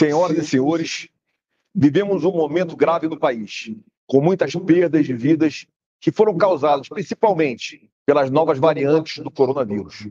Senhoras 0.00 0.38
e 0.38 0.42
senhores, 0.42 1.08
vivemos 1.74 2.24
um 2.24 2.32
momento 2.32 2.74
grave 2.74 3.06
no 3.06 3.18
país, 3.18 3.70
com 4.06 4.22
muitas 4.22 4.54
perdas 4.56 5.04
de 5.04 5.12
vidas 5.12 5.66
que 6.00 6.10
foram 6.10 6.38
causadas 6.38 6.88
principalmente 6.88 7.90
pelas 8.06 8.30
novas 8.30 8.58
variantes 8.58 9.22
do 9.22 9.30
coronavírus. 9.30 10.08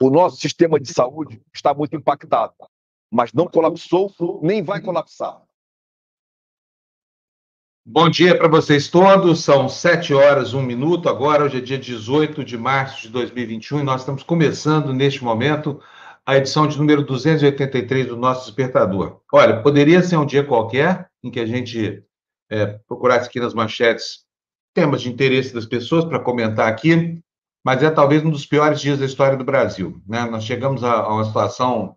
O 0.00 0.10
nosso 0.10 0.36
sistema 0.36 0.78
de 0.78 0.92
saúde 0.92 1.42
está 1.52 1.74
muito 1.74 1.96
impactado, 1.96 2.54
mas 3.10 3.32
não 3.32 3.48
colapsou 3.48 4.14
nem 4.44 4.62
vai 4.62 4.80
colapsar. 4.80 5.42
Bom 7.84 8.08
dia 8.08 8.38
para 8.38 8.46
vocês 8.46 8.86
todos. 8.86 9.42
São 9.42 9.68
7 9.68 10.14
horas, 10.14 10.54
1 10.54 10.62
minuto. 10.62 11.08
Agora, 11.08 11.42
hoje 11.42 11.58
é 11.58 11.60
dia 11.60 11.78
18 11.78 12.44
de 12.44 12.56
março 12.56 13.02
de 13.02 13.08
2021 13.08 13.80
e 13.80 13.82
nós 13.82 14.02
estamos 14.02 14.22
começando 14.22 14.94
neste 14.94 15.24
momento 15.24 15.82
a 16.26 16.36
edição 16.36 16.66
de 16.66 16.76
número 16.76 17.04
283 17.04 18.08
do 18.08 18.16
nosso 18.16 18.46
Despertador. 18.46 19.20
Olha, 19.32 19.62
poderia 19.62 20.02
ser 20.02 20.16
um 20.16 20.26
dia 20.26 20.42
qualquer 20.42 21.08
em 21.22 21.30
que 21.30 21.38
a 21.38 21.46
gente 21.46 22.02
é, 22.50 22.66
procurasse 22.88 23.28
aqui 23.28 23.38
nas 23.38 23.54
manchetes 23.54 24.26
temas 24.74 25.02
de 25.02 25.08
interesse 25.08 25.54
das 25.54 25.64
pessoas 25.64 26.04
para 26.04 26.18
comentar 26.18 26.68
aqui, 26.68 27.22
mas 27.64 27.80
é 27.80 27.90
talvez 27.90 28.24
um 28.24 28.30
dos 28.30 28.44
piores 28.44 28.80
dias 28.80 28.98
da 28.98 29.06
história 29.06 29.36
do 29.36 29.44
Brasil. 29.44 30.02
Né? 30.04 30.24
Nós 30.24 30.42
chegamos 30.42 30.82
a, 30.82 30.94
a 30.94 31.14
uma 31.14 31.24
situação 31.24 31.96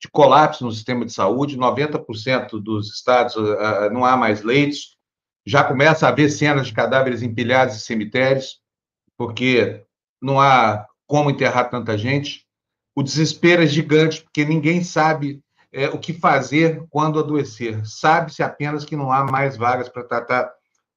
de 0.00 0.08
colapso 0.10 0.64
no 0.64 0.72
sistema 0.72 1.04
de 1.04 1.12
saúde, 1.12 1.58
90% 1.58 2.60
dos 2.62 2.94
estados 2.94 3.36
uh, 3.36 3.90
não 3.92 4.02
há 4.02 4.16
mais 4.16 4.42
leitos, 4.42 4.96
já 5.46 5.62
começa 5.62 6.06
a 6.06 6.08
haver 6.08 6.30
cenas 6.30 6.68
de 6.68 6.72
cadáveres 6.72 7.22
empilhados 7.22 7.76
em 7.76 7.80
cemitérios, 7.80 8.60
porque 9.16 9.84
não 10.22 10.40
há 10.40 10.86
como 11.06 11.30
enterrar 11.30 11.70
tanta 11.70 11.98
gente. 11.98 12.47
O 12.98 13.02
desespero 13.04 13.62
é 13.62 13.66
gigante, 13.66 14.24
porque 14.24 14.44
ninguém 14.44 14.82
sabe 14.82 15.40
é, 15.72 15.88
o 15.88 16.00
que 16.00 16.12
fazer 16.12 16.82
quando 16.90 17.20
adoecer. 17.20 17.80
Sabe-se 17.86 18.42
apenas 18.42 18.84
que 18.84 18.96
não 18.96 19.12
há 19.12 19.22
mais 19.22 19.56
vagas 19.56 19.88
para 19.88 20.02
tratar 20.02 20.50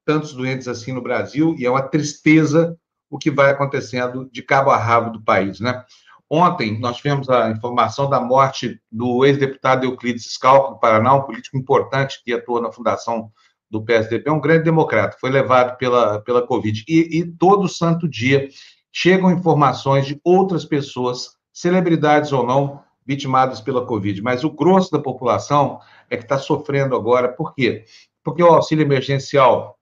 tantos 0.03 0.33
doentes 0.33 0.67
assim 0.67 0.93
no 0.93 1.01
Brasil, 1.03 1.53
e 1.59 1.63
é 1.63 1.69
uma 1.69 1.83
tristeza 1.83 2.75
o 3.07 3.19
que 3.19 3.29
vai 3.29 3.51
acontecendo 3.51 4.27
de 4.31 4.41
cabo 4.41 4.71
a 4.71 4.77
rabo 4.77 5.11
do 5.11 5.21
país, 5.21 5.59
né? 5.59 5.85
Ontem, 6.27 6.79
nós 6.79 6.97
tivemos 6.97 7.29
a 7.29 7.51
informação 7.51 8.09
da 8.09 8.19
morte 8.19 8.81
do 8.91 9.23
ex-deputado 9.23 9.85
Euclides 9.85 10.33
Scalco, 10.33 10.73
do 10.73 10.79
Paraná, 10.79 11.13
um 11.13 11.21
político 11.21 11.55
importante 11.55 12.19
que 12.25 12.33
atuou 12.33 12.59
na 12.59 12.71
fundação 12.71 13.29
do 13.69 13.85
PSDB, 13.85 14.27
um 14.31 14.41
grande 14.41 14.63
democrata, 14.63 15.17
foi 15.21 15.29
levado 15.29 15.77
pela, 15.77 16.19
pela 16.21 16.47
Covid. 16.47 16.83
E, 16.87 17.19
e 17.19 17.31
todo 17.31 17.69
santo 17.69 18.09
dia 18.09 18.49
chegam 18.91 19.29
informações 19.29 20.07
de 20.07 20.19
outras 20.23 20.65
pessoas 20.65 21.39
celebridades 21.53 22.31
ou 22.31 22.45
não, 22.45 22.81
vitimadas 23.05 23.59
pela 23.59 23.85
Covid. 23.85 24.21
Mas 24.21 24.43
o 24.43 24.49
grosso 24.49 24.91
da 24.91 24.99
população 24.99 25.79
é 26.09 26.17
que 26.17 26.23
está 26.23 26.37
sofrendo 26.37 26.95
agora. 26.95 27.29
Por 27.29 27.53
quê? 27.53 27.85
Porque 28.23 28.43
o 28.43 28.53
auxílio 28.53 28.83
emergencial 28.83 29.77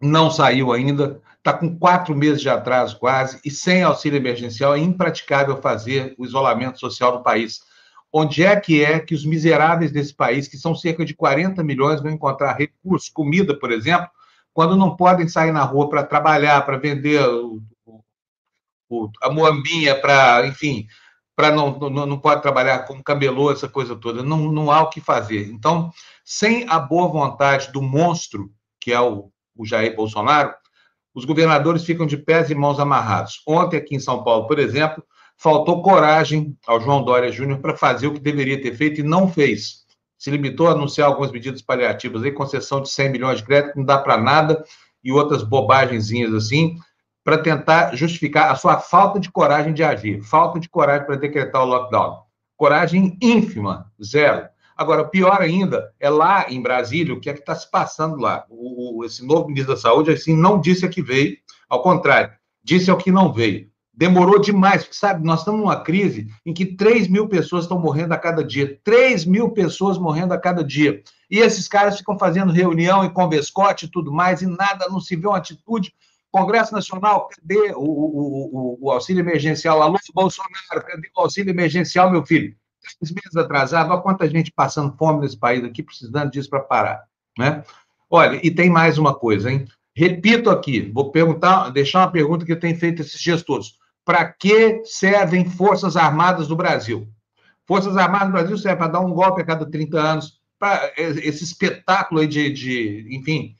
não 0.00 0.30
saiu 0.30 0.72
ainda, 0.72 1.20
está 1.38 1.52
com 1.52 1.78
quatro 1.78 2.14
meses 2.14 2.40
de 2.40 2.48
atraso 2.48 2.98
quase, 2.98 3.40
e 3.44 3.50
sem 3.50 3.82
auxílio 3.82 4.16
emergencial 4.16 4.74
é 4.74 4.78
impraticável 4.78 5.60
fazer 5.60 6.14
o 6.18 6.24
isolamento 6.24 6.78
social 6.78 7.12
do 7.12 7.22
país. 7.22 7.60
Onde 8.12 8.44
é 8.44 8.58
que 8.58 8.82
é 8.84 8.98
que 8.98 9.14
os 9.14 9.24
miseráveis 9.24 9.90
desse 9.90 10.14
país, 10.14 10.48
que 10.48 10.56
são 10.56 10.74
cerca 10.74 11.04
de 11.04 11.14
40 11.14 11.62
milhões, 11.62 12.00
vão 12.00 12.10
encontrar 12.10 12.54
recursos, 12.54 13.08
comida, 13.08 13.58
por 13.58 13.70
exemplo, 13.70 14.08
quando 14.52 14.76
não 14.76 14.96
podem 14.96 15.28
sair 15.28 15.52
na 15.52 15.62
rua 15.62 15.88
para 15.88 16.02
trabalhar, 16.02 16.64
para 16.64 16.78
vender 16.78 17.20
o, 18.88 19.08
a 19.22 19.30
moambinha, 19.30 19.94
para, 20.00 20.46
enfim, 20.46 20.86
para 21.34 21.50
não, 21.50 21.78
não, 21.78 22.06
não 22.06 22.18
pode 22.18 22.42
trabalhar 22.42 22.80
como 22.80 23.04
camelô, 23.04 23.52
essa 23.52 23.68
coisa 23.68 23.94
toda. 23.94 24.22
Não, 24.22 24.50
não 24.50 24.70
há 24.70 24.82
o 24.82 24.88
que 24.88 25.00
fazer. 25.00 25.48
Então, 25.50 25.90
sem 26.24 26.68
a 26.68 26.78
boa 26.78 27.08
vontade 27.08 27.70
do 27.72 27.82
monstro, 27.82 28.50
que 28.80 28.92
é 28.92 29.00
o, 29.00 29.30
o 29.54 29.66
Jair 29.66 29.94
Bolsonaro, 29.94 30.54
os 31.14 31.24
governadores 31.24 31.84
ficam 31.84 32.06
de 32.06 32.16
pés 32.16 32.50
e 32.50 32.54
mãos 32.54 32.78
amarrados. 32.78 33.42
Ontem, 33.46 33.76
aqui 33.76 33.94
em 33.94 34.00
São 34.00 34.22
Paulo, 34.24 34.46
por 34.46 34.58
exemplo, 34.58 35.04
faltou 35.36 35.82
coragem 35.82 36.56
ao 36.66 36.80
João 36.80 37.04
Dória 37.04 37.30
Júnior 37.30 37.60
para 37.60 37.76
fazer 37.76 38.06
o 38.06 38.14
que 38.14 38.20
deveria 38.20 38.60
ter 38.60 38.74
feito 38.74 39.00
e 39.00 39.04
não 39.04 39.30
fez. 39.30 39.84
Se 40.18 40.30
limitou 40.30 40.68
a 40.68 40.72
anunciar 40.72 41.08
algumas 41.08 41.30
medidas 41.30 41.60
paliativas, 41.60 42.22
aí, 42.22 42.32
concessão 42.32 42.80
de 42.80 42.88
100 42.88 43.10
milhões 43.10 43.38
de 43.38 43.44
crédito, 43.44 43.76
não 43.76 43.84
dá 43.84 43.98
para 43.98 44.16
nada, 44.16 44.64
e 45.04 45.12
outras 45.12 45.42
bobagenzinhas 45.42 46.32
assim 46.32 46.78
para 47.26 47.38
tentar 47.38 47.96
justificar 47.96 48.52
a 48.52 48.54
sua 48.54 48.78
falta 48.78 49.18
de 49.18 49.32
coragem 49.32 49.74
de 49.74 49.82
agir, 49.82 50.22
falta 50.22 50.60
de 50.60 50.68
coragem 50.68 51.04
para 51.04 51.16
decretar 51.16 51.60
o 51.60 51.66
lockdown. 51.66 52.20
Coragem 52.56 53.18
ínfima, 53.20 53.90
zero. 54.00 54.46
Agora, 54.76 55.04
pior 55.04 55.42
ainda 55.42 55.92
é 55.98 56.08
lá 56.08 56.46
em 56.48 56.62
Brasília, 56.62 57.12
o 57.12 57.18
que 57.18 57.28
é 57.28 57.32
que 57.32 57.40
está 57.40 57.56
se 57.56 57.68
passando 57.68 58.16
lá. 58.18 58.44
O, 58.48 59.00
o, 59.00 59.04
esse 59.04 59.26
novo 59.26 59.48
ministro 59.48 59.74
da 59.74 59.80
Saúde, 59.80 60.12
assim, 60.12 60.36
não 60.36 60.60
disse 60.60 60.86
a 60.86 60.88
que 60.88 61.02
veio, 61.02 61.36
ao 61.68 61.82
contrário, 61.82 62.30
disse 62.62 62.92
ao 62.92 62.96
que 62.96 63.10
não 63.10 63.32
veio. 63.32 63.68
Demorou 63.92 64.38
demais, 64.38 64.84
porque, 64.84 64.96
sabe, 64.96 65.26
nós 65.26 65.40
estamos 65.40 65.60
numa 65.60 65.80
crise 65.80 66.28
em 66.46 66.54
que 66.54 66.64
3 66.64 67.08
mil 67.08 67.26
pessoas 67.26 67.64
estão 67.64 67.80
morrendo 67.80 68.14
a 68.14 68.18
cada 68.18 68.44
dia. 68.44 68.78
3 68.84 69.24
mil 69.24 69.50
pessoas 69.50 69.98
morrendo 69.98 70.32
a 70.32 70.38
cada 70.38 70.62
dia. 70.62 71.02
E 71.28 71.40
esses 71.40 71.66
caras 71.66 71.98
ficam 71.98 72.16
fazendo 72.16 72.52
reunião 72.52 73.04
e 73.04 73.10
convescote 73.10 73.86
e 73.86 73.90
tudo 73.90 74.12
mais, 74.12 74.42
e 74.42 74.46
nada, 74.46 74.86
não 74.88 75.00
se 75.00 75.16
vê 75.16 75.26
uma 75.26 75.38
atitude 75.38 75.92
Congresso 76.36 76.74
Nacional, 76.74 77.30
cadê 77.30 77.72
o, 77.74 77.80
o, 77.80 78.76
o, 78.76 78.78
o 78.82 78.90
auxílio 78.90 79.22
emergencial? 79.22 79.80
Alô, 79.80 79.96
Bolsonaro, 80.12 80.84
cadê 80.86 81.10
o 81.16 81.20
auxílio 81.22 81.50
emergencial, 81.50 82.10
meu 82.10 82.26
filho? 82.26 82.54
Três 83.00 83.10
meses 83.10 83.34
atrasado, 83.36 83.90
olha 83.90 84.02
quanta 84.02 84.28
gente 84.28 84.52
passando 84.52 84.94
fome 84.98 85.22
nesse 85.22 85.38
país 85.38 85.64
aqui, 85.64 85.82
precisando 85.82 86.30
disso 86.30 86.50
para 86.50 86.60
parar. 86.60 87.04
Né? 87.38 87.64
Olha, 88.10 88.38
e 88.46 88.50
tem 88.50 88.68
mais 88.68 88.98
uma 88.98 89.14
coisa, 89.14 89.50
hein? 89.50 89.66
Repito 89.94 90.50
aqui, 90.50 90.92
vou 90.92 91.10
perguntar, 91.10 91.70
deixar 91.70 92.00
uma 92.00 92.12
pergunta 92.12 92.44
que 92.44 92.52
eu 92.52 92.60
tenho 92.60 92.78
feito 92.78 93.00
esses 93.00 93.18
dias 93.18 93.42
todos. 93.42 93.78
Para 94.04 94.30
que 94.30 94.82
servem 94.84 95.48
Forças 95.48 95.96
Armadas 95.96 96.46
do 96.48 96.54
Brasil? 96.54 97.08
Forças 97.66 97.96
Armadas 97.96 98.28
do 98.28 98.32
Brasil 98.32 98.58
servem 98.58 98.78
para 98.78 98.92
dar 98.92 99.00
um 99.00 99.10
golpe 99.10 99.40
a 99.40 99.46
cada 99.46 99.64
30 99.64 99.98
anos, 99.98 100.38
para 100.58 100.92
esse 100.98 101.44
espetáculo 101.44 102.20
aí 102.20 102.26
de, 102.26 102.50
de 102.50 103.08
enfim, 103.10 103.56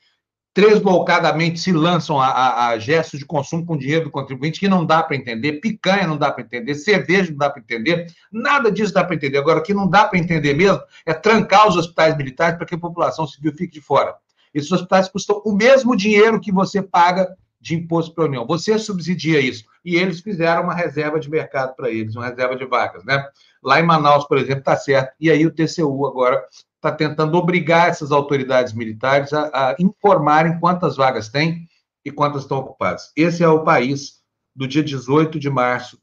tresloucadamente 0.56 1.60
se 1.60 1.70
lançam 1.70 2.18
a, 2.18 2.28
a, 2.28 2.68
a, 2.68 2.78
gestos 2.78 3.18
de 3.18 3.26
consumo 3.26 3.66
com 3.66 3.76
dinheiro 3.76 4.04
do 4.04 4.10
contribuinte 4.10 4.58
que 4.58 4.66
não 4.66 4.86
dá 4.86 5.02
para 5.02 5.14
entender, 5.14 5.60
picanha 5.60 6.06
não 6.06 6.16
dá 6.16 6.32
para 6.32 6.42
entender, 6.42 6.74
cerveja 6.74 7.30
não 7.30 7.36
dá 7.36 7.50
para 7.50 7.60
entender, 7.60 8.06
nada 8.32 8.72
disso 8.72 8.94
dá 8.94 9.04
para 9.04 9.14
entender. 9.14 9.36
Agora, 9.36 9.58
o 9.58 9.62
que 9.62 9.74
não 9.74 9.86
dá 9.86 10.06
para 10.06 10.18
entender 10.18 10.54
mesmo 10.54 10.80
é 11.04 11.12
trancar 11.12 11.68
os 11.68 11.76
hospitais 11.76 12.16
militares 12.16 12.56
para 12.56 12.66
que 12.66 12.74
a 12.74 12.78
população 12.78 13.26
civil 13.26 13.52
fique 13.52 13.74
de 13.74 13.82
fora. 13.82 14.14
Esses 14.54 14.72
hospitais 14.72 15.10
custam 15.10 15.42
o 15.44 15.52
mesmo 15.52 15.94
dinheiro 15.94 16.40
que 16.40 16.50
você 16.50 16.80
paga 16.80 17.36
de 17.60 17.74
imposto 17.74 18.14
para 18.14 18.24
a 18.24 18.26
União. 18.26 18.46
Você 18.46 18.78
subsidia 18.78 19.38
isso. 19.38 19.62
E 19.84 19.96
eles 19.96 20.20
fizeram 20.22 20.62
uma 20.62 20.74
reserva 20.74 21.20
de 21.20 21.28
mercado 21.28 21.76
para 21.76 21.90
eles, 21.90 22.16
uma 22.16 22.28
reserva 22.28 22.56
de 22.56 22.64
vagas, 22.64 23.04
né? 23.04 23.22
Lá 23.62 23.78
em 23.78 23.82
Manaus, 23.82 24.26
por 24.26 24.38
exemplo, 24.38 24.60
está 24.60 24.74
certo. 24.74 25.12
E 25.20 25.30
aí 25.30 25.44
o 25.44 25.50
TCU 25.50 26.06
agora 26.06 26.42
está 26.86 26.92
tentando 26.92 27.36
obrigar 27.36 27.88
essas 27.88 28.12
autoridades 28.12 28.72
militares 28.72 29.32
a, 29.32 29.46
a, 29.52 29.76
informarem 29.78 30.58
quantas 30.60 30.96
vagas 30.96 31.28
tem 31.28 31.66
e 32.04 32.10
quantas 32.10 32.42
estão 32.42 32.58
ocupadas. 32.58 33.10
Esse 33.16 33.42
é 33.42 33.48
o 33.48 33.64
país 33.64 34.20
do 34.54 34.68
dia 34.68 34.82
18 34.82 35.38
de 35.38 35.50
março 35.50 35.98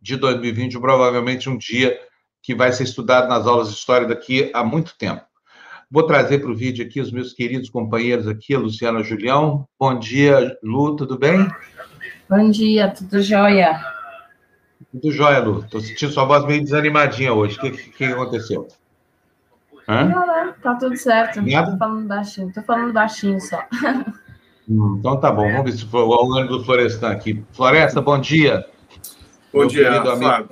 de 0.00 0.16
2020, 0.16 0.80
provavelmente 0.80 1.48
um 1.48 1.56
dia 1.56 1.98
que 2.42 2.54
vai 2.54 2.72
ser 2.72 2.84
estudado 2.84 3.28
nas 3.28 3.46
aulas 3.46 3.68
de 3.68 3.74
história 3.74 4.08
daqui 4.08 4.50
a 4.52 4.64
muito 4.64 4.96
tempo. 4.98 5.22
Vou 5.88 6.04
trazer 6.04 6.38
para 6.38 6.50
o 6.50 6.56
vídeo 6.56 6.84
aqui 6.84 7.00
os 7.00 7.12
meus 7.12 7.34
queridos 7.34 7.68
companheiros 7.68 8.26
aqui, 8.26 8.54
a 8.54 8.58
Luciana 8.58 9.04
Julião. 9.04 9.68
Bom 9.78 9.98
dia, 9.98 10.56
Lu, 10.62 10.96
tudo 10.96 11.18
bem? 11.18 11.46
Bom 12.28 12.50
dia, 12.50 12.90
tudo 12.90 13.22
jóia? 13.22 13.78
Tudo 14.90 15.12
jóia, 15.12 15.38
Lu. 15.40 15.60
Estou 15.60 15.80
sentindo 15.80 16.12
sua 16.12 16.24
voz 16.24 16.44
meio 16.46 16.62
desanimadinha 16.62 17.32
hoje. 17.32 17.58
O 17.58 17.60
que, 17.60 17.70
que, 17.70 17.90
que 17.90 18.04
aconteceu? 18.04 18.66
Hã? 19.88 20.04
Não, 20.04 20.26
não, 20.26 20.52
tá 20.54 20.74
tudo 20.74 20.96
certo. 20.96 21.42
Nada? 21.42 21.72
Tô 21.72 21.78
falando 21.78 22.06
baixinho, 22.06 22.52
tô 22.52 22.62
falando 22.62 22.92
baixinho 22.92 23.40
só. 23.40 23.62
Hum, 24.68 24.96
então 25.00 25.18
tá 25.18 25.30
bom, 25.30 25.50
vamos 25.50 25.64
ver 25.64 25.76
se 25.76 25.84
for 25.86 26.04
o 26.04 26.34
ânimo 26.38 26.58
do 26.58 26.64
Florestan 26.64 27.10
aqui. 27.10 27.44
Floresta, 27.52 28.00
bom 28.00 28.20
dia. 28.20 28.64
Bom 29.52 29.60
Meu 29.60 29.68
dia, 29.68 30.02
Fábio. 30.04 30.48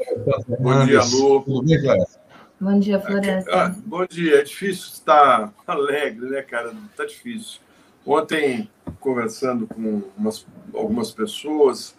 Bom 0.58 0.84
dia, 0.84 1.00
Lu. 1.04 1.42
Tudo 1.42 1.62
bem, 1.62 1.80
Floresta? 1.80 2.20
Bom 2.60 2.78
dia, 2.78 3.00
Floresta. 3.00 3.50
Ah, 3.50 3.74
bom 3.86 4.04
dia. 4.04 4.40
É 4.40 4.42
difícil 4.42 4.88
estar 4.92 5.54
alegre, 5.66 6.28
né, 6.28 6.42
cara? 6.42 6.74
Tá 6.96 7.06
difícil. 7.06 7.60
Ontem, 8.04 8.68
conversando 8.98 9.66
com 9.66 10.02
umas, 10.18 10.46
algumas 10.74 11.10
pessoas, 11.12 11.96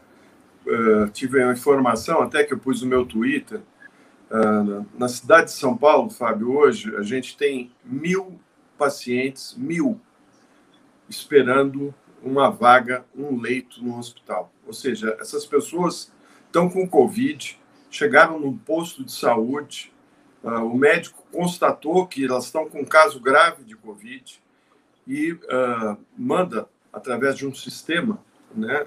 uh, 0.68 1.10
tive 1.12 1.44
uma 1.44 1.54
informação, 1.54 2.22
até 2.22 2.44
que 2.44 2.54
eu 2.54 2.60
pus 2.60 2.82
no 2.82 2.90
meu 2.90 3.06
Twitter. 3.06 3.62
Na 4.98 5.10
cidade 5.10 5.48
de 5.48 5.52
São 5.58 5.76
Paulo, 5.76 6.10
Fábio, 6.10 6.56
hoje 6.56 6.96
a 6.96 7.02
gente 7.02 7.36
tem 7.36 7.70
mil 7.84 8.40
pacientes, 8.78 9.54
mil, 9.58 10.00
esperando 11.10 11.94
uma 12.24 12.50
vaga, 12.50 13.04
um 13.14 13.38
leito 13.38 13.84
no 13.84 13.98
hospital. 13.98 14.50
Ou 14.66 14.72
seja, 14.72 15.18
essas 15.20 15.46
pessoas 15.46 16.14
estão 16.46 16.70
com 16.70 16.88
Covid, 16.88 17.60
chegaram 17.90 18.40
num 18.40 18.58
posto 18.58 19.04
de 19.04 19.12
saúde, 19.12 19.92
uh, 20.42 20.66
o 20.66 20.78
médico 20.78 21.24
constatou 21.30 22.08
que 22.08 22.26
elas 22.26 22.46
estão 22.46 22.70
com 22.70 22.82
um 22.82 22.86
caso 22.86 23.20
grave 23.20 23.66
de 23.66 23.76
Covid 23.76 24.42
e 25.06 25.34
uh, 25.34 25.98
manda, 26.18 26.70
através 26.94 27.36
de 27.36 27.46
um 27.46 27.54
sistema 27.54 28.18
né, 28.56 28.86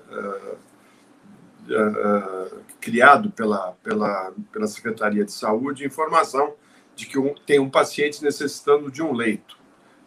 uh, 1.68 2.60
criado 2.80 3.30
pela, 3.30 3.72
pela, 3.82 4.32
pela 4.52 4.66
Secretaria 4.66 5.24
de 5.24 5.32
Saúde, 5.32 5.84
informação 5.84 6.54
de 6.94 7.06
que 7.06 7.18
um, 7.18 7.34
tem 7.46 7.58
um 7.58 7.70
paciente 7.70 8.22
necessitando 8.22 8.90
de 8.90 9.02
um 9.02 9.12
leito. 9.12 9.58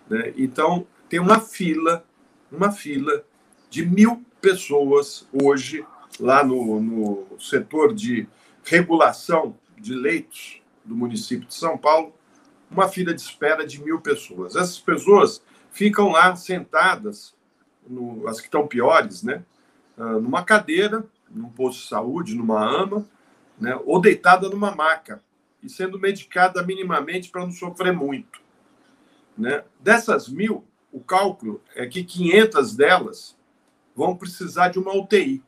Né? 0.09 0.33
Então, 0.38 0.88
tem 1.09 1.19
uma 1.19 1.39
fila, 1.39 2.06
uma 2.51 2.71
fila 2.71 3.24
de 3.69 3.86
mil 3.86 4.24
pessoas 4.42 5.27
hoje 5.33 5.86
lá 6.19 6.44
no, 6.44 6.80
no 6.81 7.39
setor 7.39 7.94
de 7.94 8.27
regulação 8.63 9.56
de 9.77 9.94
leitos 9.94 10.62
do 10.83 10.95
município 10.95 11.48
de 11.48 11.54
São 11.54 11.77
Paulo, 11.77 12.13
uma 12.69 12.88
fila 12.88 13.13
de 13.13 13.21
espera 13.21 13.65
de 13.65 13.81
mil 13.81 14.00
pessoas. 14.00 14.56
Essas 14.56 14.80
pessoas 14.80 15.42
ficam 15.71 16.09
lá 16.09 16.36
sentadas, 16.36 17.36
no, 17.88 18.27
as 18.27 18.39
que 18.39 18.48
estão 18.48 18.68
piores, 18.68 19.24
né? 19.24 19.44
Ah, 19.98 20.13
numa 20.13 20.44
cadeira, 20.44 21.06
num 21.30 21.50
posto 21.50 21.82
de 21.82 21.88
saúde, 21.88 22.36
numa 22.36 22.64
ama, 22.64 23.06
né? 23.60 23.80
ou 23.86 24.00
deitada 24.00 24.50
numa 24.50 24.76
maca, 24.76 25.22
e 25.62 25.70
sendo 25.70 26.00
medicada 26.00 26.62
minimamente 26.64 27.30
para 27.30 27.42
não 27.42 27.52
sofrer 27.52 27.94
muito. 27.94 28.42
Né? 29.38 29.64
Dessas 29.80 30.28
mil, 30.30 30.66
o 30.92 31.00
cálculo 31.00 31.62
é 31.76 31.86
que 31.86 32.04
500 32.04 32.76
delas 32.76 33.38
vão 33.96 34.16
precisar 34.16 34.70
de 34.70 34.80
uma 34.80 34.96
UTI. 34.96 35.44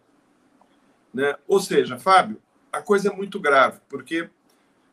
Né? 1.13 1.35
Ou 1.47 1.59
seja, 1.59 1.97
Fábio, 1.97 2.41
a 2.71 2.81
coisa 2.81 3.09
é 3.09 3.15
muito 3.15 3.39
grave, 3.39 3.79
porque 3.87 4.29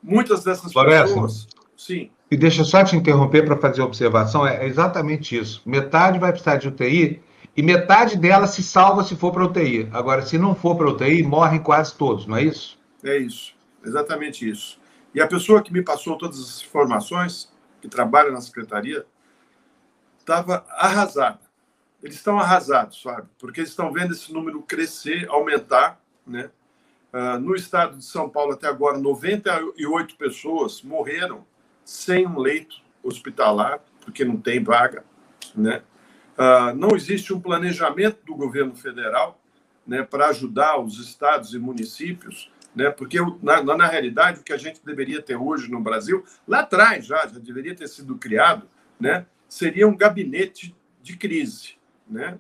muitas 0.02 0.44
dessas 0.44 0.72
Floresta, 0.72 1.08
pessoas. 1.08 1.48
Sim. 1.76 2.10
E 2.30 2.36
deixa 2.36 2.64
só 2.64 2.82
te 2.82 2.96
interromper 2.96 3.44
para 3.44 3.56
fazer 3.56 3.82
observação, 3.82 4.46
é 4.46 4.66
exatamente 4.66 5.36
isso. 5.36 5.62
Metade 5.64 6.18
vai 6.18 6.32
precisar 6.32 6.56
de 6.56 6.68
UTI 6.68 7.22
e 7.56 7.62
metade 7.62 8.18
dela 8.18 8.46
se 8.46 8.62
salva 8.62 9.02
se 9.02 9.16
for 9.16 9.32
para 9.32 9.44
UTI. 9.44 9.88
Agora, 9.92 10.22
se 10.22 10.36
não 10.36 10.54
for 10.54 10.76
para 10.76 10.90
UTI, 10.90 11.22
morrem 11.22 11.62
quase 11.62 11.94
todos, 11.94 12.26
não 12.26 12.36
é 12.36 12.42
isso? 12.42 12.78
É 13.02 13.16
isso, 13.16 13.54
exatamente 13.84 14.48
isso. 14.48 14.78
E 15.14 15.20
a 15.20 15.26
pessoa 15.26 15.62
que 15.62 15.72
me 15.72 15.82
passou 15.82 16.18
todas 16.18 16.38
as 16.38 16.62
informações, 16.62 17.50
que 17.80 17.88
trabalha 17.88 18.30
na 18.30 18.40
secretaria, 18.40 19.06
estava 20.18 20.66
arrasada. 20.70 21.40
Eles 22.02 22.16
estão 22.16 22.38
arrasados, 22.38 23.00
sabe? 23.00 23.26
Porque 23.38 23.60
eles 23.60 23.70
estão 23.70 23.90
vendo 23.90 24.12
esse 24.12 24.32
número 24.32 24.60
crescer, 24.62 25.26
aumentar, 25.28 25.98
né? 26.26 26.50
Uh, 27.12 27.38
no 27.40 27.54
estado 27.54 27.96
de 27.96 28.04
São 28.04 28.28
Paulo, 28.28 28.52
até 28.52 28.68
agora, 28.68 28.98
98 28.98 30.16
pessoas 30.16 30.82
morreram 30.82 31.46
sem 31.82 32.26
um 32.26 32.38
leito 32.38 32.76
hospitalar, 33.02 33.80
porque 34.04 34.24
não 34.24 34.36
tem 34.36 34.62
vaga. 34.62 35.02
Né? 35.54 35.82
Uh, 36.36 36.74
não 36.76 36.94
existe 36.94 37.32
um 37.32 37.40
planejamento 37.40 38.18
do 38.24 38.34
governo 38.34 38.74
federal 38.74 39.40
né, 39.86 40.02
para 40.02 40.28
ajudar 40.28 40.78
os 40.78 40.98
estados 40.98 41.54
e 41.54 41.58
municípios, 41.58 42.50
né, 42.74 42.90
porque, 42.90 43.18
na, 43.42 43.62
na 43.62 43.86
realidade, 43.86 44.40
o 44.40 44.42
que 44.42 44.52
a 44.52 44.58
gente 44.58 44.84
deveria 44.84 45.22
ter 45.22 45.36
hoje 45.36 45.70
no 45.70 45.80
Brasil, 45.80 46.24
lá 46.46 46.60
atrás 46.60 47.06
já, 47.06 47.26
já 47.26 47.38
deveria 47.38 47.74
ter 47.74 47.88
sido 47.88 48.16
criado, 48.16 48.68
né, 49.00 49.24
seria 49.48 49.88
um 49.88 49.96
gabinete 49.96 50.76
de 51.02 51.16
crise. 51.16 51.76
Né? 52.08 52.38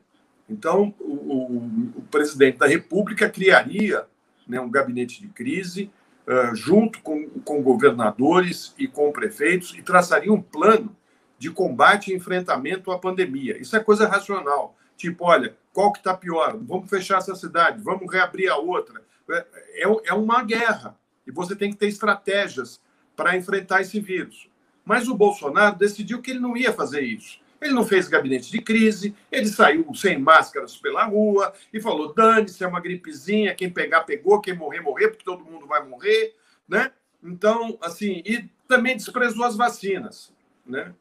Então, 0.48 0.94
o, 1.00 1.12
o, 1.12 1.92
o 1.96 2.02
presidente 2.10 2.58
da 2.58 2.66
República 2.66 3.28
criaria 3.28 4.06
né, 4.46 4.60
um 4.60 4.70
gabinete 4.70 5.20
de 5.20 5.28
crise, 5.28 5.90
uh, 6.26 6.54
junto 6.54 7.00
com, 7.00 7.28
com 7.40 7.62
governadores 7.62 8.74
e 8.78 8.86
com 8.86 9.12
prefeitos, 9.12 9.74
e 9.76 9.82
traçaria 9.82 10.32
um 10.32 10.40
plano 10.40 10.95
de 11.38 11.50
combate 11.50 12.10
e 12.10 12.14
enfrentamento 12.14 12.90
à 12.90 12.98
pandemia. 12.98 13.60
Isso 13.60 13.76
é 13.76 13.80
coisa 13.80 14.08
racional. 14.08 14.76
Tipo, 14.96 15.26
olha, 15.26 15.56
qual 15.72 15.92
que 15.92 15.98
está 15.98 16.14
pior? 16.14 16.56
Vamos 16.62 16.88
fechar 16.88 17.18
essa 17.18 17.34
cidade, 17.34 17.82
vamos 17.82 18.10
reabrir 18.10 18.48
a 18.48 18.56
outra. 18.56 19.02
É, 19.28 19.46
é, 19.74 19.96
é 20.06 20.14
uma 20.14 20.42
guerra. 20.42 20.96
E 21.26 21.30
você 21.30 21.54
tem 21.54 21.70
que 21.70 21.76
ter 21.76 21.88
estratégias 21.88 22.80
para 23.14 23.36
enfrentar 23.36 23.80
esse 23.80 24.00
vírus. 24.00 24.48
Mas 24.84 25.08
o 25.08 25.14
Bolsonaro 25.14 25.76
decidiu 25.76 26.22
que 26.22 26.30
ele 26.30 26.40
não 26.40 26.56
ia 26.56 26.72
fazer 26.72 27.00
isso. 27.00 27.40
Ele 27.60 27.72
não 27.72 27.84
fez 27.84 28.06
gabinete 28.06 28.50
de 28.50 28.60
crise, 28.60 29.14
ele 29.32 29.48
saiu 29.48 29.92
sem 29.94 30.18
máscaras 30.18 30.76
pela 30.76 31.04
rua 31.04 31.52
e 31.72 31.80
falou: 31.80 32.12
dane-se, 32.12 32.62
é 32.62 32.66
uma 32.66 32.80
gripezinha, 32.80 33.54
quem 33.54 33.70
pegar, 33.70 34.02
pegou, 34.02 34.40
quem 34.40 34.54
morrer, 34.54 34.80
morrer, 34.80 35.08
porque 35.08 35.24
todo 35.24 35.44
mundo 35.44 35.66
vai 35.66 35.82
morrer, 35.82 36.34
né? 36.68 36.92
Então, 37.22 37.78
assim, 37.80 38.22
e 38.24 38.48
também 38.68 38.96
desprezou 38.96 39.44
as 39.44 39.56
vacinas, 39.56 40.32
né? 40.66 40.94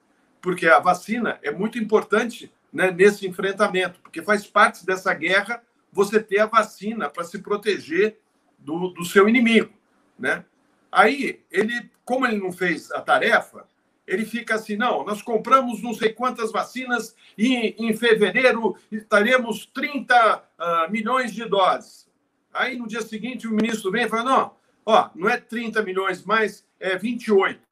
Porque 0.46 0.68
a 0.68 0.78
vacina 0.78 1.40
é 1.42 1.50
muito 1.50 1.80
importante 1.80 2.54
né, 2.72 2.92
nesse 2.92 3.28
enfrentamento, 3.28 4.00
porque 4.00 4.22
faz 4.22 4.46
parte 4.46 4.86
dessa 4.86 5.12
guerra 5.12 5.64
você 5.92 6.22
ter 6.22 6.38
a 6.38 6.46
vacina 6.46 7.10
para 7.10 7.24
se 7.24 7.40
proteger 7.40 8.20
do, 8.60 8.90
do 8.90 9.04
seu 9.04 9.28
inimigo, 9.28 9.74
né? 10.20 10.46
Aí, 10.92 11.42
ele, 11.52 11.90
como 12.06 12.28
ele 12.28 12.38
não 12.38 12.52
fez 12.52 12.92
a 12.92 13.02
tarefa, 13.02 13.66
ele 14.06 14.24
fica 14.24 14.54
assim: 14.54 14.76
não, 14.76 15.04
nós 15.04 15.20
compramos 15.20 15.82
não 15.82 15.96
sei 15.96 16.14
quantas 16.14 16.52
vacinas 16.52 17.16
e 17.36 17.76
em 17.80 17.92
fevereiro 17.98 18.78
estaremos 18.92 19.66
30 19.74 20.16
uh, 20.16 20.42
ah, 20.60 20.88
milhões 20.92 21.34
de 21.34 21.44
doses. 21.46 22.08
Aí 22.54 22.78
no 22.78 22.88
dia 22.88 23.02
seguinte 23.02 23.48
o 23.48 23.52
ministro 23.52 23.90
vem 23.90 24.06
e 24.06 24.10
fala: 24.10 24.24
não, 24.24 24.56
ó, 24.86 25.10
não 25.16 25.28
é 25.28 25.38
30 25.38 25.82
milhões 25.82 26.24
mais, 26.24 26.64
é 26.80 26.96
28. 26.96 27.65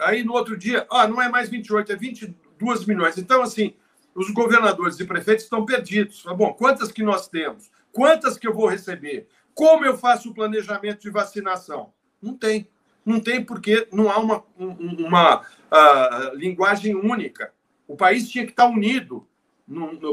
Aí 0.00 0.22
no 0.22 0.32
outro 0.32 0.56
dia, 0.56 0.86
ó, 0.90 1.06
não 1.06 1.20
é 1.20 1.28
mais 1.28 1.48
28, 1.48 1.92
é 1.92 1.96
22 1.96 2.84
milhões. 2.84 3.16
Então, 3.18 3.42
assim, 3.42 3.74
os 4.14 4.30
governadores 4.30 4.98
e 5.00 5.04
prefeitos 5.04 5.44
estão 5.44 5.64
perdidos. 5.64 6.24
Bom, 6.36 6.52
quantas 6.54 6.92
que 6.92 7.02
nós 7.02 7.28
temos? 7.28 7.70
Quantas 7.92 8.36
que 8.36 8.46
eu 8.46 8.54
vou 8.54 8.68
receber? 8.68 9.26
Como 9.54 9.84
eu 9.84 9.96
faço 9.96 10.30
o 10.30 10.34
planejamento 10.34 11.00
de 11.00 11.10
vacinação? 11.10 11.92
Não 12.20 12.36
tem. 12.36 12.68
Não 13.04 13.20
tem 13.20 13.44
porque 13.44 13.88
não 13.92 14.10
há 14.10 14.18
uma, 14.18 14.44
uma 14.58 15.40
uh, 15.40 16.34
linguagem 16.34 16.94
única. 16.94 17.52
O 17.86 17.96
país 17.96 18.28
tinha 18.28 18.44
que 18.44 18.50
estar 18.50 18.66
unido 18.66 19.26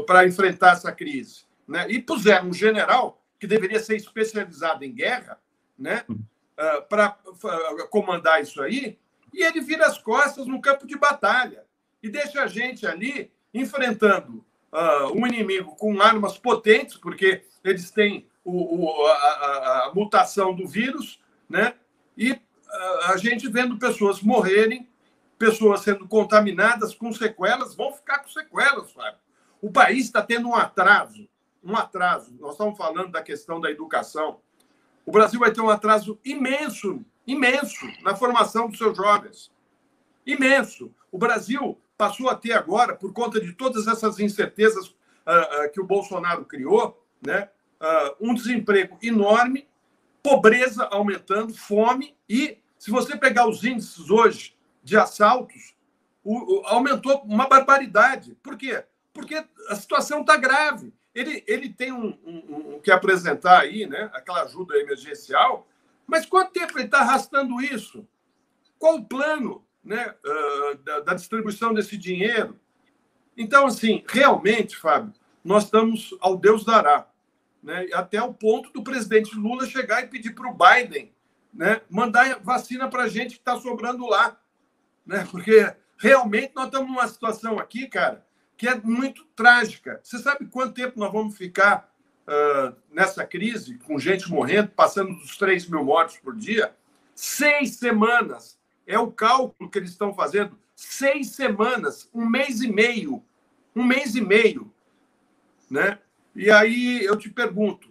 para 0.06 0.26
enfrentar 0.26 0.72
essa 0.72 0.92
crise. 0.92 1.44
Né? 1.66 1.86
E 1.90 2.00
puseram 2.00 2.48
um 2.48 2.52
general 2.52 3.20
que 3.38 3.46
deveria 3.46 3.80
ser 3.80 3.96
especializado 3.96 4.84
em 4.84 4.92
guerra 4.92 5.38
né? 5.78 6.04
Uh, 6.08 6.24
ah, 6.56 6.80
para 6.82 7.18
uh, 7.26 7.88
comandar 7.88 8.40
isso 8.40 8.62
aí, 8.62 8.98
e 9.34 9.42
ele 9.42 9.60
vira 9.60 9.86
as 9.86 9.98
costas 9.98 10.46
no 10.46 10.60
campo 10.60 10.86
de 10.86 10.96
batalha 10.96 11.64
e 12.02 12.08
deixa 12.08 12.42
a 12.42 12.46
gente 12.46 12.86
ali 12.86 13.32
enfrentando 13.52 14.44
uh, 14.72 15.12
um 15.14 15.26
inimigo 15.26 15.76
com 15.76 16.00
armas 16.00 16.38
potentes, 16.38 16.96
porque 16.96 17.44
eles 17.62 17.90
têm 17.90 18.26
o, 18.44 18.92
o, 18.92 19.06
a, 19.06 19.16
a, 19.86 19.92
mutação 19.94 20.54
do 20.54 20.66
vírus, 20.66 21.20
né? 21.48 21.74
E 22.16 22.38
a 23.04 23.16
gente 23.16 23.48
vendo 23.48 23.78
pessoas 23.78 24.20
morrerem, 24.20 24.88
pessoas 25.38 25.80
sendo 25.80 26.06
contaminadas 26.08 26.94
com 26.94 27.12
sequelas, 27.12 27.74
vão 27.74 27.92
ficar 27.92 28.18
com 28.18 28.28
sequelas, 28.28 28.92
Fábio. 28.92 29.18
O 29.62 29.70
país 29.70 30.06
está 30.06 30.20
tendo 30.22 30.48
um 30.48 30.54
atraso, 30.54 31.28
um 31.62 31.76
atraso. 31.76 32.36
Nós 32.38 32.52
estamos 32.52 32.76
falando 32.76 33.10
da 33.10 33.22
questão 33.22 33.60
da 33.60 33.70
educação. 33.70 34.40
O 35.06 35.12
Brasil 35.12 35.38
vai 35.40 35.52
ter 35.52 35.60
um 35.60 35.70
atraso 35.70 36.18
imenso, 36.24 37.04
imenso 37.26 37.86
na 38.02 38.14
formação 38.14 38.68
dos 38.68 38.78
seus 38.78 38.96
jovens. 38.96 39.50
Imenso. 40.26 40.94
O 41.10 41.18
Brasil 41.18 41.78
passou 41.96 42.28
a 42.28 42.34
ter 42.34 42.52
agora, 42.52 42.94
por 42.94 43.12
conta 43.12 43.40
de 43.40 43.52
todas 43.52 43.86
essas 43.86 44.18
incertezas 44.18 44.88
uh, 44.88 44.92
uh, 45.66 45.72
que 45.72 45.80
o 45.80 45.86
Bolsonaro 45.86 46.44
criou, 46.44 47.02
né, 47.24 47.48
uh, 47.80 48.16
um 48.20 48.34
desemprego 48.34 48.98
enorme, 49.02 49.68
pobreza 50.22 50.84
aumentando, 50.84 51.54
fome 51.54 52.16
e 52.28 52.58
se 52.78 52.90
você 52.90 53.16
pegar 53.16 53.48
os 53.48 53.64
índices 53.64 54.10
hoje 54.10 54.54
de 54.82 54.96
assaltos, 54.96 55.74
o, 56.22 56.60
o, 56.60 56.66
aumentou 56.66 57.22
uma 57.22 57.48
barbaridade. 57.48 58.36
Por 58.42 58.56
quê? 58.56 58.84
Porque 59.12 59.42
a 59.68 59.74
situação 59.74 60.20
está 60.20 60.36
grave. 60.36 60.92
Ele, 61.14 61.42
ele 61.46 61.70
tem 61.70 61.92
um, 61.92 62.18
um, 62.24 62.74
um, 62.74 62.80
que 62.80 62.90
apresentar 62.90 63.60
aí, 63.60 63.86
né? 63.86 64.10
Aquela 64.12 64.42
ajuda 64.42 64.76
emergencial, 64.76 65.66
mas 66.06 66.26
quanto 66.26 66.52
tempo 66.52 66.78
ele 66.78 66.86
está 66.86 67.00
arrastando 67.00 67.60
isso? 67.60 68.06
Qual 68.78 68.96
o 68.96 69.04
plano 69.04 69.64
né, 69.82 70.14
uh, 70.24 70.76
da, 70.78 71.00
da, 71.00 71.14
distribuição 71.14 71.72
desse 71.72 71.96
dinheiro? 71.96 72.58
Então, 73.36 73.66
assim, 73.66 74.04
realmente, 74.08 74.76
Fábio, 74.76 75.12
nós 75.42 75.64
estamos 75.64 76.14
ao 76.20 76.36
Deus 76.36 76.64
dará. 76.64 77.08
Né, 77.62 77.88
até 77.94 78.20
o 78.22 78.34
ponto 78.34 78.70
do 78.72 78.82
presidente 78.82 79.34
Lula 79.34 79.66
chegar 79.66 80.02
e 80.02 80.08
pedir 80.08 80.34
para 80.34 80.50
o 80.50 80.54
Biden 80.54 81.14
né, 81.54 81.80
mandar 81.88 82.40
vacina 82.40 82.88
para 82.88 83.04
a 83.04 83.08
gente 83.08 83.36
que 83.36 83.40
está 83.40 83.56
sobrando 83.58 84.06
lá. 84.06 84.38
Né, 85.06 85.26
porque 85.30 85.72
realmente 85.96 86.52
nós 86.54 86.66
estamos 86.66 86.88
numa 86.88 87.08
situação 87.08 87.58
aqui, 87.58 87.86
cara, 87.86 88.26
que 88.56 88.68
é 88.68 88.74
muito 88.74 89.24
trágica. 89.36 90.00
Você 90.02 90.18
sabe 90.18 90.46
quanto 90.46 90.74
tempo 90.74 90.98
nós 90.98 91.12
vamos 91.12 91.36
ficar 91.36 91.93
uh, 92.26 92.74
nessa 92.90 93.24
crise, 93.24 93.78
com 93.78 93.98
gente 93.98 94.30
morrendo, 94.30 94.68
passando 94.68 95.14
dos 95.14 95.36
3 95.36 95.68
mil 95.68 95.84
mortos 95.84 96.16
por 96.18 96.34
dia? 96.34 96.74
Seis 97.14 97.76
semanas. 97.76 98.58
É 98.86 98.98
o 98.98 99.10
cálculo 99.10 99.70
que 99.70 99.78
eles 99.78 99.90
estão 99.90 100.12
fazendo. 100.12 100.58
Seis 100.74 101.30
semanas, 101.30 102.08
um 102.12 102.26
mês 102.26 102.60
e 102.60 102.68
meio. 102.68 103.22
Um 103.74 103.84
mês 103.84 104.14
e 104.14 104.20
meio. 104.20 104.70
Né? 105.70 105.98
E 106.34 106.50
aí 106.50 107.04
eu 107.04 107.16
te 107.16 107.30
pergunto: 107.30 107.88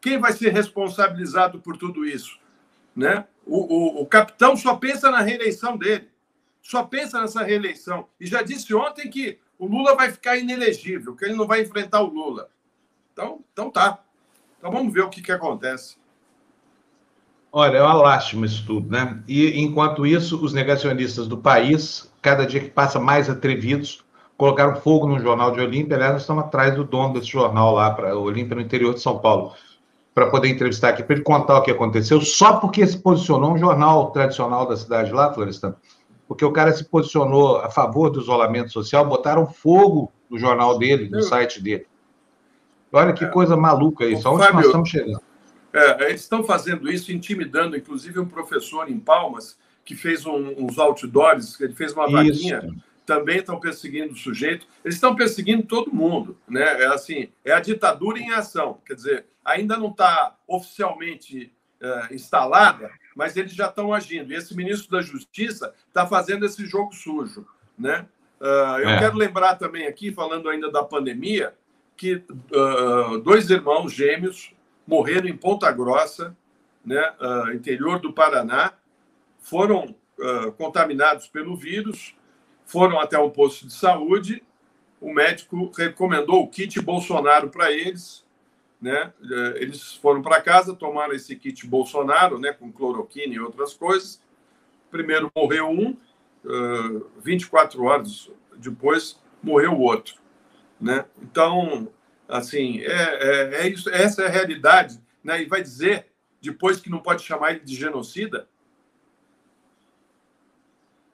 quem 0.00 0.18
vai 0.18 0.32
ser 0.32 0.52
responsabilizado 0.52 1.60
por 1.60 1.76
tudo 1.76 2.04
isso? 2.04 2.38
Né? 2.94 3.26
O, 3.44 3.58
o, 3.58 4.02
o 4.02 4.06
capitão 4.06 4.56
só 4.56 4.76
pensa 4.76 5.10
na 5.10 5.20
reeleição 5.20 5.76
dele. 5.76 6.08
Só 6.62 6.84
pensa 6.84 7.20
nessa 7.20 7.42
reeleição. 7.42 8.08
E 8.18 8.26
já 8.26 8.42
disse 8.42 8.72
ontem 8.74 9.10
que 9.10 9.38
o 9.58 9.66
Lula 9.66 9.94
vai 9.94 10.10
ficar 10.10 10.36
inelegível, 10.36 11.14
que 11.14 11.24
ele 11.24 11.34
não 11.34 11.46
vai 11.46 11.62
enfrentar 11.62 12.00
o 12.02 12.06
Lula. 12.06 12.50
Então, 13.20 13.38
então 13.52 13.70
tá. 13.70 13.98
Então 14.58 14.72
vamos 14.72 14.92
ver 14.94 15.02
o 15.02 15.10
que, 15.10 15.20
que 15.20 15.30
acontece. 15.30 15.96
Olha, 17.52 17.76
é 17.78 17.82
uma 17.82 17.92
lástima 17.92 18.46
isso 18.46 18.64
tudo, 18.64 18.90
né? 18.90 19.22
E 19.28 19.60
enquanto 19.60 20.06
isso, 20.06 20.42
os 20.42 20.54
negacionistas 20.54 21.28
do 21.28 21.36
país, 21.36 22.10
cada 22.22 22.46
dia 22.46 22.60
que 22.60 22.70
passa 22.70 22.98
mais 22.98 23.28
atrevidos, 23.28 24.02
colocaram 24.38 24.76
fogo 24.76 25.06
no 25.06 25.20
jornal 25.20 25.50
de 25.50 25.60
Olímpia. 25.60 25.96
Aliás, 25.96 26.14
nós 26.14 26.22
estamos 26.22 26.44
atrás 26.44 26.74
do 26.74 26.84
dono 26.84 27.12
desse 27.12 27.26
jornal 27.26 27.74
lá, 27.74 27.90
para 27.90 28.16
Olímpia, 28.16 28.54
no 28.54 28.62
interior 28.62 28.94
de 28.94 29.00
São 29.00 29.18
Paulo, 29.18 29.52
para 30.14 30.30
poder 30.30 30.48
entrevistar 30.48 30.90
aqui, 30.90 31.02
para 31.02 31.16
ele 31.16 31.24
contar 31.24 31.58
o 31.58 31.62
que 31.62 31.70
aconteceu, 31.70 32.20
só 32.22 32.56
porque 32.56 32.86
se 32.86 32.98
posicionou 32.98 33.52
um 33.52 33.58
jornal 33.58 34.12
tradicional 34.12 34.66
da 34.66 34.76
cidade 34.76 35.12
lá, 35.12 35.32
Florestan 35.34 35.74
porque 36.26 36.44
o 36.44 36.52
cara 36.52 36.72
se 36.72 36.84
posicionou 36.84 37.56
a 37.56 37.68
favor 37.68 38.08
do 38.08 38.20
isolamento 38.20 38.70
social, 38.70 39.04
botaram 39.04 39.48
fogo 39.48 40.12
no 40.30 40.38
jornal 40.38 40.78
dele, 40.78 41.08
no 41.08 41.20
site 41.22 41.60
dele. 41.60 41.88
Olha 42.92 43.12
que 43.12 43.24
é. 43.24 43.28
coisa 43.28 43.56
maluca 43.56 44.04
isso, 44.04 44.28
onde 44.28 44.42
Fábio, 44.42 44.56
nós 44.56 44.66
estamos 44.66 44.88
chegando? 44.88 45.22
É, 45.72 46.08
eles 46.08 46.22
estão 46.22 46.42
fazendo 46.42 46.90
isso, 46.90 47.12
intimidando, 47.12 47.76
inclusive, 47.76 48.18
um 48.18 48.26
professor 48.26 48.90
em 48.90 48.98
Palmas, 48.98 49.56
que 49.84 49.94
fez 49.94 50.26
um, 50.26 50.54
uns 50.58 50.78
outdoors, 50.78 51.60
ele 51.60 51.74
fez 51.74 51.92
uma 51.92 52.10
vaquinha, 52.10 52.68
também 53.10 53.38
estão 53.38 53.58
perseguindo 53.58 54.12
o 54.12 54.16
sujeito. 54.16 54.66
Eles 54.84 54.94
estão 54.94 55.16
perseguindo 55.16 55.64
todo 55.64 55.92
mundo. 55.92 56.38
Né? 56.48 56.62
É 56.62 56.86
assim, 56.86 57.28
é 57.44 57.52
a 57.52 57.58
ditadura 57.58 58.18
em 58.18 58.30
ação. 58.30 58.78
Quer 58.86 58.94
dizer, 58.94 59.26
ainda 59.44 59.76
não 59.76 59.88
está 59.88 60.36
oficialmente 60.46 61.52
uh, 61.82 62.14
instalada, 62.14 62.88
mas 63.16 63.36
eles 63.36 63.52
já 63.52 63.66
estão 63.66 63.92
agindo. 63.92 64.32
E 64.32 64.36
esse 64.36 64.56
ministro 64.56 64.90
da 64.90 65.02
Justiça 65.02 65.74
está 65.88 66.06
fazendo 66.06 66.46
esse 66.46 66.64
jogo 66.64 66.94
sujo. 66.94 67.44
Né? 67.76 68.06
Uh, 68.40 68.78
eu 68.78 68.88
é. 68.90 68.98
quero 69.00 69.16
lembrar 69.16 69.56
também 69.56 69.88
aqui, 69.88 70.12
falando 70.12 70.48
ainda 70.48 70.70
da 70.70 70.84
pandemia, 70.84 71.52
que 72.00 72.14
uh, 72.14 73.18
dois 73.18 73.50
irmãos 73.50 73.92
gêmeos 73.92 74.54
morreram 74.86 75.28
em 75.28 75.36
Ponta 75.36 75.70
Grossa, 75.70 76.34
né, 76.82 77.12
uh, 77.20 77.52
interior 77.52 78.00
do 78.00 78.10
Paraná, 78.10 78.72
foram 79.38 79.94
contaminados 80.58 81.26
pelo 81.28 81.56
vírus, 81.56 82.14
foram 82.66 83.00
até 83.00 83.18
um 83.18 83.30
posto 83.30 83.66
de 83.66 83.72
saúde, 83.72 84.42
o 85.00 85.14
médico 85.14 85.72
recomendou 85.74 86.42
o 86.42 86.48
kit 86.48 86.78
Bolsonaro 86.78 87.48
para 87.48 87.72
eles, 87.72 88.22
né? 88.78 89.14
Eh, 89.22 89.62
eles 89.62 89.94
foram 89.94 90.20
para 90.20 90.42
casa, 90.42 90.74
tomaram 90.74 91.14
esse 91.14 91.34
kit 91.36 91.66
Bolsonaro, 91.66 92.38
né, 92.38 92.52
com 92.52 92.70
cloroquina 92.70 93.32
e 93.34 93.40
outras 93.40 93.72
coisas. 93.72 94.22
Primeiro 94.90 95.32
morreu 95.34 95.70
um, 95.70 95.96
24 97.22 97.82
horas 97.82 98.30
depois 98.58 99.18
morreu 99.42 99.72
o 99.72 99.80
outro, 99.80 100.16
né? 100.80 101.04
Então, 101.22 101.88
assim, 102.28 102.80
é, 102.80 102.92
é, 102.92 103.54
é 103.62 103.68
isso, 103.68 103.90
essa 103.90 104.22
é 104.22 104.26
a 104.26 104.30
realidade, 104.30 105.00
né? 105.22 105.42
E 105.42 105.46
vai 105.46 105.62
dizer 105.62 106.06
depois 106.40 106.80
que 106.80 106.90
não 106.90 107.00
pode 107.00 107.22
chamar 107.22 107.50
ele 107.50 107.60
de 107.60 107.74
genocida? 107.74 108.48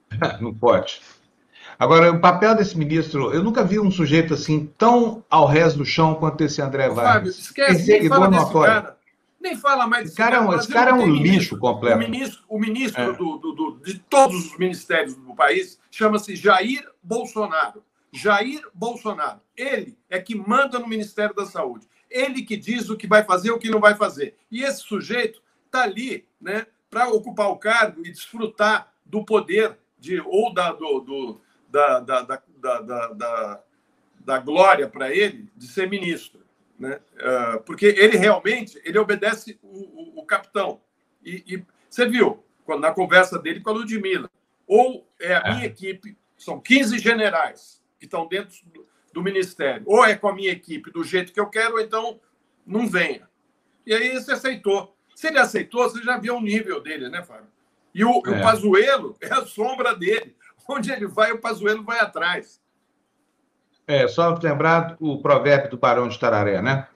Não 0.41 0.55
pode. 0.55 1.03
Agora, 1.79 2.11
o 2.11 2.21
papel 2.21 2.55
desse 2.55 2.79
ministro, 2.79 3.35
eu 3.35 3.43
nunca 3.43 3.63
vi 3.63 3.79
um 3.79 3.91
sujeito 3.91 4.33
assim 4.33 4.73
tão 4.79 5.23
ao 5.29 5.47
resto 5.47 5.79
do 5.79 5.85
chão 5.85 6.15
quanto 6.15 6.43
esse 6.43 6.63
André 6.63 6.89
Vargas. 6.89 7.05
Fábio, 7.05 7.31
esquece, 7.31 7.99
nem 7.99 8.09
fala 8.09 8.29
desse 8.31 8.53
cara. 8.53 8.97
Nem 9.39 9.57
fala 9.57 9.87
mais 9.87 10.05
desse 10.05 10.17
cara. 10.17 10.39
cara. 10.39 10.57
Esse 10.57 10.69
cara 10.69 10.91
é 10.93 10.95
um 10.95 11.07
lixo 11.07 11.23
ministro. 11.23 11.59
completo. 11.59 11.97
O 11.97 11.99
ministro, 11.99 12.45
o 12.49 12.59
ministro 12.59 13.03
é. 13.03 13.13
do, 13.13 13.37
do, 13.37 13.53
do, 13.53 13.81
de 13.85 13.99
todos 13.99 14.47
os 14.47 14.59
ministérios 14.59 15.15
do 15.17 15.35
país 15.35 15.79
chama-se 15.91 16.35
Jair 16.35 16.89
Bolsonaro. 17.03 17.83
Jair 18.13 18.63
Bolsonaro. 18.73 19.41
Ele 19.57 19.97
é 20.09 20.21
que 20.21 20.35
manda 20.35 20.79
no 20.79 20.89
Ministério 20.89 21.35
da 21.35 21.47
Saúde. 21.47 21.87
Ele 22.11 22.43
que 22.43 22.57
diz 22.57 22.89
o 22.89 22.97
que 22.97 23.07
vai 23.07 23.25
fazer 23.25 23.49
e 23.49 23.53
o 23.53 23.59
que 23.59 23.71
não 23.71 23.81
vai 23.81 23.95
fazer. 23.95 24.37
E 24.51 24.63
esse 24.63 24.81
sujeito 24.81 25.43
está 25.67 25.83
ali 25.83 26.27
né, 26.41 26.67
para 26.91 27.09
ocupar 27.09 27.49
o 27.49 27.59
cargo 27.59 28.07
e 28.07 28.13
desfrutar 28.13 28.93
do 29.05 29.25
poder 29.25 29.77
de, 29.99 30.21
ou 30.21 30.53
da, 30.53 30.73
do, 30.73 31.01
do 31.01 31.41
da, 31.69 32.01
da, 32.01 32.23
da, 32.23 32.81
da, 33.13 33.63
da, 34.21 34.39
glória 34.39 34.89
para 34.89 35.15
ele 35.15 35.51
de 35.57 35.67
ser 35.67 35.89
ministro, 35.89 36.41
né? 36.79 37.01
Uh, 37.15 37.61
porque 37.65 37.87
ele 37.87 38.17
realmente 38.17 38.81
ele 38.85 38.99
obedece 38.99 39.59
o, 39.63 40.19
o, 40.19 40.21
o 40.21 40.25
capitão. 40.25 40.81
E, 41.25 41.45
e, 41.47 41.65
você 41.89 42.07
viu 42.07 42.43
quando, 42.65 42.81
na 42.81 42.93
conversa 42.93 43.39
dele 43.39 43.61
com 43.61 43.71
a 43.71 43.73
Ludmilla, 43.73 44.31
ou 44.67 45.07
é 45.21 45.35
a 45.35 45.55
minha 45.55 45.65
é. 45.65 45.67
equipe, 45.67 46.17
são 46.37 46.61
15 46.61 46.99
generais 46.99 47.83
que 47.99 48.05
estão 48.05 48.27
dentro 48.27 48.57
do, 49.13 49.23
ministério, 49.23 49.83
ou 49.87 50.05
é 50.05 50.15
com 50.15 50.29
a 50.29 50.35
minha 50.35 50.51
equipe 50.51 50.91
do 50.91 51.03
jeito 51.03 51.33
que 51.33 51.41
eu 51.41 51.49
quero, 51.49 51.75
ou 51.75 51.81
então 51.81 52.21
não 52.67 52.87
venha. 52.87 53.29
E 53.87 53.95
aí 53.95 54.13
você 54.13 54.33
aceitou. 54.33 54.95
Se 55.15 55.29
ele 55.29 55.39
aceitou, 55.39 55.83
você 55.85 56.03
já 56.03 56.19
viu 56.19 56.37
o 56.37 56.41
nível 56.41 56.83
dele, 56.83 57.09
né, 57.09 57.23
Fábio? 57.23 57.47
E 57.95 58.05
o, 58.05 58.23
é. 58.27 58.31
o 58.31 58.43
Pazuello 58.43 59.17
é 59.21 59.33
a 59.33 59.47
sombra 59.47 59.95
dele. 59.95 60.37
Onde 60.69 60.93
ele 60.93 61.07
vai, 61.07 61.33
o 61.33 61.41
Pazuello 61.41 61.83
vai 61.83 62.01
atrás. 62.01 62.61
É, 63.87 64.07
só 64.09 64.37
lembrar 64.43 64.97
o 65.01 65.23
provérbio 65.23 65.71
do 65.71 65.79
Barão 65.79 66.09
de 66.09 66.19
Tararé, 66.19 66.61
né? 66.61 66.89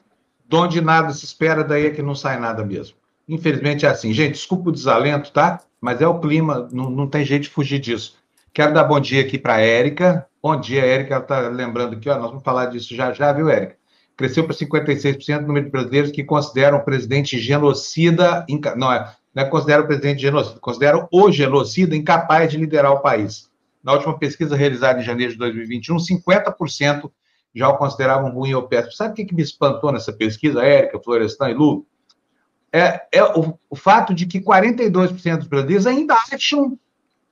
De 0.46 0.56
onde 0.56 0.80
nada 0.80 1.12
se 1.12 1.24
espera, 1.24 1.62
daí 1.62 1.86
é 1.86 1.90
que 1.90 2.02
não 2.02 2.16
sai 2.16 2.38
nada 2.38 2.64
mesmo. 2.64 2.96
Infelizmente 3.28 3.86
é 3.86 3.88
assim. 3.88 4.12
Gente, 4.12 4.32
desculpa 4.32 4.70
o 4.70 4.72
desalento, 4.72 5.30
tá? 5.30 5.60
Mas 5.80 6.00
é 6.02 6.06
o 6.08 6.18
clima, 6.18 6.68
não, 6.72 6.90
não 6.90 7.06
tem 7.06 7.24
jeito 7.24 7.44
de 7.44 7.50
fugir 7.50 7.78
disso. 7.78 8.19
Quero 8.52 8.74
dar 8.74 8.84
bom 8.84 8.98
dia 8.98 9.22
aqui 9.22 9.38
para 9.38 9.54
a 9.54 9.60
Érica. 9.60 10.26
Bom 10.42 10.58
dia, 10.58 10.84
Érica. 10.84 11.14
Ela 11.14 11.22
está 11.22 11.40
lembrando 11.48 11.94
aqui, 11.94 12.10
ó, 12.10 12.18
nós 12.18 12.30
vamos 12.30 12.42
falar 12.42 12.66
disso 12.66 12.94
já 12.96 13.12
já, 13.12 13.32
viu, 13.32 13.48
Érica? 13.48 13.76
Cresceu 14.16 14.44
para 14.44 14.54
56% 14.54 15.38
o 15.38 15.46
número 15.46 15.66
de 15.66 15.70
brasileiros 15.70 16.10
que 16.10 16.24
consideram 16.24 16.78
o 16.78 16.84
presidente 16.84 17.38
genocida. 17.38 18.44
Não, 18.76 18.92
é, 18.92 19.14
não 19.32 19.42
é 19.42 19.46
considera 19.46 19.82
o 19.82 19.86
presidente 19.86 20.20
genocida, 20.20 20.58
consideram 20.58 21.08
o 21.12 21.30
genocida 21.30 21.94
incapaz 21.94 22.50
de 22.50 22.58
liderar 22.58 22.92
o 22.92 23.00
país. 23.00 23.48
Na 23.84 23.92
última 23.92 24.18
pesquisa 24.18 24.56
realizada 24.56 25.00
em 25.00 25.04
janeiro 25.04 25.32
de 25.32 25.38
2021, 25.38 25.96
50% 25.96 27.10
já 27.54 27.68
o 27.68 27.78
consideravam 27.78 28.30
ruim 28.32 28.52
ou 28.52 28.64
péssimo. 28.64 28.92
Sabe 28.92 29.12
o 29.12 29.14
que, 29.14 29.24
que 29.26 29.34
me 29.34 29.42
espantou 29.42 29.92
nessa 29.92 30.12
pesquisa, 30.12 30.62
Érica, 30.62 31.00
Florestan 31.00 31.50
e 31.50 31.54
Lu? 31.54 31.86
É, 32.72 33.00
é 33.12 33.24
o, 33.24 33.58
o, 33.68 33.76
fato 33.76 34.12
de 34.12 34.26
que 34.26 34.40
42% 34.40 35.38
dos 35.38 35.48
brasileiros 35.48 35.86
ainda 35.86 36.14
acham 36.32 36.78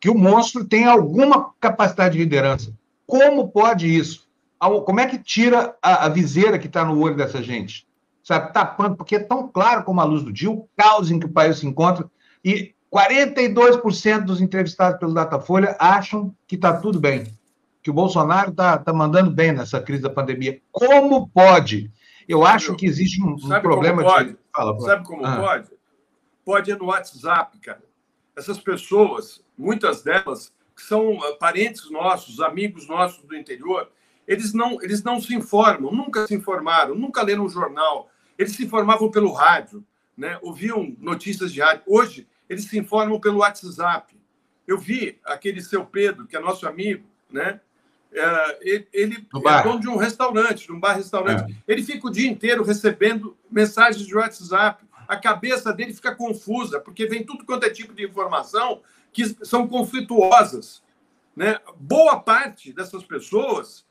que 0.01 0.09
o 0.09 0.15
monstro 0.17 0.65
tem 0.65 0.85
alguma 0.85 1.53
capacidade 1.61 2.17
de 2.17 2.25
liderança. 2.25 2.73
Como 3.07 3.49
pode 3.49 3.87
isso? 3.87 4.29
Como 4.59 5.01
é 5.01 5.07
que 5.07 5.19
tira 5.19 5.75
a, 5.83 6.07
a 6.07 6.09
viseira 6.09 6.59
que 6.59 6.67
está 6.67 6.85
no 6.85 6.99
olho 7.01 7.17
dessa 7.17 7.43
gente? 7.43 7.87
Sabe, 8.23 8.53
tapando, 8.53 8.97
porque 8.97 9.17
é 9.17 9.21
tão 9.21 9.49
claro 9.49 9.85
como 9.85 10.01
a 10.01 10.05
luz 10.05 10.23
do 10.23 10.33
dia 10.33 10.51
o 10.51 10.69
caos 10.77 11.11
em 11.11 11.19
que 11.19 11.27
o 11.27 11.33
país 11.33 11.59
se 11.59 11.67
encontra. 11.67 12.11
E 12.45 12.75
42% 12.93 14.25
dos 14.25 14.41
entrevistados 14.41 14.99
pelo 14.99 15.15
Datafolha 15.15 15.77
acham 15.79 16.35
que 16.47 16.57
está 16.57 16.77
tudo 16.77 17.01
bem, 17.01 17.27
que 17.83 17.91
o 17.91 17.95
Bolsonaro 17.95 18.51
está 18.51 18.79
tá 18.79 18.93
mandando 18.93 19.31
bem 19.31 19.53
nessa 19.53 19.81
crise 19.81 20.03
da 20.03 20.11
pandemia. 20.11 20.61
Como 20.71 21.29
pode? 21.29 21.91
Eu 22.29 22.45
acho 22.45 22.75
que 22.77 22.87
existe 22.87 23.23
um, 23.23 23.35
um 23.35 23.61
problema 23.61 24.03
como 24.03 24.15
pode? 24.15 24.31
de. 24.31 24.39
Fala, 24.55 24.81
Sabe 24.81 25.05
como 25.07 25.25
ah. 25.25 25.37
pode? 25.37 25.71
Pode 26.45 26.71
ir 26.71 26.79
no 26.79 26.87
WhatsApp, 26.87 27.59
cara. 27.61 27.83
Essas 28.37 28.59
pessoas, 28.59 29.43
muitas 29.59 30.03
delas, 30.03 30.53
que 30.77 30.83
são 30.83 31.21
ah, 31.23 31.37
parentes 31.39 31.91
nossos, 31.91 32.41
amigos 32.41 32.87
nossos 32.87 33.25
do 33.25 33.37
interior, 33.37 33.91
eles 34.27 34.53
não, 34.53 34.81
eles 34.83 35.03
não 35.03 35.21
se 35.21 35.35
informam, 35.35 35.91
nunca 35.91 36.27
se 36.27 36.35
informaram, 36.35 36.95
nunca 36.95 37.23
leram 37.23 37.45
um 37.45 37.49
jornal. 37.49 38.11
Eles 38.39 38.53
se 38.53 38.65
informavam 38.65 39.11
pelo 39.11 39.33
rádio, 39.33 39.85
né? 40.17 40.39
ouviam 40.43 40.95
notícias 41.01 41.53
de 41.53 41.61
rádio. 41.61 41.83
Hoje, 41.87 42.29
eles 42.49 42.65
se 42.65 42.79
informam 42.79 43.19
pelo 43.19 43.39
WhatsApp. 43.39 44.15
eu 44.67 44.79
vi 44.79 45.19
aquele 45.25 45.61
seu 45.63 45.85
Pedro, 45.85 46.27
que 46.27 46.37
é 46.37 46.41
nosso 46.41 46.69
amigo, 46.69 47.05
né? 47.31 47.61
É, 48.13 48.59
ele, 48.63 48.89
ele 48.93 49.29
é 49.47 49.63
dono 49.63 49.81
de 49.81 49.89
um 49.89 49.97
restaurante, 49.97 50.67
de 50.67 50.73
um 50.73 50.81
bar-restaurante. 50.81 51.53
É. 51.53 51.73
Ele 51.73 51.83
fica 51.83 52.07
o 52.07 52.11
dia 52.11 52.31
inteiro 52.31 52.65
recebendo 52.65 53.37
mensagens 53.51 54.07
de 54.07 54.15
WhatsApp. 54.15 54.85
A 55.07 55.17
cabeça 55.17 55.73
dele 55.73 55.95
fica 55.95 56.15
confusa, 56.15 56.81
porque 56.81 57.07
vem 57.07 57.25
tudo 57.25 57.45
quanto 57.45 57.65
é 57.65 57.71
tipo 57.71 57.95
de 57.95 58.05
informação 58.05 58.83
que 59.19 59.45
são 59.45 59.67
conflituosas. 59.67 60.81
Né? 61.35 61.59
Boa 61.77 62.21
parte 62.21 62.73
dessas 62.73 63.03
pessoas 63.03 63.85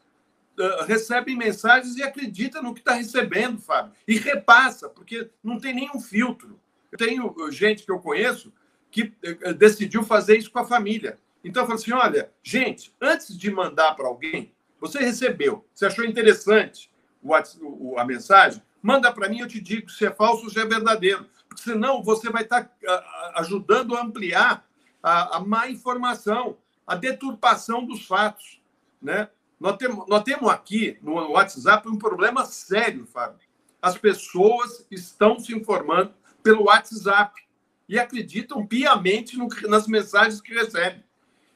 uh, 0.58 0.86
recebem 0.86 1.36
mensagens 1.36 1.98
e 1.98 2.04
acredita 2.04 2.62
no 2.62 2.74
que 2.74 2.80
está 2.80 2.94
recebendo, 2.94 3.60
Fábio, 3.60 3.92
e 4.08 4.18
repassa, 4.18 4.88
porque 4.88 5.30
não 5.44 5.60
tem 5.60 5.74
nenhum 5.74 6.00
filtro. 6.00 6.58
Eu 6.90 6.98
tenho 6.98 7.52
gente 7.52 7.84
que 7.84 7.92
eu 7.92 8.00
conheço 8.00 8.54
que 8.90 9.14
uh, 9.46 9.54
decidiu 9.54 10.02
fazer 10.02 10.38
isso 10.38 10.50
com 10.50 10.60
a 10.60 10.66
família. 10.66 11.20
Então, 11.44 11.64
eu 11.64 11.68
falo 11.68 11.80
assim: 11.80 11.92
olha, 11.92 12.32
gente, 12.42 12.96
antes 13.02 13.38
de 13.38 13.52
mandar 13.52 13.96
para 13.96 14.08
alguém, 14.08 14.54
você 14.80 15.00
recebeu, 15.00 15.68
você 15.74 15.88
achou 15.88 16.06
interessante 16.06 16.90
o, 17.22 17.98
a 17.98 18.06
mensagem, 18.06 18.62
manda 18.82 19.12
para 19.12 19.28
mim, 19.28 19.40
eu 19.40 19.48
te 19.48 19.60
digo 19.60 19.90
se 19.90 20.06
é 20.06 20.12
falso 20.12 20.46
ou 20.46 20.50
se 20.50 20.60
é 20.60 20.66
verdadeiro. 20.66 21.26
Porque 21.50 21.64
senão 21.64 22.02
você 22.02 22.30
vai 22.30 22.44
estar 22.44 22.64
tá, 22.64 23.34
ajudando 23.36 23.96
a 23.96 24.02
ampliar 24.02 24.67
a, 25.08 25.38
a 25.38 25.40
má 25.40 25.70
informação, 25.70 26.58
a 26.86 26.96
deturpação 26.96 27.86
dos 27.86 28.06
fatos. 28.06 28.62
Né? 29.02 29.30
Nós, 29.60 29.78
temos, 29.78 30.08
nós 30.08 30.24
temos 30.24 30.50
aqui 30.50 30.98
no 31.02 31.14
WhatsApp 31.32 31.88
um 31.88 31.98
problema 31.98 32.46
sério, 32.46 33.06
Fábio. 33.06 33.40
As 33.82 33.98
pessoas 33.98 34.86
estão 34.92 35.40
se 35.40 35.56
informando 35.56 36.14
pelo 36.44 36.66
WhatsApp 36.66 37.42
e 37.88 37.98
acreditam 37.98 38.66
piamente 38.66 39.38
no, 39.38 39.48
nas 39.68 39.88
mensagens 39.88 40.42
que 40.42 40.54
recebem. 40.54 41.04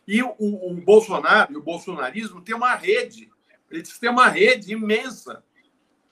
E 0.07 0.23
o, 0.23 0.35
o, 0.39 0.73
Bolsonaro 0.73 1.53
e 1.53 1.57
o 1.57 1.61
bolsonarismo 1.61 2.41
têm 2.41 2.55
uma 2.55 2.73
rede, 2.75 3.29
eles 3.69 3.97
têm 3.99 4.09
uma 4.09 4.27
rede 4.27 4.73
imensa. 4.73 5.43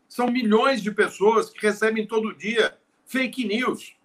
São 0.07 0.27
milhões 0.27 0.81
de 0.81 0.91
pessoas 0.91 1.49
que 1.49 1.61
recebem 1.61 2.05
todo 2.05 2.35
dia 2.35 2.77
fake 3.05 3.45
news. 3.45 3.95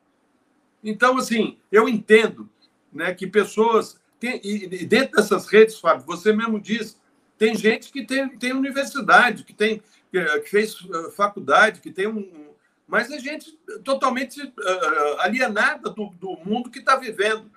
Então, 0.82 1.16
assim, 1.18 1.58
eu 1.70 1.88
entendo 1.88 2.48
né, 2.94 3.12
que 3.12 3.26
pessoas. 3.26 3.98
Tem, 4.18 4.40
e 4.42 4.86
dentro 4.86 5.16
dessas 5.16 5.46
redes, 5.46 5.78
Fábio, 5.78 6.06
você 6.06 6.32
mesmo 6.32 6.60
diz, 6.60 6.98
tem 7.36 7.54
gente 7.54 7.92
que 7.92 8.06
tem, 8.06 8.28
tem 8.38 8.52
universidade, 8.52 9.44
que, 9.44 9.52
tem, 9.52 9.82
que 10.10 10.48
fez 10.48 10.80
uh, 10.80 11.10
faculdade, 11.10 11.80
que 11.80 11.90
tem 11.90 12.06
um. 12.06 12.54
Mas 12.86 13.10
é 13.10 13.18
gente 13.18 13.58
totalmente 13.82 14.40
uh, 14.40 15.20
alienada 15.20 15.90
do, 15.90 16.10
do 16.20 16.38
mundo 16.44 16.70
que 16.70 16.78
está 16.78 16.96
vivendo. 16.96 17.50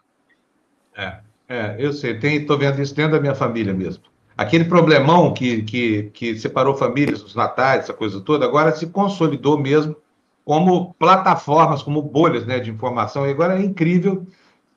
É. 0.96 1.20
É, 1.50 1.76
eu 1.80 1.94
sei, 1.94 2.12
estou 2.18 2.58
vendo 2.58 2.82
isso 2.82 2.94
dentro 2.94 3.14
da 3.14 3.22
minha 3.22 3.36
família 3.36 3.74
mesmo. 3.74 4.04
Aquele 4.38 4.66
problemão 4.66 5.34
que, 5.34 5.64
que, 5.64 6.04
que 6.14 6.38
separou 6.38 6.76
famílias, 6.76 7.24
os 7.24 7.34
natais, 7.34 7.86
essa 7.86 7.94
coisa 7.94 8.20
toda, 8.20 8.46
agora 8.46 8.76
se 8.76 8.88
consolidou 8.88 9.58
mesmo 9.58 9.96
como 10.44 10.94
plataformas, 10.96 11.82
como 11.82 12.02
bolhas 12.02 12.46
né, 12.46 12.60
de 12.60 12.70
informação. 12.70 13.26
E 13.26 13.32
agora 13.32 13.58
é 13.58 13.64
incrível 13.64 14.28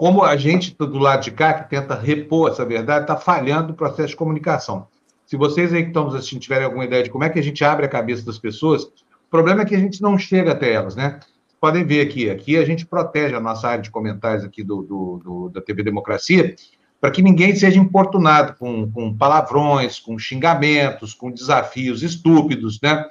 como 0.00 0.24
a 0.24 0.34
gente 0.34 0.74
do 0.74 0.98
lado 0.98 1.22
de 1.22 1.30
cá, 1.30 1.52
que 1.52 1.68
tenta 1.68 1.94
repor 1.94 2.50
essa 2.50 2.64
verdade, 2.64 3.02
está 3.02 3.18
falhando 3.18 3.68
no 3.68 3.74
processo 3.74 4.08
de 4.08 4.16
comunicação. 4.16 4.86
Se 5.26 5.36
vocês 5.36 5.74
aí 5.74 5.82
que 5.82 5.88
estão 5.88 6.06
assistindo 6.06 6.40
tiverem 6.40 6.64
alguma 6.64 6.86
ideia 6.86 7.02
de 7.02 7.10
como 7.10 7.22
é 7.22 7.28
que 7.28 7.38
a 7.38 7.42
gente 7.42 7.62
abre 7.62 7.84
a 7.84 7.88
cabeça 7.88 8.24
das 8.24 8.38
pessoas, 8.38 8.84
o 8.84 9.30
problema 9.30 9.60
é 9.60 9.64
que 9.66 9.74
a 9.74 9.78
gente 9.78 10.00
não 10.00 10.16
chega 10.16 10.52
até 10.52 10.72
elas, 10.72 10.96
né? 10.96 11.20
podem 11.60 11.84
ver 11.84 12.00
aqui, 12.00 12.30
aqui 12.30 12.56
a 12.56 12.64
gente 12.64 12.86
protege 12.86 13.34
a 13.34 13.40
nossa 13.40 13.68
área 13.68 13.82
de 13.82 13.90
comentários 13.90 14.42
aqui 14.42 14.64
do, 14.64 14.80
do, 14.80 15.20
do 15.22 15.48
da 15.50 15.60
TV 15.60 15.82
Democracia, 15.82 16.56
para 16.98 17.10
que 17.10 17.20
ninguém 17.20 17.54
seja 17.54 17.78
importunado 17.78 18.54
com, 18.58 18.90
com, 18.90 19.14
palavrões, 19.14 20.00
com 20.00 20.18
xingamentos, 20.18 21.12
com 21.12 21.30
desafios 21.30 22.02
estúpidos, 22.02 22.80
né? 22.82 23.04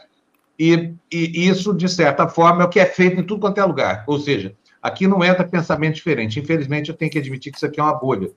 E, 0.58 0.92
e, 1.14 1.48
isso, 1.48 1.72
de 1.72 1.88
certa 1.88 2.28
forma, 2.28 2.64
é 2.64 2.66
o 2.66 2.70
que 2.70 2.80
é 2.80 2.86
feito 2.88 3.22
em 3.22 3.24
tudo 3.24 3.42
quanto 3.42 3.60
é 3.60 3.64
lugar. 3.64 4.04
Ou 4.08 4.20
seja, 4.20 4.56
aqui 4.82 5.08
não 5.08 5.24
entra 5.24 5.48
pensamento 5.48 5.96
diferente. 5.96 6.40
Infelizmente, 6.40 6.90
eu 6.90 6.96
tenho 6.96 7.12
que 7.12 7.20
admitir 7.20 7.52
que 7.52 7.58
isso 7.58 7.66
aqui 7.66 7.80
é 7.80 7.84
uma 7.84 7.94
bolha. 7.94 8.32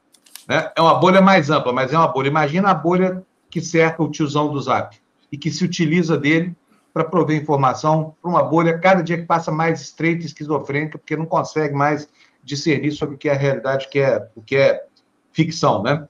Né? 0.48 0.70
É 0.76 0.80
uma 0.80 0.94
bolha 0.94 1.20
mais 1.20 1.50
ampla, 1.50 1.72
mas 1.72 1.92
é 1.92 1.98
uma 1.98 2.08
bolha. 2.08 2.28
Imagina 2.28 2.70
a 2.70 2.74
bolha 2.74 3.24
que 3.50 3.60
cerca 3.60 4.02
o 4.02 4.10
tiozão 4.10 4.52
do 4.52 4.60
Zap 4.60 4.96
e 5.30 5.38
que 5.38 5.50
se 5.50 5.64
utiliza 5.64 6.16
dele 6.16 6.54
para 6.92 7.04
prover 7.04 7.40
informação 7.40 8.14
para 8.20 8.30
uma 8.30 8.42
bolha 8.42 8.78
cada 8.78 9.02
dia 9.02 9.18
que 9.18 9.24
passa 9.24 9.50
mais 9.50 9.80
estreita 9.80 10.22
e 10.22 10.26
esquizofrênica, 10.26 10.98
porque 10.98 11.16
não 11.16 11.26
consegue 11.26 11.74
mais 11.74 12.08
discernir 12.44 12.92
sobre 12.92 13.14
o 13.14 13.18
que 13.18 13.28
é 13.28 13.32
a 13.32 13.36
realidade, 13.36 13.86
o 13.86 13.90
que 13.90 13.98
é, 13.98 14.28
o 14.36 14.42
que 14.42 14.56
é 14.56 14.84
ficção, 15.32 15.82
né? 15.82 16.06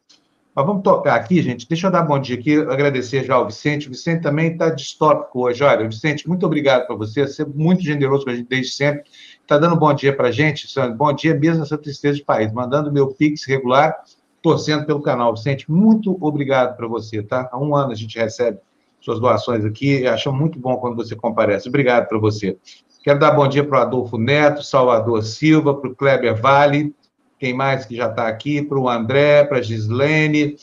Mas 0.54 0.66
vamos 0.66 0.82
tocar 0.82 1.14
aqui, 1.14 1.40
gente. 1.40 1.66
Deixa 1.66 1.86
eu 1.86 1.90
dar 1.90 2.02
bom 2.02 2.18
dia 2.18 2.36
aqui, 2.36 2.56
agradecer 2.56 3.24
já 3.24 3.36
ao 3.36 3.46
Vicente. 3.46 3.86
O 3.86 3.90
Vicente 3.90 4.22
também 4.22 4.52
está 4.52 4.68
distópico 4.68 5.46
hoje. 5.46 5.64
Olha, 5.64 5.88
Vicente, 5.88 6.28
muito 6.28 6.44
obrigado 6.44 6.86
para 6.86 6.94
você, 6.94 7.26
você 7.26 7.42
é 7.42 7.46
muito 7.46 7.82
generoso 7.82 8.24
com 8.24 8.30
a 8.30 8.34
gente 8.34 8.48
desde 8.48 8.72
sempre. 8.72 9.04
Está 9.52 9.60
dando 9.60 9.76
bom 9.76 9.92
dia 9.92 10.16
para 10.16 10.28
a 10.28 10.32
gente, 10.32 10.66
bom 10.96 11.12
dia 11.12 11.34
mesmo 11.34 11.60
nessa 11.60 11.76
tristeza 11.76 12.16
de 12.16 12.24
país, 12.24 12.50
mandando 12.54 12.90
meu 12.90 13.08
Pix 13.08 13.44
regular, 13.44 13.94
torcendo 14.40 14.86
pelo 14.86 15.02
canal. 15.02 15.34
Vicente, 15.34 15.70
muito 15.70 16.16
obrigado 16.22 16.74
para 16.74 16.88
você, 16.88 17.22
tá? 17.22 17.50
Há 17.52 17.58
um 17.58 17.76
ano 17.76 17.92
a 17.92 17.94
gente 17.94 18.18
recebe 18.18 18.56
suas 18.98 19.20
doações 19.20 19.62
aqui. 19.62 20.06
Acho 20.06 20.32
muito 20.32 20.58
bom 20.58 20.78
quando 20.78 20.96
você 20.96 21.14
comparece. 21.14 21.68
Obrigado 21.68 22.08
para 22.08 22.16
você. 22.18 22.56
Quero 23.04 23.18
dar 23.18 23.32
bom 23.32 23.46
dia 23.46 23.62
para 23.62 23.80
o 23.80 23.82
Adolfo 23.82 24.16
Neto, 24.16 24.62
Salvador 24.62 25.22
Silva, 25.22 25.74
para 25.74 25.90
o 25.90 25.94
Kleber 25.94 26.40
Vale, 26.40 26.94
quem 27.38 27.52
mais 27.52 27.84
que 27.84 27.94
já 27.94 28.08
está 28.08 28.28
aqui, 28.28 28.62
para 28.62 28.78
o 28.78 28.88
André, 28.88 29.44
para 29.44 29.58
a 29.58 29.62
Gislene, 29.62 30.56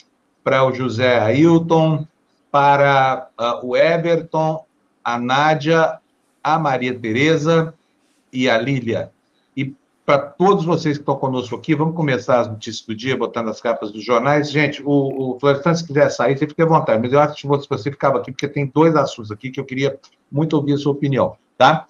para 0.43 0.65
o 0.65 0.73
José 0.73 1.19
Ailton, 1.19 2.07
para 2.51 3.27
uh, 3.39 3.67
o 3.67 3.77
Everton, 3.77 4.65
a 5.03 5.19
Nádia, 5.19 5.99
a 6.43 6.57
Maria 6.57 6.97
Tereza 6.97 7.71
e 8.31 8.49
a 8.49 8.57
Lília 8.57 9.11
para 10.09 10.17
todos 10.17 10.65
vocês 10.65 10.97
que 10.97 11.03
estão 11.03 11.15
conosco 11.17 11.55
aqui, 11.55 11.75
vamos 11.75 11.95
começar 11.95 12.39
as 12.39 12.47
notícias 12.47 12.83
do 12.83 12.95
dia, 12.95 13.15
botando 13.15 13.49
as 13.49 13.61
capas 13.61 13.91
dos 13.91 14.03
jornais. 14.03 14.49
Gente, 14.49 14.81
o, 14.83 15.35
o 15.35 15.39
Florestan, 15.39 15.75
se 15.75 15.85
quiser 15.85 16.09
sair, 16.09 16.35
você 16.35 16.47
fica 16.47 16.63
à 16.63 16.65
vontade, 16.65 16.99
mas 16.99 17.13
eu 17.13 17.19
acho 17.19 17.35
que 17.35 17.47
você 17.47 17.91
ficava 17.91 18.17
aqui, 18.17 18.31
porque 18.31 18.47
tem 18.47 18.65
dois 18.65 18.95
assuntos 18.95 19.29
aqui 19.29 19.51
que 19.51 19.59
eu 19.59 19.65
queria 19.65 19.99
muito 20.31 20.55
ouvir 20.55 20.73
a 20.73 20.77
sua 20.79 20.93
opinião, 20.93 21.37
tá? 21.55 21.85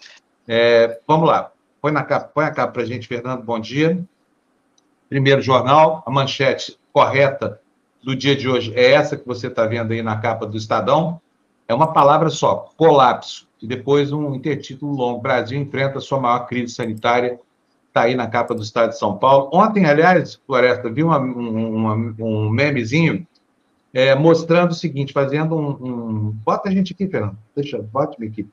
É, 0.46 1.00
vamos 1.08 1.30
lá, 1.30 1.50
põe, 1.82 1.94
na 1.94 2.04
capa, 2.04 2.30
põe 2.36 2.44
a 2.44 2.52
capa 2.52 2.74
para 2.74 2.82
a 2.82 2.86
gente, 2.86 3.08
Fernando, 3.08 3.42
bom 3.42 3.58
dia. 3.58 3.98
Primeiro 5.08 5.42
jornal, 5.42 6.04
a 6.06 6.12
manchete 6.12 6.78
correta 6.92 7.62
do 8.04 8.14
dia 8.14 8.36
de 8.36 8.50
hoje 8.50 8.74
é 8.76 8.92
essa 8.92 9.16
que 9.16 9.26
você 9.26 9.48
está 9.48 9.66
vendo 9.66 9.94
aí 9.94 10.02
na 10.02 10.18
capa 10.18 10.46
do 10.46 10.58
Estadão. 10.58 11.22
É 11.70 11.74
uma 11.74 11.94
palavra 11.94 12.30
só, 12.30 12.70
colapso. 12.76 13.48
E 13.62 13.68
depois 13.68 14.12
um 14.12 14.34
intertítulo 14.36 14.94
longo, 14.94 15.22
Brasil 15.22 15.60
enfrenta 15.60 16.00
sua 16.00 16.20
maior 16.20 16.48
crise 16.48 16.74
sanitária 16.74 17.40
está 17.90 18.04
aí 18.04 18.16
na 18.16 18.28
capa 18.28 18.56
do 18.56 18.62
Estado 18.62 18.92
de 18.92 18.98
São 18.98 19.18
Paulo. 19.18 19.50
Ontem, 19.52 19.86
aliás, 19.86 20.40
Floresta, 20.46 20.90
vi 20.90 21.04
uma, 21.04 21.18
uma, 21.18 22.16
um 22.20 22.50
memezinho 22.50 23.28
é, 23.94 24.16
mostrando 24.16 24.72
o 24.72 24.76
seguinte, 24.76 25.12
fazendo 25.12 25.56
um, 25.56 25.70
um, 25.70 26.32
Bota 26.46 26.70
a 26.70 26.72
gente 26.72 26.94
aqui, 26.94 27.08
Fernando. 27.08 27.38
Deixa, 27.56 27.80
bota-me 27.80 28.28
aqui. 28.28 28.48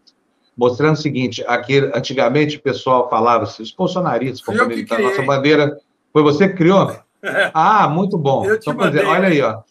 Mostrando 0.56 0.94
o 0.94 1.00
seguinte, 1.00 1.44
aqui, 1.46 1.78
antigamente 1.94 2.56
o 2.56 2.62
pessoal 2.62 3.10
falava 3.10 3.44
assim, 3.44 3.62
os 3.62 3.70
bolsonaristas, 3.70 4.40
como 4.40 4.60
a 4.62 4.98
nossa 4.98 5.22
bandeira. 5.22 5.78
Foi 6.12 6.22
você 6.22 6.48
que 6.48 6.56
criou? 6.56 6.96
Ah, 7.52 7.88
muito 7.88 8.16
bom. 8.16 8.46
Então, 8.54 8.76
dizer, 8.76 9.04
olha 9.04 9.26
aí, 9.26 9.42
ó. 9.42 9.62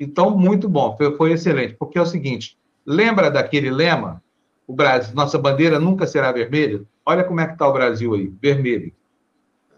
Então, 0.00 0.30
muito 0.30 0.68
bom, 0.68 0.96
foi, 0.96 1.16
foi 1.16 1.32
excelente, 1.32 1.76
porque 1.78 1.98
é 1.98 2.02
o 2.02 2.06
seguinte: 2.06 2.58
lembra 2.84 3.30
daquele 3.30 3.70
lema? 3.70 4.20
O 4.68 4.74
Brasil, 4.74 5.14
nossa 5.14 5.38
bandeira 5.38 5.80
nunca 5.80 6.06
será 6.06 6.30
vermelha? 6.30 6.82
Olha 7.04 7.24
como 7.24 7.40
é 7.40 7.46
que 7.46 7.54
está 7.54 7.66
o 7.66 7.72
Brasil 7.72 8.12
aí, 8.12 8.26
vermelho. 8.40 8.92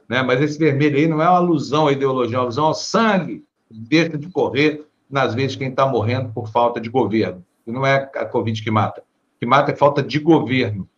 Né? 0.08 0.20
Mas 0.20 0.40
esse 0.42 0.58
vermelho 0.58 0.96
aí 0.96 1.06
não 1.06 1.22
é 1.22 1.28
uma 1.28 1.36
alusão 1.36 1.86
à 1.86 1.92
ideologia, 1.92 2.34
é 2.34 2.38
uma 2.40 2.46
alusão 2.46 2.64
ao 2.64 2.74
sangue. 2.74 3.44
Deixa 3.70 4.18
de 4.18 4.28
correr 4.28 4.84
nas 5.08 5.32
vezes 5.32 5.54
quem 5.54 5.68
está 5.68 5.86
morrendo 5.86 6.32
por 6.32 6.48
falta 6.48 6.80
de 6.80 6.90
governo. 6.90 7.46
E 7.64 7.70
não 7.70 7.86
é 7.86 8.10
a 8.16 8.24
Covid 8.26 8.60
que 8.60 8.68
mata. 8.68 9.00
O 9.00 9.38
que 9.38 9.46
mata 9.46 9.70
é 9.70 9.76
falta 9.76 10.02
de 10.02 10.18
governo. 10.18 10.88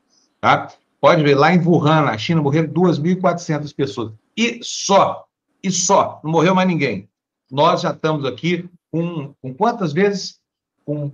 Tá? 0.41 0.69
Pode 0.99 1.23
ver, 1.23 1.35
lá 1.35 1.55
em 1.55 1.61
Wuhan, 1.63 2.07
na 2.07 2.17
China, 2.17 2.41
morreram 2.41 2.73
2.400 2.73 3.75
pessoas. 3.75 4.13
E 4.35 4.61
só, 4.63 5.27
e 5.63 5.71
só, 5.71 6.19
não 6.25 6.31
morreu 6.33 6.55
mais 6.55 6.67
ninguém. 6.67 7.11
Nós 7.51 7.83
já 7.83 7.91
estamos 7.91 8.25
aqui 8.25 8.71
com, 8.91 9.35
com 9.43 9.53
quantas 9.53 9.93
vezes? 9.93 10.41
Com 10.83 11.13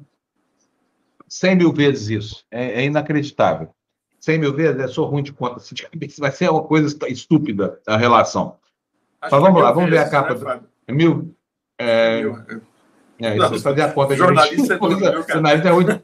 100 1.29 1.57
mil 1.57 1.73
vezes 1.73 2.09
isso. 2.09 2.45
É, 2.51 2.83
é 2.83 2.85
inacreditável. 2.85 3.71
100 4.21 4.39
mil 4.39 4.55
vezes, 4.55 4.81
eu 4.81 4.89
sou 4.89 5.07
ruim 5.07 5.23
de 5.23 5.33
conta. 5.33 5.57
Assim, 5.57 5.75
vai 6.19 6.31
ser 6.31 6.51
uma 6.51 6.63
coisa 6.63 6.97
estúpida 7.09 7.79
a 7.87 7.97
relação. 7.97 8.57
Acho 9.21 9.35
Mas 9.35 9.43
vamos 9.43 9.63
lá, 9.63 9.73
vamos 9.73 9.91
ver 9.91 9.99
a 9.99 10.09
capa. 10.09 10.35
Né, 10.35 10.61
do... 10.89 10.95
Mil? 10.95 11.35
É, 11.79 12.23
mil. 12.23 12.39
é 13.21 13.37
isso, 13.37 13.51
não, 13.51 13.59
fazer 13.61 13.83
a 13.83 13.93
conta. 13.93 14.17
Jornalista 14.17 14.75
é 14.75 14.79
jornalista 14.79 15.69
é. 15.69 16.03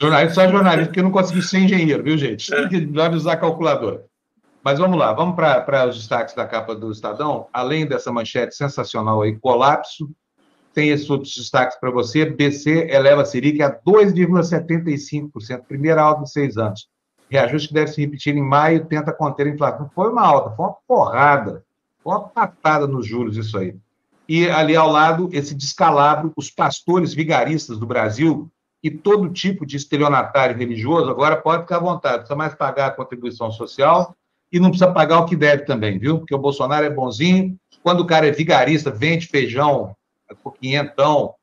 Jornalista 0.00 0.34
só 0.34 0.50
jornalista, 0.50 0.86
porque 0.86 1.00
eu 1.00 1.04
não 1.04 1.10
consegui 1.10 1.42
ser 1.42 1.58
engenheiro, 1.58 2.02
viu, 2.02 2.18
gente? 2.18 2.50
Tem 2.50 2.68
que 2.68 2.98
usar 3.14 3.34
a 3.34 3.36
calculadora. 3.36 4.04
Mas 4.64 4.78
vamos 4.78 4.98
lá, 4.98 5.12
vamos 5.12 5.34
para 5.34 5.88
os 5.88 5.96
destaques 5.96 6.34
da 6.34 6.46
capa 6.46 6.74
do 6.74 6.90
Estadão. 6.90 7.48
Além 7.52 7.86
dessa 7.86 8.12
manchete 8.12 8.54
sensacional 8.54 9.22
aí, 9.22 9.36
colapso, 9.36 10.10
tem 10.74 10.90
esses 10.90 11.08
outros 11.08 11.34
destaques 11.34 11.78
para 11.78 11.90
você. 11.90 12.24
BC 12.24 12.88
eleva 12.90 13.22
a 13.22 13.24
Selic 13.24 13.62
a 13.62 13.70
2,75%, 13.70 15.64
primeira 15.66 16.02
alta 16.02 16.22
em 16.22 16.26
seis 16.26 16.56
anos. 16.56 16.88
Reajuste 17.30 17.68
que 17.68 17.74
deve 17.74 17.90
se 17.90 18.00
repetir 18.00 18.36
em 18.36 18.42
maio, 18.42 18.86
tenta 18.86 19.12
conter 19.12 19.46
a 19.46 19.50
inflação. 19.50 19.90
Foi 19.94 20.10
uma 20.10 20.22
alta, 20.22 20.54
foi 20.54 20.66
uma 20.66 20.76
porrada, 20.86 21.64
foi 22.02 22.12
uma 22.12 22.28
patada 22.28 22.86
nos 22.86 23.06
juros 23.06 23.36
isso 23.36 23.56
aí. 23.56 23.74
E 24.28 24.48
ali 24.48 24.76
ao 24.76 24.90
lado, 24.90 25.28
esse 25.32 25.54
descalabro, 25.54 26.32
os 26.36 26.50
pastores 26.50 27.12
vigaristas 27.12 27.78
do 27.78 27.86
Brasil 27.86 28.50
e 28.82 28.90
todo 28.90 29.30
tipo 29.30 29.64
de 29.64 29.76
estelionatário 29.76 30.56
religioso 30.56 31.10
agora 31.10 31.36
pode 31.36 31.62
ficar 31.62 31.76
à 31.76 31.80
vontade, 31.80 32.18
precisa 32.18 32.36
mais 32.36 32.54
pagar 32.54 32.86
a 32.88 32.90
contribuição 32.90 33.50
social 33.50 34.14
e 34.50 34.60
não 34.60 34.70
precisa 34.70 34.92
pagar 34.92 35.20
o 35.20 35.24
que 35.24 35.36
deve 35.36 35.64
também, 35.64 35.98
viu? 35.98 36.18
Porque 36.18 36.34
o 36.34 36.38
Bolsonaro 36.38 36.84
é 36.84 36.90
bonzinho, 36.90 37.56
quando 37.82 38.00
o 38.00 38.06
cara 38.06 38.26
é 38.26 38.30
vigarista, 38.30 38.90
vende 38.90 39.26
feijão 39.26 39.94
por 40.34 40.56
quinhentão, 40.56 41.34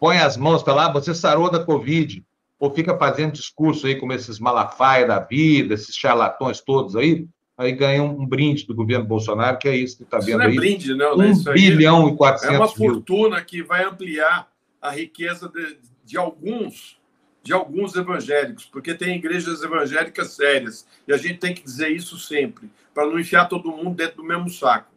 põe 0.00 0.18
as 0.18 0.36
mãos 0.36 0.62
para 0.62 0.74
lá, 0.74 0.92
você 0.92 1.14
sarou 1.14 1.50
da 1.50 1.64
Covid, 1.64 2.24
ou 2.58 2.70
fica 2.72 2.96
fazendo 2.96 3.32
discurso 3.32 3.86
aí 3.86 3.96
como 3.96 4.12
esses 4.12 4.38
Malafaia 4.38 5.06
da 5.06 5.18
vida, 5.18 5.74
esses 5.74 5.94
charlatões 5.94 6.60
todos 6.60 6.96
aí, 6.96 7.26
aí 7.56 7.72
ganha 7.72 8.02
um 8.02 8.26
brinde 8.26 8.66
do 8.66 8.74
governo 8.74 9.04
Bolsonaro, 9.04 9.58
que 9.58 9.68
é 9.68 9.76
isso 9.76 9.96
que 9.98 10.04
está 10.04 10.18
vendo 10.18 10.40
aí. 10.40 10.48
Não 10.48 10.54
é 10.54 10.56
brinde, 10.56 10.94
não. 10.94 11.16
Né? 11.16 11.26
Um 11.26 11.52
bilhão 11.52 12.08
e 12.08 12.16
quatrocentos 12.16 12.54
É 12.54 12.58
uma 12.58 12.68
fortuna 12.68 13.42
que 13.42 13.62
vai 13.62 13.84
ampliar 13.84 14.48
a 14.80 14.90
riqueza 14.90 15.48
de, 15.48 15.78
de 16.04 16.16
alguns 16.16 16.96
de 17.42 17.52
alguns 17.52 17.94
evangélicos, 17.94 18.64
porque 18.64 18.92
tem 18.92 19.14
igrejas 19.14 19.62
evangélicas 19.62 20.32
sérias, 20.32 20.84
e 21.06 21.12
a 21.12 21.16
gente 21.16 21.38
tem 21.38 21.54
que 21.54 21.62
dizer 21.62 21.90
isso 21.90 22.18
sempre, 22.18 22.68
para 22.92 23.06
não 23.06 23.20
enfiar 23.20 23.44
todo 23.44 23.70
mundo 23.70 23.94
dentro 23.94 24.16
do 24.16 24.24
mesmo 24.24 24.50
saco. 24.50 24.90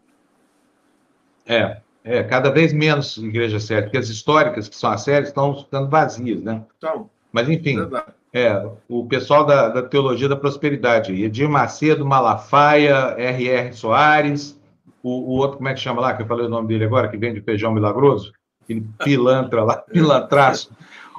É, 1.45 1.79
é, 2.09 2.23
cada 2.23 2.49
vez 2.49 2.73
menos 2.73 3.17
igrejas 3.17 3.65
sérias, 3.65 3.85
porque 3.85 3.99
as 3.99 4.09
históricas, 4.09 4.67
que 4.67 4.75
são 4.75 4.89
as 4.89 5.03
sérias, 5.03 5.27
estão 5.27 5.55
ficando 5.55 5.87
vazias, 5.87 6.41
né? 6.41 6.63
Então, 6.75 7.07
Mas, 7.31 7.47
enfim, 7.47 7.77
é, 8.33 8.67
o 8.89 9.05
pessoal 9.05 9.45
da, 9.45 9.69
da 9.69 9.83
Teologia 9.83 10.27
da 10.27 10.35
Prosperidade, 10.35 11.23
Edir 11.23 11.47
Macedo, 11.47 12.03
Malafaia, 12.03 13.13
R.R. 13.15 13.73
Soares, 13.73 14.59
o, 15.03 15.09
o, 15.09 15.37
outro, 15.37 15.57
como 15.57 15.69
é 15.69 15.73
que 15.75 15.79
chama 15.79 16.01
lá, 16.01 16.15
que 16.15 16.23
eu 16.23 16.25
falei 16.25 16.47
o 16.47 16.49
nome 16.49 16.67
dele 16.67 16.85
agora, 16.85 17.07
que 17.07 17.15
vende 17.15 17.41
feijão 17.41 17.71
milagroso? 17.71 18.33
Aquele 18.63 18.83
pilantra 19.03 19.63
lá, 19.63 19.77
pilantraço. 19.93 20.71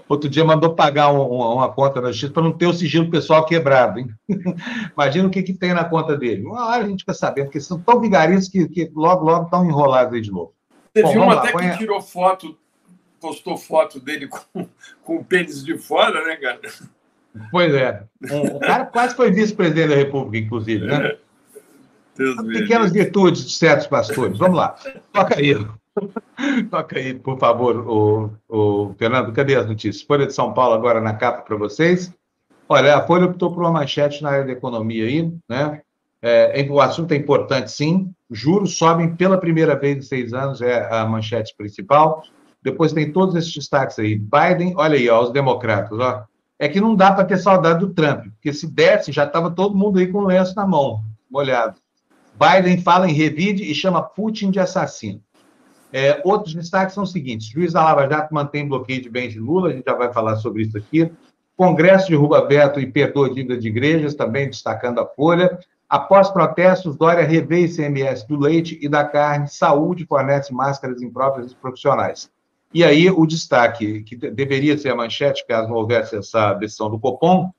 Outro 0.09 0.29
dia 0.29 0.45
mandou 0.45 0.75
pagar 0.75 1.13
um, 1.13 1.21
uma 1.21 1.69
conta 1.69 2.01
na 2.01 2.09
Justiça 2.09 2.33
para 2.33 2.43
não 2.43 2.51
ter 2.51 2.67
o 2.67 2.73
sigilo 2.73 3.09
pessoal 3.09 3.47
quebrado. 3.47 4.01
Hein? 4.01 4.09
Imagina 4.93 5.29
o 5.29 5.31
que, 5.31 5.41
que 5.45 5.55
tem 5.55 5.73
na 5.73 5.85
conta 5.85 6.17
dele. 6.17 6.45
Uma 6.45 6.67
hora 6.67 6.83
a 6.83 6.89
gente 6.89 7.01
fica 7.01 7.15
sabendo, 7.15 7.45
porque 7.45 7.61
são 7.61 7.79
tão 7.79 8.01
vigaristas 8.01 8.49
que, 8.49 8.67
que 8.67 8.91
logo, 8.93 9.25
logo 9.25 9.45
estão 9.45 9.65
enrolados 9.65 10.13
aí 10.13 10.21
de 10.21 10.33
novo. 10.33 10.53
Teve 10.93 11.09
Bom, 11.09 11.27
um 11.27 11.31
até 11.31 11.53
lá, 11.53 11.71
que 11.71 11.79
tirou 11.79 12.01
foto, 12.01 12.59
postou 13.21 13.57
foto 13.57 14.01
dele 14.01 14.29
com, 14.29 14.67
com 15.03 15.17
o 15.17 15.25
pênis 15.25 15.65
de 15.65 15.79
fora, 15.79 16.25
né, 16.25 16.37
cara? 16.37 16.61
Pois 17.51 17.73
é. 17.75 18.03
O 18.55 18.59
cara 18.59 18.87
quase 18.87 19.15
foi 19.15 19.31
vice-presidente 19.31 19.89
da 19.89 19.95
República, 19.95 20.45
inclusive, 20.45 20.85
né? 20.87 21.17
Deus 22.17 22.43
Pequenas 22.43 22.93
virtudes 22.93 23.47
de 23.47 23.55
certos 23.55 23.87
pastores. 23.87 24.37
Vamos 24.37 24.57
lá. 24.57 24.77
Toca 25.13 25.39
aí. 25.39 25.55
Toca 26.71 26.99
aí, 26.99 27.15
por 27.15 27.39
favor, 27.39 27.77
o, 27.89 28.31
o 28.49 28.95
Fernando. 28.99 29.33
Cadê 29.33 29.55
as 29.55 29.67
notícias? 29.67 30.05
Folha 30.05 30.27
de 30.27 30.35
São 30.35 30.53
Paulo 30.53 30.75
agora 30.75 31.01
na 31.01 31.15
capa 31.15 31.43
para 31.43 31.57
vocês. 31.57 32.13
Olha, 32.69 32.97
a 32.97 33.07
Folha 33.07 33.27
optou 33.27 33.53
por 33.53 33.63
uma 33.63 33.73
manchete 33.73 34.23
na 34.23 34.31
área 34.31 34.45
da 34.45 34.53
economia 34.53 35.05
aí, 35.05 35.33
né? 35.49 35.83
É, 36.23 36.67
o 36.69 36.81
assunto 36.81 37.13
é 37.13 37.17
importante, 37.17 37.71
sim. 37.71 38.13
Juros 38.31 38.77
sobem 38.79 39.17
pela 39.17 39.39
primeira 39.39 39.75
vez 39.75 39.99
em 39.99 40.03
seis 40.03 40.33
anos, 40.33 40.63
é 40.63 40.89
a 40.93 41.05
manchete 41.05 41.55
principal. 41.57 42.23
Depois 42.63 42.93
tem 42.93 43.13
todos 43.13 43.35
esses 43.35 43.53
destaques 43.53 43.99
aí. 43.99 44.17
Biden, 44.17 44.75
olha 44.77 44.97
aí, 44.97 45.09
ó, 45.09 45.23
os 45.23 45.33
democratas, 45.33 45.99
ó. 45.99 46.25
É 46.59 46.69
que 46.69 46.81
não 46.81 46.95
dá 46.95 47.11
para 47.11 47.25
ter 47.25 47.39
saudade 47.39 47.81
do 47.81 47.95
Trump, 47.95 48.27
porque 48.35 48.53
se 48.53 48.67
desse, 48.67 49.11
já 49.11 49.25
estava 49.25 49.51
todo 49.51 49.77
mundo 49.77 49.99
aí 49.99 50.07
com 50.07 50.19
o 50.19 50.27
lenço 50.27 50.55
na 50.55 50.67
mão, 50.67 51.03
molhado. 51.31 51.79
Biden 52.39 52.83
fala 52.83 53.09
em 53.09 53.15
revide 53.15 53.65
e 53.65 53.75
chama 53.75 54.03
Putin 54.03 54.51
de 54.51 54.61
assassino. 54.61 55.23
É, 55.93 56.21
outros 56.25 56.55
destaques 56.55 56.95
são 56.95 57.03
os 57.03 57.13
seguintes: 57.13 57.49
juiz 57.49 57.73
da 57.73 57.83
Lava 57.83 58.09
Jato 58.09 58.33
mantém 58.33 58.69
bloqueio 58.69 59.03
de 59.03 59.09
bens 59.09 59.33
de 59.33 59.41
Lula, 59.41 59.71
a 59.71 59.73
gente 59.73 59.85
já 59.87 59.95
vai 59.95 60.13
falar 60.13 60.37
sobre 60.37 60.63
isso 60.63 60.77
aqui. 60.77 61.11
Congresso 61.57 62.09
derruba 62.09 62.47
veto 62.47 62.81
e 62.81 62.87
perdoa 62.87 63.29
dívida 63.29 63.59
de 63.59 63.69
igrejas, 63.69 64.15
também 64.15 64.47
destacando 64.47 65.01
a 65.01 65.07
Folha. 65.07 65.59
Após 65.91 66.31
protestos, 66.31 66.97
Dória 66.97 67.27
revê 67.27 67.65
ICMS 67.65 68.25
do 68.29 68.39
leite 68.39 68.79
e 68.81 68.89
da 68.89 69.05
carne, 69.05 69.49
saúde 69.49 70.07
fornece 70.07 70.55
máscaras 70.55 71.03
impróprias 71.03 71.51
e 71.51 71.57
profissionais. 71.57 72.31
E 72.73 72.85
aí 72.85 73.11
o 73.11 73.27
destaque, 73.27 74.05
que 74.05 74.15
deveria 74.15 74.79
ser 74.79 74.91
a 74.91 74.95
manchete, 74.95 75.45
caso 75.49 75.69
não 75.69 75.75
houvesse 75.75 76.17
essa 76.17 76.55
decisão 76.55 76.89
do 76.89 77.01
Copom, 77.01 77.51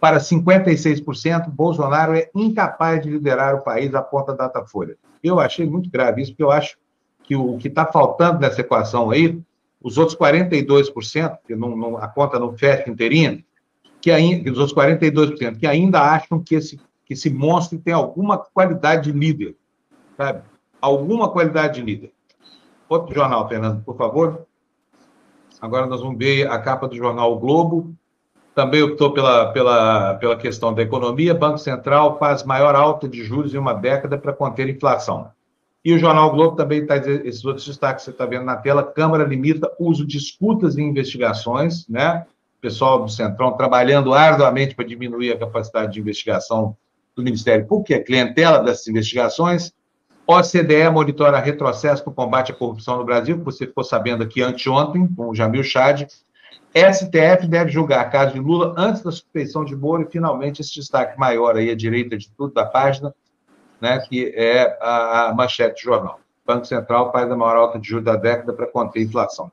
para 0.00 0.18
56%, 0.18 1.50
Bolsonaro 1.50 2.14
é 2.14 2.30
incapaz 2.34 3.02
de 3.02 3.10
liderar 3.10 3.54
o 3.54 3.62
país, 3.62 3.94
aponta 3.94 4.34
Datafolha. 4.34 4.96
Eu 5.22 5.38
achei 5.38 5.68
muito 5.68 5.90
grave 5.90 6.22
isso, 6.22 6.32
porque 6.32 6.42
eu 6.42 6.50
acho 6.50 6.78
que 7.22 7.36
o 7.36 7.58
que 7.58 7.68
está 7.68 7.84
faltando 7.84 8.40
nessa 8.40 8.62
equação 8.62 9.10
aí, 9.10 9.38
os 9.82 9.98
outros 9.98 10.16
42%, 10.16 11.36
que 11.46 11.54
não, 11.54 11.76
não, 11.76 11.98
a 11.98 12.08
conta 12.08 12.38
não 12.38 12.56
fecha 12.56 12.88
inteirinha, 12.88 13.44
que 14.00 14.10
ainda, 14.10 14.50
os 14.50 14.58
outros 14.58 14.74
42%, 14.74 15.58
que 15.58 15.66
ainda 15.66 16.00
acham 16.00 16.42
que 16.42 16.54
esse 16.54 16.80
que 17.04 17.14
esse 17.14 17.30
monstro 17.30 17.78
tem 17.78 17.92
alguma 17.92 18.38
qualidade 18.38 19.12
de 19.12 19.18
líder, 19.18 19.56
sabe? 20.16 20.42
Alguma 20.80 21.28
qualidade 21.28 21.74
de 21.74 21.82
líder. 21.82 22.12
Outro 22.88 23.14
jornal, 23.14 23.48
Fernando, 23.48 23.82
por 23.82 23.96
favor. 23.96 24.46
Agora 25.60 25.86
nós 25.86 26.00
vamos 26.00 26.18
ver 26.18 26.50
a 26.50 26.58
capa 26.58 26.86
do 26.88 26.96
jornal 26.96 27.32
o 27.32 27.38
Globo. 27.38 27.94
Também 28.54 28.82
optou 28.82 29.12
pela, 29.12 29.52
pela, 29.52 30.14
pela 30.14 30.36
questão 30.36 30.72
da 30.72 30.82
economia. 30.82 31.34
Banco 31.34 31.58
Central 31.58 32.18
faz 32.18 32.44
maior 32.44 32.74
alta 32.74 33.08
de 33.08 33.24
juros 33.24 33.54
em 33.54 33.58
uma 33.58 33.72
década 33.72 34.16
para 34.16 34.32
conter 34.32 34.68
inflação. 34.68 35.30
E 35.84 35.92
o 35.92 35.98
Jornal 35.98 36.30
Globo 36.30 36.56
também 36.56 36.82
está 36.82 36.96
esses 36.96 37.44
outros 37.44 37.66
destaques 37.66 38.04
que 38.04 38.10
você 38.10 38.14
está 38.14 38.24
vendo 38.24 38.44
na 38.44 38.56
tela. 38.56 38.82
Câmara 38.82 39.24
limita 39.24 39.70
uso 39.78 40.06
de 40.06 40.16
escutas 40.16 40.76
e 40.76 40.82
investigações, 40.82 41.86
né? 41.88 42.26
Pessoal 42.60 43.02
do 43.02 43.10
Centrão 43.10 43.52
trabalhando 43.52 44.14
arduamente 44.14 44.74
para 44.74 44.86
diminuir 44.86 45.32
a 45.32 45.38
capacidade 45.38 45.92
de 45.92 46.00
investigação 46.00 46.74
do 47.16 47.22
Ministério 47.22 47.66
Público, 47.66 47.88
que 47.88 47.94
é 47.94 48.00
clientela 48.00 48.58
dessas 48.58 48.86
investigações. 48.88 49.72
OCDE 50.26 50.88
monitora 50.90 51.38
retrocesso 51.38 52.02
no 52.06 52.12
combate 52.12 52.52
à 52.52 52.54
corrupção 52.54 52.96
no 52.96 53.04
Brasil, 53.04 53.38
que 53.38 53.44
você 53.44 53.66
ficou 53.66 53.84
sabendo 53.84 54.22
aqui 54.22 54.42
anteontem, 54.42 55.06
com 55.06 55.28
o 55.28 55.34
Jamil 55.34 55.62
Chad. 55.62 56.06
STF 56.74 57.46
deve 57.46 57.70
julgar 57.70 58.10
caso 58.10 58.32
de 58.32 58.40
Lula 58.40 58.74
antes 58.76 59.02
da 59.02 59.12
suspeição 59.12 59.64
de 59.64 59.76
Moro, 59.76 60.02
e 60.02 60.10
finalmente 60.10 60.60
esse 60.60 60.74
destaque 60.74 61.18
maior 61.18 61.56
aí 61.56 61.70
à 61.70 61.76
direita 61.76 62.16
de 62.16 62.30
tudo 62.30 62.54
da 62.54 62.64
página, 62.64 63.14
né, 63.80 63.98
que 63.98 64.32
é 64.34 64.76
a, 64.80 65.28
a 65.28 65.34
manchete 65.34 65.82
do 65.82 65.90
jornal. 65.90 66.20
O 66.42 66.52
Banco 66.52 66.64
Central 66.64 67.12
faz 67.12 67.30
a 67.30 67.36
maior 67.36 67.56
alta 67.56 67.78
de 67.78 67.86
juros 67.86 68.04
da 68.04 68.16
década 68.16 68.52
para 68.52 68.66
conter 68.66 69.02
inflação. 69.02 69.52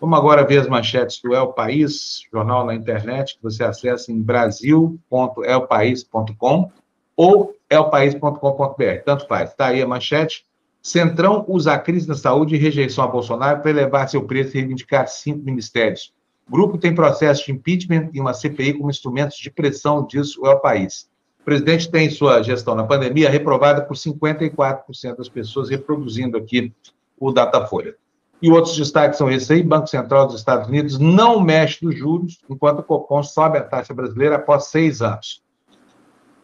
Vamos 0.00 0.18
agora 0.18 0.44
ver 0.44 0.60
as 0.60 0.68
manchetes 0.68 1.20
do 1.22 1.34
El 1.34 1.52
País, 1.52 2.22
jornal 2.32 2.66
na 2.66 2.74
internet, 2.74 3.36
que 3.36 3.42
você 3.42 3.64
acessa 3.64 4.12
em 4.12 4.20
brasil.elpaís.com 4.20 6.70
ou 7.18 7.52
elpaís.com.br, 7.68 9.02
tanto 9.04 9.26
faz. 9.26 9.50
Está 9.50 9.66
aí 9.66 9.82
a 9.82 9.86
manchete. 9.86 10.46
Centrão 10.80 11.44
usa 11.48 11.72
a 11.72 11.78
crise 11.78 12.06
na 12.06 12.14
saúde 12.14 12.54
e 12.54 12.58
rejeição 12.58 13.02
a 13.02 13.08
Bolsonaro 13.08 13.60
para 13.60 13.72
elevar 13.72 14.08
seu 14.08 14.22
preço 14.22 14.56
e 14.56 14.60
reivindicar 14.60 15.08
cinco 15.08 15.44
ministérios. 15.44 16.14
O 16.48 16.52
grupo 16.52 16.78
tem 16.78 16.94
processo 16.94 17.44
de 17.44 17.50
impeachment 17.50 18.10
e 18.14 18.20
uma 18.20 18.32
CPI 18.32 18.74
como 18.74 18.88
instrumentos 18.88 19.36
de 19.36 19.50
pressão, 19.50 20.06
diz 20.06 20.38
o 20.38 20.46
El 20.46 20.60
País. 20.60 21.10
O 21.40 21.44
presidente 21.44 21.90
tem 21.90 22.08
sua 22.08 22.40
gestão 22.40 22.76
na 22.76 22.84
pandemia 22.84 23.28
reprovada 23.28 23.82
por 23.82 23.96
54% 23.96 25.16
das 25.16 25.28
pessoas, 25.28 25.68
reproduzindo 25.68 26.38
aqui 26.38 26.72
o 27.18 27.32
Datafolha. 27.32 27.96
E 28.40 28.48
outros 28.48 28.76
destaques 28.76 29.18
são 29.18 29.28
esses 29.28 29.50
aí: 29.50 29.62
Banco 29.62 29.88
Central 29.88 30.26
dos 30.26 30.36
Estados 30.36 30.68
Unidos 30.68 31.00
não 31.00 31.40
mexe 31.40 31.84
nos 31.84 31.98
juros, 31.98 32.38
enquanto 32.48 32.78
o 32.78 32.84
Copom 32.84 33.24
sobe 33.24 33.58
a 33.58 33.64
taxa 33.64 33.92
brasileira 33.92 34.36
após 34.36 34.66
seis 34.66 35.02
anos 35.02 35.42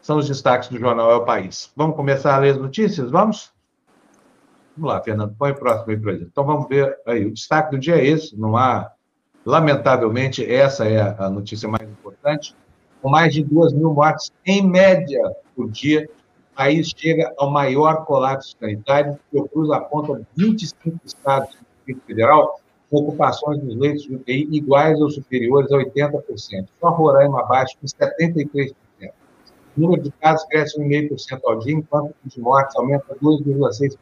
são 0.05 0.17
os 0.17 0.27
destaques 0.27 0.69
do 0.69 0.77
jornal 0.77 1.09
É 1.09 1.15
o 1.15 1.25
País. 1.25 1.71
Vamos 1.75 1.95
começar 1.95 2.35
a 2.35 2.37
ler 2.37 2.51
as 2.51 2.59
notícias? 2.59 3.09
Vamos? 3.09 3.51
Vamos 4.77 4.93
lá, 4.93 5.01
Fernando, 5.01 5.33
põe 5.35 5.49
o 5.49 5.55
próximo 5.55 5.89
aí 5.89 5.97
para 5.97 6.13
gente. 6.13 6.25
Então 6.25 6.45
vamos 6.45 6.67
ver 6.67 6.95
aí. 7.07 7.25
O 7.25 7.33
destaque 7.33 7.71
do 7.71 7.79
dia 7.79 7.95
é 7.95 8.05
esse, 8.05 8.37
não 8.39 8.55
há. 8.55 8.91
Lamentavelmente, 9.43 10.45
essa 10.45 10.85
é 10.85 11.15
a 11.17 11.27
notícia 11.27 11.67
mais 11.67 11.89
importante. 11.89 12.55
Com 13.01 13.09
mais 13.09 13.33
de 13.33 13.43
duas 13.43 13.73
mil 13.73 13.95
mortes 13.95 14.31
em 14.45 14.61
média 14.61 15.19
por 15.55 15.71
dia, 15.71 16.07
o 16.53 16.55
país 16.55 16.93
chega 16.95 17.33
ao 17.35 17.49
maior 17.49 18.05
colapso 18.05 18.55
sanitário, 18.59 19.17
o 19.33 19.49
Cruz 19.49 19.71
aponta 19.71 20.21
25 20.37 20.99
estados 21.03 21.49
do 21.55 21.65
Distrito 21.77 22.05
Federal 22.05 22.59
com 22.91 22.97
ocupações 22.97 23.59
dos 23.59 23.75
leitos 23.75 24.03
de 24.03 24.13
UTI 24.13 24.49
iguais 24.51 25.01
ou 25.01 25.09
superiores 25.09 25.71
a 25.71 25.77
80%. 25.77 26.67
Só 26.79 26.89
Roraima 26.91 27.39
abaixo, 27.39 27.75
com 27.81 27.87
73%. 27.87 28.75
O 29.77 29.81
número 29.81 30.03
de 30.03 30.11
casos 30.11 30.45
cresce 30.47 30.79
1,5% 30.79 31.39
ao 31.43 31.59
dia, 31.59 31.73
enquanto 31.73 32.15
o 32.25 32.29
de 32.29 32.39
mortes 32.39 32.75
aumenta 32.77 33.15
2,6%. 33.21 33.97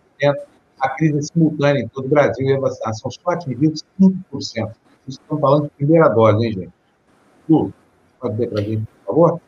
A 0.80 0.90
crise 0.90 1.20
é 1.20 1.22
simultânea 1.22 1.82
em 1.82 1.88
todo 1.88 2.06
o 2.06 2.10
Brasil 2.10 2.46
e 2.46 2.54
a 2.54 2.60
vacinação 2.60 3.10
só 3.10 3.32
atingiu 3.32 3.74
5%. 4.00 4.72
Estamos 5.08 5.42
falando 5.42 5.64
de 5.64 5.70
primeira 5.72 6.10
dose, 6.10 6.46
hein, 6.46 6.54
gente? 6.54 6.74
Lu, 7.50 7.74
pode 8.20 8.38
ver 8.38 8.48
para 8.50 8.62
a 8.62 8.64
gente, 8.64 8.86
por 8.86 9.06
favor? 9.06 9.42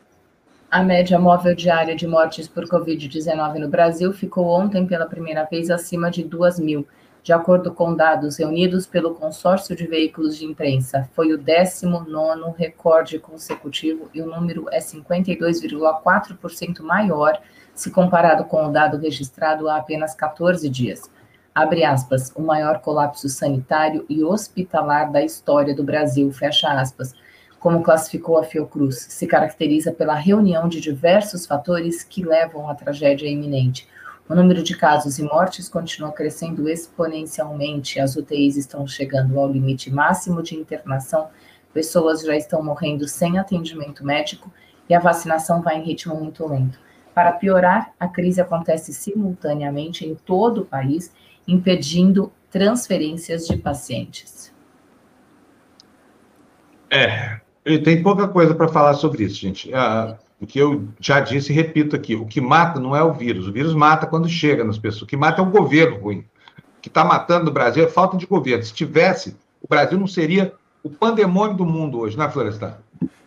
A 0.70 0.82
média 0.82 1.18
móvel 1.18 1.54
diária 1.54 1.94
de 1.94 2.06
mortes 2.06 2.48
por 2.48 2.64
Covid-19 2.64 3.58
no 3.58 3.68
Brasil 3.68 4.12
ficou 4.12 4.46
ontem 4.46 4.86
pela 4.86 5.06
primeira 5.06 5.44
vez 5.44 5.70
acima 5.70 6.10
de 6.10 6.24
2 6.24 6.58
mil, 6.58 6.86
de 7.26 7.32
acordo 7.32 7.74
com 7.74 7.92
dados 7.92 8.36
reunidos 8.36 8.86
pelo 8.86 9.12
consórcio 9.12 9.74
de 9.74 9.84
veículos 9.84 10.38
de 10.38 10.44
imprensa. 10.44 11.10
Foi 11.12 11.32
o 11.32 11.38
19 11.38 12.54
recorde 12.56 13.18
consecutivo 13.18 14.08
e 14.14 14.22
o 14.22 14.26
número 14.26 14.66
é 14.70 14.78
52,4% 14.78 16.82
maior 16.82 17.36
se 17.74 17.90
comparado 17.90 18.44
com 18.44 18.64
o 18.64 18.70
dado 18.70 18.96
registrado 18.96 19.68
há 19.68 19.78
apenas 19.78 20.14
14 20.14 20.68
dias. 20.68 21.10
Abre 21.52 21.82
aspas, 21.82 22.32
o 22.36 22.42
maior 22.42 22.78
colapso 22.78 23.28
sanitário 23.28 24.06
e 24.08 24.22
hospitalar 24.22 25.10
da 25.10 25.20
história 25.20 25.74
do 25.74 25.82
Brasil, 25.82 26.30
fecha 26.30 26.68
aspas 26.68 27.12
como 27.58 27.82
classificou 27.82 28.38
a 28.38 28.44
Fiocruz, 28.44 29.04
se 29.08 29.26
caracteriza 29.26 29.90
pela 29.90 30.14
reunião 30.14 30.68
de 30.68 30.80
diversos 30.80 31.46
fatores 31.46 32.04
que 32.04 32.24
levam 32.24 32.70
à 32.70 32.74
tragédia 32.76 33.28
iminente. 33.28 33.88
O 34.28 34.34
número 34.34 34.60
de 34.60 34.76
casos 34.76 35.20
e 35.20 35.22
mortes 35.22 35.68
continua 35.68 36.10
crescendo 36.10 36.68
exponencialmente, 36.68 38.00
as 38.00 38.16
UTIs 38.16 38.56
estão 38.56 38.84
chegando 38.84 39.38
ao 39.38 39.50
limite 39.50 39.88
máximo 39.88 40.42
de 40.42 40.56
internação, 40.56 41.28
pessoas 41.72 42.22
já 42.22 42.34
estão 42.36 42.60
morrendo 42.60 43.06
sem 43.06 43.38
atendimento 43.38 44.04
médico 44.04 44.52
e 44.88 44.94
a 44.94 44.98
vacinação 44.98 45.62
vai 45.62 45.78
em 45.78 45.84
ritmo 45.84 46.16
muito 46.16 46.44
lento. 46.44 46.76
Para 47.14 47.32
piorar, 47.32 47.92
a 48.00 48.08
crise 48.08 48.40
acontece 48.40 48.92
simultaneamente 48.92 50.04
em 50.04 50.16
todo 50.16 50.62
o 50.62 50.66
país, 50.66 51.14
impedindo 51.46 52.32
transferências 52.50 53.46
de 53.46 53.56
pacientes. 53.56 54.52
É, 56.90 57.40
tem 57.84 58.02
pouca 58.02 58.26
coisa 58.26 58.54
para 58.54 58.68
falar 58.68 58.94
sobre 58.94 59.24
isso, 59.24 59.36
gente. 59.36 59.72
Ah, 59.72 60.18
o 60.40 60.46
que 60.46 60.58
eu 60.58 60.88
já 61.00 61.20
disse 61.20 61.52
e 61.52 61.54
repito 61.54 61.96
aqui: 61.96 62.14
o 62.14 62.26
que 62.26 62.40
mata 62.40 62.78
não 62.78 62.94
é 62.94 63.02
o 63.02 63.12
vírus. 63.12 63.48
O 63.48 63.52
vírus 63.52 63.74
mata 63.74 64.06
quando 64.06 64.28
chega 64.28 64.64
nas 64.64 64.78
pessoas. 64.78 65.02
O 65.02 65.06
que 65.06 65.16
mata 65.16 65.40
é 65.40 65.44
o 65.44 65.50
governo 65.50 65.98
ruim. 65.98 66.24
O 66.78 66.80
que 66.82 66.88
está 66.88 67.04
matando 67.04 67.46
no 67.46 67.50
Brasil 67.50 67.84
é 67.84 67.88
falta 67.88 68.16
de 68.16 68.26
governo. 68.26 68.62
Se 68.62 68.72
tivesse, 68.72 69.36
o 69.62 69.68
Brasil 69.68 69.98
não 69.98 70.06
seria 70.06 70.52
o 70.82 70.90
pandemônio 70.90 71.56
do 71.56 71.64
mundo 71.64 71.98
hoje, 71.98 72.16
não 72.16 72.26
é, 72.26 72.30
Florestan? 72.30 72.76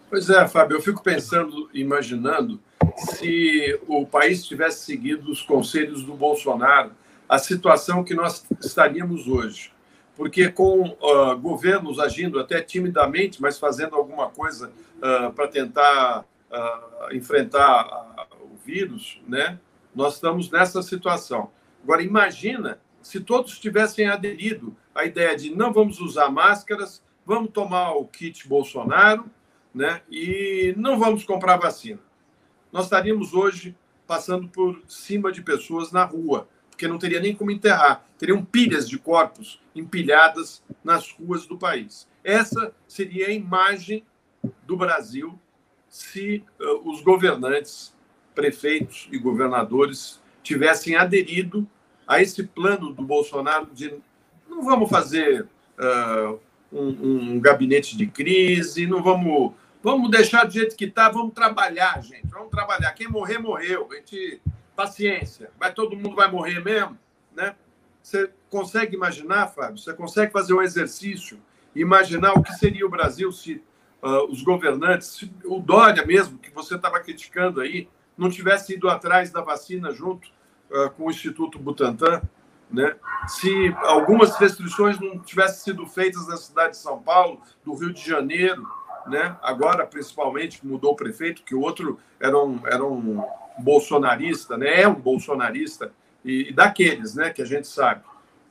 Pois 0.09 0.29
é, 0.29 0.47
Fábio. 0.47 0.77
Eu 0.77 0.81
fico 0.81 1.03
pensando, 1.03 1.69
imaginando, 1.73 2.59
se 2.97 3.79
o 3.87 4.05
país 4.05 4.45
tivesse 4.45 4.85
seguido 4.85 5.31
os 5.31 5.41
conselhos 5.41 6.03
do 6.03 6.13
Bolsonaro, 6.13 6.91
a 7.27 7.37
situação 7.37 8.03
que 8.03 8.13
nós 8.13 8.45
estaríamos 8.61 9.27
hoje 9.27 9.71
porque 10.19 10.49
com 10.49 10.81
uh, 10.81 11.37
governos 11.39 11.97
agindo 11.97 12.41
até 12.41 12.61
timidamente, 12.61 13.41
mas 13.41 13.57
fazendo 13.57 13.95
alguma 13.95 14.29
coisa 14.29 14.69
uh, 14.97 15.31
para 15.31 15.47
tentar 15.47 16.25
uh, 16.51 17.15
enfrentar 17.15 18.27
o 18.41 18.55
vírus, 18.55 19.21
né? 19.27 19.59
Nós 19.93 20.15
estamos 20.15 20.49
nessa 20.49 20.81
situação. 20.81 21.51
Agora 21.83 22.03
imagina 22.03 22.79
se 23.01 23.19
todos 23.19 23.59
tivessem 23.59 24.07
aderido 24.07 24.75
à 24.93 25.05
ideia 25.05 25.35
de 25.35 25.55
não 25.55 25.71
vamos 25.71 25.99
usar 25.99 26.29
máscaras, 26.29 27.03
vamos 27.25 27.51
tomar 27.51 27.93
o 27.93 28.05
kit 28.05 28.47
Bolsonaro, 28.47 29.29
né? 29.73 30.01
E 30.09 30.73
não 30.77 30.99
vamos 30.99 31.23
comprar 31.23 31.57
vacina. 31.57 31.99
Nós 32.71 32.85
estaríamos 32.85 33.33
hoje 33.33 33.75
passando 34.05 34.47
por 34.47 34.81
cima 34.87 35.31
de 35.31 35.41
pessoas 35.41 35.91
na 35.91 36.03
rua 36.03 36.47
porque 36.79 36.87
não 36.87 36.97
teria 36.97 37.19
nem 37.19 37.35
como 37.35 37.51
enterrar. 37.51 38.05
Teriam 38.17 38.43
pilhas 38.43 38.87
de 38.87 38.97
corpos 38.97 39.61
empilhadas 39.75 40.63
nas 40.81 41.11
ruas 41.11 41.45
do 41.45 41.57
país. 41.57 42.07
Essa 42.23 42.73
seria 42.87 43.27
a 43.27 43.33
imagem 43.33 44.05
do 44.65 44.77
Brasil 44.77 45.37
se 45.89 46.43
uh, 46.59 46.89
os 46.89 47.01
governantes, 47.01 47.95
prefeitos 48.35 49.09
e 49.11 49.17
governadores 49.17 50.21
tivessem 50.43 50.95
aderido 50.95 51.67
a 52.07 52.21
esse 52.21 52.43
plano 52.43 52.93
do 52.93 53.01
Bolsonaro 53.01 53.67
de 53.73 53.95
não 54.47 54.63
vamos 54.63 54.89
fazer 54.89 55.47
uh, 55.77 56.39
um, 56.71 57.33
um, 57.33 57.39
gabinete 57.39 57.97
de 57.97 58.07
crise, 58.07 58.87
não 58.87 59.03
vamos, 59.03 59.53
vamos 59.83 60.09
deixar 60.09 60.45
do 60.45 60.53
jeito 60.53 60.75
que 60.75 60.85
está, 60.85 61.09
vamos 61.09 61.33
trabalhar, 61.33 62.01
gente, 62.01 62.27
vamos 62.27 62.49
trabalhar. 62.49 62.91
Quem 62.93 63.07
morrer, 63.07 63.37
morreu. 63.37 63.87
Gente 63.91 64.41
paciência, 64.79 65.51
vai 65.59 65.73
todo 65.73 65.97
mundo 65.97 66.15
vai 66.15 66.31
morrer 66.31 66.63
mesmo, 66.63 66.97
né? 67.35 67.53
Você 68.01 68.29
consegue 68.49 68.95
imaginar, 68.95 69.47
Fábio? 69.47 69.77
Você 69.77 69.93
consegue 69.93 70.31
fazer 70.31 70.53
um 70.53 70.61
exercício, 70.61 71.37
imaginar 71.75 72.31
o 72.33 72.41
que 72.41 72.53
seria 72.53 72.85
o 72.85 72.89
Brasil 72.89 73.29
se 73.29 73.61
uh, 74.01 74.31
os 74.31 74.41
governantes, 74.41 75.29
o 75.45 75.59
Dória 75.59 76.05
mesmo, 76.05 76.37
que 76.37 76.51
você 76.51 76.75
estava 76.75 76.99
criticando 76.99 77.61
aí, 77.61 77.87
não 78.17 78.29
tivesse 78.29 78.73
ido 78.73 78.89
atrás 78.89 79.31
da 79.31 79.41
vacina 79.41 79.91
junto 79.91 80.27
uh, 80.69 80.89
com 80.91 81.05
o 81.05 81.09
Instituto 81.09 81.57
Butantan, 81.59 82.21
né? 82.69 82.95
Se 83.27 83.75
algumas 83.83 84.35
restrições 84.37 84.99
não 84.99 85.17
tivessem 85.19 85.73
sido 85.73 85.85
feitas 85.87 86.27
na 86.27 86.37
cidade 86.37 86.71
de 86.71 86.77
São 86.77 87.01
Paulo, 87.01 87.41
do 87.65 87.73
Rio 87.73 87.91
de 87.91 88.07
Janeiro, 88.07 88.67
né? 89.07 89.35
Agora, 89.41 89.85
principalmente, 89.85 90.65
mudou 90.65 90.91
o 90.91 90.95
prefeito, 90.95 91.43
que 91.43 91.55
o 91.55 91.61
outro 91.61 91.99
era 92.19 92.37
um, 92.37 92.59
era 92.65 92.83
um 92.83 93.23
bolsonarista, 93.57 94.57
né? 94.57 94.81
É 94.81 94.87
um 94.87 94.95
bolsonarista 94.95 95.91
e, 96.23 96.49
e 96.49 96.53
daqueles, 96.53 97.15
né? 97.15 97.31
Que 97.31 97.41
a 97.41 97.45
gente 97.45 97.67
sabe. 97.67 98.03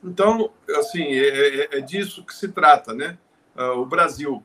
Então, 0.03 0.51
assim, 0.77 1.03
é, 1.03 1.63
é, 1.75 1.77
é 1.77 1.81
disso 1.81 2.25
que 2.25 2.33
se 2.33 2.49
trata, 2.49 2.93
né? 2.93 3.17
Uh, 3.55 3.79
o 3.79 3.85
Brasil 3.85 4.43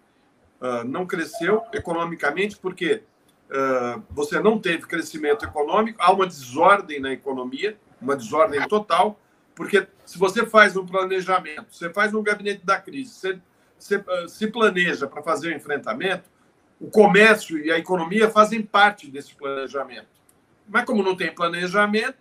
uh, 0.65 0.85
não 0.85 1.07
cresceu 1.07 1.63
economicamente 1.73 2.57
porque 2.57 3.03
uh, 3.51 4.03
você 4.11 4.41
não 4.41 4.59
teve 4.59 4.87
crescimento 4.87 5.45
econômico, 5.45 6.01
há 6.01 6.11
uma 6.11 6.27
desordem 6.27 6.99
na 6.99 7.13
economia, 7.13 7.77
uma 8.01 8.17
desordem 8.17 8.67
total, 8.67 9.21
porque 9.55 9.87
se 10.07 10.19
você 10.19 10.47
faz 10.47 10.77
um 10.77 10.87
planejamento, 10.87 11.67
você 11.71 11.91
faz 11.91 12.15
um 12.15 12.23
gabinete 12.23 12.65
da 12.65 12.81
crise, 12.81 13.13
você, 13.13 13.41
você 13.79 14.05
se 14.29 14.47
planeja 14.49 15.07
para 15.07 15.23
fazer 15.23 15.49
o 15.49 15.57
enfrentamento, 15.57 16.25
o 16.81 16.91
comércio 16.91 17.59
e 17.59 17.71
a 17.71 17.79
economia 17.79 18.31
fazem 18.31 18.63
parte 18.63 19.11
desse 19.11 19.35
planejamento. 19.35 20.09
Mas 20.67 20.85
como 20.85 21.03
não 21.03 21.15
tem 21.15 21.33
planejamento, 21.33 22.19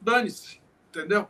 dane-se, 0.00 0.60
entendeu? 0.88 1.28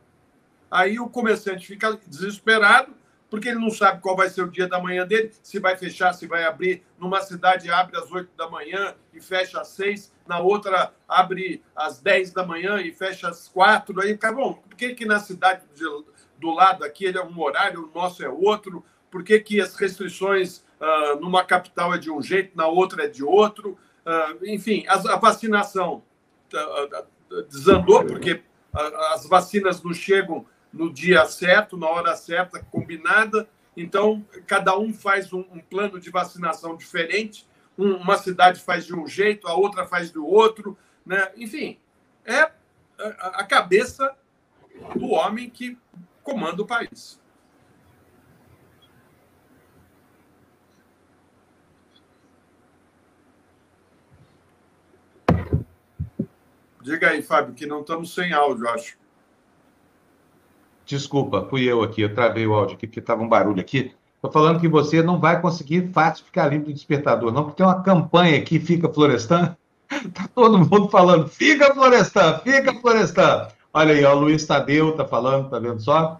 Aí 0.70 1.01
o 1.01 1.09
comerciante 1.09 1.66
fica 1.66 1.98
desesperado, 2.07 2.94
porque 3.30 3.48
ele 3.48 3.58
não 3.58 3.70
sabe 3.70 4.00
qual 4.00 4.16
vai 4.16 4.28
ser 4.28 4.42
o 4.42 4.50
dia 4.50 4.66
da 4.66 4.80
manhã 4.80 5.06
dele, 5.06 5.32
se 5.42 5.58
vai 5.58 5.76
fechar, 5.76 6.12
se 6.12 6.26
vai 6.26 6.44
abrir. 6.44 6.82
Numa 6.98 7.20
cidade 7.20 7.70
abre 7.70 7.96
às 7.96 8.10
8 8.10 8.30
da 8.36 8.48
manhã 8.48 8.94
e 9.12 9.20
fecha 9.20 9.60
às 9.60 9.68
6, 9.68 10.12
na 10.26 10.40
outra 10.40 10.92
abre 11.06 11.62
às 11.76 12.00
10 12.00 12.32
da 12.32 12.44
manhã 12.44 12.80
e 12.80 12.92
fecha 12.92 13.28
às 13.28 13.48
4. 13.48 14.00
Aí, 14.00 14.16
cara, 14.16 14.34
bom, 14.34 14.54
por 14.54 14.76
que, 14.76 14.94
que 14.94 15.04
na 15.04 15.18
cidade 15.18 15.62
do 16.38 16.50
lado 16.50 16.84
aqui 16.84 17.04
ele 17.04 17.18
é 17.18 17.24
um 17.24 17.40
horário, 17.40 17.90
o 17.92 17.98
nosso 17.98 18.24
é 18.24 18.28
outro? 18.28 18.84
Por 19.10 19.22
que, 19.22 19.40
que 19.40 19.60
as 19.60 19.74
restrições 19.74 20.64
uh, 20.80 21.20
numa 21.20 21.44
capital 21.44 21.94
é 21.94 21.98
de 21.98 22.10
um 22.10 22.22
jeito, 22.22 22.56
na 22.56 22.66
outra 22.66 23.04
é 23.04 23.08
de 23.08 23.24
outro? 23.24 23.78
Ah, 24.08 24.34
enfim, 24.42 24.86
a, 24.88 24.94
a 24.94 25.16
vacinação 25.16 26.02
ah, 26.54 27.04
desandou, 27.46 28.06
porque 28.06 28.42
as 29.12 29.26
vacinas 29.26 29.82
não 29.82 29.92
chegam 29.92 30.46
no 30.72 30.92
dia 30.92 31.24
certo, 31.26 31.76
na 31.76 31.88
hora 31.88 32.16
certa, 32.16 32.61
combinada. 32.61 33.48
Então, 33.76 34.24
cada 34.46 34.76
um 34.78 34.92
faz 34.92 35.33
um, 35.33 35.44
um 35.52 35.61
plano 35.61 36.00
de 36.00 36.11
vacinação 36.11 36.76
diferente. 36.76 37.46
Um, 37.76 37.94
uma 37.94 38.18
cidade 38.18 38.61
faz 38.61 38.85
de 38.85 38.94
um 38.94 39.07
jeito, 39.07 39.46
a 39.46 39.54
outra 39.54 39.87
faz 39.87 40.11
do 40.11 40.26
outro. 40.26 40.76
Né? 41.07 41.31
Enfim, 41.37 41.78
é 42.24 42.50
a, 42.98 43.44
cabeça 43.44 44.14
do 44.94 45.11
homem 45.11 45.48
que 45.48 45.78
comanda 46.22 46.61
o 46.62 46.66
país. 46.66 47.20
Diga 56.83 57.11
aí, 57.11 57.22
Fábio, 57.22 57.54
que 57.54 57.66
não 57.66 57.83
estamos 57.83 58.14
sem 58.14 58.33
áudio, 58.33 58.68
acho. 58.68 58.97
Desculpa, 60.88 61.46
fui 61.51 61.64
eu 61.64 61.83
aqui, 61.83 62.01
eu 62.01 62.14
travei 62.14 62.46
o 62.46 62.55
áudio 62.55 62.74
aqui 62.74 62.87
porque 62.87 62.98
estava 62.98 63.22
um 63.22 63.29
barulho 63.29 63.61
aqui. 63.61 63.92
Estou 64.16 64.33
falando 64.33 64.59
que 64.59 64.66
você 64.66 65.03
não 65.03 65.20
vai 65.20 65.38
conseguir 65.38 65.90
fácil 65.92 66.24
ficar 66.24 66.48
livre 66.48 66.68
do 66.68 66.72
despertador, 66.72 67.31
não, 67.31 67.44
porque 67.44 67.59
tem 67.59 67.66
uma 67.66 67.83
campanha 67.83 68.38
aqui, 68.38 68.59
Fica 68.59 68.88
Florestan. 68.88 69.55
Está 69.90 70.27
todo 70.35 70.59
mundo 70.59 70.88
falando, 70.88 71.29
fica 71.29 71.74
Florestan, 71.74 72.40
fica 72.42 72.72
Florestan. 72.81 73.48
Olha 73.72 73.92
aí, 73.92 74.03
ó, 74.03 74.16
o 74.16 74.20
Luiz 74.20 74.46
Tadeu 74.46 74.90
está 74.90 75.05
falando, 75.05 75.51
tá 75.51 75.59
vendo 75.59 75.79
só? 75.79 76.18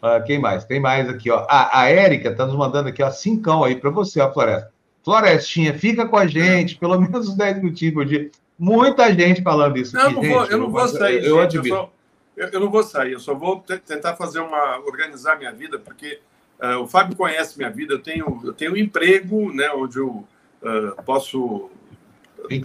Uh, 0.00 0.24
quem 0.24 0.38
mais? 0.38 0.64
Tem 0.64 0.78
mais 0.78 1.08
aqui, 1.08 1.28
ó. 1.28 1.44
A, 1.48 1.80
a 1.80 1.90
Érica 1.90 2.30
está 2.30 2.46
nos 2.46 2.54
mandando 2.54 2.90
aqui, 2.90 3.02
ó, 3.02 3.10
cincão 3.10 3.64
aí 3.64 3.74
para 3.74 3.90
você, 3.90 4.20
ó, 4.20 4.32
Floresta. 4.32 4.70
Florestinha, 5.04 5.76
fica 5.76 6.06
com 6.06 6.16
a 6.16 6.26
gente, 6.28 6.76
pelo 6.76 7.00
menos 7.00 7.28
uns 7.28 7.34
10 7.34 7.56
minutinhos 7.56 7.94
por 7.94 8.04
dia. 8.04 8.30
Muita 8.56 9.12
gente 9.12 9.42
falando 9.42 9.76
isso. 9.76 9.96
Não, 9.96 10.06
aqui, 10.06 10.14
não 10.14 10.22
vou, 10.22 10.44
eu 10.44 10.58
não 10.58 10.70
vou 10.70 10.86
sair, 10.86 11.24
eu, 11.24 11.42
gente, 11.42 11.56
eu, 11.56 11.64
só, 11.66 11.90
eu, 12.36 12.48
eu, 12.48 12.60
não 12.60 12.70
vou 12.70 12.82
sair, 12.82 13.12
eu 13.12 13.20
só 13.20 13.34
vou 13.34 13.60
tentar 13.60 14.16
fazer 14.16 14.40
uma. 14.40 14.78
organizar 14.80 15.38
minha 15.38 15.52
vida, 15.52 15.78
porque 15.78 16.20
uh, 16.60 16.80
o 16.80 16.86
Fábio 16.86 17.16
conhece 17.16 17.56
minha 17.56 17.70
vida, 17.70 17.94
eu 17.94 18.02
tenho, 18.02 18.40
eu 18.44 18.52
tenho 18.52 18.72
um 18.72 18.76
emprego, 18.76 19.52
né, 19.52 19.70
onde 19.70 19.98
eu 19.98 20.26
uh, 20.62 21.02
posso 21.04 21.70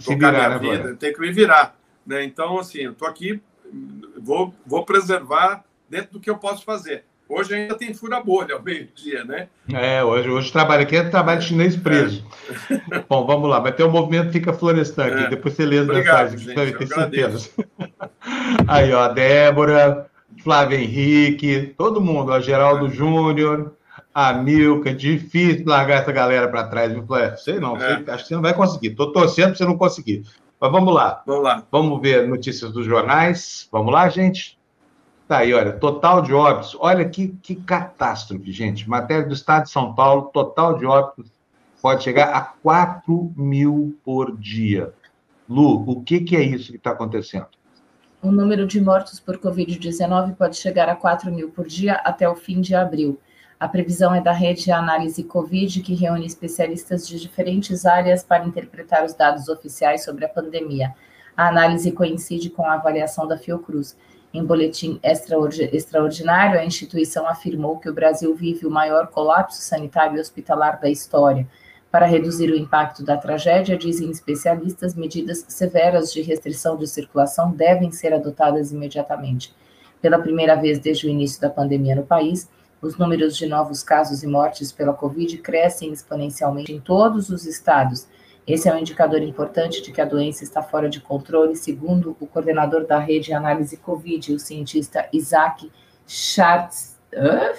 tocar 0.04 0.32
minha 0.32 0.48
né, 0.48 0.58
vida, 0.58 0.96
tem 0.96 1.12
que 1.12 1.20
me 1.20 1.32
virar. 1.32 1.76
Né? 2.06 2.24
Então, 2.24 2.58
assim, 2.58 2.80
eu 2.80 2.92
estou 2.92 3.08
aqui, 3.08 3.40
vou, 4.16 4.54
vou 4.66 4.84
preservar 4.84 5.64
dentro 5.88 6.12
do 6.12 6.20
que 6.20 6.30
eu 6.30 6.38
posso 6.38 6.64
fazer. 6.64 7.04
Hoje 7.30 7.54
ainda 7.54 7.76
tem 7.76 7.94
fura-bolha 7.94 8.56
ao 8.56 8.62
meio-dia, 8.62 9.24
né? 9.24 9.46
É, 9.72 10.02
hoje, 10.02 10.28
hoje 10.28 10.50
trabalho 10.50 10.82
aqui 10.82 10.96
é 10.96 11.04
trabalho 11.04 11.40
chinês 11.40 11.76
preso. 11.76 12.26
É. 12.68 13.04
Bom, 13.08 13.24
vamos 13.24 13.48
lá, 13.48 13.60
vai 13.60 13.70
ter 13.70 13.84
um 13.84 13.90
movimento 13.90 14.32
Fica 14.32 14.52
Florestan 14.52 15.06
aqui, 15.06 15.24
é. 15.24 15.28
depois 15.28 15.54
você 15.54 15.64
lê 15.64 15.78
as 15.78 15.86
mensagens, 15.86 16.40
gente, 16.40 16.76
tem 16.76 16.86
certeza. 16.88 17.48
Aí, 18.66 18.92
ó, 18.92 19.06
Débora, 19.06 20.10
Flávio 20.42 20.76
Henrique, 20.76 21.72
todo 21.78 22.00
mundo, 22.00 22.32
ó, 22.32 22.40
Geraldo 22.40 22.86
é. 22.86 22.90
Júnior, 22.90 23.74
a 24.12 24.32
Milka, 24.32 24.92
difícil 24.92 25.64
largar 25.66 26.02
essa 26.02 26.10
galera 26.10 26.48
para 26.48 26.66
trás, 26.66 26.92
viu, 26.92 27.06
Flávio? 27.06 27.38
Sei 27.38 27.60
não, 27.60 27.76
é. 27.76 27.78
sei, 27.78 28.12
acho 28.12 28.24
que 28.24 28.28
você 28.28 28.34
não 28.34 28.42
vai 28.42 28.54
conseguir. 28.54 28.90
Tô 28.96 29.12
torcendo 29.12 29.50
para 29.50 29.54
você 29.54 29.64
não 29.64 29.78
conseguir. 29.78 30.24
Mas 30.60 30.72
vamos 30.72 30.92
lá. 30.92 31.22
Vamos 31.24 31.44
lá. 31.44 31.62
Vamos 31.70 32.02
ver 32.02 32.26
notícias 32.26 32.72
dos 32.72 32.84
jornais. 32.84 33.68
Vamos 33.70 33.92
lá, 33.92 34.08
gente? 34.08 34.59
Tá 35.30 35.38
aí, 35.38 35.54
olha, 35.54 35.72
total 35.72 36.22
de 36.22 36.34
óbitos. 36.34 36.76
Olha 36.80 37.08
que, 37.08 37.28
que 37.40 37.54
catástrofe, 37.54 38.50
gente. 38.50 38.90
Matéria 38.90 39.24
do 39.24 39.32
Estado 39.32 39.62
de 39.62 39.70
São 39.70 39.94
Paulo, 39.94 40.22
total 40.32 40.76
de 40.76 40.84
óbitos 40.84 41.30
pode 41.80 42.02
chegar 42.02 42.30
a 42.34 42.40
4 42.40 43.32
mil 43.36 43.96
por 44.04 44.36
dia. 44.36 44.92
Lu, 45.48 45.88
o 45.88 46.02
que, 46.02 46.18
que 46.18 46.34
é 46.34 46.42
isso 46.42 46.72
que 46.72 46.78
está 46.78 46.90
acontecendo? 46.90 47.46
O 48.20 48.32
número 48.32 48.66
de 48.66 48.80
mortos 48.80 49.20
por 49.20 49.38
Covid-19 49.38 50.34
pode 50.34 50.56
chegar 50.56 50.88
a 50.88 50.96
4 50.96 51.30
mil 51.30 51.50
por 51.50 51.68
dia 51.68 51.94
até 52.04 52.28
o 52.28 52.34
fim 52.34 52.60
de 52.60 52.74
abril. 52.74 53.16
A 53.60 53.68
previsão 53.68 54.12
é 54.12 54.20
da 54.20 54.32
rede 54.32 54.72
Análise 54.72 55.22
Covid, 55.22 55.80
que 55.80 55.94
reúne 55.94 56.26
especialistas 56.26 57.06
de 57.06 57.20
diferentes 57.20 57.86
áreas 57.86 58.24
para 58.24 58.44
interpretar 58.44 59.04
os 59.04 59.14
dados 59.14 59.48
oficiais 59.48 60.02
sobre 60.02 60.24
a 60.24 60.28
pandemia. 60.28 60.92
A 61.36 61.46
análise 61.46 61.92
coincide 61.92 62.50
com 62.50 62.64
a 62.64 62.74
avaliação 62.74 63.28
da 63.28 63.38
Fiocruz. 63.38 63.96
Em 64.32 64.44
boletim 64.44 65.00
extraordinário, 65.02 66.58
a 66.58 66.64
instituição 66.64 67.28
afirmou 67.28 67.78
que 67.78 67.88
o 67.88 67.94
Brasil 67.94 68.32
vive 68.34 68.64
o 68.64 68.70
maior 68.70 69.08
colapso 69.08 69.60
sanitário 69.60 70.16
e 70.16 70.20
hospitalar 70.20 70.80
da 70.80 70.88
história. 70.88 71.48
Para 71.90 72.06
reduzir 72.06 72.48
o 72.48 72.56
impacto 72.56 73.04
da 73.04 73.16
tragédia, 73.16 73.76
dizem 73.76 74.08
especialistas, 74.08 74.94
medidas 74.94 75.44
severas 75.48 76.12
de 76.12 76.22
restrição 76.22 76.76
de 76.76 76.86
circulação 76.86 77.50
devem 77.50 77.90
ser 77.90 78.14
adotadas 78.14 78.70
imediatamente. 78.70 79.52
Pela 80.00 80.20
primeira 80.20 80.54
vez 80.54 80.78
desde 80.78 81.08
o 81.08 81.10
início 81.10 81.40
da 81.40 81.50
pandemia 81.50 81.96
no 81.96 82.04
país, 82.04 82.48
os 82.80 82.96
números 82.96 83.36
de 83.36 83.46
novos 83.46 83.82
casos 83.82 84.22
e 84.22 84.28
mortes 84.28 84.70
pela 84.70 84.94
Covid 84.94 85.38
crescem 85.38 85.92
exponencialmente 85.92 86.72
em 86.72 86.78
todos 86.78 87.30
os 87.30 87.44
estados 87.44 88.06
esse 88.52 88.68
é 88.68 88.74
um 88.74 88.78
indicador 88.78 89.22
importante 89.22 89.82
de 89.82 89.92
que 89.92 90.00
a 90.00 90.04
doença 90.04 90.44
está 90.44 90.62
fora 90.62 90.88
de 90.88 91.00
controle, 91.00 91.54
segundo 91.56 92.16
o 92.18 92.26
coordenador 92.26 92.86
da 92.86 92.98
rede 92.98 93.32
Análise 93.32 93.76
Covid, 93.76 94.34
o 94.34 94.38
cientista 94.38 95.08
Isaac 95.12 95.70
Schatz, 96.06 96.98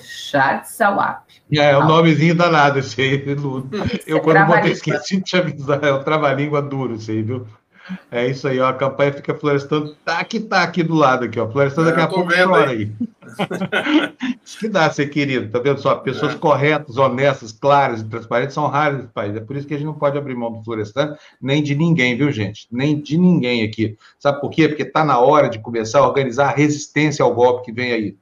Schatzawap. 0.02 1.24
É, 1.52 1.72
é 1.72 1.78
o 1.78 1.86
nomezinho 1.86 2.36
danado 2.36 2.80
esse 2.80 3.02
aí, 3.02 3.36
Lu. 3.36 3.70
Eu, 4.08 4.18
é 4.18 4.20
quando 4.20 4.48
vou 4.48 4.58
esqueci 4.60 5.18
de 5.18 5.24
te 5.24 5.38
avisar, 5.38 5.84
é 5.84 5.92
o 5.92 6.04
trava-língua 6.04 6.62
duro, 6.62 6.96
esse 6.96 7.12
aí, 7.12 7.22
viu? 7.22 7.46
É 8.12 8.28
isso 8.28 8.48
aí, 8.48 8.60
ó, 8.60 8.70
a 8.70 8.74
campanha 8.74 9.14
fica 9.14 9.34
florestando, 9.34 9.96
tá 10.06 10.24
que 10.24 10.40
tá 10.40 10.64
aqui 10.64 10.84
do 10.84 10.94
lado 10.94 11.26
aqui, 11.26 11.40
ó, 11.40 11.50
florestando 11.50 11.90
daqui 11.90 12.02
a 12.02 12.08
pouco 12.08 12.32
chora 12.32 12.70
aí. 12.70 12.92
Isso 14.44 14.60
que 14.60 14.68
dá, 14.68 14.90
ser 14.92 15.08
querido, 15.08 15.50
tá 15.50 15.60
vendo 15.60 15.80
só? 15.80 15.96
Pessoas 15.96 16.34
é. 16.34 16.38
corretas, 16.38 16.98
honestas, 16.98 17.52
claras 17.52 18.02
e 18.02 18.06
transparentes 18.06 18.54
são 18.54 18.68
raras 18.68 19.00
nesse 19.00 19.10
país, 19.10 19.36
é 19.36 19.40
por 19.40 19.56
isso 19.56 19.68
que 19.68 19.74
a 19.74 19.78
gente 19.78 19.86
não 19.86 19.94
pode 19.94 20.18
abrir 20.18 20.36
mão 20.36 20.52
do 20.52 20.64
florestando, 20.64 21.16
nem 21.42 21.64
de 21.64 21.76
ninguém, 21.76 22.18
viu, 22.18 22.32
gente? 22.32 22.68
Nem 22.72 23.00
de 23.00 23.18
ninguém 23.18 23.64
aqui. 23.64 23.98
Sabe 24.20 24.42
por 24.42 24.50
quê? 24.50 24.68
Porque 24.68 24.86
tá 24.86 25.04
na 25.04 25.20
hora 25.20 25.50
de 25.50 25.60
começar 25.60 26.00
a 26.00 26.08
organizar 26.08 26.50
a 26.50 26.56
resistência 26.56 27.24
ao 27.24 27.34
golpe 27.34 27.66
que 27.66 27.72
vem 27.72 27.92
aí. 27.92 28.18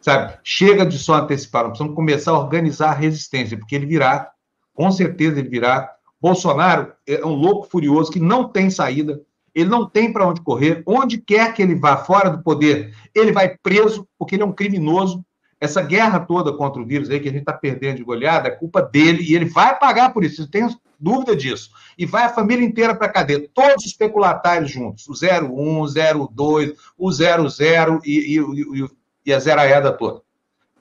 Sabe? 0.00 0.34
Chega 0.42 0.84
de 0.84 0.98
só 0.98 1.14
antecipar, 1.14 1.62
nós 1.62 1.70
precisamos 1.70 1.96
começar 1.96 2.32
a 2.32 2.38
organizar 2.38 2.90
a 2.90 2.94
resistência, 2.94 3.56
porque 3.56 3.74
ele 3.74 3.86
virá, 3.86 4.30
com 4.74 4.90
certeza 4.90 5.38
ele 5.38 5.48
virá, 5.48 5.90
Bolsonaro 6.24 6.94
é 7.06 7.22
um 7.22 7.34
louco 7.34 7.68
furioso 7.68 8.10
que 8.10 8.18
não 8.18 8.48
tem 8.48 8.70
saída, 8.70 9.20
ele 9.54 9.68
não 9.68 9.86
tem 9.86 10.10
para 10.10 10.26
onde 10.26 10.40
correr, 10.40 10.82
onde 10.86 11.18
quer 11.18 11.52
que 11.52 11.60
ele 11.60 11.74
vá 11.74 11.98
fora 11.98 12.30
do 12.30 12.42
poder, 12.42 12.96
ele 13.14 13.30
vai 13.30 13.58
preso, 13.58 14.08
porque 14.18 14.34
ele 14.34 14.42
é 14.42 14.46
um 14.46 14.52
criminoso. 14.52 15.22
Essa 15.60 15.82
guerra 15.82 16.18
toda 16.18 16.50
contra 16.54 16.80
o 16.80 16.86
vírus 16.86 17.10
aí 17.10 17.20
que 17.20 17.28
a 17.28 17.30
gente 17.30 17.42
está 17.42 17.52
perdendo 17.52 17.98
de 17.98 18.04
goleada 18.04 18.48
é 18.48 18.52
culpa 18.52 18.80
dele 18.80 19.22
e 19.22 19.34
ele 19.34 19.44
vai 19.44 19.78
pagar 19.78 20.14
por 20.14 20.24
isso, 20.24 20.40
eu 20.40 20.50
tenho 20.50 20.70
dúvida 20.98 21.36
disso. 21.36 21.68
E 21.98 22.06
vai 22.06 22.24
a 22.24 22.30
família 22.30 22.64
inteira 22.64 22.94
para 22.94 23.06
a 23.06 23.12
cadeia, 23.12 23.46
todos 23.52 23.84
os 23.84 23.90
especulatários 23.90 24.70
juntos, 24.70 25.06
o 25.06 25.12
01, 25.12 25.82
o 25.82 26.28
02, 26.34 26.72
o 26.96 27.12
00 27.12 28.00
e, 28.02 28.38
e, 28.38 28.40
e, 28.40 28.88
e 29.26 29.32
a 29.34 29.38
zeraeda 29.38 29.92
toda. 29.92 30.22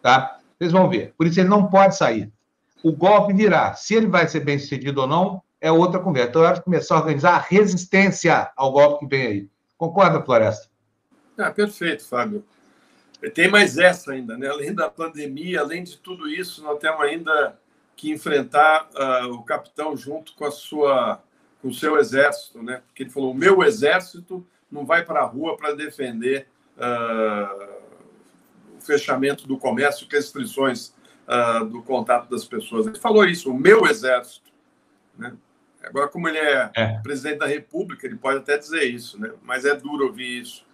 Tá? 0.01 0.37
Vocês 0.57 0.71
vão 0.71 0.89
ver. 0.89 1.13
Por 1.17 1.27
isso 1.27 1.37
ele 1.37 1.49
não 1.49 1.67
pode 1.67 1.97
sair 1.97 2.31
o 2.83 2.91
golpe 2.91 3.33
virá. 3.33 3.73
Se 3.73 3.95
ele 3.95 4.07
vai 4.07 4.27
ser 4.27 4.41
bem 4.41 4.59
sucedido 4.59 5.01
ou 5.01 5.07
não, 5.07 5.41
é 5.61 5.71
outra 5.71 5.99
conversa. 5.99 6.29
Então, 6.29 6.43
é 6.43 6.47
hora 6.47 6.55
de 6.55 6.63
começar 6.63 6.95
a 6.95 6.99
organizar 6.99 7.35
a 7.35 7.39
resistência 7.39 8.51
ao 8.57 8.73
golpe 8.73 8.99
que 8.99 9.15
vem 9.15 9.25
aí. 9.25 9.49
Concorda, 9.77 10.21
Floresta? 10.21 10.67
Ah, 11.37 11.49
perfeito, 11.49 12.05
Fábio. 12.05 12.43
Tem 13.33 13.49
mais 13.49 13.77
essa 13.77 14.11
ainda, 14.11 14.37
né? 14.37 14.49
Além 14.49 14.73
da 14.73 14.89
pandemia, 14.89 15.61
além 15.61 15.83
de 15.83 15.97
tudo 15.97 16.27
isso, 16.27 16.61
nós 16.61 16.77
temos 16.77 17.01
ainda 17.01 17.57
que 17.95 18.11
enfrentar 18.11 18.89
uh, 18.93 19.33
o 19.33 19.43
capitão 19.43 19.95
junto 19.95 20.33
com 20.33 20.43
a 20.43 20.51
sua, 20.51 21.23
com 21.61 21.69
o 21.69 21.73
seu 21.73 21.97
exército, 21.97 22.61
né? 22.61 22.81
Porque 22.85 23.03
ele 23.03 23.09
falou: 23.09 23.31
o 23.31 23.35
meu 23.35 23.63
exército 23.63 24.45
não 24.69 24.85
vai 24.85 25.05
para 25.05 25.21
a 25.21 25.25
rua 25.25 25.55
para 25.55 25.73
defender 25.73 26.47
uh, 26.77 27.69
o 28.77 28.81
fechamento 28.81 29.47
do 29.47 29.57
comércio, 29.57 30.05
restrições 30.11 30.93
uh, 31.27 31.65
do 31.65 31.81
contato 31.81 32.29
das 32.29 32.45
pessoas. 32.45 32.87
Ele 32.87 32.99
falou 32.99 33.25
isso, 33.25 33.51
o 33.51 33.59
meu 33.59 33.85
exército. 33.85 34.51
Né? 35.17 35.33
Agora, 35.83 36.07
como 36.07 36.27
ele 36.27 36.37
é, 36.37 36.71
é, 36.75 36.87
presidente 37.01 37.39
da 37.39 37.47
República, 37.47 38.07
ele 38.07 38.15
pode 38.15 38.39
até 38.39 38.57
dizer 38.57 38.83
isso, 38.83 39.19
né? 39.19 39.31
mas 39.43 39.65
é 39.65 39.75
duro 39.75 40.07
ouvir 40.07 40.41
isso. 40.41 40.65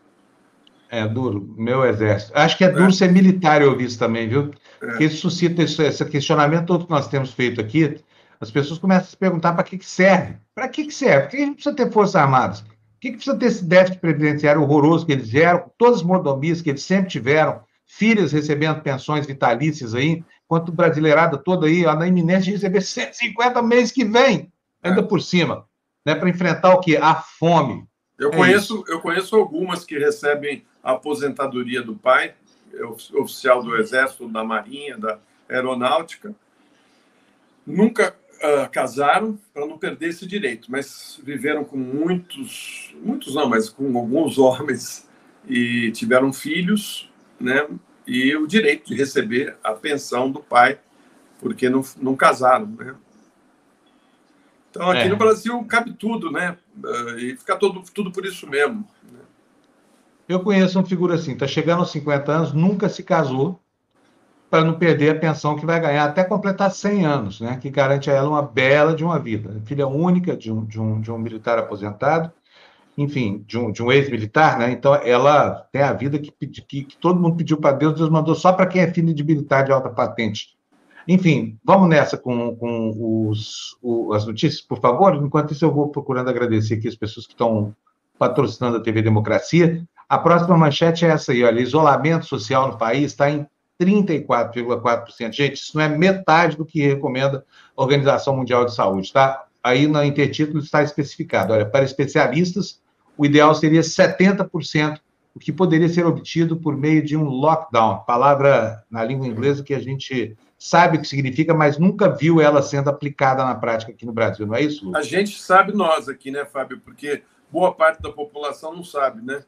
É 0.91 1.07
duro, 1.07 1.53
meu 1.57 1.85
exército. 1.85 2.31
Acho 2.35 2.57
que 2.57 2.63
é 2.63 2.69
duro 2.69 2.89
é. 2.89 2.91
ser 2.91 3.11
militar 3.11 3.61
ouvir 3.61 3.85
isso 3.85 3.99
também, 3.99 4.27
viu? 4.27 4.51
É. 4.81 4.87
Porque 4.87 5.05
isso 5.05 5.17
suscita 5.17 5.61
esse, 5.61 5.81
esse 5.83 6.03
questionamento 6.05 6.65
todo 6.65 6.85
que 6.85 6.91
nós 6.91 7.07
temos 7.07 7.31
feito 7.31 7.61
aqui. 7.61 7.99
As 8.39 8.49
pessoas 8.49 8.79
começam 8.79 9.03
a 9.03 9.09
se 9.09 9.17
perguntar 9.17 9.53
para 9.53 9.63
que, 9.63 9.77
que 9.77 9.85
serve. 9.85 10.37
Para 10.55 10.67
que, 10.67 10.85
que 10.85 10.93
serve? 10.93 11.23
Por 11.23 11.29
que 11.29 11.37
a 11.37 11.39
gente 11.41 11.53
precisa 11.55 11.75
ter 11.75 11.91
forças 11.91 12.15
armadas? 12.15 12.61
Por 12.61 13.01
que, 13.01 13.09
que 13.11 13.15
precisa 13.17 13.37
ter 13.37 13.45
esse 13.45 13.65
déficit 13.65 13.99
previdenciário 13.99 14.61
horroroso 14.61 15.05
que 15.05 15.11
eles 15.11 15.27
geram, 15.27 15.69
todas 15.77 15.97
as 15.97 16.03
mordomias 16.03 16.61
que 16.61 16.69
eles 16.69 16.81
sempre 16.81 17.09
tiveram, 17.09 17.61
filhas 17.85 18.31
recebendo 18.31 18.81
pensões 18.81 19.25
vitalícias 19.27 19.93
aí, 19.93 20.23
quanto 20.49 20.71
brasileirada 20.71 21.37
toda 21.37 21.67
aí, 21.67 21.85
ó, 21.85 21.95
na 21.95 22.07
iminência 22.07 22.45
de 22.45 22.51
receber 22.53 22.81
150 22.81 23.61
mês 23.61 23.91
que 23.91 24.03
vem, 24.03 24.51
ainda 24.81 25.01
é. 25.01 25.03
por 25.03 25.21
cima, 25.21 25.67
né, 26.03 26.15
para 26.15 26.27
enfrentar 26.27 26.73
o 26.73 26.79
quê? 26.79 26.97
A 26.99 27.13
fome. 27.13 27.87
Eu, 28.17 28.29
é 28.29 28.35
conheço, 28.35 28.83
eu 28.87 28.99
conheço 28.99 29.35
algumas 29.35 29.85
que 29.85 29.99
recebem 29.99 30.65
a 30.83 30.93
aposentadoria 30.93 31.83
do 31.83 31.95
pai, 31.95 32.33
é 32.73 32.83
oficial 33.15 33.61
do 33.61 33.77
Exército, 33.77 34.27
da 34.27 34.43
Marinha, 34.43 34.97
da 34.97 35.19
Aeronáutica. 35.47 36.33
Nunca 37.65 38.15
uh, 38.37 38.69
casaram 38.71 39.37
para 39.53 39.67
não 39.67 39.77
perder 39.77 40.09
esse 40.09 40.25
direito, 40.25 40.71
mas 40.71 41.21
viveram 41.23 41.63
com 41.63 41.77
muitos, 41.77 42.95
muitos 43.03 43.35
não, 43.35 43.47
mas 43.47 43.69
com 43.69 43.95
alguns 43.95 44.37
homens 44.39 45.07
e 45.47 45.91
tiveram 45.91 46.33
filhos, 46.33 47.07
né? 47.39 47.67
E 48.09 48.35
o 48.35 48.47
direito 48.47 48.87
de 48.87 48.95
receber 48.95 49.55
a 49.63 49.73
pensão 49.73 50.31
do 50.31 50.39
pai, 50.39 50.79
porque 51.39 51.69
não, 51.69 51.83
não 52.01 52.15
casaram. 52.15 52.65
Né? 52.65 52.95
Então, 54.71 54.89
aqui 54.89 55.01
é. 55.01 55.09
no 55.09 55.15
Brasil 55.15 55.63
cabe 55.65 55.93
tudo, 55.93 56.31
né? 56.31 56.57
Eh, 56.83 57.15
e 57.19 57.37
fica 57.37 57.55
todo, 57.55 57.83
tudo 57.93 58.11
por 58.11 58.25
isso 58.25 58.47
mesmo. 58.47 58.87
Né? 59.03 59.19
Eu 60.27 60.39
conheço 60.39 60.79
uma 60.79 60.87
figura 60.87 61.15
assim, 61.15 61.33
está 61.33 61.47
chegando 61.47 61.79
aos 61.79 61.91
50 61.91 62.31
anos, 62.31 62.53
nunca 62.53 62.89
se 62.89 63.03
casou, 63.03 63.59
para 64.49 64.63
não 64.65 64.79
perder 64.79 65.15
a 65.15 65.19
pensão 65.19 65.55
que 65.55 65.65
vai 65.65 65.79
ganhar 65.79 66.05
até 66.05 66.23
completar 66.23 66.71
100 66.71 67.05
anos, 67.05 67.41
né? 67.41 67.57
que 67.61 67.69
garante 67.69 68.09
a 68.09 68.13
ela 68.13 68.29
uma 68.29 68.41
bela 68.41 68.95
de 68.95 69.03
uma 69.03 69.19
vida. 69.19 69.61
Filha 69.65 69.87
única 69.87 70.35
de 70.35 70.51
um, 70.51 70.65
de 70.65 70.81
um, 70.81 70.99
de 70.99 71.11
um 71.11 71.17
militar 71.19 71.59
aposentado, 71.59 72.31
enfim, 73.01 73.43
de 73.47 73.57
um, 73.57 73.71
de 73.71 73.81
um 73.81 73.89
ex-militar, 73.91 74.59
né? 74.59 74.71
Então 74.71 74.93
ela 74.93 75.65
tem 75.71 75.81
a 75.81 75.93
vida 75.93 76.19
que, 76.19 76.31
que, 76.31 76.83
que 76.83 76.97
todo 76.97 77.19
mundo 77.19 77.37
pediu 77.37 77.57
para 77.57 77.71
Deus, 77.71 77.95
Deus 77.95 78.09
mandou 78.09 78.35
só 78.35 78.51
para 78.51 78.65
quem 78.65 78.81
é 78.81 78.93
filho 78.93 79.13
de 79.13 79.23
militar 79.23 79.63
de 79.63 79.71
alta 79.71 79.89
patente. 79.89 80.57
Enfim, 81.07 81.57
vamos 81.63 81.87
nessa 81.87 82.17
com, 82.17 82.55
com 82.57 83.29
os, 83.29 83.77
o, 83.81 84.13
as 84.13 84.25
notícias, 84.25 84.61
por 84.61 84.81
favor. 84.81 85.15
Enquanto 85.15 85.53
isso, 85.53 85.63
eu 85.63 85.73
vou 85.73 85.87
procurando 85.87 86.29
agradecer 86.29 86.75
aqui 86.75 86.89
as 86.89 86.95
pessoas 86.95 87.25
que 87.25 87.31
estão 87.31 87.73
patrocinando 88.17 88.77
a 88.77 88.81
TV 88.81 89.01
Democracia. 89.01 89.81
A 90.07 90.17
próxima 90.17 90.57
manchete 90.57 91.05
é 91.05 91.09
essa 91.09 91.31
aí, 91.31 91.41
olha, 91.43 91.61
isolamento 91.61 92.25
social 92.25 92.67
no 92.67 92.77
país 92.77 93.11
está 93.11 93.29
em 93.31 93.47
34,4%. 93.81 95.31
Gente, 95.31 95.53
isso 95.53 95.77
não 95.77 95.83
é 95.85 95.87
metade 95.87 96.57
do 96.57 96.65
que 96.65 96.85
recomenda 96.85 97.45
a 97.77 97.81
Organização 97.81 98.35
Mundial 98.35 98.65
de 98.65 98.75
Saúde, 98.75 99.13
tá? 99.13 99.45
Aí 99.63 99.87
no 99.87 100.03
intertítulo 100.03 100.59
está 100.59 100.83
especificado, 100.83 101.53
olha, 101.53 101.65
para 101.65 101.85
especialistas, 101.85 102.81
o 103.19 103.25
ideal 103.25 103.53
seria 103.53 103.81
70%, 103.81 104.97
o 105.35 105.39
que 105.39 105.51
poderia 105.51 105.89
ser 105.89 106.05
obtido 106.05 106.55
por 106.55 106.77
meio 106.77 107.03
de 107.03 107.17
um 107.17 107.25
lockdown, 107.25 108.05
palavra 108.05 108.81
na 108.89 109.03
língua 109.03 109.27
inglesa 109.27 109.61
que 109.61 109.73
a 109.73 109.79
gente 109.79 110.37
sabe 110.57 110.97
o 110.97 111.01
que 111.01 111.07
significa, 111.07 111.53
mas 111.53 111.77
nunca 111.77 112.07
viu 112.07 112.39
ela 112.39 112.61
sendo 112.61 112.89
aplicada 112.89 113.43
na 113.43 113.53
prática 113.55 113.91
aqui 113.91 114.05
no 114.05 114.13
Brasil, 114.13 114.47
não 114.47 114.55
é 114.55 114.61
isso? 114.61 114.89
A 114.95 115.01
gente 115.01 115.37
sabe 115.37 115.73
nós 115.73 116.07
aqui, 116.07 116.31
né, 116.31 116.45
Fábio? 116.45 116.79
Porque 116.79 117.21
boa 117.51 117.73
parte 117.73 118.01
da 118.01 118.09
população 118.09 118.73
não 118.73 118.85
sabe, 118.85 119.21
né? 119.21 119.43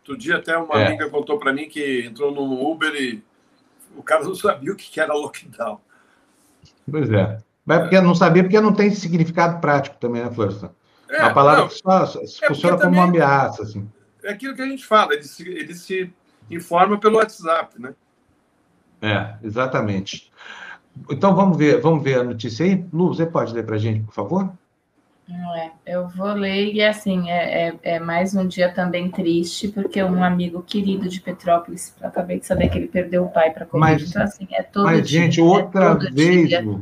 Outro 0.00 0.18
dia 0.18 0.36
até 0.36 0.54
uma 0.58 0.82
é. 0.82 0.88
amiga 0.88 1.08
contou 1.08 1.38
para 1.38 1.50
mim 1.50 1.66
que 1.66 2.04
entrou 2.04 2.30
no 2.30 2.70
Uber 2.70 2.94
e 2.94 3.22
o 3.96 4.02
cara 4.02 4.22
não 4.22 4.34
sabia 4.34 4.70
o 4.70 4.76
que 4.76 5.00
era 5.00 5.14
lockdown. 5.14 5.80
Pois 6.90 7.10
é. 7.10 7.38
Mas 7.64 7.80
porque 7.80 7.98
não 8.02 8.14
sabia 8.14 8.42
porque 8.42 8.60
não 8.60 8.74
tem 8.74 8.90
significado 8.90 9.62
prático 9.62 9.96
também, 9.96 10.22
né, 10.22 10.30
Florestan? 10.30 10.70
É, 11.10 11.22
uma 11.22 11.34
palavra 11.34 11.62
não, 11.62 11.70
só, 11.70 12.20
é 12.20 12.48
funciona 12.48 12.78
como 12.78 12.92
uma 12.92 13.04
ameaça, 13.04 13.62
assim. 13.62 13.88
É 14.22 14.32
aquilo 14.32 14.54
que 14.54 14.62
a 14.62 14.66
gente 14.66 14.84
fala, 14.84 15.14
ele 15.14 15.24
se, 15.24 15.46
ele 15.48 15.74
se 15.74 16.12
informa 16.50 16.98
pelo 16.98 17.16
WhatsApp, 17.16 17.80
né? 17.80 17.94
É, 19.02 19.34
exatamente. 19.42 20.32
Então 21.10 21.34
vamos 21.34 21.58
ver, 21.58 21.80
vamos 21.80 22.02
ver 22.02 22.20
a 22.20 22.24
notícia 22.24 22.64
aí. 22.64 22.84
Lu, 22.92 23.08
você 23.08 23.26
pode 23.26 23.52
ler 23.52 23.66
para 23.66 23.76
a 23.76 23.78
gente, 23.78 24.04
por 24.04 24.14
favor? 24.14 24.52
Não 25.28 25.56
é, 25.56 25.72
eu 25.86 26.06
vou 26.08 26.32
ler 26.34 26.72
e 26.74 26.82
assim, 26.82 27.30
é, 27.30 27.68
é, 27.68 27.78
é, 27.82 27.98
mais 27.98 28.34
um 28.34 28.46
dia 28.46 28.70
também 28.70 29.10
triste, 29.10 29.68
porque 29.68 30.02
um 30.02 30.22
amigo 30.22 30.62
querido 30.62 31.08
de 31.08 31.18
Petrópolis, 31.18 31.94
acabei 32.02 32.38
de 32.40 32.46
saber 32.46 32.68
que 32.68 32.76
ele 32.76 32.88
perdeu 32.88 33.24
o 33.24 33.30
pai 33.30 33.50
para 33.50 33.64
Covid, 33.64 33.90
mas, 33.90 34.10
então 34.10 34.22
assim, 34.22 34.46
é 34.52 34.62
todo 34.62 34.84
mas, 34.84 35.08
dia. 35.08 35.22
gente, 35.22 35.40
outra 35.40 35.92
é 35.92 36.12
vez, 36.12 36.48
dia, 36.48 36.80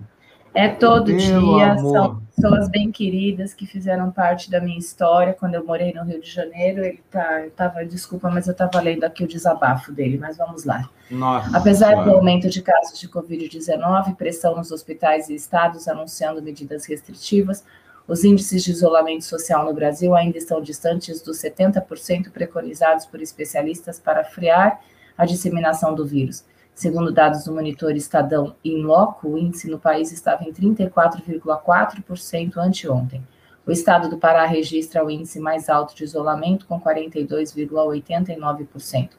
É 0.54 0.68
todo 0.68 1.08
Meu 1.08 1.18
dia, 1.18 1.72
amor. 1.72 1.92
são 1.92 2.21
pessoas 2.34 2.68
bem 2.68 2.90
queridas 2.90 3.52
que 3.52 3.66
fizeram 3.66 4.10
parte 4.10 4.50
da 4.50 4.60
minha 4.60 4.78
história 4.78 5.34
quando 5.34 5.54
eu 5.54 5.64
morei 5.64 5.92
no 5.92 6.02
Rio 6.04 6.20
de 6.20 6.30
Janeiro. 6.30 6.84
Ele 6.84 7.02
tá, 7.10 7.42
eu 7.42 7.50
tava, 7.50 7.84
desculpa, 7.84 8.30
mas 8.30 8.46
eu 8.46 8.52
estava 8.52 8.80
lendo 8.80 9.04
aqui 9.04 9.22
o 9.24 9.28
desabafo 9.28 9.92
dele, 9.92 10.18
mas 10.18 10.36
vamos 10.36 10.64
lá. 10.64 10.88
Nossa, 11.10 11.56
Apesar 11.56 12.04
do 12.04 12.10
aumento 12.10 12.48
de 12.48 12.62
casos 12.62 12.98
de 12.98 13.08
Covid-19, 13.08 14.16
pressão 14.16 14.56
nos 14.56 14.72
hospitais 14.72 15.28
e 15.28 15.34
estados 15.34 15.86
anunciando 15.86 16.42
medidas 16.42 16.86
restritivas, 16.86 17.64
os 18.08 18.24
índices 18.24 18.64
de 18.64 18.72
isolamento 18.72 19.24
social 19.24 19.64
no 19.64 19.72
Brasil 19.72 20.14
ainda 20.14 20.36
estão 20.36 20.60
distantes 20.60 21.22
dos 21.22 21.38
70% 21.38 22.30
preconizados 22.30 23.06
por 23.06 23.20
especialistas 23.20 24.00
para 24.00 24.24
frear 24.24 24.80
a 25.16 25.24
disseminação 25.24 25.94
do 25.94 26.04
vírus. 26.04 26.44
Segundo 26.74 27.12
dados 27.12 27.44
do 27.44 27.52
monitor 27.52 27.92
Estadão 27.92 28.56
em 28.64 28.82
loco, 28.82 29.28
o 29.28 29.38
índice 29.38 29.70
no 29.70 29.78
país 29.78 30.10
estava 30.10 30.42
em 30.44 30.52
34,4% 30.52 32.56
anteontem. 32.56 33.22
O 33.64 33.70
estado 33.70 34.08
do 34.08 34.18
Pará 34.18 34.44
registra 34.46 35.04
o 35.04 35.10
índice 35.10 35.38
mais 35.38 35.68
alto 35.68 35.94
de 35.94 36.02
isolamento, 36.02 36.66
com 36.66 36.80
42,89%. 36.80 39.10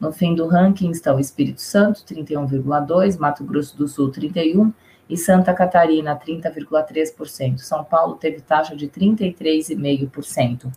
No 0.00 0.10
fim 0.10 0.34
do 0.34 0.46
ranking 0.46 0.90
está 0.90 1.14
o 1.14 1.20
Espírito 1.20 1.60
Santo, 1.60 2.02
31,2%, 2.04 3.18
Mato 3.18 3.44
Grosso 3.44 3.76
do 3.76 3.86
Sul, 3.86 4.10
31%, 4.10 4.72
e 5.08 5.16
Santa 5.16 5.52
Catarina, 5.52 6.16
30,3%. 6.16 7.58
São 7.58 7.82
Paulo 7.84 8.14
teve 8.14 8.40
taxa 8.40 8.74
de 8.74 8.88
33,5%. 8.88 10.72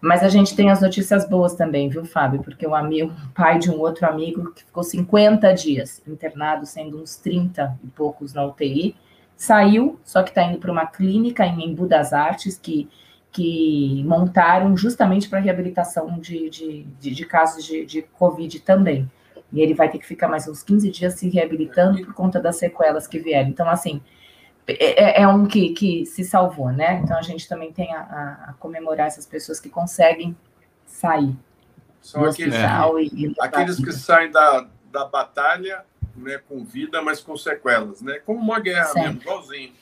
Mas 0.00 0.22
a 0.22 0.28
gente 0.28 0.54
tem 0.54 0.70
as 0.70 0.80
notícias 0.80 1.28
boas 1.28 1.54
também, 1.54 1.88
viu, 1.88 2.04
Fábio? 2.04 2.42
Porque 2.42 2.66
o 2.66 2.74
amigo, 2.74 3.12
pai 3.34 3.58
de 3.58 3.70
um 3.70 3.78
outro 3.78 4.06
amigo 4.06 4.52
que 4.52 4.64
ficou 4.64 4.82
50 4.82 5.52
dias 5.54 6.02
internado, 6.06 6.66
sendo 6.66 7.00
uns 7.00 7.16
30 7.16 7.78
e 7.82 7.86
poucos 7.88 8.34
na 8.34 8.44
UTI, 8.44 8.94
saiu, 9.36 9.98
só 10.04 10.22
que 10.22 10.30
está 10.30 10.42
indo 10.42 10.58
para 10.58 10.72
uma 10.72 10.86
clínica 10.86 11.44
em 11.44 11.70
Embu 11.70 11.86
das 11.86 12.12
Artes, 12.12 12.58
que, 12.58 12.88
que 13.32 14.02
montaram 14.06 14.76
justamente 14.76 15.28
para 15.28 15.40
reabilitação 15.40 16.18
de, 16.18 16.48
de, 16.50 16.82
de, 17.00 17.10
de 17.10 17.26
casos 17.26 17.64
de, 17.64 17.84
de 17.84 18.02
Covid 18.02 18.60
também. 18.60 19.10
E 19.52 19.60
ele 19.60 19.74
vai 19.74 19.88
ter 19.90 19.98
que 19.98 20.06
ficar 20.06 20.28
mais 20.28 20.48
uns 20.48 20.62
15 20.62 20.90
dias 20.90 21.14
se 21.14 21.28
reabilitando 21.28 22.04
por 22.04 22.12
conta 22.14 22.40
das 22.40 22.56
sequelas 22.56 23.06
que 23.06 23.18
vieram. 23.18 23.48
Então, 23.48 23.68
assim, 23.68 24.00
é, 24.66 25.20
é, 25.20 25.22
é 25.22 25.28
um 25.28 25.46
que, 25.46 25.70
que 25.70 26.06
se 26.06 26.24
salvou, 26.24 26.70
né? 26.72 27.00
Então, 27.02 27.16
a 27.16 27.22
gente 27.22 27.48
também 27.48 27.72
tem 27.72 27.94
a, 27.94 28.00
a, 28.00 28.50
a 28.50 28.52
comemorar 28.54 29.06
essas 29.06 29.26
pessoas 29.26 29.60
que 29.60 29.68
conseguem 29.68 30.36
sair. 30.86 31.36
São 32.00 32.24
aqueles, 32.24 32.54
e, 33.12 33.26
e 33.26 33.34
aqueles 33.40 33.76
que 33.76 33.92
saem 33.92 34.30
da, 34.30 34.66
da 34.92 35.04
batalha 35.04 35.84
né, 36.16 36.40
com 36.48 36.64
vida, 36.64 37.02
mas 37.02 37.20
com 37.20 37.36
sequelas, 37.36 38.00
né? 38.00 38.20
Como 38.24 38.40
uma 38.40 38.60
guerra 38.60 38.86
Sempre. 38.86 39.08
mesmo, 39.08 39.20
igualzinho. 39.22 39.72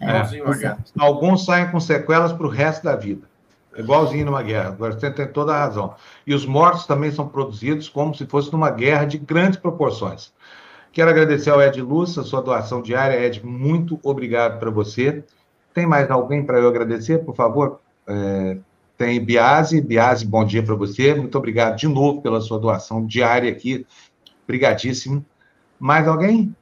É, 0.00 0.08
igualzinho 0.08 0.44
uma 0.44 0.56
guerra. 0.56 0.78
Alguns 0.98 1.44
saem 1.44 1.70
com 1.70 1.78
sequelas 1.78 2.32
para 2.32 2.46
o 2.46 2.50
resto 2.50 2.82
da 2.82 2.96
vida. 2.96 3.28
Igualzinho 3.76 4.26
numa 4.26 4.42
guerra, 4.42 4.70
você 4.72 5.10
tem 5.10 5.26
toda 5.26 5.52
a 5.52 5.58
razão. 5.58 5.94
E 6.26 6.34
os 6.34 6.44
mortos 6.46 6.86
também 6.86 7.10
são 7.10 7.28
produzidos 7.28 7.88
como 7.88 8.14
se 8.14 8.26
fosse 8.26 8.52
numa 8.52 8.70
guerra 8.70 9.04
de 9.04 9.18
grandes 9.18 9.58
proporções. 9.58 10.32
Quero 10.94 11.10
agradecer 11.10 11.50
ao 11.50 11.60
Ed 11.60 11.82
Luz, 11.82 12.16
a 12.16 12.22
sua 12.22 12.40
doação 12.40 12.80
diária. 12.80 13.20
Ed, 13.20 13.44
muito 13.44 13.98
obrigado 14.00 14.60
para 14.60 14.70
você. 14.70 15.24
Tem 15.74 15.84
mais 15.84 16.08
alguém 16.08 16.46
para 16.46 16.60
eu 16.60 16.68
agradecer, 16.68 17.18
por 17.24 17.34
favor? 17.34 17.80
É, 18.06 18.58
tem 18.96 19.22
Biase. 19.22 19.80
Biase, 19.80 20.24
bom 20.24 20.44
dia 20.44 20.62
para 20.62 20.76
você. 20.76 21.12
Muito 21.12 21.36
obrigado 21.36 21.76
de 21.76 21.88
novo 21.88 22.22
pela 22.22 22.40
sua 22.40 22.60
doação 22.60 23.04
diária 23.04 23.50
aqui. 23.50 23.84
Obrigadíssimo. 24.44 25.26
Mais 25.80 26.06
alguém? 26.06 26.54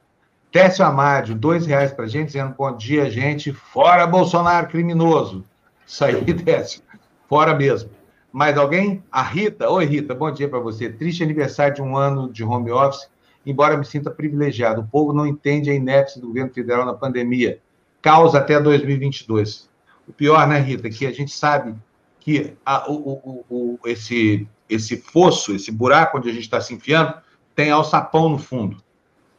Técio 0.51 0.83
Amádio, 0.83 1.35
dois 1.35 1.67
reais 1.67 1.93
para 1.93 2.05
a 2.05 2.07
gente, 2.07 2.27
dizendo 2.27 2.55
bom 2.57 2.75
dia, 2.75 3.11
gente. 3.11 3.53
Fora 3.53 4.07
Bolsonaro 4.07 4.67
criminoso. 4.67 5.43
Isso 5.85 6.03
aí, 6.03 6.25
Técio. 6.33 6.81
Fora 7.29 7.53
mesmo. 7.53 7.91
Mais 8.31 8.57
alguém? 8.57 9.03
A 9.11 9.21
Rita. 9.21 9.69
Oi, 9.69 9.85
Rita, 9.85 10.15
bom 10.15 10.31
dia 10.31 10.49
para 10.49 10.57
você. 10.57 10.89
Triste 10.89 11.21
aniversário 11.21 11.75
de 11.75 11.81
um 11.83 11.95
ano 11.95 12.33
de 12.33 12.43
home 12.43 12.71
office, 12.71 13.07
embora 13.45 13.77
me 13.77 13.85
sinta 13.85 14.09
privilegiado. 14.09 14.81
O 14.81 14.87
povo 14.87 15.13
não 15.13 15.25
entende 15.27 15.69
a 15.69 15.73
inépcia 15.73 16.21
do 16.21 16.27
governo 16.27 16.53
federal 16.53 16.85
na 16.85 16.93
pandemia. 16.93 17.59
Causa 18.01 18.39
até 18.39 18.59
2022. 18.59 19.69
O 20.07 20.13
pior, 20.13 20.47
né, 20.47 20.59
Rita, 20.59 20.89
que 20.89 21.05
a 21.05 21.11
gente 21.11 21.31
sabe 21.31 21.75
que 22.19 22.53
a, 22.65 22.89
o, 22.89 22.95
o, 22.95 23.45
o, 23.49 23.79
esse, 23.85 24.47
esse 24.69 24.97
fosso, 24.97 25.53
esse 25.53 25.71
buraco 25.71 26.17
onde 26.17 26.29
a 26.29 26.33
gente 26.33 26.43
está 26.43 26.59
se 26.61 26.73
enfiando, 26.73 27.13
tem 27.55 27.69
alçapão 27.69 28.29
no 28.29 28.37
fundo. 28.37 28.77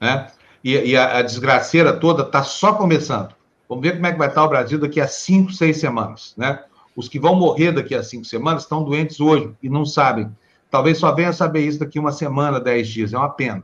Né? 0.00 0.30
E, 0.62 0.72
e 0.72 0.96
a, 0.96 1.18
a 1.18 1.22
desgraceira 1.22 1.94
toda 1.94 2.22
está 2.22 2.42
só 2.42 2.74
começando. 2.74 3.34
Vamos 3.68 3.82
ver 3.82 3.94
como 3.94 4.06
é 4.06 4.12
que 4.12 4.18
vai 4.18 4.28
estar 4.28 4.44
o 4.44 4.48
Brasil 4.48 4.78
daqui 4.78 5.00
a 5.00 5.08
cinco, 5.08 5.52
seis 5.52 5.78
semanas. 5.78 6.34
Né? 6.36 6.62
Os 6.94 7.08
que 7.08 7.18
vão 7.18 7.34
morrer 7.34 7.72
daqui 7.72 7.94
a 7.94 8.02
cinco 8.02 8.24
semanas 8.24 8.62
estão 8.62 8.84
doentes 8.84 9.20
hoje 9.20 9.50
e 9.62 9.68
não 9.68 9.84
sabem. 9.84 10.30
Talvez 10.70 10.98
só 10.98 11.12
venha 11.12 11.32
saber 11.32 11.60
isso 11.60 11.78
daqui 11.78 11.98
uma 11.98 12.12
semana, 12.12 12.60
dez 12.60 12.88
dias. 12.88 13.12
É 13.12 13.18
uma 13.18 13.30
pena. 13.30 13.62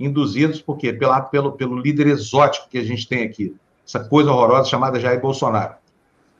Induzidos 0.00 0.62
por 0.62 0.78
quê? 0.78 0.92
Pela, 0.92 1.20
pelo, 1.20 1.52
pelo 1.52 1.78
líder 1.78 2.06
exótico 2.06 2.68
que 2.70 2.78
a 2.78 2.82
gente 2.82 3.06
tem 3.06 3.22
aqui. 3.22 3.54
Essa 3.86 4.00
coisa 4.00 4.32
horrorosa 4.32 4.70
chamada 4.70 4.98
Jair 4.98 5.20
Bolsonaro. 5.20 5.74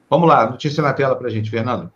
Vamos 0.08 0.28
lá, 0.28 0.50
notícia 0.50 0.82
na 0.82 0.94
tela 0.94 1.14
para 1.14 1.28
a 1.28 1.30
gente, 1.30 1.50
Fernando. 1.50 1.92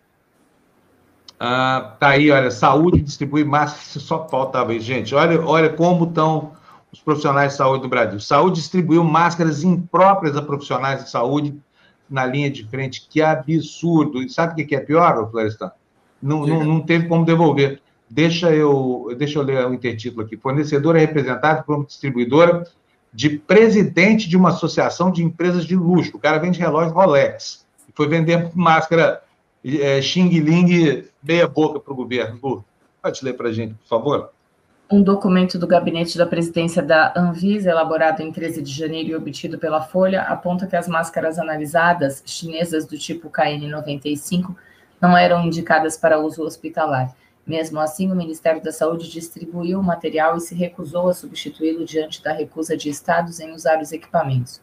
Ah, 1.40 1.96
tá 1.98 2.10
aí, 2.10 2.30
olha, 2.30 2.50
saúde 2.50 3.00
distribui 3.00 3.44
máscaras, 3.44 4.02
só 4.04 4.28
faltava 4.28 4.72
aí, 4.72 4.80
gente. 4.80 5.14
Olha, 5.14 5.40
olha 5.44 5.70
como 5.70 6.04
estão 6.04 6.52
os 6.92 7.00
profissionais 7.00 7.52
de 7.52 7.58
saúde 7.58 7.82
do 7.82 7.88
Brasil. 7.88 8.20
Saúde 8.20 8.60
distribuiu 8.60 9.02
máscaras 9.02 9.64
impróprias 9.64 10.36
a 10.36 10.42
profissionais 10.42 11.04
de 11.04 11.10
saúde 11.10 11.58
na 12.08 12.24
linha 12.24 12.50
de 12.50 12.64
frente. 12.64 13.06
Que 13.08 13.20
absurdo. 13.20 14.22
E 14.22 14.28
sabe 14.28 14.62
o 14.62 14.66
que 14.66 14.76
é 14.76 14.80
pior, 14.80 15.28
Florestan? 15.30 15.72
Não, 16.22 16.46
não, 16.46 16.64
não 16.64 16.80
teve 16.80 17.08
como 17.08 17.24
devolver. 17.24 17.82
Deixa 18.14 18.54
eu, 18.54 19.12
deixa 19.18 19.40
eu 19.40 19.42
ler 19.42 19.66
o 19.66 19.74
intertítulo 19.74 20.22
aqui. 20.24 20.36
Fornecedora 20.36 20.98
é 20.98 21.00
representada 21.00 21.64
por 21.64 21.74
uma 21.74 21.84
distribuidora 21.84 22.64
de 23.12 23.28
presidente 23.28 24.28
de 24.28 24.36
uma 24.36 24.50
associação 24.50 25.10
de 25.10 25.24
empresas 25.24 25.64
de 25.64 25.74
luxo. 25.74 26.16
O 26.16 26.20
cara 26.20 26.38
vende 26.38 26.60
relógio 26.60 26.94
Rolex. 26.94 27.66
Foi 27.92 28.06
vender 28.06 28.52
máscara 28.54 29.20
é, 29.64 30.00
Xing 30.00 30.28
Ling 30.28 31.08
meia 31.20 31.48
boca 31.48 31.80
para 31.80 31.92
o 31.92 31.96
governo. 31.96 32.38
Lu, 32.40 32.64
pode 33.02 33.24
ler 33.24 33.32
para 33.32 33.48
a 33.48 33.52
gente, 33.52 33.74
por 33.74 33.88
favor? 33.88 34.30
Um 34.88 35.02
documento 35.02 35.58
do 35.58 35.66
gabinete 35.66 36.16
da 36.16 36.24
presidência 36.24 36.80
da 36.80 37.12
Anvisa, 37.16 37.70
elaborado 37.70 38.22
em 38.22 38.30
13 38.30 38.62
de 38.62 38.70
janeiro 38.70 39.08
e 39.08 39.16
obtido 39.16 39.58
pela 39.58 39.82
Folha, 39.82 40.22
aponta 40.22 40.68
que 40.68 40.76
as 40.76 40.86
máscaras 40.86 41.36
analisadas, 41.36 42.22
chinesas 42.24 42.86
do 42.86 42.96
tipo 42.96 43.28
KN95, 43.28 44.54
não 45.00 45.16
eram 45.16 45.44
indicadas 45.44 45.96
para 45.96 46.20
uso 46.20 46.44
hospitalar. 46.44 47.12
Mesmo 47.46 47.78
assim, 47.78 48.10
o 48.10 48.16
Ministério 48.16 48.62
da 48.62 48.72
Saúde 48.72 49.10
distribuiu 49.10 49.78
o 49.78 49.82
material 49.82 50.36
e 50.36 50.40
se 50.40 50.54
recusou 50.54 51.08
a 51.08 51.14
substituí-lo 51.14 51.84
diante 51.84 52.22
da 52.22 52.32
recusa 52.32 52.76
de 52.76 52.88
estados 52.88 53.38
em 53.38 53.52
usar 53.52 53.80
os 53.82 53.92
equipamentos. 53.92 54.62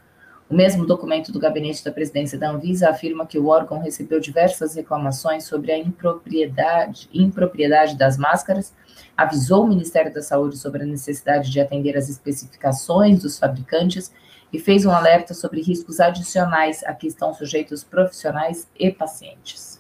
O 0.50 0.54
mesmo 0.54 0.86
documento 0.86 1.32
do 1.32 1.40
gabinete 1.40 1.82
da 1.82 1.94
presidência 1.94 2.38
da 2.38 2.50
Anvisa 2.50 2.90
afirma 2.90 3.26
que 3.26 3.40
o 3.40 3.48
órgão 3.48 3.80
recebeu 3.80 4.20
diversas 4.20 4.76
reclamações 4.76 5.46
sobre 5.46 5.72
a 5.72 5.78
impropriedade, 5.78 7.08
impropriedade 7.14 7.98
das 7.98 8.18
máscaras, 8.18 8.74
avisou 9.16 9.64
o 9.64 9.68
Ministério 9.68 10.14
da 10.14 10.22
Saúde 10.22 10.58
sobre 10.58 10.84
a 10.84 10.86
necessidade 10.86 11.50
de 11.50 11.62
atender 11.62 11.96
às 11.96 12.10
especificações 12.10 13.22
dos 13.22 13.40
fabricantes 13.40 14.12
e 14.52 14.60
fez 14.60 14.86
um 14.86 14.92
alerta 14.92 15.34
sobre 15.34 15.62
riscos 15.62 16.02
adicionais 16.02 16.84
a 16.84 16.94
que 16.94 17.08
estão 17.08 17.34
sujeitos 17.34 17.84
profissionais 17.84 18.68
e 18.78 18.92
pacientes. 18.92 19.71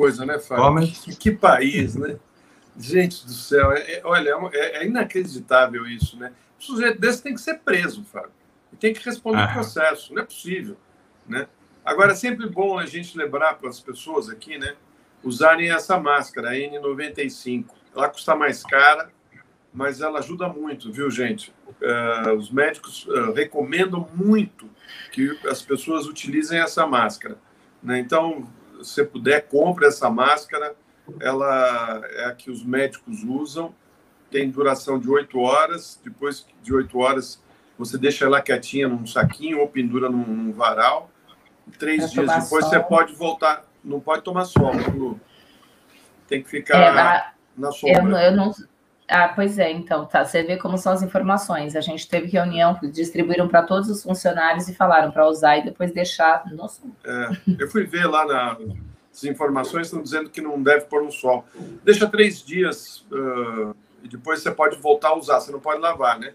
Coisa, 0.00 0.26
né, 0.26 0.38
Fábio? 0.38 0.86
Que, 0.86 1.16
que, 1.16 1.30
país, 1.30 1.94
né? 1.94 2.16
Gente 2.78 3.24
do 3.26 3.32
céu, 3.32 3.72
é, 3.72 3.92
é, 3.92 4.00
olha, 4.04 4.34
é, 4.52 4.78
é, 4.78 4.86
inacreditável 4.86 5.86
isso, 5.86 6.16
né? 6.18 6.32
Um 6.58 6.62
sujeito 6.62 7.00
desse 7.00 7.22
tem 7.22 7.34
que 7.34 7.40
ser 7.40 7.58
preso, 7.58 8.04
Fábio 8.04 8.30
tem 8.80 8.94
que 8.94 9.04
responder 9.04 9.44
o 9.44 9.52
processo, 9.52 10.14
não 10.14 10.22
é 10.22 10.24
possível. 10.24 10.76
Né? 11.28 11.46
Agora, 11.84 12.12
é 12.12 12.14
sempre 12.14 12.48
bom 12.48 12.78
a 12.78 12.86
gente 12.86 13.16
lembrar 13.16 13.54
para 13.54 13.68
as 13.68 13.78
pessoas 13.78 14.28
aqui, 14.28 14.58
né, 14.58 14.74
usarem 15.22 15.70
essa 15.70 16.00
máscara, 16.00 16.50
a 16.50 16.54
N95. 16.54 17.66
Ela 17.94 18.08
custa 18.08 18.34
mais 18.34 18.62
cara, 18.62 19.10
mas 19.72 20.00
ela 20.00 20.18
ajuda 20.18 20.48
muito, 20.48 20.90
viu, 20.90 21.10
gente? 21.10 21.52
Uh, 21.68 22.32
os 22.34 22.50
médicos 22.50 23.06
uh, 23.06 23.32
recomendam 23.32 24.08
muito 24.14 24.68
que 25.12 25.38
as 25.48 25.62
pessoas 25.62 26.06
utilizem 26.06 26.58
essa 26.58 26.86
máscara. 26.86 27.38
Né? 27.82 27.98
Então, 27.98 28.48
se 28.82 29.04
puder, 29.04 29.46
compre 29.48 29.86
essa 29.86 30.10
máscara. 30.10 30.74
Ela 31.20 32.02
é 32.12 32.24
a 32.26 32.34
que 32.34 32.50
os 32.50 32.64
médicos 32.64 33.22
usam. 33.24 33.74
Tem 34.30 34.48
duração 34.48 34.98
de 34.98 35.08
oito 35.10 35.40
horas. 35.40 36.00
Depois 36.04 36.46
de 36.62 36.72
oito 36.74 36.98
horas, 36.98 37.42
você 37.78 37.98
deixa 37.98 38.24
ela 38.24 38.40
quietinha 38.40 38.88
num 38.88 39.06
saquinho 39.06 39.60
ou 39.60 39.68
pendura 39.68 40.08
num, 40.08 40.24
num 40.24 40.52
varal. 40.52 41.10
Três 41.78 42.10
dias 42.10 42.26
depois 42.26 42.64
sol. 42.64 42.70
você 42.70 42.80
pode 42.80 43.14
voltar. 43.14 43.64
Não 43.82 44.00
pode 44.00 44.22
tomar 44.22 44.44
sol, 44.44 44.72
Lu. 44.94 45.20
Tem 46.28 46.42
que 46.42 46.48
ficar 46.48 46.78
é, 46.78 47.32
na 47.56 47.72
sombra. 47.72 48.02
Eu, 48.02 48.30
eu 48.30 48.36
não, 48.36 48.52
ah, 49.10 49.32
pois 49.34 49.58
é, 49.58 49.70
então, 49.70 50.06
tá. 50.06 50.24
Você 50.24 50.42
vê 50.42 50.56
como 50.56 50.78
são 50.78 50.92
as 50.92 51.02
informações. 51.02 51.74
A 51.74 51.80
gente 51.80 52.08
teve 52.08 52.28
reunião, 52.28 52.78
distribuíram 52.92 53.48
para 53.48 53.62
todos 53.62 53.90
os 53.90 54.02
funcionários 54.02 54.68
e 54.68 54.74
falaram 54.74 55.10
para 55.10 55.26
usar 55.28 55.58
e 55.58 55.64
depois 55.64 55.92
deixar 55.92 56.44
no 56.46 56.68
sol. 56.68 56.90
É, 57.04 57.28
eu 57.58 57.68
fui 57.68 57.84
ver 57.84 58.06
lá 58.06 58.24
na, 58.24 58.56
as 59.12 59.24
informações 59.24 59.88
estão 59.88 60.02
dizendo 60.02 60.30
que 60.30 60.40
não 60.40 60.62
deve 60.62 60.86
pôr 60.86 61.02
no 61.02 61.10
sol. 61.10 61.44
Deixa 61.84 62.06
três 62.08 62.42
dias 62.42 63.04
uh, 63.10 63.74
e 64.02 64.08
depois 64.08 64.40
você 64.40 64.50
pode 64.50 64.76
voltar 64.78 65.08
a 65.08 65.16
usar. 65.16 65.40
Você 65.40 65.50
não 65.50 65.60
pode 65.60 65.80
lavar, 65.80 66.18
né? 66.18 66.32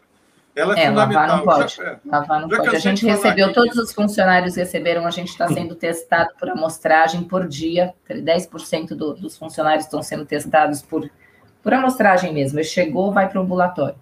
Ela 0.54 0.78
é, 0.80 0.86
é 0.86 0.90
lavar 0.90 1.28
não 1.28 1.44
pode. 1.44 1.76
Já, 1.76 1.84
é. 1.84 2.00
Lavar 2.06 2.42
não 2.42 2.50
pode. 2.50 2.76
A 2.76 2.80
gente 2.80 3.06
recebeu, 3.06 3.54
todos 3.54 3.78
os 3.78 3.94
funcionários 3.94 4.56
receberam, 4.56 5.06
a 5.06 5.12
gente 5.12 5.30
está 5.30 5.48
sendo 5.48 5.76
testado 5.76 6.34
por 6.40 6.50
amostragem 6.50 7.24
por 7.24 7.48
dia. 7.48 7.94
10% 8.10 8.90
do, 8.90 9.14
dos 9.14 9.38
funcionários 9.38 9.86
estão 9.86 10.02
sendo 10.02 10.26
testados 10.26 10.82
por, 10.82 11.10
por 11.66 11.74
amostragem 11.74 12.32
mesmo. 12.32 12.60
Ele 12.60 12.64
chegou, 12.64 13.12
vai 13.12 13.28
para 13.28 13.42
o 13.42 13.44
ambulatório. 13.44 13.96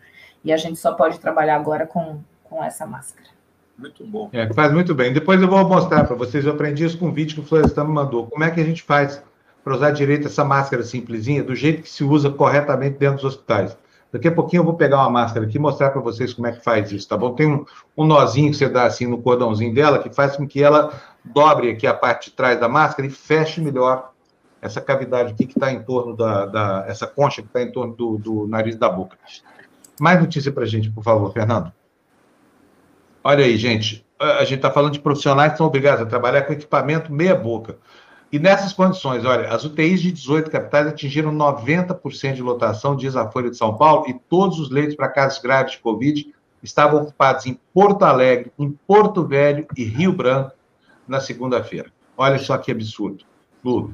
E 0.43 0.51
a 0.51 0.57
gente 0.57 0.77
só 0.77 0.91
pode 0.91 1.17
trabalhar 1.17 1.55
agora 1.55 1.87
com, 1.87 2.19
com 2.43 2.61
essa 2.61 2.85
máscara. 2.85 3.29
Muito 3.77 4.05
bom. 4.05 4.29
É, 4.33 4.51
faz 4.53 4.73
muito 4.73 4.93
bem. 4.93 5.13
Depois 5.13 5.41
eu 5.41 5.47
vou 5.47 5.65
mostrar 5.65 6.03
para 6.03 6.15
vocês, 6.17 6.45
eu 6.45 6.51
aprendi 6.51 6.83
isso 6.83 6.97
com 6.97 7.07
um 7.07 7.13
vídeo 7.13 7.35
que 7.35 7.39
o 7.39 7.45
Florestan 7.45 7.85
me 7.85 7.93
mandou. 7.93 8.27
Como 8.27 8.43
é 8.43 8.51
que 8.51 8.59
a 8.59 8.65
gente 8.65 8.83
faz 8.83 9.23
para 9.63 9.75
usar 9.75 9.91
direito 9.91 10.27
essa 10.27 10.43
máscara 10.43 10.83
simplesinha, 10.83 11.41
do 11.41 11.55
jeito 11.55 11.83
que 11.83 11.89
se 11.89 12.03
usa 12.03 12.29
corretamente 12.29 12.97
dentro 12.97 13.15
dos 13.15 13.25
hospitais. 13.25 13.77
Daqui 14.11 14.27
a 14.27 14.31
pouquinho 14.31 14.59
eu 14.59 14.65
vou 14.65 14.73
pegar 14.73 14.97
uma 14.97 15.09
máscara 15.09 15.45
aqui 15.45 15.55
e 15.55 15.59
mostrar 15.59 15.89
para 15.89 16.01
vocês 16.01 16.33
como 16.33 16.47
é 16.47 16.51
que 16.51 16.61
faz 16.61 16.91
isso, 16.91 17.07
tá 17.07 17.15
bom? 17.15 17.33
Tem 17.33 17.47
um, 17.47 17.65
um 17.97 18.05
nozinho 18.05 18.51
que 18.51 18.57
você 18.57 18.67
dá 18.67 18.83
assim 18.83 19.07
no 19.07 19.19
cordãozinho 19.19 19.73
dela 19.73 19.99
que 19.99 20.13
faz 20.13 20.35
com 20.35 20.45
que 20.45 20.61
ela 20.61 20.91
dobre 21.23 21.71
aqui 21.71 21.87
a 21.87 21.93
parte 21.93 22.29
de 22.29 22.35
trás 22.35 22.59
da 22.59 22.67
máscara 22.67 23.07
e 23.07 23.09
feche 23.09 23.61
melhor 23.61 24.12
essa 24.63 24.79
cavidade 24.79 25.33
aqui 25.33 25.45
que 25.45 25.53
está 25.53 25.71
em 25.71 25.83
torno 25.83 26.15
da, 26.15 26.45
da, 26.45 26.85
essa 26.87 27.05
concha 27.05 27.41
que 27.41 27.47
está 27.47 27.61
em 27.61 27.71
torno 27.71 27.93
do, 27.93 28.17
do 28.17 28.47
nariz 28.47 28.75
da 28.77 28.89
boca. 28.89 29.17
Mais 29.99 30.19
notícia 30.19 30.51
para 30.51 30.63
a 30.63 30.67
gente, 30.67 30.89
por 30.89 31.03
favor, 31.03 31.31
Fernando. 31.31 31.71
Olha 33.23 33.45
aí, 33.45 33.57
gente. 33.57 34.05
A 34.19 34.43
gente 34.43 34.55
está 34.55 34.71
falando 34.71 34.93
de 34.93 34.99
profissionais 34.99 35.51
que 35.51 35.57
são 35.57 35.67
obrigados 35.67 36.01
a 36.01 36.05
trabalhar 36.05 36.43
com 36.43 36.53
equipamento 36.53 37.11
meia 37.11 37.35
boca. 37.35 37.77
E 38.31 38.39
nessas 38.39 38.73
condições, 38.73 39.25
olha, 39.25 39.49
as 39.49 39.63
UTIs 39.63 40.01
de 40.01 40.11
18 40.11 40.49
capitais 40.49 40.87
atingiram 40.87 41.31
90% 41.31 42.33
de 42.33 42.41
lotação, 42.41 42.95
diz 42.95 43.15
a 43.15 43.29
Folha 43.29 43.51
de 43.51 43.57
São 43.57 43.77
Paulo, 43.77 44.09
e 44.09 44.13
todos 44.13 44.59
os 44.59 44.71
leitos 44.71 44.95
para 44.95 45.09
casos 45.09 45.39
graves 45.39 45.73
de 45.73 45.79
Covid 45.79 46.33
estavam 46.63 47.03
ocupados 47.03 47.45
em 47.45 47.59
Porto 47.73 48.03
Alegre, 48.03 48.51
em 48.57 48.71
Porto 48.87 49.27
Velho 49.27 49.67
e 49.77 49.83
Rio 49.83 50.13
Branco 50.13 50.53
na 51.07 51.19
segunda-feira. 51.19 51.91
Olha 52.17 52.39
só 52.39 52.57
que 52.57 52.71
absurdo. 52.71 53.23
Lu. 53.63 53.93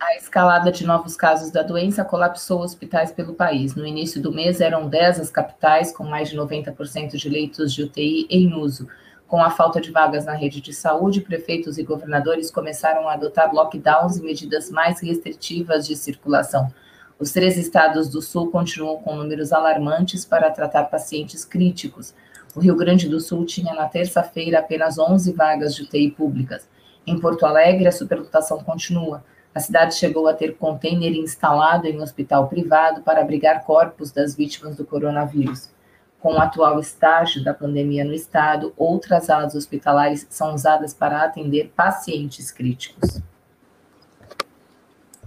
A 0.00 0.16
escalada 0.16 0.72
de 0.72 0.86
novos 0.86 1.14
casos 1.14 1.50
da 1.50 1.62
doença 1.62 2.02
colapsou 2.02 2.62
hospitais 2.62 3.12
pelo 3.12 3.34
país. 3.34 3.74
No 3.74 3.86
início 3.86 4.20
do 4.20 4.32
mês, 4.32 4.58
eram 4.58 4.88
10 4.88 5.20
as 5.20 5.30
capitais, 5.30 5.92
com 5.92 6.04
mais 6.04 6.30
de 6.30 6.38
90% 6.38 7.16
de 7.16 7.28
leitos 7.28 7.74
de 7.74 7.82
UTI 7.82 8.26
em 8.30 8.54
uso. 8.54 8.88
Com 9.28 9.44
a 9.44 9.50
falta 9.50 9.78
de 9.78 9.90
vagas 9.90 10.24
na 10.24 10.32
rede 10.32 10.62
de 10.62 10.72
saúde, 10.72 11.20
prefeitos 11.20 11.76
e 11.76 11.82
governadores 11.82 12.50
começaram 12.50 13.06
a 13.06 13.12
adotar 13.12 13.54
lockdowns 13.54 14.16
e 14.16 14.22
medidas 14.22 14.70
mais 14.70 15.02
restritivas 15.02 15.86
de 15.86 15.94
circulação. 15.94 16.72
Os 17.18 17.30
três 17.30 17.58
estados 17.58 18.08
do 18.08 18.22
Sul 18.22 18.50
continuam 18.50 19.02
com 19.02 19.14
números 19.14 19.52
alarmantes 19.52 20.24
para 20.24 20.50
tratar 20.50 20.84
pacientes 20.84 21.44
críticos. 21.44 22.14
O 22.56 22.60
Rio 22.60 22.74
Grande 22.74 23.06
do 23.06 23.20
Sul 23.20 23.44
tinha 23.44 23.74
na 23.74 23.86
terça-feira 23.86 24.60
apenas 24.60 24.98
11 24.98 25.30
vagas 25.34 25.74
de 25.74 25.82
UTI 25.82 26.10
públicas. 26.10 26.66
Em 27.06 27.20
Porto 27.20 27.44
Alegre, 27.44 27.86
a 27.86 27.92
superlotação 27.92 28.64
continua. 28.64 29.22
A 29.52 29.58
cidade 29.58 29.96
chegou 29.96 30.28
a 30.28 30.34
ter 30.34 30.56
container 30.56 31.12
instalado 31.12 31.86
em 31.86 31.98
um 31.98 32.02
hospital 32.02 32.46
privado 32.46 33.02
para 33.02 33.20
abrigar 33.20 33.64
corpos 33.64 34.12
das 34.12 34.36
vítimas 34.36 34.76
do 34.76 34.84
coronavírus. 34.84 35.70
Com 36.20 36.34
o 36.34 36.38
atual 36.38 36.78
estágio 36.78 37.42
da 37.42 37.52
pandemia 37.52 38.04
no 38.04 38.12
estado, 38.12 38.72
outras 38.76 39.28
alas 39.28 39.54
hospitalares 39.54 40.26
são 40.30 40.54
usadas 40.54 40.94
para 40.94 41.24
atender 41.24 41.72
pacientes 41.74 42.52
críticos. 42.52 43.20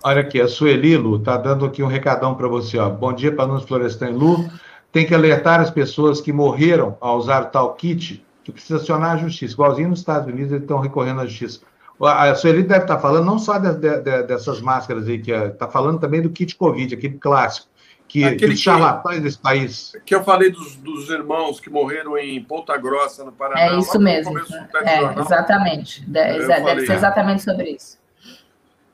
Olha 0.01 0.21
aqui, 0.21 0.39
a 0.39 0.47
Sueli 0.47 0.95
Lu 0.95 1.17
está 1.17 1.35
dando 1.35 1.65
aqui 1.65 1.81
um 1.81 1.87
recadão 1.87 2.35
para 2.35 2.47
você. 2.47 2.77
Ó. 2.77 2.89
Bom 2.89 3.11
dia 3.11 3.33
para 3.33 3.47
nós, 3.47 3.63
Florestan 3.63 4.09
Lu. 4.09 4.49
Tem 4.91 5.05
que 5.05 5.15
alertar 5.15 5.59
as 5.59 5.71
pessoas 5.71 6.21
que 6.21 6.31
morreram 6.31 6.95
ao 7.01 7.17
usar 7.17 7.45
tal 7.45 7.73
kit, 7.73 8.23
que 8.43 8.51
precisa 8.51 8.77
acionar 8.77 9.15
a 9.15 9.17
justiça. 9.17 9.53
Igualzinho 9.53 9.89
nos 9.89 9.99
Estados 9.99 10.27
Unidos, 10.27 10.51
eles 10.51 10.61
estão 10.61 10.79
recorrendo 10.79 11.21
à 11.21 11.25
justiça. 11.25 11.61
A 12.01 12.33
Sueli 12.35 12.63
deve 12.63 12.83
estar 12.83 12.95
tá 12.95 13.01
falando 13.01 13.25
não 13.25 13.39
só 13.39 13.57
de, 13.57 13.73
de, 13.75 14.01
de, 14.01 14.23
dessas 14.23 14.59
máscaras 14.59 15.07
aí, 15.07 15.19
que 15.19 15.31
está 15.31 15.67
falando 15.67 15.99
também 15.99 16.21
do 16.21 16.29
kit 16.29 16.55
Covid, 16.55 16.95
aquele 16.95 17.17
clássico 17.17 17.67
que 18.13 18.23
aqueles 18.23 18.59
charlatães 18.59 19.23
desse 19.23 19.39
país. 19.39 19.91
Que 20.05 20.13
eu 20.13 20.23
falei 20.23 20.51
dos, 20.51 20.75
dos, 20.75 21.09
irmãos 21.09 21.59
que 21.59 21.67
morreram 21.67 22.15
em 22.15 22.43
Ponta 22.43 22.77
Grossa, 22.77 23.23
no 23.23 23.31
Paraná. 23.31 23.61
É 23.61 23.75
isso 23.75 23.99
mesmo. 23.99 24.37
É, 24.37 25.19
exatamente. 25.19 26.07
Deve, 26.07 26.45
deve 26.45 26.85
ser 26.85 26.93
exatamente 26.93 27.41
sobre 27.41 27.71
isso. 27.71 27.97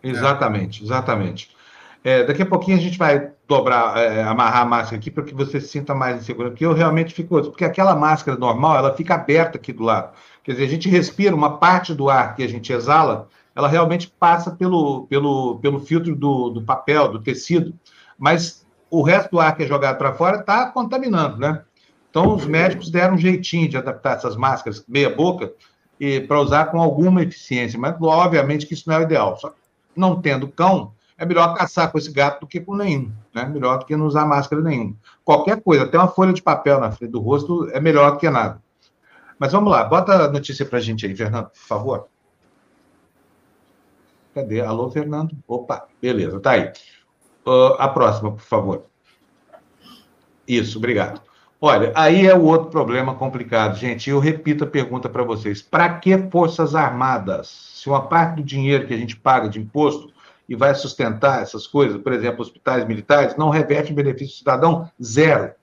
Exatamente, 0.01 0.83
exatamente. 0.83 1.51
É, 2.01 2.23
daqui 2.23 2.41
a 2.41 2.45
pouquinho 2.45 2.77
a 2.77 2.79
gente 2.79 2.97
vai 2.97 3.31
dobrar, 3.45 3.97
é, 3.97 4.23
amarrar 4.23 4.61
a 4.61 4.65
máscara 4.65 4.95
aqui 4.95 5.11
para 5.11 5.25
que 5.25 5.33
você 5.33 5.59
se 5.59 5.67
sinta 5.67 5.93
mais 5.93 6.21
inseguro. 6.21 6.51
Porque 6.51 6.65
eu 6.65 6.73
realmente 6.73 7.13
fico. 7.13 7.41
Porque 7.41 7.65
aquela 7.65 7.95
máscara 7.95 8.37
normal, 8.37 8.77
ela 8.77 8.95
fica 8.95 9.15
aberta 9.15 9.57
aqui 9.57 9.73
do 9.73 9.83
lado. 9.83 10.13
Quer 10.43 10.53
dizer, 10.53 10.65
a 10.65 10.69
gente 10.69 10.89
respira 10.89 11.35
uma 11.35 11.57
parte 11.57 11.93
do 11.93 12.09
ar 12.09 12.35
que 12.35 12.43
a 12.43 12.47
gente 12.47 12.71
exala, 12.71 13.27
ela 13.55 13.67
realmente 13.67 14.11
passa 14.19 14.51
pelo, 14.51 15.05
pelo, 15.07 15.59
pelo 15.59 15.79
filtro 15.79 16.15
do, 16.15 16.49
do 16.49 16.61
papel, 16.61 17.11
do 17.11 17.19
tecido. 17.19 17.73
Mas 18.17 18.65
o 18.89 19.01
resto 19.01 19.31
do 19.31 19.39
ar 19.39 19.55
que 19.55 19.63
é 19.63 19.67
jogado 19.67 19.97
para 19.97 20.13
fora 20.13 20.39
está 20.39 20.67
contaminando, 20.67 21.37
né? 21.37 21.61
Então, 22.09 22.33
os 22.33 22.45
médicos 22.45 22.89
deram 22.89 23.13
um 23.13 23.17
jeitinho 23.17 23.69
de 23.69 23.77
adaptar 23.77 24.15
essas 24.15 24.35
máscaras 24.35 24.83
meia-boca 24.87 25.53
para 26.27 26.39
usar 26.39 26.65
com 26.65 26.81
alguma 26.81 27.21
eficiência, 27.21 27.77
mas 27.77 27.95
obviamente 28.01 28.65
que 28.65 28.73
isso 28.73 28.85
não 28.87 28.95
é 28.95 28.99
o 28.99 29.03
ideal. 29.03 29.37
Só 29.37 29.53
não 29.95 30.19
tendo 30.21 30.47
cão, 30.47 30.93
é 31.17 31.25
melhor 31.25 31.53
caçar 31.53 31.91
com 31.91 31.97
esse 31.97 32.11
gato 32.11 32.41
do 32.41 32.47
que 32.47 32.61
com 32.61 32.75
nenhum, 32.75 33.11
né? 33.35 33.45
Melhor 33.45 33.79
do 33.79 33.85
que 33.85 33.95
não 33.95 34.05
usar 34.05 34.25
máscara 34.25 34.61
nenhuma. 34.61 34.95
Qualquer 35.23 35.61
coisa, 35.61 35.83
até 35.83 35.97
uma 35.97 36.07
folha 36.07 36.31
de 36.31 36.41
papel 36.41 36.79
na 36.79 36.91
frente 36.91 37.11
do 37.11 37.19
rosto 37.19 37.69
é 37.71 37.79
melhor 37.79 38.11
do 38.11 38.17
que 38.17 38.29
nada. 38.29 38.61
Mas 39.39 39.53
vamos 39.53 39.71
lá, 39.71 39.85
bota 39.85 40.25
a 40.25 40.29
notícia 40.29 40.65
para 40.65 40.79
a 40.79 40.81
gente 40.81 41.05
aí, 41.05 41.15
Fernando, 41.15 41.49
por 41.49 41.59
favor. 41.59 42.07
Cadê? 44.35 44.59
Alô, 44.61 44.91
Fernando? 44.91 45.35
Opa, 45.47 45.87
beleza, 46.01 46.39
tá 46.39 46.51
aí. 46.51 46.71
Uh, 47.47 47.73
a 47.79 47.87
próxima, 47.87 48.31
por 48.31 48.41
favor. 48.41 48.85
Isso, 50.47 50.77
obrigado. 50.77 51.21
Olha, 51.61 51.91
aí 51.95 52.25
é 52.27 52.35
o 52.35 52.43
outro 52.43 52.69
problema 52.69 53.15
complicado, 53.15 53.77
gente. 53.77 54.09
Eu 54.09 54.19
repito 54.19 54.63
a 54.63 54.67
pergunta 54.67 55.09
para 55.09 55.23
vocês: 55.23 55.61
para 55.61 55.99
que 55.99 56.17
Forças 56.29 56.75
Armadas? 56.75 57.47
Se 57.47 57.89
uma 57.89 58.07
parte 58.07 58.37
do 58.37 58.43
dinheiro 58.43 58.87
que 58.87 58.93
a 58.93 58.97
gente 58.97 59.15
paga 59.15 59.49
de 59.49 59.59
imposto 59.59 60.11
e 60.47 60.55
vai 60.55 60.73
sustentar 60.73 61.41
essas 61.41 61.67
coisas, 61.67 62.01
por 62.01 62.11
exemplo, 62.13 62.41
hospitais 62.41 62.85
militares, 62.87 63.35
não 63.35 63.49
reverte 63.49 63.93
benefício 63.93 64.35
do 64.35 64.39
cidadão, 64.39 64.89
zero. 65.01 65.53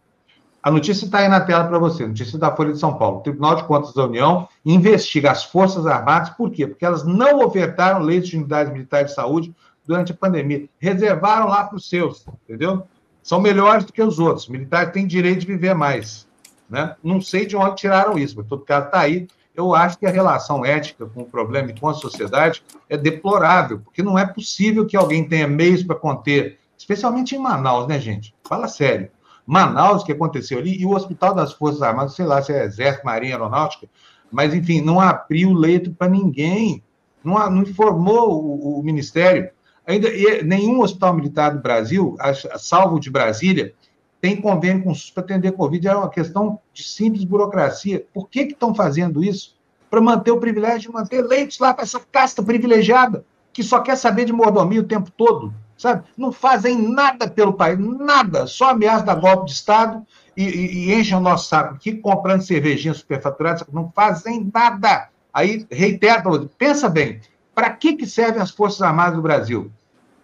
A 0.67 0.71
notícia 0.73 1.05
está 1.05 1.19
aí 1.19 1.29
na 1.29 1.41
tela 1.41 1.63
para 1.63 1.79
você, 1.79 2.05
notícia 2.05 2.37
da 2.37 2.51
Folha 2.51 2.73
de 2.73 2.81
São 2.81 2.99
Paulo. 2.99 3.19
O 3.19 3.21
Tribunal 3.21 3.55
de 3.55 3.63
Contas 3.63 3.95
da 3.95 4.05
União 4.05 4.49
investiga 4.65 5.31
as 5.31 5.45
Forças 5.45 5.87
Armadas, 5.87 6.31
por 6.31 6.51
quê? 6.51 6.67
Porque 6.67 6.85
elas 6.85 7.05
não 7.05 7.39
ofertaram 7.39 8.01
leitos 8.01 8.31
de 8.31 8.37
unidades 8.37 8.73
militares 8.73 9.11
de 9.11 9.15
saúde 9.15 9.55
durante 9.87 10.11
a 10.11 10.17
pandemia. 10.17 10.69
Reservaram 10.81 11.47
lá 11.47 11.63
para 11.63 11.77
os 11.77 11.89
seus, 11.89 12.27
entendeu? 12.43 12.83
São 13.23 13.41
melhores 13.41 13.85
do 13.85 13.93
que 13.93 14.03
os 14.03 14.19
outros. 14.19 14.49
Militares 14.49 14.93
têm 14.93 15.07
direito 15.07 15.43
de 15.43 15.47
viver 15.47 15.73
mais. 15.73 16.27
Né? 16.69 16.97
Não 17.01 17.21
sei 17.21 17.47
de 17.47 17.57
onde 17.57 17.77
tiraram 17.77 18.19
isso, 18.19 18.35
mas 18.37 18.49
todo 18.49 18.65
caso 18.65 18.87
está 18.87 18.99
aí. 18.99 19.29
Eu 19.55 19.73
acho 19.73 19.97
que 19.97 20.05
a 20.05 20.11
relação 20.11 20.65
ética 20.65 21.07
com 21.07 21.23
o 21.23 21.27
problema 21.27 21.71
e 21.71 21.79
com 21.79 21.89
a 21.89 21.95
sociedade 21.95 22.65
é 22.89 22.97
deplorável, 22.97 23.79
porque 23.85 24.03
não 24.03 24.19
é 24.19 24.27
possível 24.27 24.85
que 24.85 24.97
alguém 24.97 25.29
tenha 25.29 25.47
meios 25.47 25.85
para 25.85 25.95
conter, 25.95 26.59
especialmente 26.77 27.37
em 27.37 27.39
Manaus, 27.39 27.87
né, 27.87 28.01
gente? 28.01 28.35
Fala 28.43 28.67
sério. 28.67 29.11
Manaus, 29.47 30.03
que 30.03 30.11
aconteceu 30.11 30.59
ali, 30.59 30.77
e 30.77 30.85
o 30.85 30.91
Hospital 30.91 31.33
das 31.33 31.53
Forças 31.53 31.81
Armadas, 31.81 32.15
sei 32.15 32.27
lá 32.27 32.43
se 32.43 32.53
é 32.53 32.65
Exército, 32.65 33.07
Marinha, 33.07 33.35
Aeronáutica, 33.35 33.89
mas, 34.31 34.53
enfim, 34.53 34.81
não 34.81 35.01
abriu 35.01 35.53
leito 35.53 35.93
para 35.93 36.09
ninguém, 36.09 36.83
não, 37.23 37.35
não 37.49 37.63
informou 37.63 38.43
o, 38.43 38.81
o 38.81 38.83
Ministério. 38.83 39.51
Ainda, 39.87 40.09
nenhum 40.45 40.81
hospital 40.81 41.15
militar 41.15 41.51
do 41.51 41.63
Brasil, 41.63 42.17
salvo 42.59 42.99
de 42.99 43.09
Brasília, 43.09 43.73
tem 44.21 44.41
convênio 44.41 44.83
com 44.83 44.91
o 44.91 44.95
SUS 44.95 45.11
para 45.13 45.23
atender 45.23 45.53
Covid. 45.53 45.87
É 45.87 45.95
uma 45.95 46.11
questão 46.11 46.59
de 46.73 46.83
simples 46.83 47.23
burocracia. 47.23 48.05
Por 48.13 48.29
que 48.29 48.41
estão 48.41 48.75
fazendo 48.75 49.23
isso? 49.23 49.55
Para 49.89 50.01
manter 50.01 50.33
o 50.33 50.41
privilégio 50.41 50.91
de 50.91 50.93
manter 50.93 51.23
leitos 51.23 51.61
lá 51.61 51.73
para 51.73 51.85
essa 51.85 52.01
casta 52.01 52.43
privilegiada, 52.43 53.25
que 53.53 53.63
só 53.63 53.79
quer 53.79 53.97
saber 53.97 54.25
de 54.25 54.33
mordomia 54.33 54.81
o 54.81 54.85
tempo 54.85 55.13
todo 55.13 55.55
sabe? 55.77 56.05
Não 56.17 56.33
fazem 56.33 56.77
nada 56.77 57.29
pelo 57.29 57.53
país, 57.53 57.79
nada, 57.79 58.47
só 58.47 58.71
ameaça 58.71 59.05
da 59.05 59.15
golpe 59.15 59.47
de 59.47 59.53
Estado 59.53 60.05
e, 60.37 60.45
e, 60.45 60.89
e 60.89 60.95
enchem 60.95 61.17
o 61.17 61.21
nosso 61.21 61.49
saco 61.49 61.75
aqui 61.75 61.95
comprando 61.95 62.43
cervejinha 62.43 62.95
superfaturada, 62.95 63.67
não 63.73 63.91
fazem 63.95 64.51
nada. 64.53 65.09
Aí, 65.33 65.67
reitero 65.71 66.51
pensa 66.57 66.89
bem, 66.89 67.21
para 67.55 67.71
que, 67.71 67.95
que 67.95 68.07
servem 68.07 68.41
as 68.41 68.51
Forças 68.51 68.83
Armadas 68.83 69.17
do 69.17 69.23
Brasil? 69.23 69.71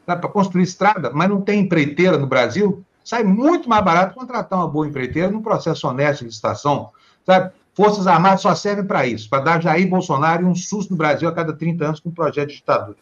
Para 0.04 0.16
construir 0.28 0.64
estrada, 0.64 1.10
mas 1.12 1.28
não 1.28 1.40
tem 1.40 1.60
empreiteira 1.60 2.18
no 2.18 2.26
Brasil? 2.26 2.84
Sai 3.04 3.22
muito 3.22 3.68
mais 3.68 3.84
barato 3.84 4.14
contratar 4.14 4.58
uma 4.58 4.68
boa 4.68 4.86
empreiteira 4.86 5.30
num 5.30 5.42
processo 5.42 5.86
honesto 5.88 6.20
de 6.20 6.26
licitação, 6.26 6.90
sabe? 7.26 7.52
Forças 7.74 8.06
Armadas 8.06 8.42
só 8.42 8.54
servem 8.54 8.84
para 8.84 9.06
isso, 9.06 9.30
para 9.30 9.42
dar 9.42 9.62
Jair 9.62 9.88
Bolsonaro 9.88 10.46
um 10.46 10.54
susto 10.54 10.90
no 10.90 10.96
Brasil 10.96 11.28
a 11.28 11.32
cada 11.32 11.54
30 11.54 11.84
anos 11.84 12.00
com 12.00 12.10
um 12.10 12.12
projeto 12.12 12.50
de 12.50 12.56
ditadura. 12.56 12.98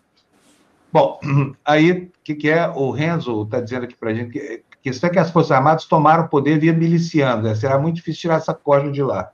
Bom, 0.93 1.21
aí 1.65 1.93
o 1.93 2.11
que, 2.25 2.35
que, 2.35 2.51
é? 2.51 2.69
O 2.69 2.91
Renzo 2.91 3.43
está 3.43 3.61
dizendo 3.61 3.85
aqui 3.85 3.97
para 3.97 4.11
a 4.11 4.15
gente 4.15 4.31
que, 4.31 4.63
que 4.83 4.91
isso 4.91 5.05
é 5.05 5.11
que 5.11 5.19
as 5.19 5.31
Forças 5.31 5.53
Armadas 5.53 5.85
tomaram 5.85 6.25
o 6.25 6.29
poder 6.29 6.59
via 6.59 6.73
milicianos, 6.73 7.45
né? 7.45 7.55
será 7.55 7.79
muito 7.79 7.97
difícil 7.97 8.23
tirar 8.23 8.37
essa 8.37 8.55
corda 8.55 8.91
de 8.91 9.03
lá. 9.03 9.31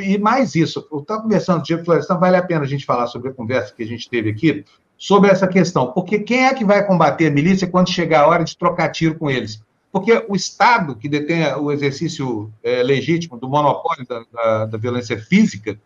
E 0.00 0.18
mais 0.18 0.54
isso, 0.54 0.86
eu 0.92 1.00
estava 1.00 1.22
conversando 1.22 1.56
com 1.56 1.62
o 1.62 1.64
Diego 1.64 1.84
Florestan, 1.84 2.18
vale 2.18 2.36
a 2.36 2.42
pena 2.42 2.62
a 2.62 2.66
gente 2.66 2.84
falar 2.84 3.08
sobre 3.08 3.30
a 3.30 3.32
conversa 3.32 3.74
que 3.74 3.82
a 3.82 3.86
gente 3.86 4.08
teve 4.08 4.30
aqui, 4.30 4.64
sobre 4.96 5.30
essa 5.30 5.48
questão, 5.48 5.90
porque 5.90 6.20
quem 6.20 6.46
é 6.46 6.54
que 6.54 6.64
vai 6.64 6.86
combater 6.86 7.26
a 7.26 7.30
milícia 7.30 7.66
quando 7.66 7.90
chegar 7.90 8.20
a 8.20 8.26
hora 8.28 8.44
de 8.44 8.56
trocar 8.56 8.90
tiro 8.90 9.16
com 9.16 9.28
eles? 9.28 9.60
Porque 9.90 10.24
o 10.28 10.36
Estado, 10.36 10.94
que 10.94 11.08
detém 11.08 11.52
o 11.54 11.72
exercício 11.72 12.52
é, 12.62 12.82
legítimo 12.82 13.36
do 13.36 13.48
monopólio 13.48 14.06
da, 14.06 14.24
da, 14.32 14.66
da 14.66 14.78
violência 14.78 15.18
física, 15.18 15.78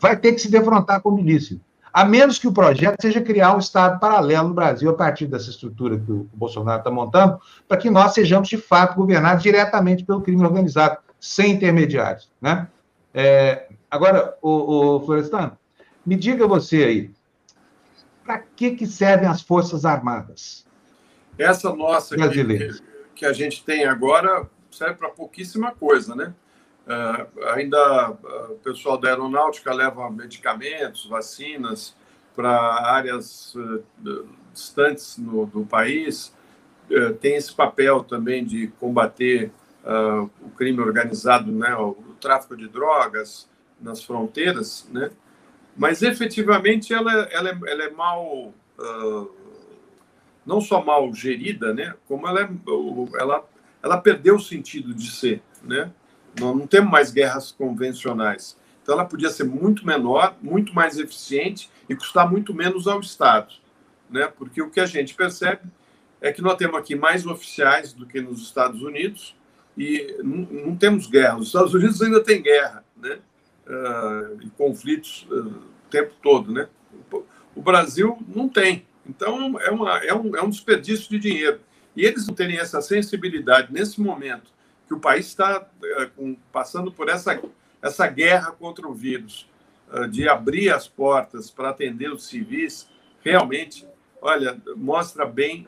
vai 0.00 0.16
ter 0.16 0.32
que 0.32 0.40
se 0.40 0.50
defrontar 0.50 1.00
com 1.00 1.10
a 1.10 1.14
milícia 1.14 1.58
a 1.94 2.04
menos 2.04 2.40
que 2.40 2.48
o 2.48 2.52
projeto 2.52 3.00
seja 3.00 3.20
criar 3.20 3.54
um 3.54 3.60
Estado 3.60 4.00
paralelo 4.00 4.48
no 4.48 4.54
Brasil 4.54 4.90
a 4.90 4.94
partir 4.94 5.26
dessa 5.26 5.48
estrutura 5.48 5.96
que 5.96 6.10
o 6.10 6.28
Bolsonaro 6.34 6.80
está 6.80 6.90
montando, 6.90 7.38
para 7.68 7.76
que 7.76 7.88
nós 7.88 8.12
sejamos, 8.12 8.48
de 8.48 8.58
fato, 8.58 8.96
governados 8.96 9.44
diretamente 9.44 10.02
pelo 10.02 10.20
crime 10.20 10.42
organizado, 10.44 10.98
sem 11.20 11.52
intermediários. 11.52 12.28
Né? 12.42 12.66
É, 13.14 13.68
agora, 13.88 14.36
o, 14.42 14.96
o 14.96 15.06
Florestan, 15.06 15.52
me 16.04 16.16
diga 16.16 16.48
você 16.48 16.82
aí, 16.82 17.10
para 18.24 18.38
que, 18.40 18.72
que 18.72 18.88
servem 18.88 19.28
as 19.28 19.40
Forças 19.40 19.84
Armadas? 19.84 20.66
Essa 21.38 21.72
nossa 21.72 22.16
que, 22.16 22.82
que, 23.14 23.24
a 23.24 23.32
gente 23.32 23.64
tem 23.64 23.84
agora 23.84 24.48
serve 24.68 24.94
para 24.94 25.10
pouquíssima 25.10 25.70
coisa, 25.70 26.16
né? 26.16 26.34
Uh, 26.86 27.48
ainda 27.54 28.10
uh, 28.10 28.52
o 28.52 28.58
pessoal 28.62 28.98
da 28.98 29.08
aeronáutica 29.08 29.72
leva 29.72 30.10
medicamentos, 30.10 31.06
vacinas 31.06 31.96
para 32.36 32.50
áreas 32.50 33.54
uh, 33.54 33.82
distantes 34.52 35.16
no, 35.16 35.46
do 35.46 35.64
país. 35.64 36.34
tem 37.20 37.36
esse 37.36 37.54
papel 37.54 38.04
também 38.04 38.44
de 38.44 38.68
combater 38.78 39.50
o 40.40 40.50
crime 40.50 40.80
organizado, 40.80 41.50
né, 41.50 41.74
o, 41.76 41.90
o, 41.90 42.14
tráfico 42.20 42.56
de 42.56 42.68
drogas 42.68 43.48
nas 43.80 44.02
fronteiras, 44.02 44.88
né? 44.90 45.10
Mas 45.76 46.02
efetivamente 46.02 46.94
ela, 46.94 47.12
ela, 47.32 47.50
é, 47.50 47.58
ela 47.66 47.84
é 47.84 47.90
mal, 47.90 48.54
não 50.46 50.60
só 50.60 50.84
mal 50.84 51.12
gerida, 51.12 51.74
né? 51.74 51.94
Como 52.06 52.26
ela, 52.28 52.42
é, 52.42 52.48
ela, 53.20 53.44
ela 53.82 53.96
perdeu 53.98 54.36
o 54.36 54.40
sentido 54.40 54.94
de 54.94 55.10
ser, 55.10 55.42
né? 55.62 55.90
Nós 56.38 56.56
não 56.56 56.66
temos 56.66 56.90
mais 56.90 57.10
guerras 57.10 57.52
convencionais. 57.52 58.56
Então, 58.82 58.94
ela 58.94 59.04
podia 59.04 59.30
ser 59.30 59.44
muito 59.44 59.86
menor, 59.86 60.36
muito 60.42 60.74
mais 60.74 60.98
eficiente 60.98 61.70
e 61.88 61.94
custar 61.94 62.30
muito 62.30 62.52
menos 62.52 62.86
ao 62.86 63.00
Estado. 63.00 63.54
Né? 64.10 64.26
Porque 64.26 64.60
o 64.60 64.70
que 64.70 64.80
a 64.80 64.86
gente 64.86 65.14
percebe 65.14 65.62
é 66.20 66.32
que 66.32 66.42
nós 66.42 66.56
temos 66.56 66.76
aqui 66.76 66.94
mais 66.94 67.26
oficiais 67.26 67.92
do 67.92 68.06
que 68.06 68.20
nos 68.20 68.42
Estados 68.42 68.82
Unidos 68.82 69.34
e 69.76 70.16
não, 70.22 70.76
temos 70.76 71.06
guerra. 71.06 71.38
Os 71.38 71.46
Estados 71.48 71.74
Unidos 71.74 72.00
ainda 72.02 72.22
tem 72.22 72.42
guerra 72.42 72.84
né? 72.96 73.18
Uh, 73.66 74.42
e 74.42 74.50
conflitos 74.50 75.26
uh, 75.30 75.48
o 75.48 75.90
tempo 75.90 76.14
todo. 76.22 76.52
Né? 76.52 76.68
O 77.54 77.62
Brasil 77.62 78.18
não 78.28 78.48
tem. 78.48 78.86
Então, 79.06 79.58
é, 79.60 79.70
uma, 79.70 79.98
é, 79.98 80.14
um, 80.14 80.36
é 80.36 80.42
um 80.42 80.50
desperdício 80.50 81.08
de 81.10 81.18
dinheiro. 81.18 81.60
E 81.96 82.04
eles 82.04 82.26
não 82.26 82.34
terem 82.34 82.58
essa 82.58 82.80
sensibilidade 82.80 83.72
nesse 83.72 84.00
momento 84.00 84.53
que 84.86 84.94
o 84.94 85.00
país 85.00 85.26
está 85.26 85.66
é, 85.82 86.10
passando 86.52 86.92
por 86.92 87.08
essa, 87.08 87.40
essa 87.82 88.06
guerra 88.06 88.52
contra 88.52 88.86
o 88.86 88.94
vírus, 88.94 89.48
uh, 89.92 90.06
de 90.08 90.28
abrir 90.28 90.70
as 90.70 90.86
portas 90.86 91.50
para 91.50 91.70
atender 91.70 92.10
os 92.12 92.26
civis, 92.26 92.88
realmente, 93.22 93.86
olha, 94.20 94.60
mostra 94.76 95.24
bem 95.24 95.66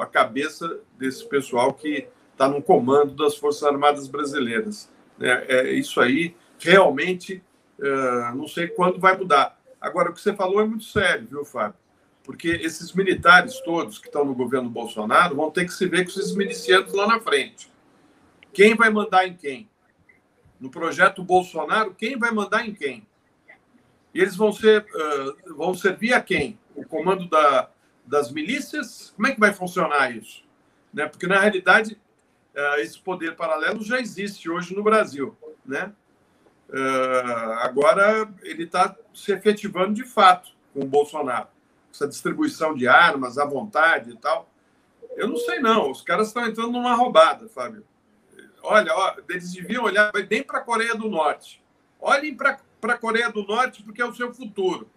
a 0.00 0.06
cabeça 0.06 0.80
desse 0.98 1.26
pessoal 1.26 1.72
que 1.72 2.08
está 2.32 2.48
no 2.48 2.62
comando 2.62 3.14
das 3.14 3.36
Forças 3.36 3.62
Armadas 3.62 4.08
Brasileiras. 4.08 4.90
É, 5.20 5.56
é 5.56 5.72
isso 5.72 6.00
aí, 6.00 6.36
realmente, 6.58 7.42
uh, 7.78 8.36
não 8.36 8.46
sei 8.46 8.68
quando 8.68 8.98
vai 8.98 9.16
mudar. 9.16 9.58
Agora, 9.80 10.10
o 10.10 10.14
que 10.14 10.20
você 10.20 10.34
falou 10.34 10.60
é 10.60 10.64
muito 10.64 10.84
sério, 10.84 11.26
viu, 11.28 11.44
Fábio? 11.44 11.78
Porque 12.24 12.48
esses 12.48 12.92
militares 12.92 13.58
todos 13.60 13.98
que 13.98 14.06
estão 14.06 14.24
no 14.24 14.34
governo 14.34 14.68
Bolsonaro 14.68 15.34
vão 15.34 15.50
ter 15.50 15.64
que 15.64 15.72
se 15.72 15.86
ver 15.86 16.04
com 16.04 16.10
esses 16.10 16.34
milicianos 16.34 16.92
lá 16.92 17.06
na 17.06 17.20
frente. 17.20 17.70
Quem 18.58 18.74
vai 18.74 18.90
mandar 18.90 19.24
em 19.24 19.36
quem? 19.36 19.70
No 20.58 20.68
projeto 20.68 21.22
Bolsonaro, 21.22 21.94
quem 21.94 22.18
vai 22.18 22.32
mandar 22.32 22.66
em 22.66 22.74
quem? 22.74 23.06
Eles 24.12 24.34
vão 24.34 24.52
ser 24.52 24.84
uh, 24.84 25.54
vão 25.54 25.74
servir 25.74 26.12
a 26.12 26.20
quem? 26.20 26.58
O 26.74 26.84
comando 26.84 27.28
da, 27.28 27.70
das 28.04 28.32
milícias? 28.32 29.12
Como 29.14 29.28
é 29.28 29.32
que 29.32 29.38
vai 29.38 29.54
funcionar 29.54 30.10
isso? 30.10 30.42
Né? 30.92 31.06
Porque 31.06 31.28
na 31.28 31.38
realidade 31.38 31.96
uh, 32.52 32.80
esse 32.80 32.98
poder 32.98 33.36
paralelo 33.36 33.80
já 33.80 34.00
existe 34.00 34.50
hoje 34.50 34.74
no 34.74 34.82
Brasil, 34.82 35.38
né? 35.64 35.92
Uh, 36.68 37.52
agora 37.60 38.28
ele 38.42 38.64
está 38.64 38.96
se 39.14 39.30
efetivando 39.30 39.94
de 39.94 40.02
fato 40.02 40.50
com 40.74 40.80
o 40.80 40.88
Bolsonaro, 40.88 41.46
essa 41.94 42.08
distribuição 42.08 42.74
de 42.74 42.88
armas 42.88 43.38
à 43.38 43.44
vontade 43.44 44.10
e 44.10 44.16
tal. 44.16 44.50
Eu 45.14 45.28
não 45.28 45.36
sei 45.36 45.60
não, 45.60 45.92
os 45.92 46.02
caras 46.02 46.26
estão 46.26 46.44
entrando 46.44 46.72
numa 46.72 46.96
roubada, 46.96 47.48
Fábio 47.48 47.86
olha, 48.62 48.94
ó, 48.94 49.16
eles 49.28 49.52
deviam 49.52 49.84
olhar 49.84 50.10
bem 50.28 50.42
para 50.42 50.58
a 50.58 50.62
Coreia 50.62 50.94
do 50.94 51.08
Norte. 51.08 51.62
Olhem 52.00 52.34
para 52.34 52.58
a 52.82 52.98
Coreia 52.98 53.30
do 53.30 53.42
Norte, 53.44 53.82
porque 53.82 54.00
é 54.00 54.04
o 54.06 54.14
seu 54.14 54.32
futuro. 54.32 54.88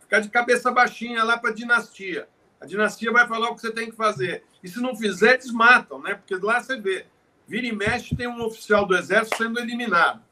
Ficar 0.00 0.20
de 0.20 0.28
cabeça 0.28 0.70
baixinha 0.70 1.24
lá 1.24 1.38
para 1.38 1.50
a 1.50 1.54
dinastia. 1.54 2.28
A 2.60 2.66
dinastia 2.66 3.10
vai 3.10 3.26
falar 3.26 3.50
o 3.50 3.54
que 3.54 3.62
você 3.62 3.72
tem 3.72 3.90
que 3.90 3.96
fazer. 3.96 4.44
E 4.62 4.68
se 4.68 4.80
não 4.80 4.94
fizer, 4.94 5.34
eles 5.34 5.50
matam, 5.50 6.00
né? 6.00 6.14
Porque 6.14 6.34
lá 6.44 6.62
você 6.62 6.76
vê. 6.76 7.06
Vira 7.46 7.66
e 7.66 7.72
mexe, 7.72 8.14
tem 8.14 8.28
um 8.28 8.44
oficial 8.44 8.86
do 8.86 8.96
exército 8.96 9.36
sendo 9.38 9.58
eliminado. 9.58 10.22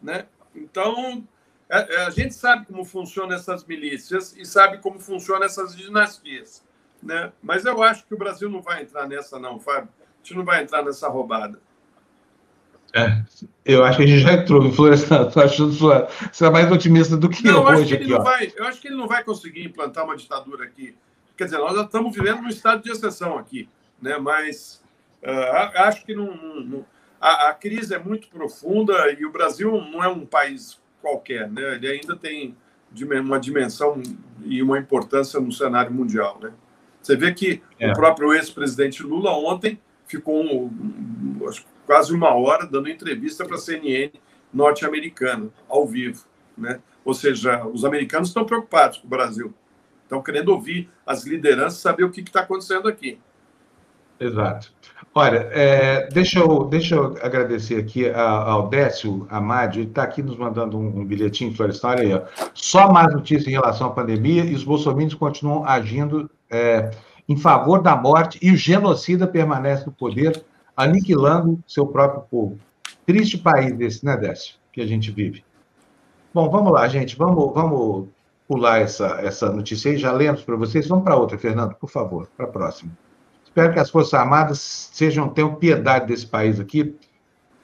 Né? 0.00 0.26
Então, 0.54 1.26
a, 1.68 1.80
é, 1.80 1.94
é, 1.94 2.06
a 2.06 2.10
gente 2.10 2.34
sabe 2.34 2.66
como 2.66 2.84
funcionam 2.84 3.34
essas 3.34 3.64
milícias 3.64 4.36
e 4.36 4.44
sabe 4.44 4.78
como 4.78 5.00
funcionam 5.00 5.44
essas 5.44 5.74
dinastias. 5.74 6.64
Né? 7.02 7.32
Mas 7.42 7.64
eu 7.64 7.82
acho 7.82 8.04
que 8.06 8.14
o 8.14 8.18
Brasil 8.18 8.48
não 8.48 8.62
vai 8.62 8.82
entrar 8.82 9.08
nessa, 9.08 9.38
não, 9.38 9.58
Fábio. 9.58 9.88
A 10.00 10.18
gente 10.22 10.36
não 10.36 10.44
vai 10.44 10.62
entrar 10.62 10.84
nessa 10.84 11.08
roubada. 11.08 11.60
É, 12.94 13.22
eu 13.64 13.84
acho 13.84 13.98
que 13.98 14.04
a 14.04 14.06
gente 14.06 14.22
já 14.22 14.32
entrou 14.32 14.72
Florestan. 14.72 15.30
Achando 15.36 15.72
que 15.72 15.78
você 16.32 16.46
é 16.46 16.50
mais 16.50 16.70
otimista 16.70 17.16
do 17.16 17.28
que 17.28 17.44
não, 17.44 17.68
eu 17.68 17.78
hoje 17.80 17.94
aqui. 17.94 18.12
Ó. 18.12 18.22
Vai, 18.22 18.52
eu 18.56 18.64
acho 18.64 18.80
que 18.80 18.88
ele 18.88 18.96
não 18.96 19.06
vai 19.06 19.22
conseguir 19.22 19.64
implantar 19.64 20.04
uma 20.04 20.16
ditadura 20.16 20.64
aqui. 20.64 20.94
Quer 21.36 21.44
dizer, 21.44 21.58
nós 21.58 21.76
já 21.76 21.82
estamos 21.82 22.14
vivendo 22.14 22.42
num 22.42 22.48
estado 22.48 22.82
de 22.82 22.90
exceção 22.90 23.38
aqui, 23.38 23.68
né? 24.02 24.18
mas 24.18 24.82
uh, 25.22 25.78
acho 25.82 26.04
que 26.04 26.14
não, 26.14 26.34
não, 26.34 26.86
a, 27.20 27.48
a, 27.48 27.54
crise 27.54 27.94
é 27.94 27.98
muito 27.98 28.28
profunda 28.28 29.12
e 29.12 29.24
o 29.24 29.30
Brasil 29.30 29.70
não 29.80 30.02
é 30.02 30.08
um 30.08 30.26
país 30.26 30.80
qualquer, 31.00 31.48
né? 31.48 31.76
Ele 31.76 31.86
ainda 31.86 32.16
tem 32.16 32.56
uma 33.00 33.38
dimensão 33.38 34.02
e 34.44 34.62
uma 34.62 34.78
importância 34.78 35.38
no 35.38 35.52
cenário 35.52 35.92
mundial, 35.92 36.40
né? 36.42 36.52
Você 37.00 37.16
vê 37.16 37.32
que 37.32 37.62
é. 37.78 37.90
o 37.90 37.94
próprio 37.94 38.32
ex-presidente 38.32 39.02
Lula 39.02 39.30
ontem 39.30 39.80
ficou 40.06 40.42
um, 40.42 40.64
um, 40.64 41.38
quase 41.88 42.12
uma 42.12 42.34
hora 42.34 42.66
dando 42.66 42.90
entrevista 42.90 43.46
para 43.46 43.56
a 43.56 43.58
CNN 43.58 44.12
norte-americana, 44.52 45.48
ao 45.66 45.86
vivo, 45.86 46.22
né? 46.56 46.80
Ou 47.02 47.14
seja, 47.14 47.66
os 47.66 47.82
americanos 47.82 48.28
estão 48.28 48.44
preocupados 48.44 48.98
com 48.98 49.06
o 49.06 49.10
Brasil, 49.10 49.54
estão 50.02 50.22
querendo 50.22 50.50
ouvir 50.50 50.90
as 51.06 51.24
lideranças, 51.24 51.80
saber 51.80 52.04
o 52.04 52.10
que 52.10 52.20
está 52.20 52.40
acontecendo 52.40 52.88
aqui. 52.88 53.18
Exato. 54.20 54.70
Olha, 55.14 55.48
é, 55.50 56.08
deixa, 56.08 56.40
eu, 56.40 56.64
deixa 56.64 56.94
eu 56.94 57.16
agradecer 57.22 57.76
aqui 57.76 58.10
ao 58.10 58.68
Décio 58.68 59.26
Amadio, 59.30 59.80
ele 59.80 59.88
está 59.88 60.02
aqui 60.02 60.22
nos 60.22 60.36
mandando 60.36 60.76
um, 60.76 61.00
um 61.00 61.04
bilhetinho, 61.06 61.54
Florestal, 61.54 61.92
olha 61.92 62.02
aí, 62.02 62.12
ó. 62.12 62.50
só 62.52 62.92
mais 62.92 63.10
notícias 63.14 63.48
em 63.48 63.52
relação 63.52 63.86
à 63.86 63.90
pandemia 63.90 64.44
e 64.44 64.54
os 64.54 64.62
bolsominions 64.62 65.14
continuam 65.14 65.64
agindo 65.64 66.30
é, 66.50 66.90
em 67.26 67.36
favor 67.38 67.80
da 67.80 67.96
morte 67.96 68.38
e 68.42 68.50
o 68.50 68.56
genocida 68.56 69.26
permanece 69.26 69.86
no 69.86 69.92
poder, 69.92 70.44
aniquilando 70.78 71.58
seu 71.66 71.84
próprio 71.88 72.22
povo. 72.30 72.58
Triste 73.04 73.36
país 73.36 73.78
esse, 73.80 74.04
né, 74.04 74.16
Décio, 74.16 74.54
que 74.72 74.80
a 74.80 74.86
gente 74.86 75.10
vive. 75.10 75.44
Bom, 76.32 76.48
vamos 76.48 76.72
lá, 76.72 76.86
gente, 76.86 77.16
vamos, 77.16 77.52
vamos 77.52 78.06
pular 78.46 78.80
essa, 78.80 79.18
essa 79.20 79.50
notícia 79.50 79.90
aí, 79.90 79.98
já 79.98 80.12
lemos 80.12 80.44
para 80.44 80.54
vocês. 80.54 80.86
Vamos 80.86 81.02
para 81.02 81.16
outra, 81.16 81.36
Fernando, 81.36 81.74
por 81.74 81.90
favor, 81.90 82.28
para 82.36 82.46
a 82.46 82.48
próxima. 82.48 82.92
Espero 83.44 83.72
que 83.72 83.80
as 83.80 83.90
Forças 83.90 84.14
Armadas 84.14 84.90
sejam, 84.92 85.28
tenham 85.28 85.56
piedade 85.56 86.06
desse 86.06 86.26
país 86.26 86.60
aqui 86.60 86.94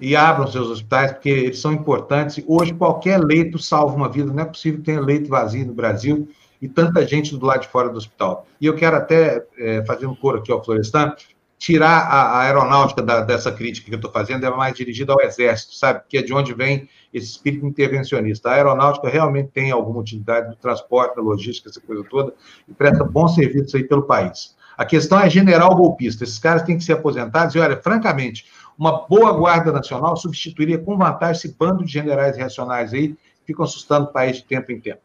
e 0.00 0.16
abram 0.16 0.48
seus 0.48 0.68
hospitais, 0.68 1.12
porque 1.12 1.28
eles 1.28 1.60
são 1.60 1.72
importantes. 1.72 2.42
Hoje, 2.48 2.74
qualquer 2.74 3.22
leito 3.22 3.60
salva 3.60 3.94
uma 3.94 4.08
vida. 4.08 4.32
Não 4.32 4.42
é 4.42 4.46
possível 4.46 4.82
ter 4.82 5.00
leito 5.00 5.30
vazio 5.30 5.64
no 5.64 5.72
Brasil 5.72 6.28
e 6.60 6.68
tanta 6.68 7.06
gente 7.06 7.36
do 7.36 7.46
lado 7.46 7.60
de 7.60 7.68
fora 7.68 7.88
do 7.88 7.96
hospital. 7.96 8.44
E 8.60 8.66
eu 8.66 8.74
quero 8.74 8.96
até, 8.96 9.46
é, 9.56 9.84
fazer 9.84 10.06
um 10.06 10.16
coro 10.16 10.38
aqui 10.38 10.50
ao 10.50 10.64
Florestan, 10.64 11.14
tirar 11.58 12.02
a, 12.02 12.22
a 12.22 12.40
aeronáutica 12.42 13.02
da, 13.02 13.20
dessa 13.20 13.50
crítica 13.50 13.88
que 13.88 13.94
eu 13.94 13.96
estou 13.96 14.10
fazendo, 14.10 14.44
é 14.44 14.50
mais 14.50 14.74
dirigida 14.74 15.12
ao 15.12 15.20
Exército, 15.20 15.74
sabe? 15.74 16.02
Que 16.08 16.18
é 16.18 16.22
de 16.22 16.34
onde 16.34 16.52
vem 16.52 16.88
esse 17.12 17.30
espírito 17.30 17.66
intervencionista. 17.66 18.50
A 18.50 18.54
aeronáutica 18.54 19.08
realmente 19.08 19.50
tem 19.50 19.70
alguma 19.70 20.00
utilidade 20.00 20.48
no 20.48 20.56
transporte, 20.56 21.16
na 21.16 21.22
logística, 21.22 21.70
essa 21.70 21.80
coisa 21.80 22.04
toda, 22.10 22.34
e 22.68 22.74
presta 22.74 23.04
bons 23.04 23.34
serviços 23.34 23.74
aí 23.74 23.84
pelo 23.84 24.02
país. 24.02 24.54
A 24.76 24.84
questão 24.84 25.20
é 25.20 25.30
general 25.30 25.74
golpista. 25.76 26.24
Esses 26.24 26.38
caras 26.38 26.62
têm 26.62 26.76
que 26.76 26.84
ser 26.84 26.94
aposentados. 26.94 27.54
E 27.54 27.58
olha, 27.58 27.80
francamente, 27.80 28.46
uma 28.76 29.06
boa 29.06 29.32
Guarda 29.32 29.70
Nacional 29.70 30.16
substituiria 30.16 30.78
com 30.78 30.96
vantagem 30.96 31.36
esse 31.36 31.56
bando 31.56 31.84
de 31.84 31.92
generais 31.92 32.36
reacionários 32.36 32.92
aí 32.92 33.08
que 33.08 33.18
ficam 33.46 33.64
assustando 33.64 34.06
o 34.06 34.12
país 34.12 34.38
de 34.38 34.44
tempo 34.44 34.72
em 34.72 34.80
tempo. 34.80 35.00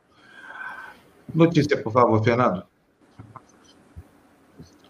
Notícia, 1.34 1.78
por 1.82 1.94
favor, 1.94 2.24
Fernando. 2.24 2.64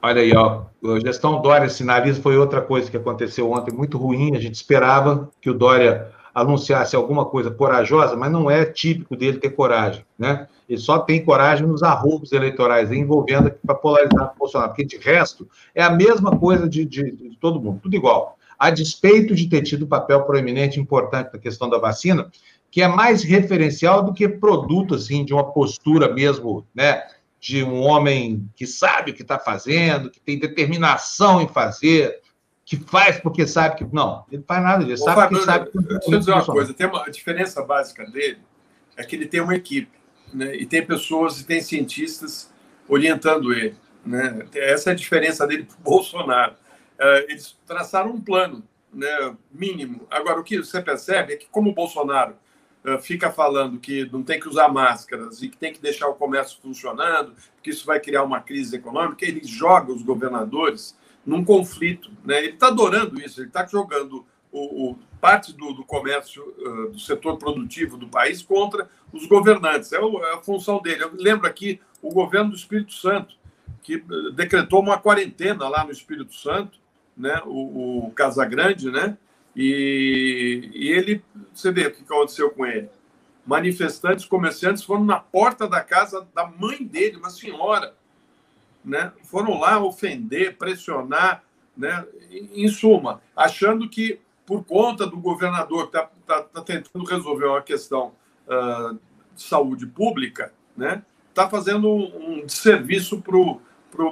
Olha 0.01 0.21
aí, 0.21 0.31
ó. 0.33 0.63
A 0.83 0.99
gestão 0.99 1.41
Dória 1.41 1.69
sinaliza 1.69 2.21
foi 2.21 2.37
outra 2.37 2.61
coisa 2.61 2.89
que 2.89 2.95
aconteceu 2.95 3.51
ontem, 3.51 3.73
muito 3.73 3.97
ruim. 3.97 4.35
A 4.35 4.39
gente 4.39 4.55
esperava 4.55 5.29
que 5.41 5.49
o 5.49 5.53
Dória 5.53 6.09
anunciasse 6.33 6.95
alguma 6.95 7.25
coisa 7.25 7.51
corajosa, 7.51 8.15
mas 8.15 8.31
não 8.31 8.49
é 8.49 8.65
típico 8.65 9.15
dele 9.15 9.39
ter 9.39 9.49
coragem, 9.49 10.05
né? 10.17 10.47
Ele 10.69 10.79
só 10.79 10.99
tem 10.99 11.23
coragem 11.23 11.67
nos 11.67 11.83
arroubos 11.83 12.31
eleitorais, 12.31 12.91
envolvendo 12.91 13.51
para 13.65 13.75
polarizar 13.75 14.33
o 14.35 14.39
Bolsonaro, 14.39 14.69
porque 14.69 14.85
de 14.85 14.97
resto 14.97 15.47
é 15.73 15.83
a 15.83 15.89
mesma 15.89 16.37
coisa 16.37 16.69
de, 16.69 16.85
de, 16.85 17.11
de, 17.11 17.37
todo 17.37 17.59
mundo, 17.59 17.79
tudo 17.81 17.95
igual. 17.95 18.37
A 18.57 18.69
despeito 18.69 19.33
de 19.33 19.47
ter 19.47 19.63
tido 19.63 19.85
um 19.85 19.89
papel 19.89 20.23
proeminente 20.23 20.79
importante 20.79 21.31
na 21.33 21.39
questão 21.39 21.69
da 21.69 21.77
vacina, 21.77 22.29
que 22.71 22.81
é 22.81 22.87
mais 22.87 23.23
referencial 23.23 24.03
do 24.03 24.13
que 24.13 24.29
produto 24.29 24.95
assim 24.95 25.25
de 25.25 25.33
uma 25.33 25.51
postura 25.51 26.13
mesmo, 26.13 26.65
né? 26.73 27.01
De 27.39 27.63
um 27.63 27.81
homem 27.81 28.49
que 28.55 28.67
sabe 28.67 29.11
o 29.11 29.13
que 29.13 29.21
está 29.21 29.39
fazendo, 29.39 30.09
que 30.09 30.19
tem 30.19 30.37
determinação 30.37 31.41
em 31.41 31.47
fazer, 31.47 32.19
que 32.65 32.77
faz 32.77 33.19
porque 33.19 33.47
sabe 33.47 33.77
que. 33.77 33.85
Não, 33.93 34.25
ele 34.29 34.37
não 34.37 34.45
faz 34.45 34.63
nada 34.63 34.83
disso. 34.83 35.03
Sabe 35.03 35.21
Fábio, 35.21 35.39
que 35.39 35.45
sabe 35.45 35.71
que. 35.71 35.77
Deixa 35.79 36.11
eu 36.11 36.19
dizer 36.19 36.31
uma 36.31 36.45
coisa: 36.45 36.73
tem 36.73 36.85
uma, 36.85 37.05
a 37.05 37.09
diferença 37.09 37.63
básica 37.63 38.05
dele 38.05 38.39
é 38.95 39.03
que 39.03 39.15
ele 39.15 39.25
tem 39.25 39.39
uma 39.39 39.55
equipe, 39.55 39.97
né? 40.33 40.55
e 40.55 40.65
tem 40.65 40.85
pessoas 40.85 41.39
e 41.39 41.45
tem 41.45 41.61
cientistas 41.61 42.53
orientando 42.87 43.53
ele. 43.53 43.75
Né? 44.05 44.45
Essa 44.53 44.89
é 44.89 44.93
a 44.93 44.95
diferença 44.95 45.47
dele 45.47 45.63
para 45.63 45.77
o 45.77 45.81
Bolsonaro. 45.81 46.53
Uh, 46.99 47.29
eles 47.29 47.57
traçaram 47.65 48.11
um 48.11 48.19
plano 48.19 48.61
né, 48.93 49.35
mínimo. 49.51 50.05
Agora, 50.11 50.39
o 50.39 50.43
que 50.43 50.57
você 50.57 50.81
percebe 50.81 51.33
é 51.33 51.37
que, 51.37 51.47
como 51.47 51.69
o 51.69 51.73
Bolsonaro 51.73 52.35
fica 53.01 53.29
falando 53.31 53.79
que 53.79 54.09
não 54.11 54.23
tem 54.23 54.39
que 54.39 54.47
usar 54.47 54.69
máscaras 54.69 55.41
e 55.41 55.49
que 55.49 55.57
tem 55.57 55.73
que 55.73 55.81
deixar 55.81 56.07
o 56.07 56.15
comércio 56.15 56.57
funcionando, 56.61 57.33
porque 57.55 57.69
isso 57.71 57.85
vai 57.85 57.99
criar 57.99 58.23
uma 58.23 58.41
crise 58.41 58.75
econômica, 58.75 59.25
ele 59.25 59.41
joga 59.43 59.91
os 59.91 60.01
governadores 60.01 60.97
num 61.25 61.43
conflito. 61.43 62.09
Né? 62.23 62.37
Ele 62.39 62.53
está 62.53 62.67
adorando 62.67 63.19
isso, 63.21 63.39
ele 63.41 63.47
está 63.47 63.65
jogando 63.65 64.25
o, 64.51 64.89
o, 64.89 64.99
parte 65.19 65.53
do, 65.53 65.73
do 65.73 65.83
comércio, 65.83 66.43
uh, 66.57 66.91
do 66.91 66.99
setor 66.99 67.37
produtivo 67.37 67.97
do 67.97 68.07
país 68.07 68.41
contra 68.41 68.89
os 69.11 69.25
governantes. 69.25 69.91
É, 69.91 69.99
o, 69.99 70.23
é, 70.23 70.33
a 70.35 70.37
função 70.37 70.81
dele. 70.81 71.03
Eu 71.03 71.11
lembro 71.13 71.47
aqui 71.47 71.79
o 72.01 72.11
governo 72.11 72.51
do 72.51 72.55
Espírito 72.55 72.93
Santo, 72.93 73.35
que 73.83 74.03
decretou 74.33 74.81
uma 74.81 74.97
quarentena 74.97 75.67
lá 75.67 75.83
no 75.83 75.91
Espírito 75.91 76.33
Santo, 76.33 76.79
né? 77.15 77.41
o, 77.45 78.07
o 78.07 78.11
Casagrande, 78.11 78.89
né? 78.89 79.17
E, 79.55 80.69
e 80.73 80.89
ele, 80.89 81.23
você 81.53 81.71
vê 81.71 81.87
o 81.87 81.91
que 81.91 82.03
aconteceu 82.03 82.49
com 82.51 82.65
ele. 82.65 82.89
Manifestantes, 83.45 84.25
comerciantes 84.25 84.83
foram 84.83 85.03
na 85.03 85.19
porta 85.19 85.67
da 85.67 85.81
casa 85.81 86.27
da 86.33 86.45
mãe 86.45 86.83
dele, 86.83 87.17
uma 87.17 87.29
senhora, 87.29 87.95
né, 88.83 89.11
foram 89.23 89.59
lá 89.59 89.83
ofender, 89.83 90.57
pressionar, 90.57 91.43
né, 91.75 92.05
em 92.29 92.67
suma, 92.67 93.21
achando 93.35 93.89
que 93.89 94.19
por 94.45 94.63
conta 94.63 95.05
do 95.05 95.17
governador 95.17 95.89
que 95.89 95.97
está 95.97 96.09
tá, 96.25 96.41
tá 96.41 96.61
tentando 96.61 97.05
resolver 97.05 97.45
uma 97.45 97.61
questão 97.61 98.13
uh, 98.47 98.99
de 99.35 99.43
saúde 99.43 99.85
pública, 99.87 100.53
né, 100.75 101.03
está 101.29 101.49
fazendo 101.49 101.87
um, 101.87 102.39
um 102.41 102.45
desserviço 102.45 103.23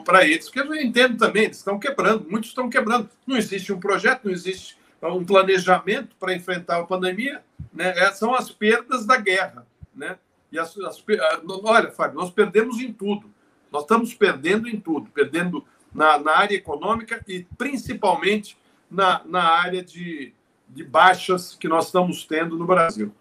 para 0.05 0.25
eles, 0.25 0.49
que 0.49 0.59
eu 0.59 0.75
entendo 0.75 1.17
também, 1.17 1.45
eles 1.45 1.57
estão 1.57 1.77
quebrando, 1.77 2.25
muitos 2.29 2.49
estão 2.49 2.69
quebrando. 2.69 3.09
Não 3.25 3.35
existe 3.35 3.73
um 3.73 3.79
projeto, 3.79 4.25
não 4.25 4.31
existe 4.31 4.76
um 5.03 5.23
planejamento 5.23 6.15
para 6.19 6.33
enfrentar 6.33 6.79
a 6.79 6.85
pandemia, 6.85 7.43
né? 7.73 7.93
É, 7.97 8.11
são 8.11 8.33
as 8.33 8.49
perdas 8.49 9.05
da 9.05 9.17
guerra. 9.17 9.65
Né? 9.95 10.17
E 10.51 10.57
as, 10.57 10.77
as, 10.79 11.03
ah, 11.19 11.41
olha, 11.63 11.91
Fábio, 11.91 12.19
nós 12.19 12.31
perdemos 12.31 12.79
em 12.79 12.91
tudo. 12.91 13.29
Nós 13.71 13.83
estamos 13.83 14.13
perdendo 14.13 14.67
em 14.67 14.79
tudo, 14.79 15.09
perdendo 15.09 15.63
na, 15.93 16.17
na 16.17 16.37
área 16.37 16.55
econômica 16.55 17.23
e 17.27 17.45
principalmente 17.57 18.57
na, 18.89 19.21
na 19.25 19.43
área 19.43 19.83
de, 19.83 20.33
de 20.69 20.83
baixas 20.83 21.55
que 21.55 21.67
nós 21.67 21.87
estamos 21.87 22.25
tendo 22.25 22.57
no 22.57 22.65
Brasil. 22.65 23.13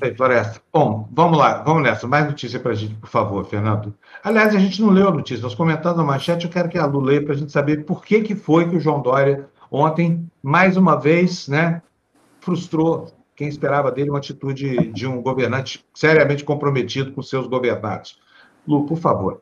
Ei, 0.00 0.14
Floresta. 0.14 0.60
Bom, 0.72 1.08
vamos 1.12 1.38
lá, 1.38 1.62
vamos 1.62 1.82
nessa. 1.82 2.06
Mais 2.06 2.26
notícia 2.26 2.60
para 2.60 2.72
a 2.72 2.74
gente, 2.74 2.94
por 2.94 3.08
favor, 3.08 3.44
Fernando. 3.44 3.94
Aliás, 4.22 4.54
a 4.54 4.58
gente 4.58 4.80
não 4.80 4.90
leu 4.90 5.08
a 5.08 5.12
notícia, 5.12 5.42
nós 5.42 5.54
comentando 5.54 6.00
a 6.00 6.04
manchete, 6.04 6.44
eu 6.44 6.50
quero 6.50 6.68
que 6.68 6.78
a 6.78 6.86
Lu 6.86 7.00
leia 7.00 7.22
para 7.22 7.34
a 7.34 7.36
gente 7.36 7.50
saber 7.50 7.84
por 7.84 8.04
que, 8.04 8.22
que 8.22 8.36
foi 8.36 8.68
que 8.68 8.76
o 8.76 8.80
João 8.80 9.02
Dória 9.02 9.48
ontem, 9.70 10.30
mais 10.42 10.76
uma 10.76 10.96
vez, 10.96 11.48
né, 11.48 11.82
frustrou 12.40 13.12
quem 13.34 13.48
esperava 13.48 13.90
dele 13.90 14.10
uma 14.10 14.18
atitude 14.18 14.88
de 14.92 15.06
um 15.06 15.22
governante 15.22 15.84
seriamente 15.94 16.44
comprometido 16.44 17.12
com 17.12 17.22
seus 17.22 17.46
governados. 17.46 18.18
Lu, 18.66 18.86
por 18.86 18.98
favor. 18.98 19.40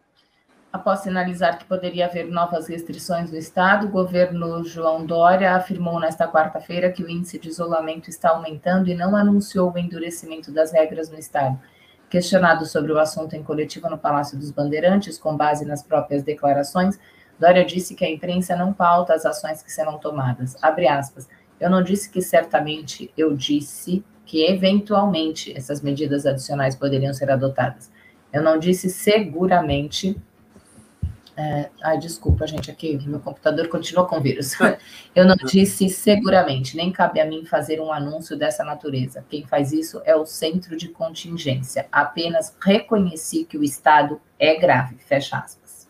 Após 0.72 1.00
sinalizar 1.00 1.58
que 1.58 1.64
poderia 1.64 2.06
haver 2.06 2.26
novas 2.26 2.68
restrições 2.68 3.30
no 3.30 3.38
Estado, 3.38 3.86
o 3.86 3.90
governo 3.90 4.62
João 4.64 5.06
Dória 5.06 5.54
afirmou 5.54 5.98
nesta 5.98 6.28
quarta-feira 6.28 6.92
que 6.92 7.02
o 7.02 7.08
índice 7.08 7.38
de 7.38 7.48
isolamento 7.48 8.10
está 8.10 8.30
aumentando 8.30 8.88
e 8.88 8.94
não 8.94 9.16
anunciou 9.16 9.72
o 9.72 9.78
endurecimento 9.78 10.52
das 10.52 10.72
regras 10.72 11.08
no 11.08 11.18
Estado. 11.18 11.58
Questionado 12.10 12.66
sobre 12.66 12.92
o 12.92 12.98
assunto 12.98 13.34
em 13.34 13.42
coletiva 13.42 13.88
no 13.88 13.98
Palácio 13.98 14.38
dos 14.38 14.50
Bandeirantes, 14.50 15.18
com 15.18 15.36
base 15.36 15.64
nas 15.64 15.82
próprias 15.82 16.22
declarações, 16.22 16.98
Dória 17.38 17.64
disse 17.64 17.94
que 17.94 18.04
a 18.04 18.10
imprensa 18.10 18.56
não 18.56 18.72
pauta 18.72 19.14
as 19.14 19.26
ações 19.26 19.62
que 19.62 19.72
serão 19.72 19.98
tomadas. 19.98 20.56
Abre 20.62 20.88
aspas. 20.88 21.28
Eu 21.58 21.70
não 21.70 21.82
disse 21.82 22.10
que 22.10 22.20
certamente, 22.20 23.10
eu 23.16 23.34
disse 23.34 24.04
que 24.24 24.44
eventualmente 24.44 25.56
essas 25.56 25.80
medidas 25.80 26.26
adicionais 26.26 26.74
poderiam 26.74 27.14
ser 27.14 27.30
adotadas. 27.30 27.90
Eu 28.32 28.42
não 28.42 28.58
disse 28.58 28.90
seguramente. 28.90 30.16
É, 31.36 31.68
ai, 31.82 31.98
desculpa, 31.98 32.46
gente, 32.46 32.70
aqui 32.70 32.98
meu 33.06 33.20
computador 33.20 33.68
continua 33.68 34.06
com 34.06 34.18
vírus. 34.20 34.52
Eu 35.14 35.26
não 35.26 35.36
disse 35.36 35.88
seguramente, 35.90 36.76
nem 36.76 36.90
cabe 36.90 37.20
a 37.20 37.26
mim 37.26 37.44
fazer 37.44 37.78
um 37.78 37.92
anúncio 37.92 38.38
dessa 38.38 38.64
natureza. 38.64 39.24
Quem 39.28 39.46
faz 39.46 39.70
isso 39.70 40.00
é 40.06 40.16
o 40.16 40.24
centro 40.24 40.76
de 40.76 40.88
contingência. 40.88 41.86
Apenas 41.92 42.56
reconheci 42.58 43.44
que 43.44 43.58
o 43.58 43.62
estado 43.62 44.18
é 44.38 44.58
grave. 44.58 44.96
Fecha 44.96 45.36
aspas. 45.36 45.86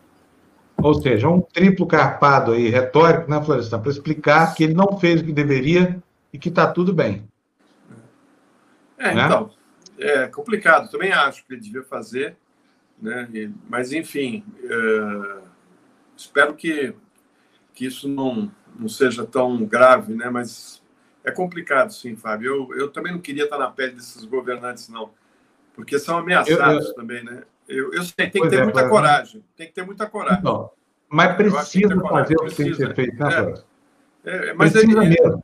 Ou 0.83 0.93
seja, 0.93 1.29
um 1.29 1.41
triplo 1.41 1.87
carpado 1.87 2.51
aí, 2.51 2.69
retórico, 2.69 3.31
né, 3.31 3.41
Florestan, 3.41 3.79
para 3.79 3.91
explicar 3.91 4.53
que 4.53 4.65
ele 4.65 4.73
não 4.73 4.99
fez 4.99 5.21
o 5.21 5.25
que 5.25 5.33
deveria 5.33 5.97
e 6.31 6.37
que 6.37 6.49
está 6.49 6.67
tudo 6.67 6.93
bem. 6.93 7.27
É, 8.97 9.13
né? 9.13 9.25
então, 9.25 9.49
é 9.97 10.27
complicado. 10.27 10.91
Também 10.91 11.11
acho 11.11 11.45
que 11.45 11.53
ele 11.53 11.61
devia 11.61 11.83
fazer, 11.83 12.35
né? 13.01 13.51
mas, 13.69 13.93
enfim, 13.93 14.43
é... 14.63 15.39
espero 16.15 16.53
que, 16.55 16.93
que 17.73 17.85
isso 17.85 18.07
não, 18.07 18.51
não 18.77 18.89
seja 18.89 19.25
tão 19.25 19.65
grave, 19.65 20.13
né? 20.13 20.29
mas 20.29 20.81
é 21.23 21.31
complicado, 21.31 21.93
sim, 21.93 22.15
Fábio. 22.15 22.69
Eu, 22.71 22.77
eu 22.77 22.89
também 22.89 23.11
não 23.11 23.19
queria 23.19 23.43
estar 23.43 23.57
na 23.57 23.69
pele 23.69 23.93
desses 23.93 24.23
governantes, 24.23 24.89
não, 24.89 25.11
porque 25.73 25.99
são 25.99 26.17
ameaçados 26.17 26.85
eu, 26.85 26.91
eu... 26.91 26.95
também, 26.95 27.23
né? 27.23 27.43
Eu, 27.67 27.93
eu 27.93 28.03
sei, 28.03 28.29
tem 28.29 28.41
que 28.41 28.49
ter 28.49 28.59
é, 28.59 28.63
muita 28.63 28.87
coragem. 28.87 29.43
Tem 29.55 29.67
que 29.67 29.73
ter 29.73 29.85
muita 29.85 30.05
coragem. 30.07 30.41
Não, 30.41 30.71
mas 31.09 31.35
precisa 31.35 31.99
fazer 31.99 32.35
o 32.35 32.45
que 32.45 32.55
tem 32.55 32.71
que 32.71 32.75
ser 32.75 32.95
feito, 32.95 33.17
né, 33.17 33.53
é, 34.25 34.49
é, 34.49 34.53
mas 34.53 34.71
precisa 34.71 35.01
aí, 35.01 35.09
mesmo. 35.09 35.43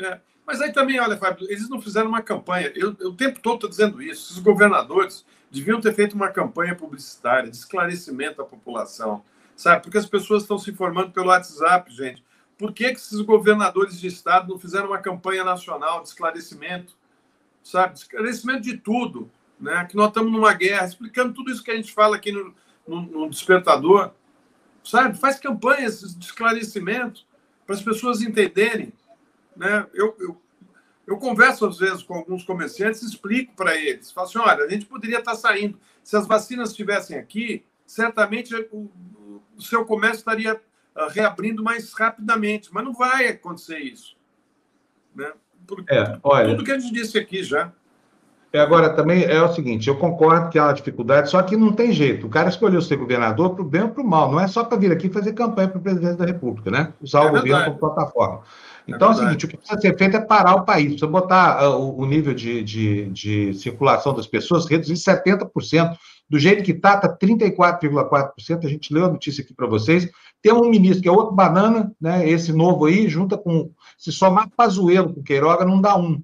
É, 0.00 0.20
mas 0.46 0.60
aí 0.60 0.72
também, 0.72 1.00
olha, 1.00 1.16
Fábio, 1.16 1.46
eles 1.50 1.68
não 1.68 1.80
fizeram 1.80 2.08
uma 2.08 2.22
campanha. 2.22 2.72
Eu, 2.74 2.96
eu 2.98 3.10
o 3.10 3.16
tempo 3.16 3.40
todo 3.40 3.54
estou 3.54 3.70
dizendo 3.70 4.02
isso. 4.02 4.32
Os 4.32 4.38
governadores 4.38 5.24
deviam 5.50 5.80
ter 5.80 5.94
feito 5.94 6.14
uma 6.14 6.28
campanha 6.28 6.74
publicitária 6.74 7.50
de 7.50 7.56
esclarecimento 7.56 8.42
à 8.42 8.44
população, 8.44 9.22
sabe? 9.54 9.82
Porque 9.82 9.98
as 9.98 10.06
pessoas 10.06 10.42
estão 10.42 10.58
se 10.58 10.70
informando 10.70 11.10
pelo 11.10 11.28
WhatsApp, 11.28 11.94
gente. 11.94 12.24
Por 12.58 12.72
que, 12.72 12.90
que 12.92 13.00
esses 13.00 13.20
governadores 13.20 14.00
de 14.00 14.06
estado 14.06 14.48
não 14.48 14.58
fizeram 14.58 14.86
uma 14.88 14.98
campanha 14.98 15.44
nacional 15.44 16.02
de 16.02 16.08
esclarecimento, 16.08 16.94
sabe? 17.62 17.94
De 17.94 18.00
esclarecimento 18.00 18.62
de 18.62 18.76
tudo 18.76 19.30
né? 19.62 19.84
que 19.84 19.96
nós 19.96 20.08
estamos 20.08 20.32
numa 20.32 20.52
guerra, 20.52 20.86
explicando 20.86 21.32
tudo 21.32 21.50
isso 21.50 21.62
que 21.62 21.70
a 21.70 21.76
gente 21.76 21.92
fala 21.92 22.16
aqui 22.16 22.32
no, 22.32 22.52
no, 22.86 23.02
no 23.02 23.30
Despertador, 23.30 24.10
sabe? 24.82 25.16
Faz 25.16 25.38
campanhas 25.38 26.00
de 26.00 26.24
esclarecimento 26.24 27.24
para 27.64 27.76
as 27.76 27.82
pessoas 27.82 28.20
entenderem. 28.22 28.92
Né? 29.56 29.86
Eu, 29.92 30.14
eu, 30.18 30.40
eu 31.06 31.16
converso 31.18 31.66
às 31.66 31.78
vezes 31.78 32.02
com 32.02 32.14
alguns 32.14 32.44
comerciantes, 32.44 33.02
explico 33.02 33.54
para 33.54 33.76
eles, 33.76 34.10
falo 34.10 34.26
assim, 34.26 34.38
olha, 34.38 34.64
a 34.64 34.68
gente 34.68 34.86
poderia 34.86 35.18
estar 35.18 35.34
saindo, 35.34 35.78
se 36.02 36.16
as 36.16 36.26
vacinas 36.26 36.70
estivessem 36.70 37.18
aqui, 37.18 37.64
certamente 37.86 38.54
o, 38.72 38.90
o 39.56 39.62
seu 39.62 39.84
comércio 39.84 40.18
estaria 40.18 40.54
uh, 40.54 41.08
reabrindo 41.10 41.62
mais 41.62 41.92
rapidamente, 41.92 42.70
mas 42.72 42.84
não 42.84 42.92
vai 42.92 43.28
acontecer 43.28 43.78
isso. 43.78 44.16
Né? 45.14 45.32
Por, 45.66 45.84
é, 45.88 46.18
olha, 46.22 46.48
tudo 46.50 46.64
que 46.64 46.72
a 46.72 46.78
gente 46.78 46.92
disse 46.92 47.18
aqui 47.18 47.42
já. 47.42 47.72
É, 48.52 48.60
agora, 48.60 48.90
também 48.90 49.24
é 49.24 49.42
o 49.42 49.52
seguinte, 49.52 49.88
eu 49.88 49.96
concordo 49.96 50.50
que 50.50 50.58
há 50.58 50.66
uma 50.66 50.74
dificuldade, 50.74 51.30
só 51.30 51.42
que 51.42 51.56
não 51.56 51.72
tem 51.72 51.90
jeito. 51.90 52.26
O 52.26 52.30
cara 52.30 52.50
escolheu 52.50 52.82
ser 52.82 52.96
governador 52.96 53.54
para 53.54 53.62
o 53.62 53.64
bem 53.64 53.82
ou 53.82 53.88
para 53.88 54.02
o 54.02 54.06
mal. 54.06 54.30
Não 54.30 54.38
é 54.38 54.46
só 54.46 54.62
para 54.62 54.76
vir 54.76 54.92
aqui 54.92 55.08
fazer 55.08 55.32
campanha 55.32 55.68
para 55.68 55.78
o 55.78 55.82
presidente 55.82 56.18
da 56.18 56.26
República, 56.26 56.70
né? 56.70 56.92
Usar 57.00 57.24
é 57.24 57.26
o 57.28 57.30
governo 57.30 57.64
como 57.64 57.78
plataforma. 57.78 58.42
Então, 58.86 59.08
é, 59.08 59.10
é, 59.10 59.14
o 59.14 59.18
seguinte, 59.18 59.44
o 59.44 59.48
que 59.48 59.56
precisa 59.56 59.80
ser 59.80 59.96
feito 59.96 60.16
é 60.16 60.20
parar 60.20 60.54
o 60.54 60.64
país. 60.64 60.86
Precisa 60.86 61.06
botar 61.06 61.68
uh, 61.68 61.80
o, 61.80 62.00
o, 62.00 62.06
nível 62.06 62.34
de, 62.34 62.62
de, 62.62 63.06
de, 63.10 63.54
circulação 63.54 64.14
das 64.14 64.26
pessoas, 64.26 64.66
reduzir 64.66 64.94
70%. 64.94 65.96
Do 66.28 66.38
jeito 66.38 66.62
que 66.62 66.72
está, 66.72 66.94
está 66.94 67.14
34,4%. 67.16 68.64
A 68.64 68.68
gente 68.68 68.92
leu 68.92 69.04
a 69.04 69.10
notícia 69.10 69.44
aqui 69.44 69.52
para 69.52 69.66
vocês. 69.66 70.08
Tem 70.40 70.52
um 70.52 70.70
ministro 70.70 71.02
que 71.02 71.08
é 71.08 71.12
outro 71.12 71.34
banana, 71.34 71.92
né? 72.00 72.28
Esse 72.28 72.52
novo 72.52 72.86
aí, 72.86 73.06
junta 73.08 73.36
com... 73.36 73.70
Se 73.98 74.10
somar 74.10 74.48
Pazuello 74.56 75.14
com 75.14 75.22
Queiroga, 75.22 75.64
não 75.64 75.80
dá 75.80 75.96
um. 75.96 76.22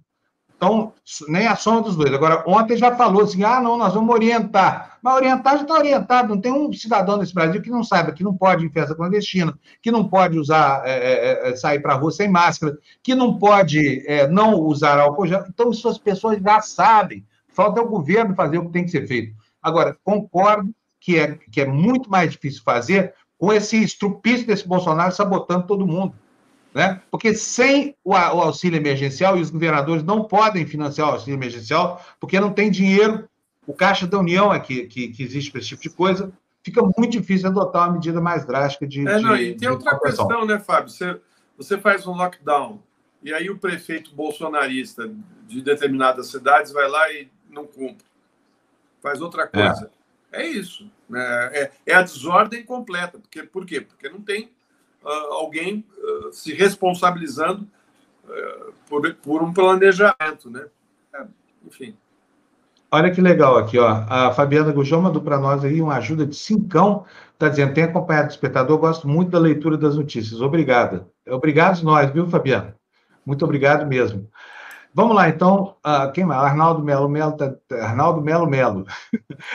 Então, 0.59 0.93
nem 1.29 1.47
a 1.47 1.55
soma 1.55 1.83
dos 1.83 1.95
dois. 1.95 2.13
Agora, 2.13 2.43
ontem 2.45 2.77
já 2.77 2.95
falou 2.97 3.23
assim: 3.23 3.45
ah, 3.45 3.61
não, 3.61 3.79
nós 3.79 3.95
vamos 3.95 4.13
orientar. 4.13 4.99
Mas 5.01 5.15
orientar 5.15 5.57
já 5.57 5.63
está 5.63 5.75
orientado. 5.75 6.35
Não 6.35 6.41
tem 6.41 6.53
um 6.53 6.73
cidadão 6.73 7.17
nesse 7.17 7.33
Brasil 7.33 7.63
que 7.63 7.71
não 7.71 7.85
saiba 7.85 8.11
que 8.11 8.25
não 8.25 8.37
pode 8.37 8.65
ir 8.65 8.67
em 8.67 8.73
festa 8.73 8.93
clandestina, 8.93 9.57
que 9.81 9.93
não 9.93 10.09
pode 10.09 10.37
usar, 10.37 10.83
é, 10.85 11.51
é 11.51 11.57
sair 11.57 11.79
para 11.79 11.95
a 11.95 11.97
rua 11.97 12.11
sem 12.11 12.29
máscara, 12.29 12.77
que 13.05 13.15
não 13.15 13.39
pode 13.39 14.05
é, 14.09 14.27
não 14.27 14.55
usar 14.55 14.99
álcool 14.99 15.29
gel. 15.29 15.45
Então, 15.49 15.71
isso 15.71 15.89
as 15.89 15.97
pessoas 15.97 16.43
já 16.43 16.61
sabem. 16.61 17.25
Falta 17.47 17.81
o 17.81 17.89
governo 17.89 18.35
fazer 18.35 18.59
o 18.59 18.67
que 18.67 18.73
tem 18.73 18.85
que 18.85 18.91
ser 18.91 19.07
feito. 19.07 19.37
Agora, 19.63 19.97
concordo 20.03 20.75
que 21.01 21.17
é, 21.21 21.39
que 21.53 21.61
é 21.61 21.67
muito 21.67 22.11
mais 22.11 22.33
difícil 22.33 22.63
fazer 22.65 23.15
com 23.39 23.53
esse 23.53 23.81
estrupício 23.81 24.45
desse 24.45 24.67
Bolsonaro 24.67 25.15
sabotando 25.15 25.69
todo 25.69 25.87
mundo. 25.87 26.15
Né? 26.75 27.01
Porque 27.11 27.35
sem 27.35 27.97
o, 28.05 28.15
auxílio 28.15 28.77
emergencial, 28.77 29.37
e 29.37 29.41
os 29.41 29.51
governadores 29.51 30.03
não 30.03 30.25
podem 30.25 30.67
financiar 30.67 31.09
o 31.09 31.13
auxílio 31.13 31.37
emergencial, 31.37 32.05
porque 32.21 32.39
não 32.39 32.53
tem 32.53 32.71
dinheiro, 32.71 33.29
o 33.67 33.73
Caixa 33.73 34.07
da 34.07 34.19
União 34.19 34.53
é 34.53 34.61
que, 34.61 34.87
que, 34.87 35.09
que 35.09 35.23
existe 35.23 35.51
para 35.51 35.61
esse 35.61 35.71
tipo 35.71 35.83
de 35.83 35.91
coisa, 35.91 36.33
fica 36.63 36.83
muito 36.83 37.11
difícil 37.11 37.49
adotar 37.49 37.89
uma 37.89 37.95
medida 37.95 38.21
mais 38.21 38.45
drástica 38.45 38.87
de. 38.87 39.07
É, 39.07 39.21
não, 39.21 39.37
e 39.37 39.55
tem 39.55 39.69
outra 39.69 39.99
questão, 39.99 40.45
né, 40.45 40.59
Fábio? 40.59 40.91
Você, 40.91 41.21
você 41.57 41.79
faz 41.79 42.07
um 42.07 42.13
lockdown, 42.13 42.81
e 43.23 43.33
aí 43.33 43.51
o 43.51 43.59
prefeito 43.59 44.15
bolsonarista 44.15 45.11
de 45.47 45.63
determinadas 45.63 46.29
cidades 46.29 46.73
vai 46.73 46.89
lá 46.89 47.11
e 47.13 47.29
não 47.51 47.67
cumpre. 47.67 48.07
Faz 49.03 49.21
outra 49.21 49.47
coisa. 49.47 49.91
É, 50.31 50.43
é 50.43 50.47
isso. 50.47 50.91
Né? 51.09 51.51
É, 51.53 51.71
é 51.87 51.95
a 51.95 52.03
desordem 52.03 52.65
completa. 52.65 53.19
Porque, 53.19 53.43
por 53.43 53.65
quê? 53.65 53.81
Porque 53.81 54.09
não 54.09 54.21
tem 54.21 54.51
alguém 55.31 55.85
uh, 55.99 56.33
se 56.33 56.53
responsabilizando 56.53 57.67
uh, 58.25 58.73
por, 58.89 59.15
por, 59.15 59.43
um 59.43 59.53
planejamento, 59.53 60.51
né? 60.51 60.67
É, 61.15 61.25
enfim. 61.67 61.97
Olha 62.91 63.11
que 63.11 63.21
legal 63.21 63.59
aqui, 63.59 63.79
ó. 63.79 64.05
A 64.09 64.33
Fabiana 64.33 64.73
Gujão 64.73 65.03
mandou 65.03 65.23
para 65.23 65.39
nós 65.39 65.65
aí 65.65 65.81
uma 65.83 65.97
ajuda 65.97 66.27
de 66.27 66.35
cincão. 66.35 67.05
Está 67.35 67.49
dizendo, 67.49 67.75
tem 67.75 67.85
acompanhado 67.85 68.29
o 68.29 68.31
espectador, 68.31 68.79
gosto 68.79 69.07
muito 69.07 69.31
da 69.31 69.39
leitura 69.39 69.77
das 69.77 69.97
notícias. 69.97 70.41
Obrigada. 70.41 71.07
Obrigado 71.29 71.83
nós, 71.83 72.11
viu, 72.11 72.27
Fabiana? 72.29 72.75
Muito 73.25 73.45
obrigado 73.45 73.87
mesmo. 73.87 74.29
Vamos 74.99 75.15
lá, 75.15 75.29
então. 75.29 75.77
Uh, 75.87 76.11
quem 76.13 76.25
mais? 76.25 76.43
Arnaldo 76.43 76.83
Melo 76.83 77.09
Melo. 77.09 77.37
Tá, 77.37 77.55
Arnaldo 77.81 78.21
Melo 78.21 78.49
Melo. 78.49 78.85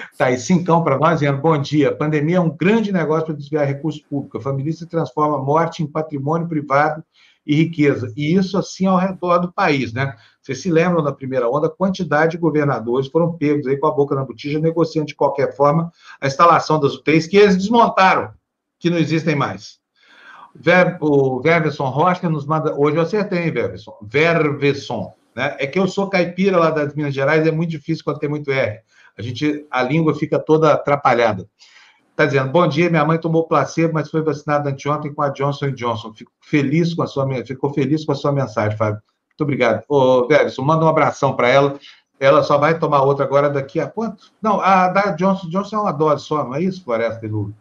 Está 0.10 0.28
aí, 0.32 0.38
cincão 0.38 0.82
para 0.82 0.98
nós, 0.98 1.20
dizendo: 1.20 1.42
bom 1.42 1.58
dia. 1.58 1.90
A 1.90 1.94
pandemia 1.94 2.38
é 2.38 2.40
um 2.40 2.50
grande 2.50 2.94
negócio 2.94 3.26
para 3.26 3.36
desviar 3.36 3.68
recursos 3.68 4.02
públicos. 4.02 4.40
A 4.40 4.44
família 4.46 4.72
se 4.72 4.88
transforma 4.88 5.38
morte 5.38 5.84
em 5.84 5.86
patrimônio 5.86 6.48
privado 6.48 7.04
e 7.46 7.56
riqueza. 7.58 8.14
E 8.16 8.34
isso 8.34 8.58
assim 8.58 8.86
ao 8.86 8.96
redor 8.96 9.40
do 9.40 9.52
país, 9.52 9.92
né? 9.92 10.16
Vocês 10.42 10.62
se 10.62 10.72
lembram 10.72 11.04
da 11.04 11.12
primeira 11.12 11.50
onda, 11.50 11.70
quantidade 11.70 12.32
de 12.32 12.38
governadores 12.38 13.10
foram 13.10 13.34
pegos 13.34 13.68
aí 13.68 13.76
com 13.76 13.88
a 13.88 13.92
boca 13.92 14.16
na 14.16 14.24
botija, 14.24 14.60
negociando 14.60 15.08
de 15.08 15.16
qualquer 15.16 15.54
forma 15.58 15.92
a 16.22 16.28
instalação 16.28 16.80
das 16.80 16.96
UTIs 16.96 17.28
que 17.28 17.36
eles 17.36 17.58
desmontaram, 17.58 18.32
que 18.80 18.90
não 18.90 18.98
existem 18.98 19.36
mais. 19.36 19.78
O 21.02 21.42
Verveson 21.42 21.90
Rocha 21.90 22.30
nos 22.30 22.46
manda. 22.46 22.74
Hoje 22.80 22.96
eu 22.96 23.02
acertei, 23.02 23.40
hein, 23.40 23.52
Verveson? 23.52 23.98
Verveson. 24.02 25.14
Né? 25.36 25.56
É 25.60 25.68
que 25.68 25.80
eu 25.80 25.88
sou 25.88 26.10
caipira 26.10 26.58
lá 26.58 26.70
das 26.70 26.94
Minas 26.94 27.14
Gerais, 27.14 27.46
é 27.46 27.52
muito 27.52 27.70
difícil 27.70 28.04
quando 28.04 28.20
tem 28.20 28.30
muito 28.30 28.52
R. 28.52 28.82
A 29.18 29.22
gente, 29.22 29.66
a 29.70 29.84
língua 29.84 30.16
fica 30.16 30.40
toda 30.40 30.74
atrapalhada. 30.74 31.48
Está 32.12 32.26
dizendo, 32.26 32.52
bom 32.52 32.68
dia, 32.68 32.90
minha 32.90 33.04
mãe 33.04 33.18
tomou 33.18 33.48
placebo, 33.48 33.96
mas 33.96 34.10
foi 34.10 34.22
vacinada 34.22 34.70
anteontem 34.70 35.12
com 35.12 35.22
a 35.24 35.30
Johnson 35.30 35.72
Johnson. 35.72 36.14
Fico 36.14 36.32
feliz 36.42 36.94
com 36.94 37.02
a 37.02 37.08
sua, 37.08 37.28
ficou 37.44 37.74
feliz 37.74 38.06
com 38.06 38.12
a 38.12 38.16
sua 38.16 38.32
mensagem, 38.32 38.78
Fábio. 38.78 39.02
Muito 39.32 39.42
obrigado. 39.42 39.84
Ô, 39.88 40.28
Verson, 40.28 40.62
manda 40.62 40.86
um 40.86 40.88
abração 40.88 41.36
para 41.36 41.50
ela. 41.50 41.80
Ela 42.20 42.44
só 42.44 42.60
vai 42.60 42.78
tomar 42.78 43.02
outra 43.02 43.26
agora 43.26 43.50
daqui 43.50 43.80
a 43.80 43.88
quanto? 43.88 44.32
Não, 44.42 44.62
a 44.62 44.90
da 44.90 45.12
Johnson 45.12 45.50
Johnson 45.50 45.78
é 45.78 45.80
uma 45.80 45.92
dose 45.92 46.24
só, 46.24 46.44
não 46.44 46.54
é 46.54 46.62
isso, 46.62 46.84
Floresta 46.84 47.26
e 47.26 47.30
Lula? 47.30 47.52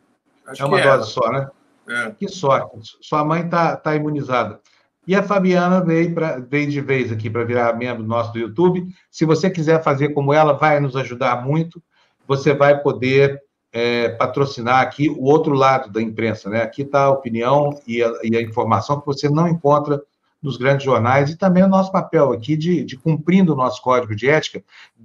é 0.59 0.65
uma 0.65 0.81
dose 0.81 1.11
é. 1.11 1.13
só, 1.13 1.33
né? 1.33 1.49
É. 1.89 2.11
Que 2.11 2.29
sorte. 2.29 2.97
Sua 3.01 3.25
mãe 3.25 3.45
está 3.45 3.75
tá 3.75 3.97
imunizada. 3.97 4.61
E 5.07 5.17
a 5.17 5.23
Fabiana 5.23 5.85
veio, 5.85 6.15
pra, 6.15 6.39
veio 6.39 6.71
de 6.71 6.81
vez 6.81 7.11
aqui 7.11 7.29
para 7.29 7.45
virar 7.45 7.77
membro 7.77 8.05
nosso 8.05 8.33
do 8.33 8.39
YouTube. 8.39 8.87
Se 9.11 9.25
você 9.25 9.51
quiser 9.51 9.83
fazer 9.83 10.11
como 10.11 10.33
ela, 10.33 10.53
vai 10.53 10.79
nos 10.79 10.95
ajudar 10.95 11.45
muito. 11.45 11.83
Você 12.27 12.55
vai 12.55 12.81
poder 12.81 13.43
é, 13.73 14.11
patrocinar 14.11 14.81
aqui 14.81 15.09
o 15.09 15.25
outro 15.25 15.55
lado 15.55 15.91
da 15.91 16.01
imprensa. 16.01 16.49
Né? 16.49 16.63
Aqui 16.63 16.83
está 16.83 17.05
a 17.05 17.11
opinião 17.11 17.81
e 17.87 18.03
a, 18.03 18.13
e 18.23 18.37
a, 18.37 18.43
informação 18.43 19.01
que 19.01 19.07
você 19.07 19.29
não 19.29 19.49
encontra 19.49 20.01
nos 20.41 20.57
grandes 20.57 20.85
jornais 20.85 21.31
e 21.31 21.37
também 21.37 21.63
o 21.63 21.69
nosso 21.69 21.91
papel 21.91 22.33
aqui 22.33 22.57
de, 22.57 22.85
de 22.85 22.97
cumprindo 22.97 23.53
o 23.53 23.57
nosso 23.57 23.81
código 23.81 24.15
de 24.15 24.29
ética, 24.29 24.63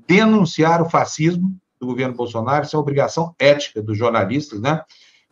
denunciar 0.08 0.82
o 0.82 0.89
fascismo 0.89 1.56
do 1.80 1.88
governo 1.88 2.16
Bolsonaro, 2.16 2.66
isso 2.66 2.76
é 2.76 2.78
uma 2.78 2.82
obrigação 2.82 3.36
ética 3.38 3.82
dos 3.82 3.98
jornalistas, 3.98 4.60
né? 4.60 4.84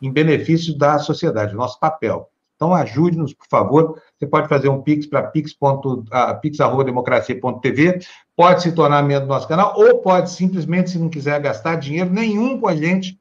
em 0.01 0.11
benefício 0.11 0.77
da 0.77 0.99
sociedade, 0.99 1.55
nosso 1.55 1.79
papel. 1.79 2.29
Então, 2.55 2.73
ajude-nos, 2.73 3.33
por 3.33 3.47
favor. 3.47 4.01
Você 4.17 4.25
pode 4.25 4.47
fazer 4.47 4.69
um 4.69 4.81
pix 4.81 5.05
para 5.05 5.21
pix.democracia.tv, 5.23 7.99
pode 8.35 8.63
se 8.63 8.71
tornar 8.71 9.03
membro 9.03 9.27
do 9.27 9.29
nosso 9.29 9.47
canal, 9.47 9.75
ou 9.77 9.99
pode 9.99 10.31
simplesmente, 10.31 10.89
se 10.89 10.97
não 10.97 11.09
quiser 11.09 11.39
gastar 11.41 11.75
dinheiro 11.75 12.09
nenhum 12.09 12.59
com 12.59 12.67
a 12.67 12.75
gente, 12.75 13.19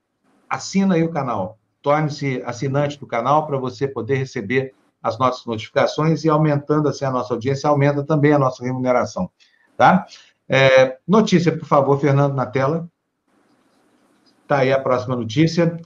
assina 0.49 0.95
aí 0.95 1.03
o 1.03 1.11
canal. 1.11 1.59
Torne-se 1.83 2.43
assinante 2.47 2.99
do 2.99 3.07
canal 3.07 3.47
para 3.47 3.59
você 3.59 3.87
poder 3.89 4.17
receber 4.17 4.73
as 5.03 5.19
nossas 5.19 5.45
notificações 5.45 6.25
e 6.25 6.31
aumentando 6.31 6.89
assim 6.89 7.05
a 7.05 7.11
nossa 7.11 7.35
audiência, 7.35 7.69
aumenta 7.69 8.03
também 8.03 8.33
a 8.33 8.39
nossa 8.39 8.65
remuneração. 8.65 9.29
Tá? 9.77 10.07
É, 10.49 10.97
notícia, 11.07 11.55
por 11.57 11.67
favor, 11.67 12.01
Fernando, 12.01 12.35
na 12.35 12.47
tela. 12.47 12.89
Está 14.43 14.59
aí 14.59 14.73
a 14.73 14.81
próxima 14.81 15.17
notícia. 15.17 15.79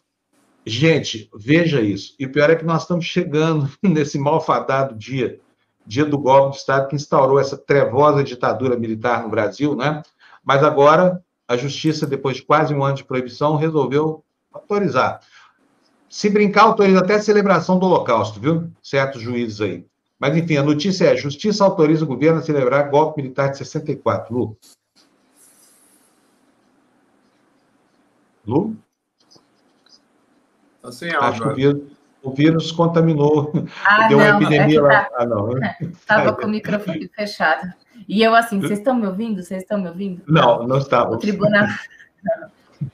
Gente, 0.68 1.30
veja 1.34 1.80
isso. 1.80 2.14
E 2.18 2.26
o 2.26 2.30
pior 2.30 2.50
é 2.50 2.54
que 2.54 2.64
nós 2.64 2.82
estamos 2.82 3.06
chegando 3.06 3.70
nesse 3.82 4.18
malfadado 4.18 4.94
dia, 4.94 5.40
dia 5.86 6.04
do 6.04 6.18
golpe 6.18 6.52
de 6.52 6.58
Estado 6.58 6.88
que 6.88 6.96
instaurou 6.96 7.40
essa 7.40 7.56
trevosa 7.56 8.22
ditadura 8.22 8.76
militar 8.76 9.22
no 9.22 9.30
Brasil, 9.30 9.74
né? 9.74 10.02
Mas 10.44 10.62
agora 10.62 11.22
a 11.48 11.56
justiça, 11.56 12.06
depois 12.06 12.36
de 12.36 12.42
quase 12.42 12.74
um 12.74 12.84
ano 12.84 12.96
de 12.96 13.04
proibição, 13.04 13.56
resolveu 13.56 14.22
autorizar. 14.52 15.20
Se 16.10 16.28
brincar, 16.28 16.64
autoriza 16.64 16.98
até 16.98 17.14
a 17.14 17.22
celebração 17.22 17.78
do 17.78 17.86
Holocausto, 17.86 18.38
viu? 18.38 18.70
Certos 18.82 19.22
juízes 19.22 19.62
aí. 19.62 19.86
Mas, 20.18 20.36
enfim, 20.36 20.58
a 20.58 20.62
notícia 20.62 21.06
é: 21.06 21.12
a 21.12 21.16
justiça 21.16 21.64
autoriza 21.64 22.04
o 22.04 22.08
governo 22.08 22.40
a 22.40 22.42
celebrar 22.42 22.90
golpe 22.90 23.22
militar 23.22 23.50
de 23.50 23.58
64. 23.58 24.34
Lu? 24.34 24.56
Lu? 28.46 28.76
Tá 30.90 30.92
sem 30.92 31.12
áudio. 31.12 31.28
Acho 31.28 31.42
que 31.42 31.48
o 31.48 31.54
vírus, 31.54 31.82
o 32.22 32.30
vírus 32.32 32.72
contaminou. 32.72 33.52
Ah, 33.84 34.08
Deu 34.08 34.18
uma 34.18 34.32
não, 34.32 34.40
epidemia 34.42 34.78
é 34.78 34.82
lá. 34.82 35.04
tá, 35.04 35.10
Ah, 35.18 35.26
não. 35.26 35.50
Estava 35.80 36.32
com 36.34 36.46
o 36.46 36.48
microfone 36.50 37.08
fechado. 37.08 37.72
E 38.08 38.22
eu 38.22 38.34
assim, 38.34 38.60
vocês 38.60 38.78
estão 38.78 38.94
me 38.94 39.06
ouvindo? 39.06 39.42
Vocês 39.42 39.62
estão 39.62 39.80
me 39.80 39.88
ouvindo? 39.88 40.22
Não, 40.26 40.66
não 40.66 40.78
estava. 40.78 41.14
O 41.14 41.18
Tribunal, 41.18 41.66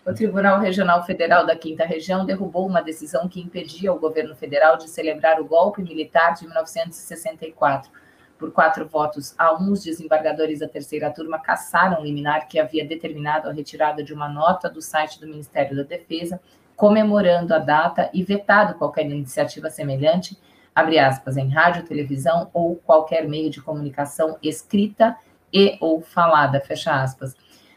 o 0.07 0.13
Tribunal 0.15 0.61
Regional 0.61 1.05
Federal 1.05 1.45
da 1.47 1.55
Quinta 1.55 1.85
Região 1.85 2.25
derrubou 2.25 2.67
uma 2.67 2.83
decisão 2.83 3.29
que 3.29 3.41
impedia 3.41 3.93
o 3.93 3.99
governo 3.99 4.35
federal 4.35 4.77
de 4.77 4.89
celebrar 4.89 5.41
o 5.41 5.45
golpe 5.45 5.83
militar 5.83 6.35
de 6.35 6.45
1964. 6.47 7.91
Por 8.39 8.51
quatro 8.51 8.87
votos 8.87 9.35
a 9.39 9.55
um, 9.55 9.71
os 9.71 9.85
desembargadores 9.85 10.59
da 10.59 10.69
terceira 10.69 11.09
turma 11.11 11.39
cassaram 11.39 12.01
o 12.01 12.05
liminar 12.05 12.49
que 12.49 12.59
havia 12.59 12.85
determinado 12.87 13.49
a 13.49 13.53
retirada 13.53 14.03
de 14.03 14.13
uma 14.13 14.29
nota 14.29 14.69
do 14.69 14.83
site 14.83 15.21
do 15.21 15.27
Ministério 15.27 15.77
da 15.77 15.83
Defesa 15.85 16.41
comemorando 16.77 17.55
a 17.55 17.59
data 17.59 18.11
e 18.13 18.23
vetado 18.23 18.75
qualquer 18.75 19.07
iniciativa 19.07 19.71
semelhante, 19.71 20.37
abre 20.75 20.99
aspas, 20.99 21.37
em 21.37 21.49
rádio, 21.49 21.85
televisão 21.85 22.51
ou 22.53 22.77
qualquer 22.77 23.29
meio 23.29 23.51
de 23.51 23.63
comunicação 23.63 24.37
escrita 24.43 25.17
e 25.53 25.77
ou 25.81 26.01
falada, 26.01 26.61
fecha 26.61 26.93
aspas. 26.93 27.35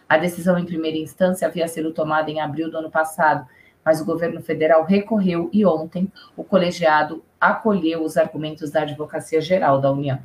A 0.09 0.17
decisão 0.17 0.57
em 0.57 0.65
primeira 0.65 0.97
instância 0.97 1.47
havia 1.47 1.67
sido 1.67 1.93
tomada 1.93 2.31
em 2.31 2.39
abril 2.39 2.71
do 2.71 2.77
ano 2.77 2.89
passado, 2.89 3.45
mas 3.85 4.01
o 4.01 4.05
governo 4.05 4.41
federal 4.41 4.83
recorreu 4.83 5.49
e 5.53 5.65
ontem 5.65 6.11
o 6.35 6.43
colegiado 6.43 7.23
acolheu 7.39 8.03
os 8.03 8.17
argumentos 8.17 8.71
da 8.71 8.81
Advocacia 8.81 9.39
Geral 9.39 9.79
da 9.79 9.91
União. 9.91 10.19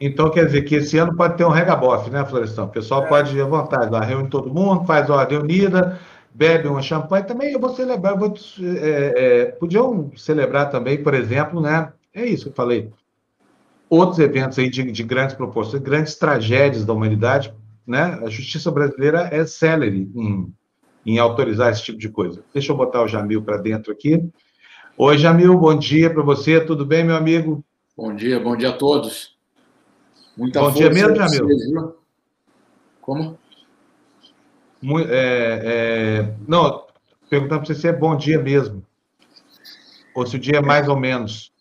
Então, 0.00 0.30
quer 0.30 0.46
dizer 0.46 0.62
que 0.62 0.76
esse 0.76 0.96
ano 0.96 1.16
pode 1.16 1.36
ter 1.36 1.44
um 1.44 1.50
regabof, 1.50 2.08
né, 2.10 2.24
Florestão? 2.24 2.66
O 2.66 2.68
pessoal 2.68 3.06
pode 3.06 3.36
ir 3.36 3.40
à 3.40 3.46
vontade, 3.46 3.90
lá, 3.90 4.00
reúne 4.00 4.28
todo 4.28 4.52
mundo, 4.52 4.84
faz 4.84 5.10
ordem 5.10 5.38
unida, 5.38 5.98
bebe 6.38 6.68
uma 6.68 6.80
champanhe. 6.80 7.24
Também 7.24 7.52
eu 7.52 7.58
vou 7.58 7.74
celebrar, 7.74 8.12
eu 8.12 8.18
vou, 8.18 8.32
é, 8.62 9.12
é, 9.16 9.44
podiam 9.46 10.12
celebrar 10.16 10.70
também, 10.70 11.02
por 11.02 11.12
exemplo, 11.12 11.60
né? 11.60 11.92
É 12.14 12.24
isso 12.24 12.44
que 12.44 12.50
eu 12.50 12.54
falei. 12.54 12.90
Outros 13.90 14.20
eventos 14.20 14.56
aí 14.58 14.70
de, 14.70 14.92
de 14.92 15.02
grandes 15.02 15.34
proporções, 15.34 15.82
grandes 15.82 16.14
tragédias 16.14 16.84
da 16.84 16.92
humanidade, 16.92 17.52
né? 17.84 18.20
A 18.24 18.28
justiça 18.28 18.70
brasileira 18.70 19.28
é 19.32 19.44
célere 19.44 20.08
em, 20.14 20.54
em 21.04 21.18
autorizar 21.18 21.72
esse 21.72 21.82
tipo 21.82 21.98
de 21.98 22.08
coisa. 22.08 22.44
Deixa 22.54 22.70
eu 22.70 22.76
botar 22.76 23.02
o 23.02 23.08
Jamil 23.08 23.42
para 23.42 23.56
dentro 23.56 23.90
aqui. 23.90 24.22
Oi, 24.96 25.18
Jamil, 25.18 25.58
bom 25.58 25.76
dia 25.76 26.08
para 26.08 26.22
você. 26.22 26.60
Tudo 26.60 26.86
bem, 26.86 27.02
meu 27.02 27.16
amigo? 27.16 27.64
Bom 27.96 28.14
dia, 28.14 28.38
bom 28.38 28.56
dia 28.56 28.68
a 28.68 28.72
todos. 28.72 29.36
Muita 30.36 30.60
bom 30.60 30.70
dia 30.70 30.88
mesmo, 30.88 31.16
Jamil. 31.16 31.46
Vocês, 31.48 31.72
Como? 33.00 33.38
É, 34.82 35.60
é, 35.64 36.34
não, 36.46 36.84
perguntando 37.28 37.60
para 37.62 37.66
você 37.66 37.74
se 37.74 37.88
é 37.88 37.92
bom 37.92 38.16
dia 38.16 38.38
mesmo. 38.38 38.84
Ou 40.14 40.26
se 40.26 40.36
o 40.36 40.38
dia 40.38 40.58
é 40.58 40.62
mais 40.62 40.88
ou 40.88 40.96
menos. 40.96 41.52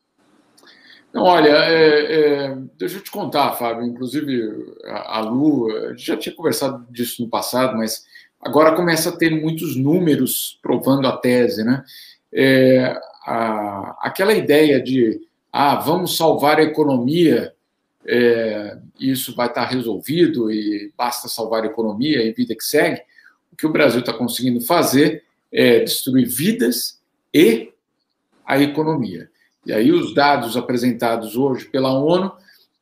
Não, 1.13 1.23
olha, 1.23 1.49
é, 1.49 2.13
é, 2.13 2.57
deixa 2.77 2.97
eu 2.97 3.03
te 3.03 3.09
contar, 3.09 3.53
Fábio. 3.53 3.85
Inclusive, 3.85 4.75
a, 4.85 5.17
a 5.17 5.19
Lu, 5.21 5.67
a 5.71 5.89
gente 5.89 6.05
já 6.05 6.17
tinha 6.17 6.35
conversado 6.35 6.85
disso 6.91 7.23
no 7.23 7.29
passado, 7.29 7.75
mas 7.75 8.05
agora 8.39 8.75
começa 8.75 9.09
a 9.09 9.17
ter 9.17 9.31
muitos 9.31 9.75
números 9.75 10.59
provando 10.61 11.07
a 11.07 11.17
tese, 11.17 11.63
né? 11.63 11.83
É, 12.31 12.99
a, 13.25 13.97
aquela 14.01 14.33
ideia 14.33 14.81
de, 14.81 15.19
ah, 15.51 15.75
vamos 15.75 16.15
salvar 16.17 16.59
a 16.59 16.63
economia, 16.63 17.53
é, 18.07 18.77
isso 18.99 19.35
vai 19.35 19.47
estar 19.47 19.65
resolvido 19.65 20.49
e 20.49 20.93
basta 20.97 21.27
salvar 21.27 21.63
a 21.63 21.67
economia 21.67 22.23
e 22.23 22.31
vida 22.31 22.55
que 22.55 22.63
segue. 22.63 23.01
O 23.51 23.55
que 23.55 23.67
o 23.67 23.71
Brasil 23.71 23.99
está 23.99 24.13
conseguindo 24.13 24.61
fazer 24.61 25.25
é 25.51 25.81
destruir 25.81 26.27
vidas 26.27 27.01
e 27.33 27.73
a 28.45 28.61
economia. 28.61 29.29
E 29.65 29.73
aí 29.73 29.91
os 29.91 30.13
dados 30.13 30.55
apresentados 30.55 31.35
hoje 31.35 31.65
pela 31.65 31.91
ONU 31.91 32.31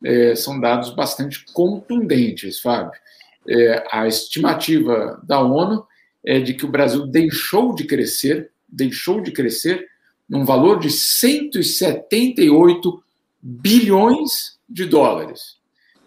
é, 0.03 0.35
são 0.35 0.59
dados 0.59 0.91
bastante 0.91 1.43
contundentes, 1.51 2.59
Fábio. 2.59 2.99
É, 3.47 3.83
a 3.91 4.07
estimativa 4.07 5.19
da 5.23 5.39
ONU 5.41 5.87
é 6.23 6.39
de 6.39 6.53
que 6.53 6.65
o 6.65 6.71
Brasil 6.71 7.07
deixou 7.07 7.73
de 7.73 7.85
crescer, 7.85 8.51
deixou 8.67 9.21
de 9.21 9.31
crescer 9.31 9.87
num 10.29 10.45
valor 10.45 10.79
de 10.79 10.91
178 10.91 13.03
bilhões 13.41 14.54
de 14.67 14.85
dólares. 14.85 15.57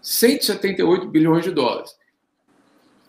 178 0.03 1.09
bilhões 1.09 1.45
de 1.45 1.51
dólares. 1.51 1.97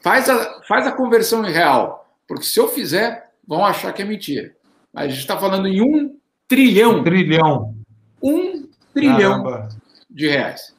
Faz 0.02 0.30
a, 0.30 0.62
faz 0.64 0.88
a 0.88 0.92
conversão 0.92 1.46
em 1.46 1.52
real, 1.52 2.10
porque 2.28 2.46
se 2.46 2.60
eu 2.60 2.68
fizer, 2.68 3.32
vão 3.48 3.66
achar 3.66 3.92
que 3.94 4.02
é 4.02 4.06
mentira. 4.06 4.56
Mas 4.94 5.06
a 5.06 5.08
gente 5.10 5.20
está 5.20 5.38
falando 5.38 5.68
em 5.68 5.82
um 5.82 6.18
trilhão. 6.48 7.00
Um 7.00 7.04
trilhão. 7.04 7.76
Um 8.22 8.68
trilhão 8.94 9.44
Caramba. 9.44 9.70
de 10.10 10.28
reais. 10.28 10.76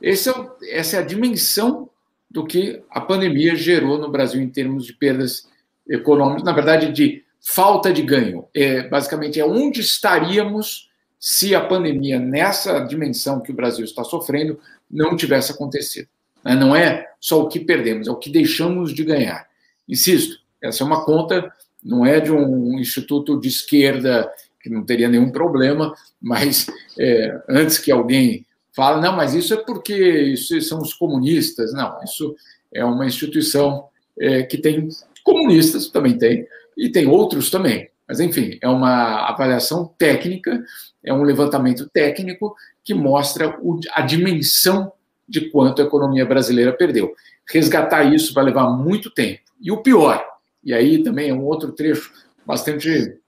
Esse 0.00 0.30
é, 0.30 0.34
essa 0.70 0.96
é 0.96 0.98
a 1.00 1.06
dimensão 1.06 1.88
do 2.30 2.44
que 2.44 2.82
a 2.90 3.00
pandemia 3.00 3.56
gerou 3.56 3.98
no 3.98 4.10
Brasil 4.10 4.40
em 4.40 4.50
termos 4.50 4.86
de 4.86 4.92
perdas 4.92 5.48
econômicas, 5.88 6.42
na 6.42 6.52
verdade, 6.52 6.92
de 6.92 7.24
falta 7.40 7.92
de 7.92 8.02
ganho. 8.02 8.46
É, 8.54 8.88
basicamente, 8.88 9.38
é 9.40 9.46
onde 9.46 9.80
estaríamos 9.80 10.90
se 11.26 11.54
a 11.54 11.60
pandemia, 11.62 12.18
nessa 12.18 12.80
dimensão 12.80 13.40
que 13.40 13.50
o 13.50 13.54
Brasil 13.54 13.82
está 13.82 14.04
sofrendo, 14.04 14.60
não 14.90 15.16
tivesse 15.16 15.52
acontecido. 15.52 16.06
Né? 16.44 16.54
Não 16.54 16.76
é 16.76 17.08
só 17.18 17.40
o 17.40 17.48
que 17.48 17.60
perdemos, 17.60 18.06
é 18.06 18.10
o 18.10 18.18
que 18.18 18.28
deixamos 18.28 18.92
de 18.92 19.02
ganhar. 19.02 19.48
Insisto, 19.88 20.36
essa 20.62 20.84
é 20.84 20.86
uma 20.86 21.02
conta, 21.02 21.50
não 21.82 22.04
é 22.04 22.20
de 22.20 22.30
um 22.30 22.78
instituto 22.78 23.40
de 23.40 23.48
esquerda 23.48 24.30
que 24.60 24.68
não 24.68 24.84
teria 24.84 25.08
nenhum 25.08 25.32
problema, 25.32 25.94
mas 26.20 26.66
é, 27.00 27.40
antes 27.48 27.78
que 27.78 27.90
alguém 27.90 28.44
fale, 28.76 29.00
não, 29.00 29.16
mas 29.16 29.32
isso 29.32 29.54
é 29.54 29.56
porque 29.56 29.94
isso 29.94 30.60
são 30.60 30.82
os 30.82 30.92
comunistas. 30.92 31.72
Não, 31.72 32.04
isso 32.04 32.36
é 32.70 32.84
uma 32.84 33.06
instituição 33.06 33.88
é, 34.20 34.42
que 34.42 34.58
tem 34.58 34.90
comunistas, 35.24 35.88
também 35.88 36.18
tem, 36.18 36.46
e 36.76 36.90
tem 36.90 37.06
outros 37.06 37.50
também. 37.50 37.88
Mas, 38.06 38.20
enfim, 38.20 38.58
é 38.60 38.68
uma 38.68 39.28
avaliação 39.28 39.92
técnica, 39.98 40.62
é 41.02 41.12
um 41.12 41.22
levantamento 41.22 41.88
técnico 41.88 42.54
que 42.82 42.92
mostra 42.92 43.58
a 43.92 44.02
dimensão 44.02 44.92
de 45.26 45.50
quanto 45.50 45.80
a 45.80 45.84
economia 45.84 46.26
brasileira 46.26 46.72
perdeu. 46.72 47.14
Resgatar 47.50 48.04
isso 48.04 48.34
vai 48.34 48.44
levar 48.44 48.68
muito 48.68 49.10
tempo. 49.10 49.40
E 49.60 49.70
o 49.72 49.82
pior, 49.82 50.24
e 50.62 50.74
aí 50.74 51.02
também 51.02 51.30
é 51.30 51.34
um 51.34 51.44
outro 51.44 51.72
trecho 51.72 52.12
bastante 52.44 53.18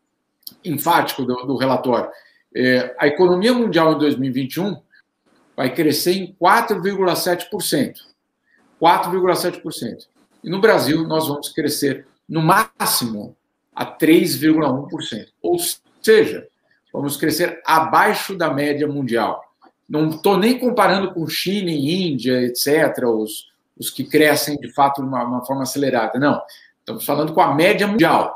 enfático 0.65 1.25
do, 1.25 1.35
do 1.47 1.57
relatório, 1.57 2.11
é, 2.55 2.95
a 2.99 3.07
economia 3.07 3.53
mundial 3.53 3.95
em 3.95 3.99
2021 3.99 4.77
vai 5.57 5.75
crescer 5.75 6.13
em 6.13 6.37
4,7%. 6.41 7.95
4,7%. 8.81 10.07
E 10.45 10.51
no 10.51 10.61
Brasil, 10.61 11.07
nós 11.07 11.29
vamos 11.29 11.49
crescer 11.49 12.07
no 12.29 12.43
máximo 12.43 13.37
a 13.77 13.85
3,1%. 13.85 15.27
Ou 15.43 15.59
seja, 16.01 16.49
vamos 16.91 17.19
crescer 17.19 17.61
abaixo 17.67 18.35
da 18.35 18.53
média 18.53 18.89
mundial. 18.89 19.45
Não 19.87 20.09
estou 20.09 20.39
nem 20.39 20.59
comparando 20.59 21.13
com 21.13 21.29
China 21.29 21.71
e 21.71 22.11
Índia, 22.11 22.43
etc., 22.43 23.05
os, 23.05 23.49
os 23.79 23.91
que 23.91 24.03
crescem 24.03 24.57
de 24.57 24.73
fato 24.73 25.03
de 25.03 25.09
uma, 25.09 25.23
uma 25.23 25.45
forma 25.45 25.63
acelerada. 25.63 26.19
Não. 26.19 26.41
Estamos 26.81 27.05
falando 27.05 27.35
com 27.35 27.41
a 27.41 27.55
média 27.55 27.87
mundial. 27.87 28.35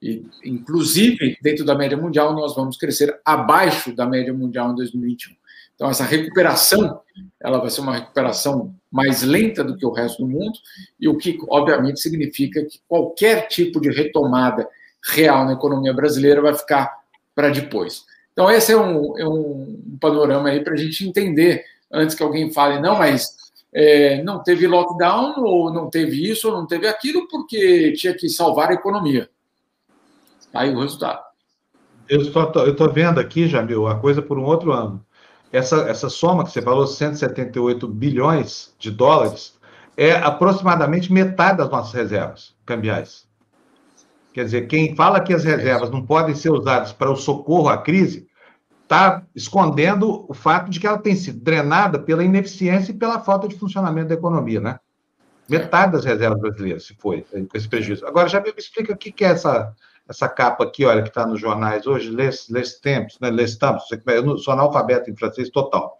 E, 0.00 0.24
inclusive, 0.44 1.36
dentro 1.42 1.64
da 1.64 1.74
média 1.74 1.96
mundial, 1.96 2.32
nós 2.32 2.54
vamos 2.54 2.76
crescer 2.76 3.20
abaixo 3.24 3.94
da 3.94 4.06
média 4.06 4.32
mundial 4.32 4.70
em 4.70 4.74
2021. 4.76 5.36
Então, 5.74 5.90
essa 5.90 6.04
recuperação, 6.04 7.00
ela 7.40 7.58
vai 7.58 7.70
ser 7.70 7.82
uma 7.82 7.94
recuperação 7.94 8.74
mais 8.90 9.22
lenta 9.22 9.62
do 9.62 9.76
que 9.76 9.86
o 9.86 9.92
resto 9.92 10.24
do 10.24 10.28
mundo, 10.28 10.58
e 10.98 11.08
o 11.08 11.16
que, 11.16 11.38
obviamente, 11.48 12.00
significa 12.00 12.64
que 12.64 12.80
qualquer 12.88 13.46
tipo 13.48 13.80
de 13.80 13.90
retomada 13.90 14.68
real 15.04 15.44
na 15.44 15.52
economia 15.52 15.92
brasileira 15.92 16.40
vai 16.40 16.54
ficar 16.54 16.98
para 17.34 17.50
depois. 17.50 18.04
Então, 18.32 18.50
esse 18.50 18.72
é 18.72 18.76
um, 18.76 19.18
é 19.18 19.26
um 19.26 19.98
panorama 20.00 20.48
aí 20.48 20.62
para 20.62 20.74
a 20.74 20.76
gente 20.76 21.06
entender, 21.06 21.64
antes 21.92 22.14
que 22.14 22.22
alguém 22.22 22.52
fale, 22.52 22.80
não, 22.80 22.96
mas 22.96 23.36
é, 23.74 24.22
não 24.22 24.42
teve 24.42 24.66
lockdown, 24.66 25.34
ou 25.38 25.72
não 25.72 25.90
teve 25.90 26.30
isso, 26.30 26.48
ou 26.48 26.54
não 26.54 26.66
teve 26.66 26.86
aquilo, 26.86 27.28
porque 27.28 27.92
tinha 27.92 28.14
que 28.14 28.28
salvar 28.28 28.70
a 28.70 28.74
economia. 28.74 29.28
Aí 30.54 30.74
o 30.74 30.80
resultado. 30.80 31.22
Eu 32.08 32.22
estou 32.22 32.90
vendo 32.90 33.20
aqui, 33.20 33.46
Jamil, 33.46 33.86
a 33.86 33.98
coisa 33.98 34.22
por 34.22 34.38
um 34.38 34.44
outro 34.44 34.72
ângulo. 34.72 35.04
Essa, 35.52 35.82
essa 35.88 36.08
soma 36.08 36.44
que 36.44 36.50
você 36.50 36.62
falou, 36.62 36.86
178 36.86 37.86
bilhões 37.86 38.74
de 38.78 38.90
dólares, 38.90 39.58
é 39.96 40.12
aproximadamente 40.12 41.12
metade 41.12 41.58
das 41.58 41.70
nossas 41.70 41.92
reservas 41.92 42.54
cambiais. 42.64 43.27
Quer 44.38 44.44
dizer, 44.44 44.68
quem 44.68 44.94
fala 44.94 45.18
que 45.18 45.34
as 45.34 45.42
reservas 45.42 45.90
não 45.90 46.06
podem 46.06 46.32
ser 46.32 46.52
usadas 46.52 46.92
para 46.92 47.10
o 47.10 47.16
socorro 47.16 47.68
à 47.68 47.76
crise, 47.76 48.28
está 48.84 49.24
escondendo 49.34 50.24
o 50.28 50.32
fato 50.32 50.70
de 50.70 50.78
que 50.78 50.86
ela 50.86 50.96
tem 50.96 51.16
sido 51.16 51.40
drenada 51.40 51.98
pela 51.98 52.22
ineficiência 52.22 52.92
e 52.92 52.94
pela 52.94 53.18
falta 53.18 53.48
de 53.48 53.56
funcionamento 53.56 54.10
da 54.10 54.14
economia, 54.14 54.60
né? 54.60 54.78
Metade 55.48 55.90
das 55.90 56.04
reservas 56.04 56.40
brasileiras 56.40 56.86
se 56.86 56.94
foi 56.94 57.22
com 57.22 57.48
esse 57.52 57.68
prejuízo. 57.68 58.06
Agora, 58.06 58.28
já 58.28 58.40
me 58.40 58.54
explica 58.56 58.92
o 58.92 58.96
que 58.96 59.24
é 59.24 59.28
essa, 59.28 59.74
essa 60.08 60.28
capa 60.28 60.62
aqui, 60.62 60.84
olha, 60.84 61.02
que 61.02 61.08
está 61.08 61.26
nos 61.26 61.40
jornais 61.40 61.84
hoje, 61.84 62.08
Les, 62.08 62.48
Les 62.48 62.78
Temps, 62.78 63.18
né? 63.20 63.32
Les 63.32 63.56
Temps, 63.56 63.82
eu 64.06 64.38
sou 64.38 64.54
analfabeto 64.54 65.10
em 65.10 65.16
francês 65.16 65.50
total. 65.50 65.98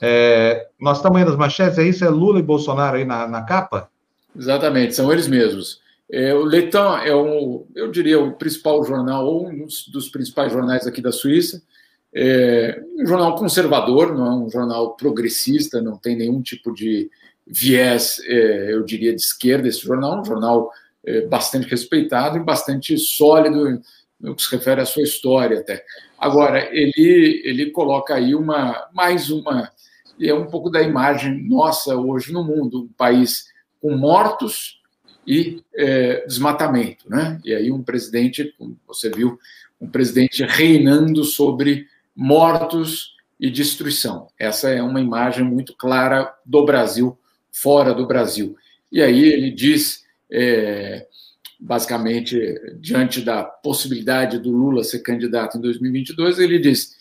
É, 0.00 0.68
nós 0.80 0.98
estamos 0.98 1.18
aí 1.18 1.24
nas 1.24 1.34
manchetes, 1.34 1.80
é 1.80 1.82
isso? 1.82 2.04
É 2.04 2.08
Lula 2.08 2.38
e 2.38 2.44
Bolsonaro 2.44 2.96
aí 2.96 3.04
na, 3.04 3.26
na 3.26 3.42
capa? 3.42 3.90
Exatamente, 4.36 4.94
são 4.94 5.12
eles 5.12 5.26
mesmos. 5.26 5.81
É, 6.12 6.34
o 6.34 6.44
Letan 6.44 6.98
é, 6.98 7.16
um, 7.16 7.66
eu 7.74 7.90
diria, 7.90 8.20
o 8.20 8.32
principal 8.32 8.84
jornal, 8.84 9.26
ou 9.26 9.48
um 9.48 9.66
dos 9.90 10.10
principais 10.10 10.52
jornais 10.52 10.86
aqui 10.86 11.00
da 11.00 11.10
Suíça. 11.10 11.62
É 12.14 12.82
um 12.98 13.06
jornal 13.06 13.34
conservador, 13.36 14.14
não 14.14 14.26
é 14.26 14.44
um 14.44 14.50
jornal 14.50 14.94
progressista, 14.94 15.80
não 15.80 15.96
tem 15.96 16.14
nenhum 16.14 16.42
tipo 16.42 16.74
de 16.74 17.10
viés, 17.46 18.20
é, 18.26 18.74
eu 18.74 18.84
diria, 18.84 19.14
de 19.14 19.22
esquerda. 19.22 19.66
Esse 19.66 19.80
jornal 19.80 20.18
é 20.18 20.20
um 20.20 20.24
jornal 20.24 20.70
é, 21.02 21.22
bastante 21.22 21.66
respeitado 21.66 22.36
e 22.36 22.44
bastante 22.44 22.98
sólido 22.98 23.80
no 24.20 24.36
que 24.36 24.42
se 24.42 24.54
refere 24.54 24.82
à 24.82 24.84
sua 24.84 25.02
história 25.02 25.60
até. 25.60 25.82
Agora, 26.18 26.68
ele, 26.70 27.40
ele 27.42 27.70
coloca 27.70 28.14
aí 28.14 28.34
uma 28.34 28.88
mais 28.92 29.30
uma 29.30 29.72
é 30.20 30.34
um 30.34 30.46
pouco 30.46 30.70
da 30.70 30.82
imagem 30.82 31.48
nossa 31.48 31.96
hoje 31.96 32.32
no 32.32 32.44
mundo, 32.44 32.84
um 32.84 32.92
país 32.96 33.46
com 33.80 33.96
mortos 33.96 34.81
e 35.26 35.62
é, 35.74 36.24
desmatamento, 36.26 37.08
né? 37.08 37.40
E 37.44 37.54
aí 37.54 37.70
um 37.70 37.82
presidente, 37.82 38.54
como 38.58 38.76
você 38.86 39.10
viu, 39.10 39.38
um 39.80 39.88
presidente 39.88 40.44
reinando 40.44 41.24
sobre 41.24 41.86
mortos 42.14 43.16
e 43.38 43.50
destruição. 43.50 44.28
Essa 44.38 44.70
é 44.70 44.82
uma 44.82 45.00
imagem 45.00 45.44
muito 45.44 45.74
clara 45.76 46.32
do 46.44 46.64
Brasil, 46.64 47.18
fora 47.50 47.92
do 47.92 48.06
Brasil. 48.06 48.56
E 48.90 49.02
aí 49.02 49.24
ele 49.24 49.50
diz, 49.50 50.04
é, 50.30 51.06
basicamente, 51.58 52.38
diante 52.78 53.20
da 53.20 53.42
possibilidade 53.42 54.38
do 54.38 54.50
Lula 54.50 54.84
ser 54.84 55.00
candidato 55.00 55.58
em 55.58 55.60
2022, 55.60 56.38
ele 56.38 56.58
diz: 56.58 56.96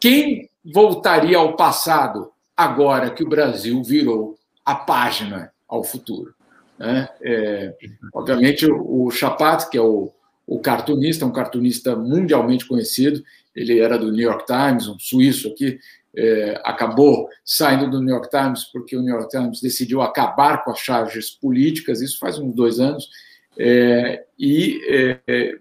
quem 0.00 0.50
voltaria 0.64 1.38
ao 1.38 1.56
passado 1.56 2.30
agora 2.56 3.10
que 3.10 3.24
o 3.24 3.28
Brasil 3.28 3.82
virou 3.82 4.38
a 4.64 4.74
página 4.74 5.52
ao 5.68 5.82
futuro. 5.82 6.34
Né? 6.82 7.08
É, 7.22 7.76
obviamente, 8.12 8.66
o 8.68 9.08
Chapat, 9.08 9.70
que 9.70 9.78
é 9.78 9.80
o, 9.80 10.12
o 10.44 10.58
cartunista, 10.58 11.24
um 11.24 11.30
cartunista 11.30 11.94
mundialmente 11.94 12.66
conhecido, 12.66 13.22
ele 13.54 13.78
era 13.78 13.96
do 13.96 14.10
New 14.10 14.28
York 14.28 14.44
Times, 14.46 14.88
um 14.88 14.98
suíço 14.98 15.46
aqui, 15.46 15.78
é, 16.14 16.60
acabou 16.64 17.28
saindo 17.44 17.88
do 17.88 18.00
New 18.00 18.12
York 18.12 18.28
Times 18.28 18.64
porque 18.64 18.96
o 18.96 19.00
New 19.00 19.14
York 19.14 19.30
Times 19.30 19.60
decidiu 19.60 20.02
acabar 20.02 20.64
com 20.64 20.72
as 20.72 20.80
charges 20.80 21.30
políticas, 21.30 22.02
isso 22.02 22.18
faz 22.18 22.36
uns 22.36 22.52
dois 22.52 22.80
anos, 22.80 23.08
é, 23.56 24.24
e 24.36 24.80
é, 24.88 25.54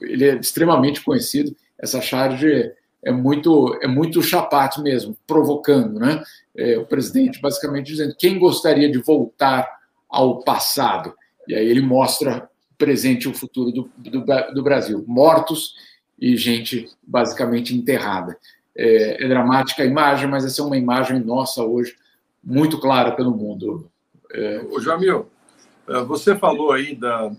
ele 0.00 0.24
é 0.28 0.36
extremamente 0.36 1.02
conhecido. 1.02 1.56
Essa 1.76 2.00
charge 2.00 2.72
é 3.02 3.10
muito 3.10 3.76
é 3.82 3.88
muito 3.88 4.22
chapate 4.22 4.80
mesmo, 4.80 5.16
provocando, 5.26 5.98
né? 5.98 6.22
É, 6.56 6.78
o 6.78 6.86
presidente 6.86 7.40
basicamente 7.40 7.86
dizendo 7.86 8.14
quem 8.16 8.38
gostaria 8.38 8.90
de 8.90 8.98
voltar 8.98 9.77
ao 10.08 10.42
passado. 10.42 11.14
E 11.46 11.54
aí 11.54 11.66
ele 11.66 11.80
mostra 11.80 12.48
o 12.72 12.74
presente 12.76 13.24
e 13.24 13.28
o 13.28 13.34
futuro 13.34 13.70
do, 13.70 13.90
do, 13.96 14.24
do 14.54 14.62
Brasil, 14.62 15.04
mortos 15.06 15.74
e 16.18 16.36
gente 16.36 16.88
basicamente 17.02 17.74
enterrada. 17.74 18.36
É, 18.76 19.24
é, 19.24 19.28
dramática 19.28 19.82
a 19.82 19.86
imagem, 19.86 20.28
mas 20.28 20.44
essa 20.44 20.62
é 20.62 20.64
uma 20.64 20.76
imagem 20.76 21.18
nossa 21.20 21.64
hoje 21.64 21.96
muito 22.42 22.78
clara 22.80 23.12
pelo 23.12 23.32
mundo. 23.32 23.90
É... 24.32 24.64
O 24.70 24.80
Jamil, 24.80 25.28
é, 25.88 26.00
você 26.02 26.36
falou 26.36 26.70
aí 26.70 26.94
da, 26.94 27.32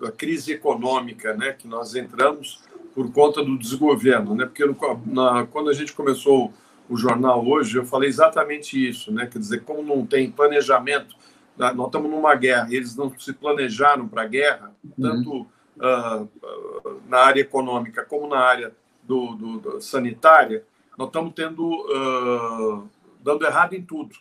da 0.00 0.10
crise 0.10 0.52
econômica, 0.52 1.34
né, 1.34 1.52
que 1.52 1.68
nós 1.68 1.94
entramos 1.94 2.60
por 2.94 3.10
conta 3.12 3.42
do 3.42 3.58
desgoverno, 3.58 4.34
né? 4.34 4.44
Porque 4.44 4.64
na, 5.06 5.46
quando 5.46 5.70
a 5.70 5.72
gente 5.72 5.92
começou 5.92 6.52
o 6.88 6.96
jornal 6.96 7.46
hoje, 7.46 7.78
eu 7.78 7.86
falei 7.86 8.08
exatamente 8.08 8.76
isso, 8.88 9.10
né? 9.10 9.26
Quer 9.26 9.38
dizer, 9.38 9.62
como 9.62 9.82
não 9.82 10.04
tem 10.04 10.30
planejamento, 10.30 11.16
nós 11.56 11.86
estamos 11.86 12.10
numa 12.10 12.34
guerra, 12.34 12.68
eles 12.70 12.96
não 12.96 13.16
se 13.18 13.32
planejaram 13.32 14.08
para 14.08 14.22
a 14.22 14.26
guerra, 14.26 14.74
uhum. 14.84 14.92
tanto 15.00 15.40
uh, 15.42 16.22
uh, 16.22 17.02
na 17.08 17.18
área 17.18 17.40
econômica 17.40 18.04
como 18.04 18.26
na 18.26 18.38
área 18.38 18.74
do, 19.02 19.34
do, 19.34 19.58
do 19.58 19.80
sanitária, 19.80 20.64
nós 20.96 21.08
estamos 21.08 21.32
tendo 21.34 21.64
uh, 21.64 22.88
dando 23.22 23.44
errado 23.44 23.74
em 23.74 23.82
tudo, 23.82 24.14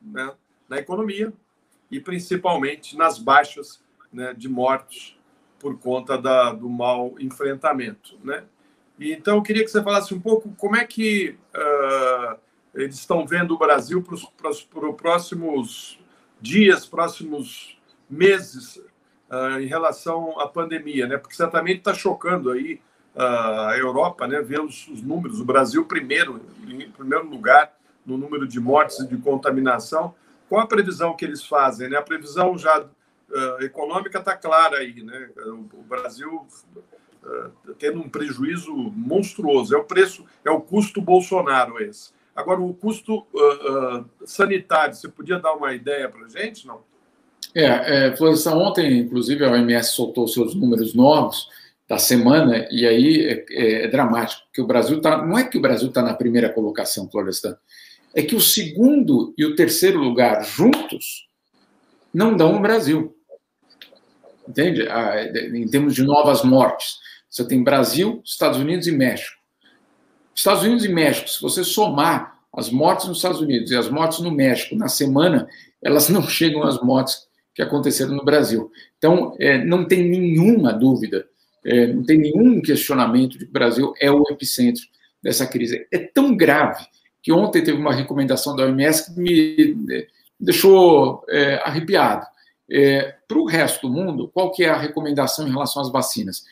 né? 0.00 0.32
Na 0.68 0.78
economia 0.78 1.32
e 1.90 2.00
principalmente 2.00 2.96
nas 2.96 3.18
baixas 3.18 3.82
né, 4.12 4.32
de 4.34 4.48
mortos 4.48 5.18
por 5.58 5.78
conta 5.78 6.16
da, 6.16 6.52
do 6.52 6.68
mau 6.68 7.14
enfrentamento, 7.20 8.18
né? 8.24 8.44
E, 8.98 9.12
então, 9.12 9.36
eu 9.36 9.42
queria 9.42 9.64
que 9.64 9.70
você 9.70 9.82
falasse 9.82 10.14
um 10.14 10.20
pouco 10.20 10.52
como 10.56 10.76
é 10.76 10.84
que 10.84 11.36
uh, 11.54 12.38
eles 12.74 12.96
estão 12.96 13.26
vendo 13.26 13.54
o 13.54 13.58
Brasil 13.58 14.02
para 14.02 14.50
os 14.50 14.62
próximos 14.96 15.98
dias, 16.42 16.84
próximos 16.84 17.78
meses 18.10 18.76
uh, 19.30 19.60
em 19.60 19.66
relação 19.66 20.38
à 20.40 20.48
pandemia, 20.48 21.06
né? 21.06 21.16
Porque 21.16 21.36
certamente 21.36 21.78
está 21.78 21.94
chocando 21.94 22.50
aí 22.50 22.80
uh, 23.14 23.68
a 23.68 23.78
Europa, 23.78 24.26
né? 24.26 24.42
Ver 24.42 24.60
os, 24.60 24.88
os, 24.88 25.00
números, 25.00 25.40
o 25.40 25.44
Brasil 25.44 25.84
primeiro, 25.84 26.40
em 26.66 26.90
primeiro 26.90 27.26
lugar 27.26 27.72
no 28.04 28.18
número 28.18 28.48
de 28.48 28.58
mortes 28.58 28.98
e 28.98 29.06
de 29.06 29.16
contaminação. 29.16 30.14
Qual 30.48 30.60
a 30.60 30.66
previsão 30.66 31.14
que 31.14 31.24
eles 31.24 31.44
fazem? 31.44 31.88
Né? 31.88 31.96
A 31.96 32.02
previsão 32.02 32.58
já 32.58 32.80
uh, 32.80 33.62
econômica 33.62 34.18
está 34.18 34.36
clara 34.36 34.78
aí, 34.78 35.00
né? 35.02 35.30
O, 35.36 35.78
o 35.78 35.82
Brasil 35.88 36.46
tendo 37.78 38.00
um 38.00 38.08
prejuízo 38.08 38.74
monstruoso. 38.74 39.72
É 39.72 39.78
o 39.78 39.84
preço, 39.84 40.26
é 40.44 40.50
o 40.50 40.60
custo 40.60 41.00
Bolsonaro 41.00 41.80
esse. 41.80 42.12
Agora, 42.34 42.60
o 42.60 42.72
custo 42.72 43.26
uh, 43.34 44.04
sanitário, 44.24 44.94
você 44.94 45.08
podia 45.08 45.38
dar 45.38 45.52
uma 45.54 45.74
ideia 45.74 46.08
para 46.08 46.24
a 46.24 46.28
gente, 46.28 46.66
não? 46.66 46.80
É, 47.54 48.06
é, 48.06 48.16
Florestan, 48.16 48.54
ontem, 48.54 49.00
inclusive, 49.00 49.44
a 49.44 49.50
OMS 49.50 49.92
soltou 49.92 50.26
seus 50.26 50.54
números 50.54 50.94
novos 50.94 51.48
da 51.86 51.98
semana, 51.98 52.66
e 52.70 52.86
aí 52.86 53.26
é, 53.26 53.44
é, 53.50 53.84
é 53.84 53.88
dramático, 53.88 54.42
porque 54.46 54.62
o 54.62 54.66
Brasil 54.66 54.96
está. 54.96 55.24
Não 55.24 55.36
é 55.36 55.44
que 55.44 55.58
o 55.58 55.60
Brasil 55.60 55.88
está 55.88 56.00
na 56.00 56.14
primeira 56.14 56.48
colocação, 56.48 57.10
Florestan, 57.10 57.56
é 58.14 58.22
que 58.22 58.34
o 58.34 58.40
segundo 58.40 59.34
e 59.36 59.44
o 59.44 59.54
terceiro 59.54 59.98
lugar 59.98 60.42
juntos 60.44 61.28
não 62.14 62.34
dão 62.34 62.56
o 62.56 62.60
Brasil 62.60 63.14
entende? 64.48 64.88
Ah, 64.88 65.22
em 65.24 65.68
termos 65.68 65.94
de 65.94 66.02
novas 66.02 66.42
mortes. 66.44 66.98
Você 67.28 67.46
tem 67.46 67.62
Brasil, 67.62 68.20
Estados 68.24 68.58
Unidos 68.58 68.86
e 68.86 68.92
México. 68.92 69.40
Estados 70.34 70.62
Unidos 70.62 70.84
e 70.84 70.88
México, 70.88 71.28
se 71.28 71.40
você 71.40 71.62
somar 71.64 72.38
as 72.54 72.70
mortes 72.70 73.06
nos 73.06 73.18
Estados 73.18 73.40
Unidos 73.40 73.70
e 73.70 73.76
as 73.76 73.88
mortes 73.88 74.20
no 74.20 74.30
México 74.30 74.76
na 74.76 74.88
semana, 74.88 75.48
elas 75.82 76.08
não 76.08 76.22
chegam 76.28 76.62
às 76.62 76.80
mortes 76.82 77.26
que 77.54 77.62
aconteceram 77.62 78.14
no 78.14 78.24
Brasil. 78.24 78.70
Então, 78.98 79.36
é, 79.38 79.62
não 79.62 79.86
tem 79.86 80.08
nenhuma 80.08 80.72
dúvida, 80.72 81.26
é, 81.64 81.86
não 81.86 82.02
tem 82.02 82.18
nenhum 82.18 82.60
questionamento 82.60 83.32
de 83.32 83.44
que 83.44 83.50
o 83.50 83.52
Brasil 83.52 83.92
é 84.00 84.10
o 84.10 84.22
epicentro 84.30 84.82
dessa 85.22 85.46
crise. 85.46 85.86
É 85.92 85.98
tão 85.98 86.36
grave 86.36 86.84
que 87.22 87.32
ontem 87.32 87.62
teve 87.62 87.78
uma 87.78 87.94
recomendação 87.94 88.56
da 88.56 88.64
OMS 88.64 89.14
que 89.14 89.20
me 89.20 89.96
deixou 90.40 91.24
é, 91.28 91.56
arrepiado. 91.64 92.26
É, 92.70 93.14
Para 93.28 93.38
o 93.38 93.46
resto 93.46 93.86
do 93.86 93.92
mundo, 93.92 94.28
qual 94.32 94.50
que 94.50 94.64
é 94.64 94.70
a 94.70 94.78
recomendação 94.78 95.46
em 95.46 95.50
relação 95.50 95.82
às 95.82 95.92
vacinas? 95.92 96.42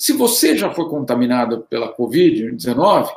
Se 0.00 0.14
você 0.14 0.56
já 0.56 0.72
foi 0.72 0.88
contaminado 0.88 1.66
pela 1.68 1.94
Covid-19, 1.94 3.10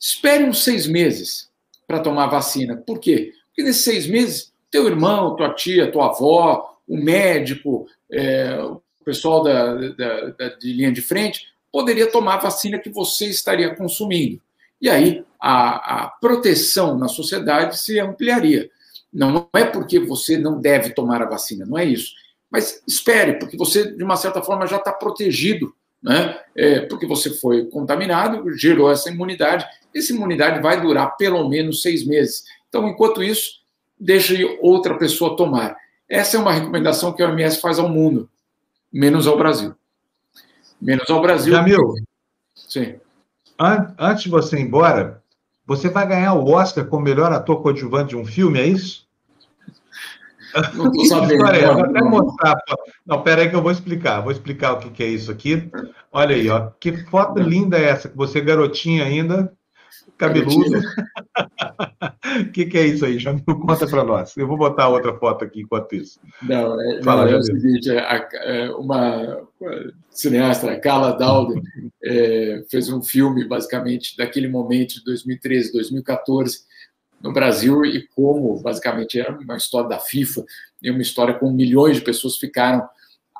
espere 0.00 0.44
uns 0.44 0.64
seis 0.64 0.86
meses 0.86 1.50
para 1.86 2.00
tomar 2.00 2.26
vacina. 2.28 2.74
Por 2.74 2.98
quê? 2.98 3.34
Porque 3.48 3.62
nesses 3.62 3.84
seis 3.84 4.06
meses, 4.06 4.50
teu 4.70 4.86
irmão, 4.86 5.36
tua 5.36 5.52
tia, 5.52 5.92
tua 5.92 6.06
avó, 6.06 6.78
o 6.88 6.96
médico, 6.96 7.86
é, 8.10 8.58
o 8.62 8.80
pessoal 9.04 9.42
da, 9.42 9.74
da, 9.74 10.30
da, 10.30 10.48
de 10.58 10.72
linha 10.72 10.90
de 10.90 11.02
frente, 11.02 11.48
poderia 11.70 12.10
tomar 12.10 12.36
a 12.36 12.44
vacina 12.44 12.78
que 12.78 12.88
você 12.88 13.26
estaria 13.26 13.74
consumindo. 13.74 14.40
E 14.80 14.88
aí 14.88 15.22
a, 15.38 16.04
a 16.04 16.06
proteção 16.18 16.96
na 16.96 17.08
sociedade 17.08 17.78
se 17.78 18.00
ampliaria. 18.00 18.70
Não 19.12 19.50
é 19.52 19.66
porque 19.66 20.00
você 20.00 20.38
não 20.38 20.58
deve 20.58 20.94
tomar 20.94 21.20
a 21.20 21.28
vacina, 21.28 21.66
não 21.66 21.76
é 21.76 21.84
isso. 21.84 22.14
Mas 22.50 22.82
espere, 22.88 23.34
porque 23.34 23.54
você, 23.54 23.94
de 23.94 24.02
uma 24.02 24.16
certa 24.16 24.40
forma, 24.40 24.66
já 24.66 24.78
está 24.78 24.94
protegido 24.94 25.74
né? 26.02 26.38
É, 26.56 26.80
porque 26.80 27.06
você 27.06 27.30
foi 27.30 27.66
contaminado, 27.66 28.50
gerou 28.56 28.90
essa 28.90 29.10
imunidade. 29.10 29.64
Essa 29.94 30.12
imunidade 30.12 30.60
vai 30.60 30.80
durar 30.80 31.16
pelo 31.16 31.48
menos 31.48 31.80
seis 31.80 32.04
meses. 32.06 32.44
Então, 32.68 32.88
enquanto 32.88 33.22
isso, 33.22 33.62
deixe 33.98 34.58
outra 34.60 34.98
pessoa 34.98 35.36
tomar. 35.36 35.76
Essa 36.08 36.36
é 36.36 36.40
uma 36.40 36.52
recomendação 36.52 37.12
que 37.12 37.22
a 37.22 37.28
OMS 37.28 37.60
faz 37.60 37.78
ao 37.78 37.88
mundo, 37.88 38.28
menos 38.92 39.26
ao 39.26 39.38
Brasil. 39.38 39.74
Menos 40.80 41.08
ao 41.08 41.22
Brasil. 41.22 41.52
Jamil, 41.52 41.94
Sim. 42.54 42.96
Antes 43.98 44.24
de 44.24 44.28
você 44.28 44.58
ir 44.58 44.62
embora, 44.62 45.22
você 45.64 45.88
vai 45.88 46.06
ganhar 46.06 46.34
o 46.34 46.50
Oscar 46.50 46.84
como 46.86 47.04
melhor 47.04 47.32
ator 47.32 47.62
coadjuvante 47.62 48.10
de 48.10 48.16
um 48.16 48.24
filme, 48.24 48.58
é 48.58 48.66
isso? 48.66 49.06
Não 50.74 50.86
estou 50.86 51.04
sabendo. 51.06 51.44
Vou 51.44 51.84
até 51.84 52.02
mostrar. 52.02 52.56
Não, 53.06 53.22
pera 53.22 53.42
aí 53.42 53.50
que 53.50 53.56
eu 53.56 53.62
vou 53.62 53.72
explicar. 53.72 54.20
Vou 54.20 54.32
explicar 54.32 54.72
o 54.72 54.78
que, 54.78 54.90
que 54.90 55.02
é 55.02 55.08
isso 55.08 55.30
aqui. 55.30 55.70
Olha 56.10 56.36
aí, 56.36 56.48
ó. 56.48 56.70
Que 56.78 56.96
foto 57.06 57.40
linda 57.40 57.78
é 57.78 57.84
essa? 57.84 58.08
Que 58.08 58.16
você 58.16 58.40
garotinha 58.40 59.04
ainda, 59.04 59.52
cabeludo. 60.18 60.78
O 60.78 62.50
que, 62.52 62.66
que, 62.66 62.78
é 62.78 62.86
isso 62.86 63.04
aí? 63.04 63.18
Já 63.18 63.32
me 63.32 63.42
conta 63.42 63.86
para 63.86 64.04
nós. 64.04 64.36
Eu 64.36 64.46
vou 64.46 64.56
botar 64.56 64.88
outra 64.88 65.14
foto 65.18 65.44
aqui 65.44 65.62
enquanto 65.62 65.94
isso. 65.94 66.20
Não, 66.42 66.80
é, 66.80 67.02
Fala, 67.02 67.24
não, 67.24 67.32
é 67.32 67.36
o 67.36 67.42
seguinte: 67.42 67.90
é, 67.90 68.28
é, 68.34 68.70
uma 68.70 69.42
cineasta, 70.10 70.78
Carla 70.80 71.12
Dowden, 71.12 71.62
é, 72.04 72.62
fez 72.70 72.90
um 72.90 73.02
filme, 73.02 73.46
basicamente, 73.46 74.16
daquele 74.16 74.48
momento 74.48 74.94
de 74.96 75.04
2013, 75.04 75.72
2014, 75.72 76.71
no 77.22 77.32
Brasil, 77.32 77.84
e 77.84 78.06
como, 78.08 78.60
basicamente, 78.60 79.18
era 79.20 79.32
uma 79.32 79.56
história 79.56 79.88
da 79.88 79.98
FIFA, 79.98 80.44
e 80.82 80.90
uma 80.90 81.02
história 81.02 81.34
com 81.34 81.50
milhões 81.50 81.96
de 81.96 82.02
pessoas 82.02 82.36
ficaram 82.36 82.86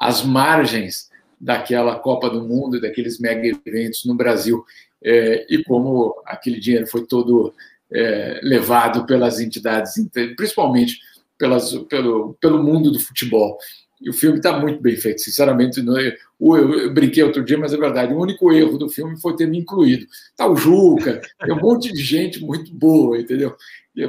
às 0.01 0.23
margens 0.23 1.11
daquela 1.41 1.99
Copa 1.99 2.31
do 2.31 2.47
Mundo, 2.47 2.81
daqueles 2.81 3.19
mega 3.19 3.47
eventos 3.67 4.05
no 4.05 4.15
Brasil, 4.15 4.65
é, 5.05 5.47
e 5.51 5.65
como 5.65 6.15
aquele 6.25 6.61
dinheiro 6.61 6.87
foi 6.87 7.05
todo 7.05 7.53
é, 7.93 8.41
levado 8.43 9.05
pelas 9.05 9.41
entidades, 9.41 9.95
principalmente 10.37 11.01
pelas, 11.37 11.75
pelo, 11.89 12.35
pelo 12.41 12.63
mundo 12.63 12.93
do 12.93 13.01
futebol. 13.01 13.59
E 14.03 14.11
o 14.11 14.13
filme 14.13 14.39
está 14.39 14.59
muito 14.59 14.83
bem 14.83 14.97
feito, 14.97 15.21
sinceramente. 15.21 15.81
Não, 15.81 15.97
eu, 15.99 16.13
eu, 16.41 16.93
brinquei 16.93 17.23
outro 17.23 17.45
dia, 17.45 17.57
mas 17.57 17.73
é 17.73 17.77
verdade. 17.77 18.13
O 18.13 18.21
único 18.21 18.53
erro 18.53 18.77
do 18.77 18.89
filme 18.89 19.21
foi 19.21 19.37
ter 19.37 19.47
me 19.47 19.59
incluído. 19.59 20.07
Tá 20.37 20.47
o 20.47 20.57
Juca, 20.57 21.21
tem 21.41 21.55
um 21.55 21.61
monte 21.61 21.93
de 21.93 22.03
gente 22.03 22.45
muito 22.45 22.75
boa, 22.75 23.19
entendeu? 23.19 23.55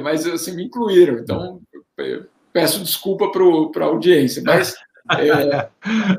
Mas 0.02 0.26
assim, 0.26 0.56
me 0.56 0.64
incluíram. 0.64 1.18
Então, 1.18 1.60
peço 2.52 2.82
desculpa 2.82 3.30
para 3.30 3.84
a 3.84 3.88
audiência. 3.88 4.42
Mas, 4.44 4.74
é, 5.16 5.68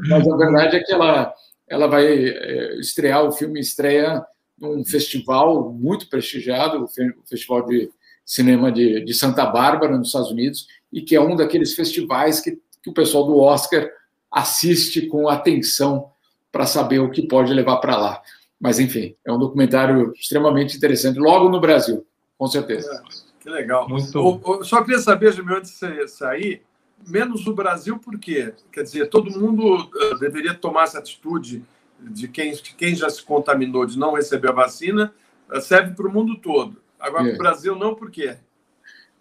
mas 0.07 0.27
a 0.27 0.37
verdade 0.37 0.77
é 0.77 0.79
que 0.79 0.93
ela, 0.93 1.33
ela 1.67 1.87
vai 1.87 2.05
é, 2.05 2.79
estrear, 2.79 3.25
o 3.25 3.31
filme 3.31 3.59
estreia 3.59 4.23
num 4.57 4.85
festival 4.85 5.73
muito 5.73 6.07
prestigiado, 6.09 6.85
o 6.85 7.27
Festival 7.27 7.65
de 7.65 7.89
Cinema 8.25 8.71
de, 8.71 9.03
de 9.03 9.13
Santa 9.13 9.45
Bárbara, 9.45 9.97
nos 9.97 10.07
Estados 10.07 10.31
Unidos, 10.31 10.65
e 10.91 11.01
que 11.01 11.15
é 11.15 11.21
um 11.21 11.35
daqueles 11.35 11.73
festivais 11.73 12.39
que 12.39 12.57
que 12.85 12.89
o 12.91 12.93
pessoal 12.93 13.25
do 13.25 13.39
Oscar 13.39 13.89
assiste 14.31 15.07
com 15.07 15.27
atenção 15.27 16.11
para 16.51 16.67
saber 16.67 16.99
o 16.99 17.09
que 17.09 17.27
pode 17.27 17.51
levar 17.51 17.77
para 17.77 17.97
lá. 17.97 18.21
Mas, 18.61 18.79
enfim, 18.79 19.15
é 19.25 19.33
um 19.33 19.39
documentário 19.39 20.13
extremamente 20.15 20.77
interessante, 20.77 21.17
logo 21.17 21.49
no 21.49 21.59
Brasil, 21.59 22.05
com 22.37 22.45
certeza. 22.45 22.87
É, 22.93 23.43
que 23.43 23.49
legal. 23.49 23.89
Muito... 23.89 24.19
O, 24.19 24.59
o, 24.59 24.63
só 24.63 24.83
queria 24.83 24.99
saber, 24.99 25.33
Jimmy, 25.33 25.55
antes 25.55 25.71
de 25.71 25.77
você 25.77 26.07
sair, 26.07 26.61
menos 27.07 27.47
o 27.47 27.53
Brasil, 27.55 27.97
por 27.97 28.19
quê? 28.19 28.53
Quer 28.71 28.83
dizer, 28.83 29.09
todo 29.09 29.31
mundo 29.31 29.77
uh, 29.77 30.19
deveria 30.19 30.53
tomar 30.53 30.83
essa 30.83 30.99
atitude 30.99 31.63
de 31.99 32.27
quem, 32.27 32.51
de 32.51 32.75
quem 32.75 32.95
já 32.95 33.09
se 33.09 33.23
contaminou 33.23 33.83
de 33.83 33.97
não 33.97 34.13
receber 34.13 34.49
a 34.49 34.53
vacina, 34.53 35.11
uh, 35.51 35.59
serve 35.59 35.95
para 35.95 36.07
o 36.07 36.13
mundo 36.13 36.37
todo. 36.37 36.79
Agora, 36.99 37.23
é. 37.23 37.29
para 37.29 37.35
o 37.35 37.39
Brasil, 37.39 37.75
não, 37.75 37.95
por 37.95 38.11
quê? 38.11 38.37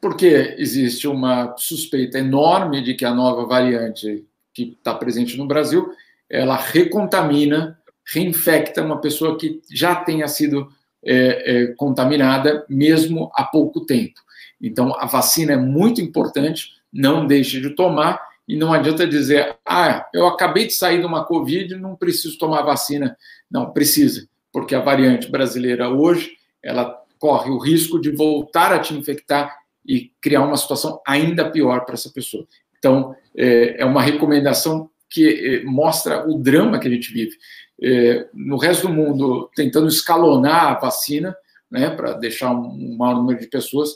Porque 0.04 0.54
existe 0.58 1.08
uma 1.08 1.56
suspeita 1.56 2.18
enorme 2.18 2.82
de 2.82 2.92
que 2.92 3.06
a 3.06 3.14
nova 3.14 3.46
variante 3.46 4.26
que 4.52 4.76
está 4.76 4.94
presente 4.94 5.34
no 5.38 5.46
Brasil, 5.46 5.94
ela 6.28 6.56
recontamina, 6.56 7.80
reinfecta 8.04 8.82
uma 8.82 9.00
pessoa 9.00 9.38
que 9.38 9.62
já 9.72 9.96
tenha 9.96 10.28
sido 10.28 10.68
é, 11.02 11.14
é, 11.46 11.66
contaminada, 11.68 12.66
mesmo 12.68 13.30
há 13.34 13.44
pouco 13.44 13.86
tempo. 13.86 14.20
Então, 14.60 14.94
a 15.00 15.06
vacina 15.06 15.54
é 15.54 15.56
muito 15.56 16.02
importante, 16.02 16.72
não 16.92 17.26
deixe 17.26 17.58
de 17.58 17.70
tomar, 17.70 18.20
e 18.46 18.58
não 18.58 18.74
adianta 18.74 19.06
dizer, 19.06 19.56
ah, 19.64 20.06
eu 20.12 20.26
acabei 20.26 20.66
de 20.66 20.74
sair 20.74 21.00
de 21.00 21.06
uma 21.06 21.24
Covid, 21.24 21.76
não 21.76 21.96
preciso 21.96 22.36
tomar 22.36 22.60
vacina. 22.60 23.16
Não, 23.50 23.72
precisa, 23.72 24.28
porque 24.52 24.74
a 24.74 24.80
variante 24.80 25.30
brasileira 25.30 25.88
hoje, 25.88 26.32
ela 26.62 26.94
corre 27.18 27.50
o 27.50 27.56
risco 27.56 27.98
de 27.98 28.10
voltar 28.10 28.70
a 28.70 28.78
te 28.78 28.92
infectar 28.92 29.63
e 29.86 30.10
criar 30.20 30.42
uma 30.42 30.56
situação 30.56 31.00
ainda 31.06 31.50
pior 31.50 31.84
para 31.84 31.94
essa 31.94 32.10
pessoa. 32.10 32.46
Então, 32.78 33.14
é, 33.36 33.82
é 33.82 33.84
uma 33.84 34.02
recomendação 34.02 34.90
que 35.10 35.28
é, 35.28 35.64
mostra 35.64 36.28
o 36.28 36.38
drama 36.38 36.78
que 36.78 36.88
a 36.88 36.90
gente 36.90 37.12
vive. 37.12 37.36
É, 37.82 38.28
no 38.32 38.56
resto 38.56 38.86
do 38.86 38.92
mundo, 38.92 39.50
tentando 39.54 39.88
escalonar 39.88 40.68
a 40.68 40.78
vacina, 40.78 41.34
né, 41.70 41.90
para 41.90 42.12
deixar 42.12 42.50
um 42.52 42.96
maior 42.96 43.16
número 43.16 43.40
de 43.40 43.46
pessoas 43.46 43.90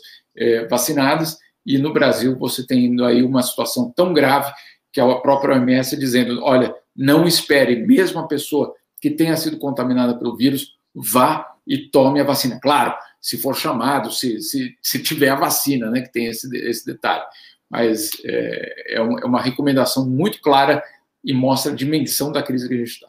vacinadas, 0.71 1.37
e 1.67 1.79
no 1.79 1.93
Brasil 1.93 2.39
você 2.39 2.65
tendo 2.65 3.05
aí 3.05 3.23
uma 3.23 3.43
situação 3.43 3.93
tão 3.95 4.15
grave 4.15 4.53
que 4.93 5.01
a 5.01 5.17
própria 5.17 5.57
OMS 5.57 5.97
dizendo, 5.97 6.43
olha, 6.43 6.75
não 6.97 7.27
espere, 7.27 7.77
mesmo 7.87 8.21
a 8.21 8.27
pessoa 8.27 8.73
que 9.01 9.11
tenha 9.11 9.37
sido 9.37 9.59
contaminada 9.59 10.17
pelo 10.17 10.37
vírus, 10.37 10.77
vá 10.95 11.47
e 11.67 11.79
tome 11.79 12.21
a 12.21 12.25
vacina. 12.25 12.59
Claro, 12.61 12.95
se 13.29 13.37
for 13.37 13.55
chamado, 13.55 14.11
se, 14.11 14.41
se, 14.41 14.75
se 14.81 15.03
tiver 15.03 15.29
a 15.29 15.35
vacina, 15.35 15.91
né, 15.91 16.01
que 16.01 16.11
tem 16.11 16.29
esse, 16.29 16.49
esse 16.67 16.87
detalhe. 16.87 17.23
Mas 17.69 18.13
é, 18.25 18.95
é, 18.95 19.03
um, 19.03 19.19
é 19.19 19.25
uma 19.27 19.43
recomendação 19.43 20.09
muito 20.09 20.41
clara 20.41 20.83
e 21.23 21.35
mostra 21.35 21.71
a 21.71 21.75
dimensão 21.75 22.33
da 22.33 22.43
crise 22.43 22.67
que 22.67 22.73
a 22.73 22.79
gente 22.79 22.89
está. 22.89 23.07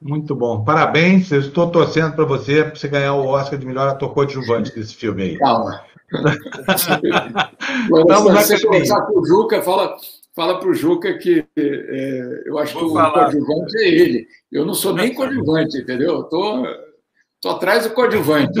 Muito 0.00 0.32
bom. 0.36 0.62
Parabéns. 0.62 1.32
Eu 1.32 1.40
estou 1.40 1.72
torcendo 1.72 2.14
para 2.14 2.24
você, 2.24 2.62
para 2.62 2.76
você 2.76 2.86
ganhar 2.86 3.14
o 3.14 3.26
Oscar 3.26 3.58
de 3.58 3.66
melhor 3.66 3.88
ator 3.88 4.14
coadjuvante 4.14 4.72
desse 4.72 4.94
filme 4.94 5.24
aí. 5.24 5.38
Calma. 5.38 5.84
Vamos 7.90 8.32
você 8.32 8.60
conversar 8.64 9.06
com 9.06 9.18
o 9.18 9.26
Juca, 9.26 9.60
fala, 9.60 9.96
fala 10.36 10.60
para 10.60 10.68
o 10.68 10.74
Juca 10.74 11.18
que 11.18 11.44
é, 11.56 12.42
eu 12.46 12.56
acho 12.60 12.74
Vou 12.74 12.90
que 12.90 12.94
falar. 12.94 13.08
o 13.08 13.12
coadjuvante 13.12 13.76
é 13.78 13.88
ele. 13.88 14.28
Eu 14.52 14.64
não 14.64 14.74
sou 14.74 14.94
nem 14.94 15.12
coadjuvante, 15.12 15.78
entendeu? 15.78 16.12
Eu 16.12 16.20
estou 16.20 16.85
Estou 17.36 17.52
atrás 17.52 17.84
do 17.84 17.90
coadjuvante. 17.90 18.58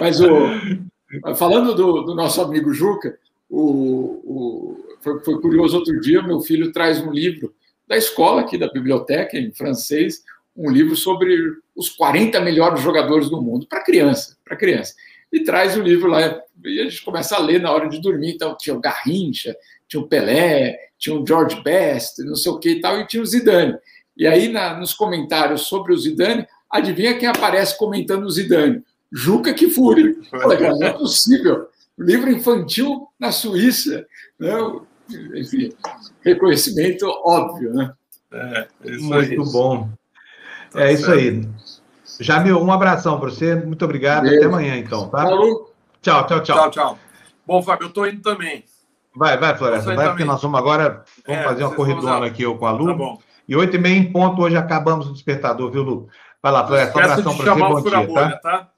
Mas 0.00 0.20
o, 0.20 1.34
falando 1.36 1.74
do, 1.74 2.02
do 2.02 2.14
nosso 2.14 2.40
amigo 2.42 2.72
Juca, 2.72 3.18
o, 3.48 3.60
o, 4.24 4.86
foi, 5.00 5.20
foi, 5.24 5.40
curioso 5.40 5.78
outro 5.78 5.98
dia, 6.00 6.22
meu 6.22 6.40
filho 6.40 6.72
traz 6.72 7.00
um 7.00 7.10
livro 7.10 7.54
da 7.86 7.96
escola 7.96 8.40
aqui, 8.40 8.58
da 8.58 8.70
biblioteca, 8.70 9.38
em 9.38 9.52
francês, 9.52 10.24
um 10.56 10.70
livro 10.70 10.96
sobre 10.96 11.36
os 11.74 11.88
40 11.90 12.40
melhores 12.40 12.80
jogadores 12.80 13.30
do 13.30 13.40
mundo, 13.40 13.66
para 13.66 13.84
criança, 13.84 14.36
para 14.44 14.56
criança. 14.56 14.94
E 15.32 15.40
traz 15.40 15.76
o 15.76 15.82
livro 15.82 16.08
lá, 16.08 16.40
e 16.64 16.80
a 16.80 16.84
gente 16.84 17.04
começa 17.04 17.36
a 17.36 17.40
ler 17.40 17.60
na 17.60 17.70
hora 17.70 17.88
de 17.88 18.00
dormir. 18.00 18.32
Então, 18.34 18.56
tinha 18.56 18.74
o 18.74 18.80
Garrincha, 18.80 19.54
tinha 19.86 20.00
o 20.00 20.08
Pelé, 20.08 20.76
tinha 20.98 21.14
o 21.14 21.24
George 21.26 21.62
Best, 21.62 22.22
não 22.24 22.34
sei 22.34 22.50
o 22.50 22.58
que 22.58 22.70
e 22.70 22.80
tal, 22.80 22.98
e 23.00 23.06
tinha 23.06 23.22
o 23.22 23.26
Zidane. 23.26 23.76
E 24.16 24.26
aí, 24.26 24.48
na, 24.48 24.78
nos 24.78 24.94
comentários 24.94 25.62
sobre 25.62 25.92
o 25.92 25.98
Zidane, 25.98 26.46
Adivinha 26.70 27.18
quem 27.18 27.28
aparece 27.28 27.76
comentando 27.78 28.24
o 28.24 28.30
Zidane? 28.30 28.82
Juca 29.12 29.54
Kifuri. 29.54 30.18
Não 30.32 30.82
é 30.82 30.92
possível. 30.92 31.68
Livro 31.98 32.30
infantil 32.30 33.08
na 33.18 33.32
Suíça. 33.32 34.04
Né? 34.38 34.50
Enfim, 35.34 35.72
reconhecimento 36.24 37.06
óbvio, 37.24 37.72
né? 37.72 37.92
É, 38.32 38.66
isso 38.84 39.04
Muito 39.04 39.42
aí. 39.42 39.52
bom. 39.52 39.88
Tá 40.70 40.82
é 40.82 40.96
certo. 40.96 41.00
isso 41.00 41.10
aí. 41.10 41.48
Jamil, 42.20 42.60
um 42.60 42.72
abração 42.72 43.18
para 43.18 43.30
você. 43.30 43.54
Muito 43.54 43.84
obrigado. 43.84 44.22
Beijo. 44.22 44.36
Até 44.38 44.46
amanhã, 44.46 44.76
então. 44.76 45.08
Tá? 45.08 45.22
Falou. 45.22 45.72
Tchau, 46.02 46.26
tchau, 46.26 46.42
tchau. 46.42 46.56
Tchau, 46.56 46.70
tchau. 46.70 46.98
Bom, 47.46 47.62
Fábio, 47.62 47.84
eu 47.84 47.88
estou 47.88 48.06
indo 48.06 48.20
também. 48.20 48.64
Vai, 49.14 49.38
vai, 49.38 49.56
Floresta. 49.56 49.86
Vai, 49.86 49.96
também. 49.96 50.10
porque 50.10 50.24
nós 50.24 50.42
vamos 50.42 50.58
agora 50.58 51.04
vamos 51.26 51.42
é, 51.42 51.44
fazer 51.44 51.64
uma 51.64 51.74
corridona 51.74 52.26
aqui 52.26 52.42
eu 52.42 52.56
com 52.56 52.66
a 52.66 52.72
Lu. 52.72 52.86
Tá 52.86 52.94
bom. 52.94 53.18
E 53.48 53.54
oito 53.54 53.76
e 53.76 53.78
meia 53.78 53.96
em 53.96 54.12
ponto, 54.12 54.42
hoje 54.42 54.56
acabamos 54.56 55.08
o 55.08 55.12
despertador, 55.12 55.70
viu, 55.70 55.82
Lu? 55.82 56.08
Vai 56.46 56.52
lá, 56.52 56.64
Floresta, 56.64 56.96
um 56.96 57.02
abração 57.02 57.36
para 57.36 57.54
você, 57.54 58.06
bom 58.06 58.12
dia, 58.12 58.12
tá? 58.12 58.38
tá? 58.38 58.70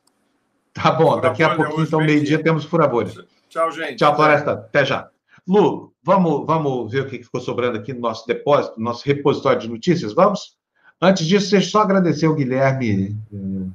Tá 0.73 0.91
bom, 0.91 1.21
daqui 1.21 1.43
a 1.43 1.55
pouquinho, 1.55 1.83
então, 1.83 2.01
meio-dia, 2.01 2.43
temos 2.43 2.65
furabolha. 2.65 3.13
Tchau, 3.51 3.71
gente. 3.73 3.97
Tchau, 3.97 4.17
Floresta, 4.17 4.53
até 4.53 4.87
já. 4.87 5.11
Lu, 5.47 5.93
vamos, 6.03 6.47
vamos 6.47 6.91
ver 6.91 7.03
o 7.03 7.07
que 7.11 7.23
ficou 7.23 7.43
sobrando 7.43 7.77
aqui 7.77 7.93
no 7.93 8.01
nosso 8.01 8.27
depósito, 8.27 8.79
no 8.79 8.85
nosso 8.85 9.05
repositório 9.05 9.61
de 9.61 9.69
notícias, 9.69 10.15
vamos? 10.15 10.57
Antes 10.99 11.27
disso, 11.27 11.51
deixa 11.51 11.67
eu 11.67 11.71
só 11.71 11.81
agradecer 11.83 12.27
o 12.27 12.35
Guilherme, 12.35 13.15
eh, 13.31 13.67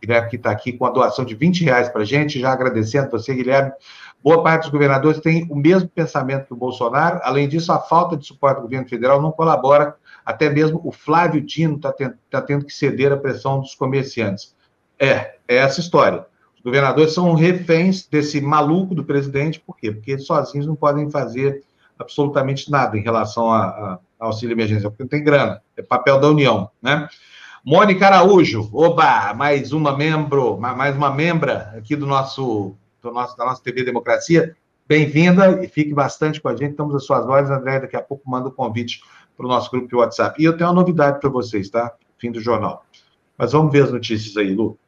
Guilherme 0.00 0.30
que 0.30 0.36
está 0.36 0.50
aqui 0.50 0.72
com 0.72 0.86
a 0.86 0.90
doação 0.90 1.22
de 1.22 1.34
20 1.34 1.62
reais 1.62 1.90
para 1.90 2.00
a 2.00 2.06
gente, 2.06 2.40
já 2.40 2.50
agradecendo 2.50 3.10
você, 3.10 3.34
Guilherme. 3.34 3.70
Boa 4.24 4.42
parte 4.42 4.62
dos 4.62 4.70
governadores 4.70 5.20
tem 5.20 5.46
o 5.50 5.56
mesmo 5.56 5.90
pensamento 5.90 6.46
que 6.46 6.54
o 6.54 6.56
Bolsonaro. 6.56 7.20
Além 7.22 7.46
disso, 7.46 7.70
a 7.70 7.78
falta 7.78 8.16
de 8.16 8.26
suporte 8.26 8.56
do 8.56 8.62
governo 8.62 8.88
federal 8.88 9.20
não 9.20 9.30
colabora. 9.30 9.94
Até 10.24 10.48
mesmo 10.48 10.80
o 10.84 10.92
Flávio 10.92 11.40
Dino 11.40 11.76
está 11.76 11.92
tendo, 11.92 12.14
tá 12.30 12.40
tendo 12.40 12.64
que 12.64 12.72
ceder 12.72 13.12
à 13.12 13.16
pressão 13.16 13.60
dos 13.60 13.74
comerciantes. 13.74 14.54
É, 14.98 15.34
é 15.48 15.56
essa 15.56 15.80
história. 15.80 16.26
Os 16.56 16.62
governadores 16.62 17.12
são 17.12 17.34
reféns 17.34 18.06
desse 18.06 18.40
maluco 18.40 18.94
do 18.94 19.04
presidente, 19.04 19.60
por 19.60 19.76
quê? 19.76 19.90
Porque 19.90 20.18
sozinhos 20.18 20.66
não 20.66 20.76
podem 20.76 21.10
fazer 21.10 21.62
absolutamente 21.98 22.70
nada 22.70 22.96
em 22.96 23.02
relação 23.02 23.50
a, 23.50 23.64
a 23.64 23.98
auxílio 24.26 24.54
emergencial, 24.54 24.90
porque 24.90 25.02
não 25.02 25.08
tem 25.08 25.24
grana, 25.24 25.60
é 25.76 25.82
papel 25.82 26.20
da 26.20 26.28
União, 26.28 26.70
né? 26.80 27.08
Mônica 27.64 28.06
Araújo, 28.06 28.68
oba, 28.72 29.32
mais 29.34 29.72
uma 29.72 29.96
membro, 29.96 30.58
mais 30.58 30.96
uma 30.96 31.12
membra 31.12 31.72
aqui 31.76 31.94
do 31.94 32.06
nosso, 32.06 32.74
do 33.00 33.12
nosso 33.12 33.36
da 33.36 33.44
nossa 33.44 33.62
TV 33.62 33.84
Democracia. 33.84 34.56
Bem-vinda 34.86 35.62
e 35.62 35.68
fique 35.68 35.94
bastante 35.94 36.40
com 36.40 36.48
a 36.48 36.56
gente. 36.56 36.72
Estamos 36.72 36.92
às 36.92 37.04
suas 37.04 37.24
ordens, 37.24 37.56
André. 37.56 37.78
Daqui 37.78 37.96
a 37.96 38.02
pouco 38.02 38.28
manda 38.28 38.48
o 38.48 38.52
convite 38.52 39.00
para 39.36 39.46
o 39.46 39.48
nosso 39.48 39.70
grupo 39.70 39.88
de 39.88 39.96
WhatsApp. 39.96 40.40
E 40.40 40.44
eu 40.44 40.56
tenho 40.56 40.70
uma 40.70 40.76
novidade 40.76 41.20
para 41.20 41.30
vocês, 41.30 41.68
tá? 41.70 41.92
Fim 42.18 42.30
do 42.30 42.40
jornal. 42.40 42.84
Mas 43.36 43.52
vamos 43.52 43.72
ver 43.72 43.84
as 43.84 43.92
notícias 43.92 44.36
aí, 44.36 44.54
Lu. 44.54 44.78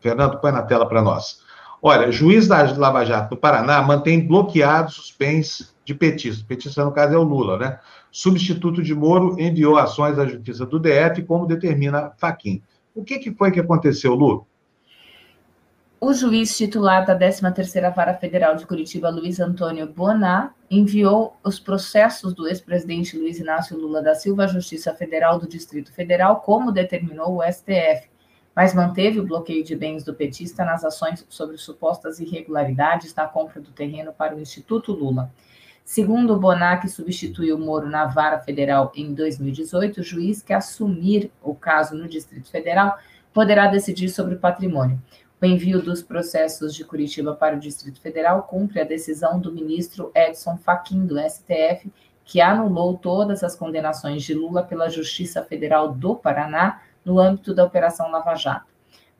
Fernando, 0.00 0.38
põe 0.38 0.52
na 0.52 0.62
tela 0.62 0.86
para 0.86 1.02
nós. 1.02 1.42
Olha, 1.80 2.10
juiz 2.10 2.48
da 2.48 2.62
Lava 2.76 3.04
Jato 3.04 3.30
do 3.30 3.36
Paraná 3.36 3.80
mantém 3.82 4.26
bloqueados 4.26 4.98
os 4.98 5.16
de 5.84 5.94
petista. 5.94 6.44
Petista, 6.46 6.84
no 6.84 6.92
caso, 6.92 7.14
é 7.14 7.18
o 7.18 7.22
Lula, 7.22 7.56
né? 7.56 7.78
substituto 8.10 8.82
de 8.82 8.94
Moro 8.94 9.36
enviou 9.38 9.76
ações 9.76 10.18
à 10.18 10.26
Justiça 10.26 10.66
do 10.66 10.78
DF, 10.78 11.22
como 11.22 11.46
determina 11.46 12.12
Faquim. 12.16 12.62
O 12.94 13.04
que, 13.04 13.18
que 13.18 13.32
foi 13.32 13.52
que 13.52 13.60
aconteceu, 13.60 14.14
Lu? 14.14 14.46
O 16.00 16.12
juiz 16.12 16.56
titular 16.56 17.04
da 17.04 17.18
13ª 17.18 17.92
Vara 17.92 18.14
Federal 18.14 18.54
de 18.54 18.64
Curitiba, 18.64 19.10
Luiz 19.10 19.40
Antônio 19.40 19.84
Bonar, 19.84 20.54
enviou 20.70 21.36
os 21.42 21.58
processos 21.58 22.32
do 22.32 22.46
ex-presidente 22.46 23.18
Luiz 23.18 23.40
Inácio 23.40 23.76
Lula 23.76 24.00
da 24.00 24.14
Silva 24.14 24.44
à 24.44 24.46
Justiça 24.46 24.94
Federal 24.94 25.40
do 25.40 25.48
Distrito 25.48 25.92
Federal, 25.92 26.40
como 26.40 26.70
determinou 26.70 27.38
o 27.38 27.42
STF, 27.42 28.08
mas 28.54 28.72
manteve 28.72 29.18
o 29.18 29.26
bloqueio 29.26 29.64
de 29.64 29.74
bens 29.74 30.04
do 30.04 30.14
petista 30.14 30.64
nas 30.64 30.84
ações 30.84 31.26
sobre 31.28 31.58
supostas 31.58 32.20
irregularidades 32.20 33.12
na 33.12 33.26
compra 33.26 33.60
do 33.60 33.72
terreno 33.72 34.12
para 34.12 34.36
o 34.36 34.40
Instituto 34.40 34.92
Lula. 34.92 35.32
Segundo 35.84 36.32
o 36.32 36.38
Bonac, 36.38 36.82
que 36.82 36.88
substituiu 36.88 37.58
Moro 37.58 37.88
na 37.88 38.06
vara 38.06 38.38
federal 38.38 38.92
em 38.94 39.12
2018, 39.12 40.00
o 40.00 40.04
juiz 40.04 40.42
que 40.42 40.52
assumir 40.52 41.32
o 41.42 41.56
caso 41.56 41.96
no 41.96 42.06
Distrito 42.06 42.48
Federal 42.50 42.96
poderá 43.34 43.66
decidir 43.66 44.10
sobre 44.10 44.36
o 44.36 44.38
patrimônio. 44.38 45.00
O 45.40 45.46
envio 45.46 45.80
dos 45.80 46.02
processos 46.02 46.74
de 46.74 46.84
Curitiba 46.84 47.32
para 47.32 47.54
o 47.54 47.60
Distrito 47.60 48.00
Federal 48.00 48.42
cumpre 48.42 48.80
a 48.80 48.84
decisão 48.84 49.38
do 49.38 49.52
ministro 49.52 50.10
Edson 50.12 50.56
Fachin, 50.56 51.06
do 51.06 51.16
STF, 51.16 51.92
que 52.24 52.40
anulou 52.40 52.98
todas 52.98 53.44
as 53.44 53.54
condenações 53.54 54.24
de 54.24 54.34
Lula 54.34 54.64
pela 54.64 54.88
Justiça 54.88 55.42
Federal 55.44 55.92
do 55.92 56.16
Paraná 56.16 56.82
no 57.04 57.20
âmbito 57.20 57.54
da 57.54 57.64
Operação 57.64 58.10
Lava 58.10 58.34
Jato. 58.34 58.66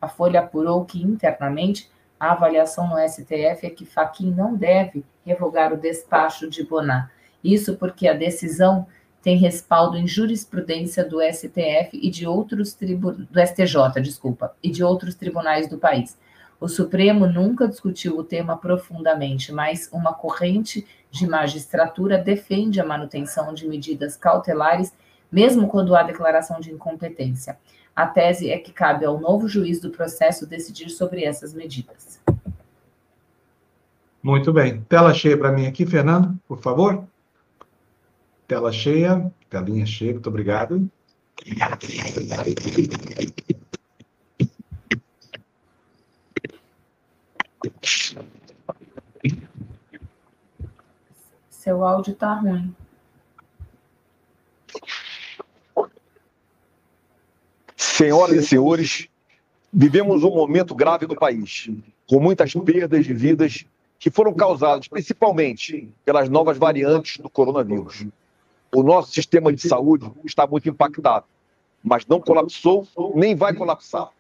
A 0.01 0.09
Folha 0.09 0.41
apurou 0.41 0.85
que, 0.85 1.01
internamente, 1.01 1.89
a 2.19 2.33
avaliação 2.33 2.89
no 2.89 2.99
STF 2.99 3.65
é 3.67 3.71
que 3.71 3.87
Fachin 3.87 4.33
não 4.33 4.57
deve 4.57 5.05
revogar 5.25 5.73
o 5.73 5.77
despacho 5.77 6.51
de 6.51 6.65
Bonar. 6.65 7.13
Isso 7.43 7.77
porque 7.77 8.09
a 8.09 8.13
decisão 8.13 8.89
tem 9.23 9.37
respaldo 9.37 9.97
em 9.97 10.07
jurisprudência 10.07 11.05
do 11.05 11.21
STF 11.21 11.91
e 11.93 12.11
de 12.11 12.27
outros 12.27 12.73
tribunais 12.73 13.27
do 13.29 13.41
STJ, 13.41 14.01
desculpa, 14.01 14.55
e 14.63 14.71
de 14.71 14.83
outros 14.83 15.15
tribunais 15.15 15.69
do 15.69 15.79
país. 15.79 16.17
O 16.61 16.69
Supremo 16.69 17.27
nunca 17.27 17.69
discutiu 17.69 18.19
o 18.19 18.25
tema 18.25 18.57
profundamente, 18.57 19.53
mas 19.53 19.89
uma 19.93 20.13
corrente 20.13 20.87
de 21.11 21.27
magistratura 21.27 22.19
defende 22.19 22.81
a 22.81 22.87
manutenção 22.87 23.55
de 23.55 23.67
medidas 23.67 24.17
cautelares, 24.17 24.93
mesmo 25.31 25.69
quando 25.69 25.95
há 25.95 26.03
declaração 26.03 26.59
de 26.59 26.73
incompetência. 26.73 27.59
A 27.95 28.07
tese 28.07 28.51
é 28.51 28.59
que 28.59 28.73
cabe 28.73 29.05
ao 29.05 29.21
novo 29.21 29.49
juiz 29.49 29.81
do 29.81 29.91
processo 29.91 30.47
decidir 30.47 30.89
sobre 30.91 31.25
essas 31.25 31.55
medidas. 31.55 32.21
Muito 34.23 34.53
bem. 34.53 34.81
Tela 34.89 35.15
cheia 35.15 35.37
para 35.37 35.53
mim 35.53 35.67
aqui, 35.67 35.87
Fernando, 35.87 36.37
por 36.47 36.61
favor. 36.61 37.05
Tela 38.49 38.73
cheia, 38.73 39.31
telinha 39.51 39.85
cheia, 39.85 40.15
muito 40.15 40.27
obrigado. 40.31 40.91
Seu 51.51 51.85
áudio 51.85 52.13
está 52.13 52.33
ruim. 52.33 52.75
Senhoras 57.77 58.35
e 58.35 58.47
senhores, 58.47 59.09
vivemos 59.71 60.25
um 60.25 60.31
momento 60.31 60.75
grave 60.75 61.07
no 61.07 61.15
país, 61.15 61.69
com 62.07 62.19
muitas 62.19 62.55
perdas 62.55 63.05
de 63.05 63.13
vidas 63.13 63.67
que 63.99 64.11
foram 64.11 64.33
causadas 64.33 64.89
principalmente 64.89 65.93
pelas 66.03 66.31
novas 66.31 66.57
variantes 66.57 67.19
do 67.19 67.29
coronavírus. 67.29 68.07
O 68.75 68.83
nosso 68.83 69.13
sistema 69.13 69.53
de 69.53 69.67
saúde 69.67 70.11
está 70.25 70.47
muito 70.47 70.69
impactado, 70.69 71.25
mas 71.83 72.07
não 72.07 72.21
colapsou 72.21 72.87
nem 73.15 73.35
vai 73.35 73.55
colapsar. 73.55 74.11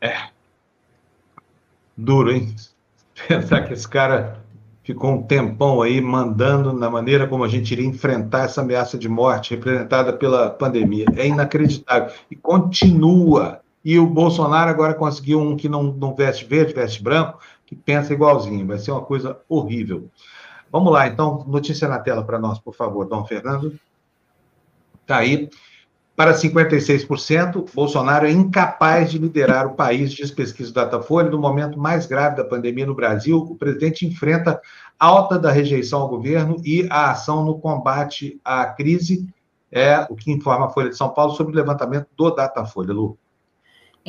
É. 0.00 0.28
Duro, 1.96 2.30
hein? 2.30 2.54
Pensar 3.26 3.62
que 3.62 3.72
esse 3.72 3.88
cara 3.88 4.40
ficou 4.84 5.10
um 5.10 5.22
tempão 5.22 5.82
aí 5.82 6.00
mandando 6.00 6.72
na 6.72 6.88
maneira 6.88 7.26
como 7.26 7.44
a 7.44 7.48
gente 7.48 7.72
iria 7.72 7.86
enfrentar 7.86 8.44
essa 8.44 8.62
ameaça 8.62 8.96
de 8.96 9.08
morte 9.08 9.54
representada 9.54 10.12
pela 10.12 10.48
pandemia. 10.48 11.06
É 11.16 11.26
inacreditável. 11.26 12.14
E 12.30 12.36
continua. 12.36 13.60
E 13.84 13.98
o 13.98 14.06
Bolsonaro 14.06 14.70
agora 14.70 14.94
conseguiu 14.94 15.40
um 15.40 15.56
que 15.56 15.68
não, 15.68 15.82
não 15.82 16.14
veste 16.14 16.44
verde, 16.44 16.72
veste 16.72 17.02
branco, 17.02 17.38
que 17.66 17.74
pensa 17.74 18.12
igualzinho. 18.12 18.66
Vai 18.66 18.78
ser 18.78 18.92
uma 18.92 19.02
coisa 19.02 19.38
horrível. 19.48 20.08
Vamos 20.70 20.92
lá, 20.92 21.06
então, 21.06 21.44
notícia 21.46 21.88
na 21.88 21.98
tela 21.98 22.22
para 22.22 22.38
nós, 22.38 22.58
por 22.58 22.74
favor, 22.74 23.06
Dom 23.08 23.24
Fernando. 23.24 23.78
Está 25.02 25.18
aí. 25.18 25.48
Para 26.14 26.34
56%, 26.34 27.72
Bolsonaro 27.72 28.26
é 28.26 28.30
incapaz 28.32 29.10
de 29.10 29.18
liderar 29.18 29.68
o 29.68 29.74
país, 29.74 30.12
diz 30.12 30.32
pesquisa 30.32 30.72
Datafolha. 30.72 31.30
No 31.30 31.38
momento 31.38 31.78
mais 31.78 32.06
grave 32.06 32.36
da 32.36 32.44
pandemia 32.44 32.84
no 32.84 32.94
Brasil, 32.94 33.38
o 33.38 33.54
presidente 33.54 34.04
enfrenta 34.04 34.60
alta 34.98 35.38
da 35.38 35.52
rejeição 35.52 36.00
ao 36.00 36.08
governo 36.08 36.56
e 36.64 36.88
a 36.90 37.12
ação 37.12 37.44
no 37.44 37.60
combate 37.60 38.40
à 38.44 38.66
crise. 38.66 39.32
É 39.70 40.06
o 40.10 40.16
que 40.16 40.32
informa 40.32 40.66
a 40.66 40.70
Folha 40.70 40.90
de 40.90 40.96
São 40.96 41.08
Paulo 41.08 41.34
sobre 41.34 41.52
o 41.52 41.56
levantamento 41.56 42.08
do 42.16 42.30
Datafolha, 42.30 42.92
Lu. 42.92 43.16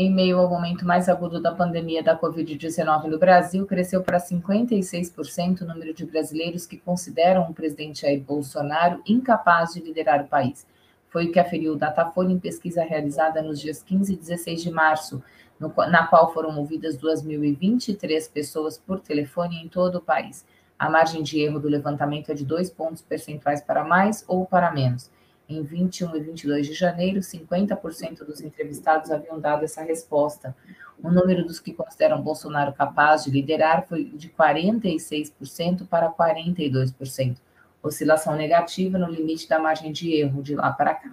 Em 0.02 0.10
meio 0.10 0.40
ao 0.40 0.50
momento 0.50 0.86
mais 0.86 1.10
agudo 1.10 1.42
da 1.42 1.52
pandemia 1.54 2.02
da 2.02 2.18
Covid-19 2.18 3.08
no 3.08 3.20
Brasil, 3.20 3.66
cresceu 3.66 4.02
para 4.02 4.18
56% 4.18 5.60
o 5.60 5.66
número 5.66 5.94
de 5.94 6.06
brasileiros 6.06 6.66
que 6.66 6.78
consideram 6.78 7.42
o 7.50 7.54
presidente 7.54 8.04
Jair 8.04 8.22
Bolsonaro 8.22 9.02
incapaz 9.06 9.74
de 9.74 9.82
liderar 9.82 10.22
o 10.22 10.28
país. 10.30 10.66
Foi 11.10 11.26
o 11.26 11.32
que 11.34 11.38
aferiu 11.38 11.74
o 11.74 11.76
Datafolha 11.76 12.32
em 12.32 12.40
pesquisa 12.40 12.82
realizada 12.82 13.42
nos 13.42 13.60
dias 13.60 13.84
15 13.84 14.14
e 14.14 14.16
16 14.16 14.64
de 14.64 14.72
março, 14.72 15.22
no, 15.60 15.68
na 15.90 16.08
qual 16.08 16.34
foram 16.34 16.58
ouvidas 16.58 16.98
2.023 16.98 18.32
pessoas 18.32 18.78
por 18.78 19.02
telefone 19.02 19.62
em 19.62 19.68
todo 19.68 19.96
o 19.96 20.02
país. 20.02 20.46
A 20.80 20.90
margem 20.90 21.22
de 21.22 21.42
erro 21.42 21.60
do 21.60 21.68
levantamento 21.68 22.32
é 22.32 22.34
de 22.34 22.46
dois 22.46 22.70
pontos 22.70 23.02
percentuais 23.02 23.62
para 23.62 23.84
mais 23.84 24.24
ou 24.30 24.46
para 24.46 24.72
menos. 24.72 25.12
Em 25.50 25.64
21 25.64 26.16
e 26.16 26.20
22 26.22 26.68
de 26.68 26.74
janeiro, 26.74 27.20
50% 27.20 28.24
dos 28.24 28.40
entrevistados 28.40 29.10
haviam 29.10 29.40
dado 29.40 29.66
essa 29.66 29.82
resposta. 29.82 30.56
O 31.04 31.10
número 31.10 31.44
dos 31.44 31.60
que 31.60 31.74
consideram 31.74 32.22
Bolsonaro 32.22 32.72
capaz 32.72 33.24
de 33.24 33.32
liderar 33.32 33.88
foi 33.88 34.06
de 34.06 34.30
46% 34.30 35.88
para 35.88 36.12
42% 36.12 37.38
oscilação 37.82 38.36
negativa 38.36 38.98
no 38.98 39.10
limite 39.10 39.48
da 39.48 39.60
margem 39.60 39.92
de 39.92 40.14
erro 40.14 40.42
de 40.42 40.56
lá 40.56 40.72
para 40.72 40.94
cá. 40.94 41.12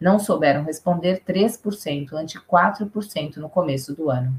Não 0.00 0.18
souberam 0.18 0.64
responder 0.64 1.22
3%, 1.26 2.12
ante 2.14 2.38
4% 2.38 3.36
no 3.36 3.48
começo 3.48 3.94
do 3.94 4.10
ano. 4.10 4.34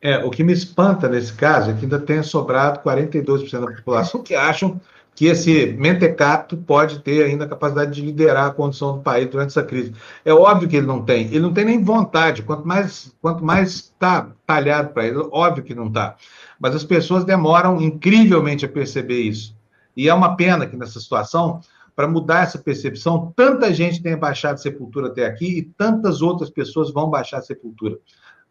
É, 0.00 0.18
o 0.18 0.30
que 0.30 0.42
me 0.42 0.52
espanta 0.52 1.08
nesse 1.08 1.32
caso 1.32 1.70
é 1.70 1.74
que 1.74 1.84
ainda 1.84 2.00
tenha 2.00 2.24
sobrado 2.24 2.80
42% 2.80 3.60
da 3.60 3.76
população 3.76 4.22
que 4.22 4.34
acham 4.34 4.80
que 5.14 5.26
esse 5.26 5.66
mentecato 5.78 6.56
pode 6.56 7.00
ter 7.00 7.24
ainda 7.24 7.44
a 7.44 7.48
capacidade 7.48 7.92
de 7.92 8.02
liderar 8.02 8.46
a 8.46 8.54
condição 8.54 8.96
do 8.96 9.02
país 9.02 9.28
durante 9.28 9.50
essa 9.50 9.62
crise. 9.62 9.92
É 10.24 10.32
óbvio 10.32 10.68
que 10.68 10.76
ele 10.76 10.86
não 10.86 11.02
tem, 11.02 11.26
ele 11.26 11.40
não 11.40 11.52
tem 11.52 11.64
nem 11.64 11.82
vontade, 11.82 12.42
quanto 12.42 12.66
mais 12.66 13.14
quanto 13.20 13.44
mais 13.44 13.74
está 13.74 14.30
talhado 14.46 14.92
para 14.92 15.06
ele, 15.06 15.18
óbvio 15.30 15.64
que 15.64 15.74
não 15.74 15.88
está. 15.88 16.16
Mas 16.58 16.74
as 16.74 16.84
pessoas 16.84 17.24
demoram 17.24 17.80
incrivelmente 17.80 18.64
a 18.64 18.68
perceber 18.68 19.20
isso. 19.20 19.54
E 19.96 20.08
é 20.08 20.14
uma 20.14 20.36
pena 20.36 20.66
que 20.66 20.76
nessa 20.76 20.98
situação 20.98 21.60
para 21.94 22.08
mudar 22.08 22.44
essa 22.44 22.58
percepção. 22.58 23.32
Tanta 23.36 23.72
gente 23.72 24.02
tem 24.02 24.16
baixado 24.16 24.60
Sepultura 24.60 25.08
até 25.08 25.26
aqui 25.26 25.58
e 25.58 25.62
tantas 25.62 26.22
outras 26.22 26.50
pessoas 26.50 26.92
vão 26.92 27.10
baixar 27.10 27.42
Sepultura. 27.42 27.98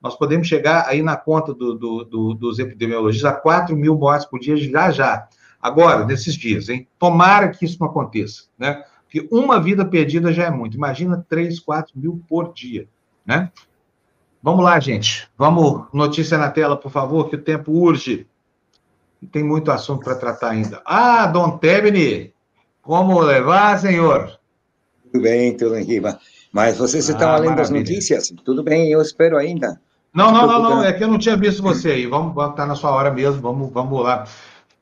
Nós 0.02 0.16
podemos 0.16 0.48
chegar 0.48 0.88
aí 0.88 1.02
na 1.02 1.16
conta 1.16 1.54
do, 1.54 1.76
do, 1.76 2.04
do, 2.04 2.34
dos 2.34 2.60
epidemiologistas 2.60 3.32
a 3.32 3.36
4 3.36 3.76
mil 3.76 3.96
mortes 3.96 4.26
por 4.26 4.40
dia 4.40 4.58
já 4.58 4.92
já. 4.92 5.28
Agora, 5.62 6.06
nesses 6.06 6.36
dias, 6.36 6.70
hein? 6.70 6.88
Tomara 6.98 7.50
que 7.50 7.66
isso 7.66 7.78
não 7.80 7.88
aconteça, 7.88 8.46
né? 8.58 8.84
Porque 9.04 9.28
uma 9.32 9.60
vida 9.60 9.86
perdida 9.86 10.32
já 10.32 10.46
é 10.46 10.50
muito. 10.50 10.78
Imagina 10.78 11.26
3, 11.30 11.60
4 11.60 12.00
mil 12.00 12.24
por 12.28 12.54
dia, 12.54 12.88
né? 13.26 13.52
Vamos 14.42 14.64
lá, 14.64 14.80
gente. 14.80 15.30
Vamos, 15.38 15.86
notícia 15.94 16.38
na 16.38 16.50
tela, 16.50 16.76
por 16.76 16.92
favor, 16.92 17.30
que 17.30 17.36
o 17.36 17.42
tempo 17.42 17.72
urge. 17.72 18.26
E 19.22 19.28
tem 19.28 19.44
muito 19.44 19.72
assunto 19.72 20.04
para 20.04 20.16
tratar 20.16 20.50
ainda. 20.50 20.82
Ah, 20.84 21.28
Dom 21.28 21.58
Tebni, 21.58 22.34
como 22.82 23.20
levar, 23.20 23.78
senhor? 23.80 24.40
Tudo 25.12 25.22
bem, 25.22 25.56
tudo 25.56 25.76
bem. 25.76 26.02
Mas 26.52 26.78
vocês 26.78 27.08
ah, 27.10 27.14
estão 27.14 27.40
lendo 27.40 27.60
as 27.60 27.70
notícias? 27.70 28.34
Tudo 28.44 28.64
bem, 28.64 28.92
eu 28.92 29.02
espero 29.02 29.38
ainda. 29.38 29.80
Não, 30.14 30.32
não, 30.32 30.48
não, 30.48 30.62
não, 30.62 30.84
é 30.84 30.92
que 30.92 31.04
eu 31.04 31.08
não 31.08 31.18
tinha 31.18 31.38
visto 31.38 31.62
você 31.62 31.92
aí. 31.92 32.08
Vamos, 32.08 32.34
vamos 32.34 32.52
estar 32.52 32.64
tá 32.64 32.68
na 32.68 32.76
sua 32.76 32.92
hora 32.92 33.12
mesmo, 33.12 33.42
vamos, 33.42 33.72
vamos 33.72 34.04
lá. 34.04 34.26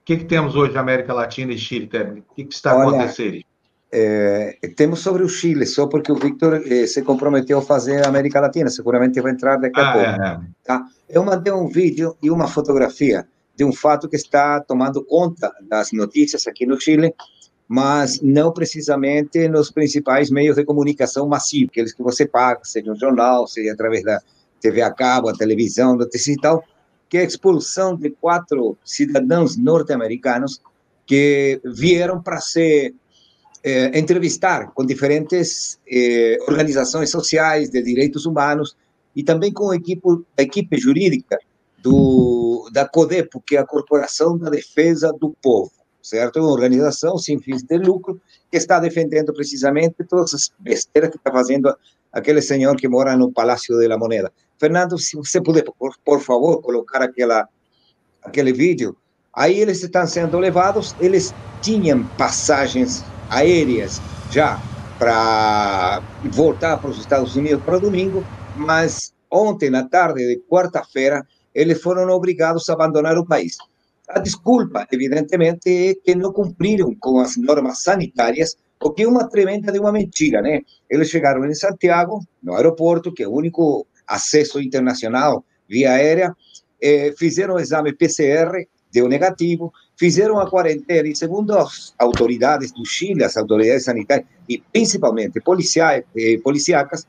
O 0.09 0.11
que, 0.11 0.17
que 0.17 0.25
temos 0.25 0.55
hoje 0.55 0.73
na 0.73 0.79
América 0.79 1.13
Latina 1.13 1.53
e 1.53 1.57
Chile, 1.59 1.85
Tebni? 1.85 2.23
O 2.31 2.33
que, 2.33 2.45
que 2.45 2.55
está 2.55 2.75
Olha, 2.75 2.97
acontecendo? 2.97 3.43
É, 3.91 4.57
temos 4.75 5.01
sobre 5.01 5.21
o 5.21 5.29
Chile, 5.29 5.67
só 5.67 5.85
porque 5.85 6.11
o 6.11 6.15
Victor 6.15 6.63
eh, 6.65 6.87
se 6.87 7.03
comprometeu 7.03 7.59
a 7.59 7.61
fazer 7.61 8.03
a 8.03 8.09
América 8.09 8.39
Latina, 8.39 8.71
seguramente 8.71 9.21
vai 9.21 9.33
entrar 9.33 9.57
daqui 9.57 9.79
a 9.79 9.87
ah, 9.87 9.93
pouco. 9.93 10.09
É, 10.09 10.25
é. 10.25 10.39
Tá? 10.63 10.83
Eu 11.07 11.23
mandei 11.23 11.53
um 11.53 11.67
vídeo 11.67 12.17
e 12.23 12.31
uma 12.31 12.47
fotografia 12.47 13.27
de 13.55 13.63
um 13.63 13.71
fato 13.71 14.09
que 14.09 14.15
está 14.15 14.59
tomando 14.61 15.05
conta 15.05 15.53
das 15.69 15.91
notícias 15.91 16.47
aqui 16.47 16.65
no 16.65 16.81
Chile, 16.81 17.13
mas 17.67 18.19
não 18.19 18.51
precisamente 18.51 19.47
nos 19.47 19.69
principais 19.69 20.31
meios 20.31 20.55
de 20.55 20.65
comunicação 20.65 21.27
massivos, 21.27 21.69
aqueles 21.69 21.93
que 21.93 22.01
você 22.01 22.25
paga, 22.25 22.61
seja 22.63 22.91
um 22.91 22.95
jornal, 22.95 23.45
seja 23.45 23.73
através 23.73 24.03
da 24.03 24.19
TV 24.59 24.81
a 24.81 24.91
cabo, 24.91 25.29
a 25.29 25.33
televisão, 25.33 25.95
notícias 25.95 26.35
e 26.35 26.41
tal, 26.41 26.63
que 27.09 27.17
é 27.17 27.21
a 27.21 27.25
expulsão 27.25 27.95
de 27.95 28.11
quatro 28.11 28.77
cidadãos 28.83 29.57
norte-americanos 29.57 30.61
que 31.05 31.59
vieram 31.65 32.21
para 32.21 32.39
ser 32.39 32.93
eh, 33.63 33.97
entrevistar 33.97 34.71
com 34.73 34.85
diferentes 34.85 35.79
eh, 35.91 36.37
organizações 36.47 37.09
sociais 37.09 37.69
de 37.69 37.81
direitos 37.81 38.25
humanos 38.25 38.77
e 39.15 39.23
também 39.23 39.51
com 39.51 39.71
a 39.71 39.75
equipe, 39.75 40.07
a 40.37 40.43
equipe 40.43 40.77
jurídica 40.77 41.37
do, 41.81 42.69
da 42.71 42.87
CODEPO, 42.87 43.41
que 43.41 43.57
é 43.57 43.59
a 43.59 43.65
Corporação 43.65 44.37
da 44.37 44.49
Defesa 44.49 45.11
do 45.19 45.35
Povo, 45.41 45.71
certo? 46.01 46.39
Uma 46.39 46.51
organização 46.51 47.17
sem 47.17 47.39
fins 47.39 47.63
de 47.63 47.77
lucro 47.77 48.21
que 48.51 48.57
está 48.57 48.79
defendendo 48.79 49.33
precisamente 49.33 50.03
todas 50.07 50.33
as 50.33 50.51
besteiras 50.59 51.09
que 51.09 51.17
está 51.17 51.31
fazendo 51.31 51.75
aquele 52.11 52.41
senhor 52.41 52.75
que 52.75 52.87
mora 52.87 53.15
no 53.15 53.31
Palácio 53.31 53.77
de 53.77 53.87
la 53.87 53.97
Moneda. 53.97 54.31
Fernando, 54.57 54.97
se 54.97 55.15
você 55.15 55.41
puder, 55.41 55.63
por, 55.77 55.95
por 56.03 56.21
favor, 56.21 56.61
colocar 56.61 57.01
aquela, 57.01 57.47
aquele 58.23 58.51
vídeo. 58.51 58.95
Aí 59.33 59.59
eles 59.59 59.83
estão 59.83 60.05
sendo 60.05 60.37
levados, 60.39 60.95
eles 60.99 61.33
tinham 61.61 62.03
passagens 62.17 63.03
aéreas 63.29 64.01
já 64.31 64.59
para 64.97 66.01
voltar 66.31 66.77
para 66.77 66.89
os 66.89 66.99
Estados 66.99 67.35
Unidos 67.35 67.63
para 67.63 67.79
domingo, 67.79 68.23
mas 68.57 69.13
ontem, 69.31 69.69
na 69.69 69.87
tarde 69.87 70.27
de 70.27 70.41
quarta-feira, 70.49 71.25
eles 71.53 71.81
foram 71.81 72.09
obrigados 72.09 72.69
a 72.69 72.73
abandonar 72.73 73.17
o 73.17 73.25
país. 73.25 73.57
A 74.09 74.19
desculpa, 74.19 74.87
evidentemente, 74.91 75.69
é 75.69 75.95
que 75.95 76.15
não 76.15 76.33
cumpriram 76.33 76.93
com 76.99 77.19
as 77.19 77.37
normas 77.37 77.83
sanitárias, 77.83 78.57
o 78.81 78.91
que 78.91 79.03
é 79.03 79.07
uma 79.07 79.27
tremenda 79.27 79.71
de 79.71 79.79
uma 79.79 79.91
mentira, 79.91 80.41
né? 80.41 80.61
Eles 80.89 81.09
chegaram 81.09 81.45
em 81.45 81.53
Santiago, 81.53 82.21
no 82.41 82.55
aeroporto, 82.55 83.11
que 83.13 83.23
é 83.23 83.27
o 83.27 83.33
único 83.33 83.85
acesso 84.07 84.61
internacional 84.61 85.43
via 85.67 85.91
aérea, 85.91 86.35
eh, 86.81 87.13
fizeram 87.17 87.55
o 87.55 87.59
exame 87.59 87.93
PCR, 87.93 88.67
deu 88.91 89.07
negativo, 89.07 89.71
fizeram 89.97 90.39
a 90.39 90.49
quarentena 90.49 91.07
e, 91.07 91.15
segundo 91.15 91.55
as 91.57 91.93
autoridades 91.99 92.71
do 92.71 92.85
Chile, 92.85 93.23
as 93.23 93.37
autoridades 93.37 93.83
sanitárias 93.83 94.27
e 94.47 94.57
principalmente 94.71 95.41
policiais, 95.41 96.03
eh, 96.15 96.39
policiacas, 96.41 97.05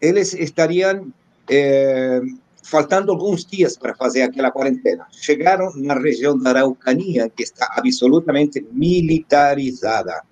eles 0.00 0.34
estariam 0.34 1.12
eh, 1.48 2.22
faltando 2.62 3.12
alguns 3.12 3.44
dias 3.44 3.76
para 3.76 3.94
fazer 3.94 4.22
aquela 4.22 4.50
quarentena. 4.50 5.06
Chegaram 5.12 5.72
na 5.76 5.94
região 5.94 6.38
da 6.38 6.50
Araucania, 6.50 7.28
que 7.28 7.42
está 7.42 7.68
absolutamente 7.76 8.66
militarizada. 8.72 10.22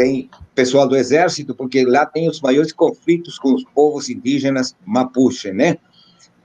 Tem 0.00 0.30
pessoal 0.54 0.88
do 0.88 0.96
exército, 0.96 1.54
porque 1.54 1.84
lá 1.84 2.06
tem 2.06 2.26
os 2.26 2.40
maiores 2.40 2.72
conflitos 2.72 3.38
com 3.38 3.52
os 3.52 3.62
povos 3.74 4.08
indígenas 4.08 4.74
mapuche, 4.86 5.52
né? 5.52 5.76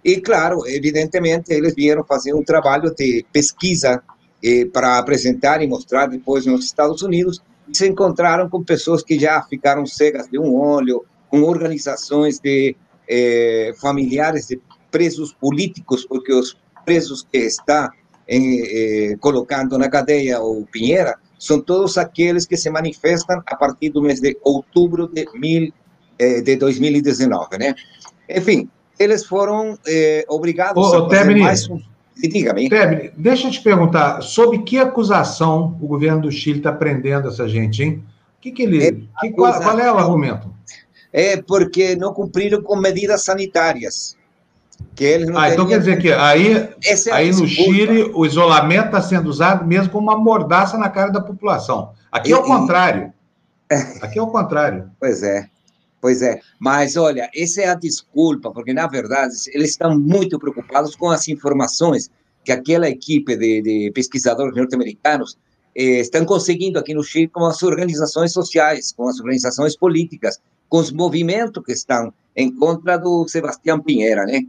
E, 0.04 0.20
claro, 0.20 0.68
evidentemente, 0.68 1.54
eles 1.54 1.74
vieram 1.74 2.04
fazer 2.04 2.34
um 2.34 2.44
trabalho 2.44 2.94
de 2.94 3.26
pesquisa 3.32 4.04
eh, 4.44 4.66
para 4.66 4.98
apresentar 4.98 5.64
e 5.64 5.68
mostrar 5.68 6.08
depois 6.08 6.46
nos 6.46 6.66
Estados 6.66 7.02
Unidos, 7.02 7.42
e 7.66 7.78
se 7.78 7.88
encontraram 7.88 8.50
com 8.50 8.62
pessoas 8.62 9.02
que 9.02 9.18
já 9.18 9.42
ficaram 9.44 9.86
cegas 9.86 10.28
de 10.28 10.38
um 10.38 10.54
olho, 10.54 11.06
com 11.30 11.42
organizações 11.44 12.42
de 12.42 12.76
eh, 13.08 13.74
familiares 13.80 14.48
de 14.48 14.60
presos 14.92 15.32
políticos, 15.32 16.06
porque 16.06 16.34
os 16.34 16.58
presos 16.84 17.26
que 17.32 17.38
está 17.38 17.90
eh, 18.28 19.16
colocando 19.22 19.78
na 19.78 19.88
cadeia 19.88 20.42
o 20.42 20.66
Pinheira 20.66 21.18
são 21.38 21.60
todos 21.62 21.98
aqueles 21.98 22.46
que 22.46 22.58
se 22.58 22.70
manifestam 22.70 23.42
a 23.46 23.56
partir 23.56 23.90
do 23.90 24.02
mês 24.02 24.20
de 24.20 24.38
outubro 24.44 25.08
de, 25.08 25.28
mil, 25.36 25.72
eh, 26.18 26.42
de 26.42 26.56
2019, 26.56 27.58
né? 27.58 27.76
Enfim, 28.30 28.70
eles 29.00 29.26
foram 29.26 29.78
eh, 29.88 30.26
obrigados 30.28 30.84
Ô, 30.84 31.06
a 31.06 31.10
fazer 31.10 31.36
mais 31.36 31.70
um... 31.70 31.80
Diga-me. 32.18 32.70
deixa 33.18 33.48
eu 33.48 33.52
te 33.52 33.62
perguntar, 33.62 34.22
sob 34.22 34.60
que 34.60 34.78
acusação 34.78 35.78
o 35.82 35.88
governo 35.88 36.22
do 36.22 36.32
Chile 36.32 36.60
está 36.60 36.72
prendendo 36.72 37.28
essa 37.28 37.48
gente, 37.48 37.84
hein? 37.84 38.04
Que 38.40 38.52
que 38.52 38.64
ele, 38.64 38.86
é, 38.86 38.92
que, 39.20 39.32
qual, 39.32 39.60
qual 39.60 39.80
é 39.80 39.92
o 39.92 39.98
argumento? 39.98 40.50
É 41.12 41.42
porque 41.42 41.96
não 41.96 42.14
cumpriram 42.14 42.62
com 42.62 42.76
medidas 42.78 43.24
sanitárias. 43.24 44.16
Que 44.96 45.04
eles 45.04 45.28
não 45.28 45.38
ah, 45.38 45.50
então 45.50 45.68
quer 45.68 45.80
dizer 45.80 46.00
que 46.02 46.12
aí, 46.12 46.56
é 46.56 47.12
aí 47.12 47.32
no 47.32 47.48
Chile 47.48 48.12
o 48.14 48.26
isolamento 48.26 48.86
está 48.86 49.02
sendo 49.02 49.30
usado 49.30 49.66
mesmo 49.66 49.92
como 49.92 50.10
uma 50.10 50.18
mordaça 50.18 50.78
na 50.78 50.90
cara 50.90 51.12
da 51.12 51.22
população. 51.22 51.92
Aqui 52.12 52.32
é 52.32 52.38
o 52.38 52.44
contrário. 52.44 53.14
Aqui 54.02 54.20
é 54.20 54.22
o 54.22 54.28
contrário. 54.28 54.90
Pois 55.00 55.22
é. 55.22 55.50
Pois 56.06 56.22
é, 56.22 56.40
mas 56.60 56.96
olha, 56.98 57.28
essa 57.36 57.62
é 57.62 57.68
a 57.68 57.74
desculpa, 57.74 58.52
porque 58.52 58.72
na 58.72 58.86
verdade 58.86 59.34
eles 59.52 59.72
estão 59.72 60.00
muito 60.00 60.38
preocupados 60.38 60.96
com 60.96 61.10
as 61.10 61.28
informações 61.28 62.12
que 62.44 62.52
aquela 62.52 62.88
equipe 62.88 63.36
de, 63.36 63.62
de 63.64 63.92
pesquisadores 63.92 64.56
norte-americanos 64.56 65.36
eh, 65.76 66.02
estão 66.02 66.24
conseguindo 66.24 66.78
aqui 66.78 66.94
no 66.94 67.04
Chile 67.04 67.28
com 67.28 67.44
as 67.46 67.64
organizações 67.64 68.32
sociais, 68.32 68.94
com 68.94 69.08
as 69.08 69.20
organizações 69.20 69.76
políticas, 69.76 70.40
com 70.70 70.78
os 70.78 70.92
movimentos 70.92 71.64
que 71.64 71.72
estão 71.72 72.14
em 72.36 72.52
contra 72.56 72.98
do 72.98 73.28
Sebastião 73.28 73.82
Pinheira, 73.82 74.26
né? 74.26 74.42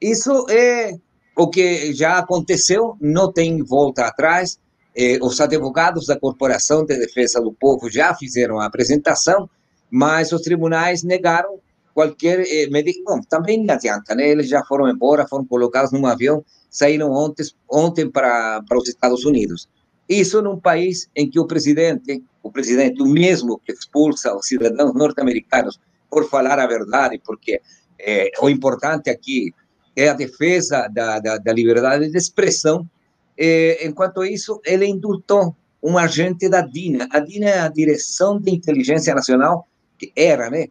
Isso 0.00 0.46
é 0.50 0.98
o 1.36 1.48
que 1.48 1.92
já 1.92 2.18
aconteceu, 2.18 2.96
não 3.00 3.32
tem 3.32 3.62
volta 3.62 4.06
atrás. 4.06 4.58
Eh, 4.96 5.18
os 5.20 5.40
advogados 5.40 6.06
da 6.06 6.18
Corporação 6.18 6.84
de 6.84 6.96
Defesa 6.96 7.40
do 7.40 7.52
Povo 7.52 7.90
já 7.90 8.14
fizeram 8.14 8.60
a 8.60 8.66
apresentação, 8.66 9.50
mas 9.90 10.32
os 10.32 10.42
tribunais 10.42 11.02
negaram 11.02 11.58
qualquer 11.92 12.40
eh, 12.40 12.68
medida. 12.70 12.98
Bom, 13.04 13.20
também 13.28 13.64
não 13.64 13.74
adianta, 13.74 14.14
né? 14.14 14.28
Eles 14.28 14.48
já 14.48 14.64
foram 14.64 14.88
embora, 14.88 15.26
foram 15.26 15.44
colocados 15.44 15.90
num 15.90 16.06
avião, 16.06 16.44
saíram 16.70 17.10
ontem, 17.10 17.44
ontem 17.70 18.10
para, 18.10 18.62
os 18.72 18.88
Estados 18.88 19.24
Unidos. 19.24 19.68
Isso 20.08 20.42
num 20.42 20.60
país 20.60 21.08
em 21.16 21.28
que 21.28 21.40
o 21.40 21.46
presidente, 21.46 22.22
o 22.42 22.50
presidente, 22.50 23.02
o 23.02 23.06
mesmo 23.06 23.58
que 23.64 23.72
expulsa 23.72 24.34
os 24.34 24.46
cidadãos 24.46 24.94
norte-americanos 24.94 25.80
por 26.10 26.28
falar 26.28 26.58
a 26.58 26.66
verdade, 26.66 27.20
porque 27.24 27.60
é, 27.98 28.30
o 28.40 28.48
importante 28.48 29.08
aqui 29.08 29.52
é 29.96 30.08
a 30.08 30.14
defesa 30.14 30.88
da, 30.88 31.18
da, 31.18 31.38
da 31.38 31.52
liberdade 31.52 32.10
de 32.10 32.16
expressão. 32.16 32.88
É, 33.36 33.86
enquanto 33.86 34.24
isso, 34.24 34.60
ele 34.64 34.86
indultou 34.86 35.54
um 35.82 35.98
agente 35.98 36.48
da 36.48 36.60
DINA. 36.60 37.08
A 37.10 37.20
DINA 37.20 37.50
é 37.50 37.58
a 37.60 37.68
Direção 37.68 38.40
de 38.40 38.50
Inteligência 38.50 39.14
Nacional, 39.14 39.68
que 39.98 40.12
era, 40.16 40.50
né? 40.50 40.68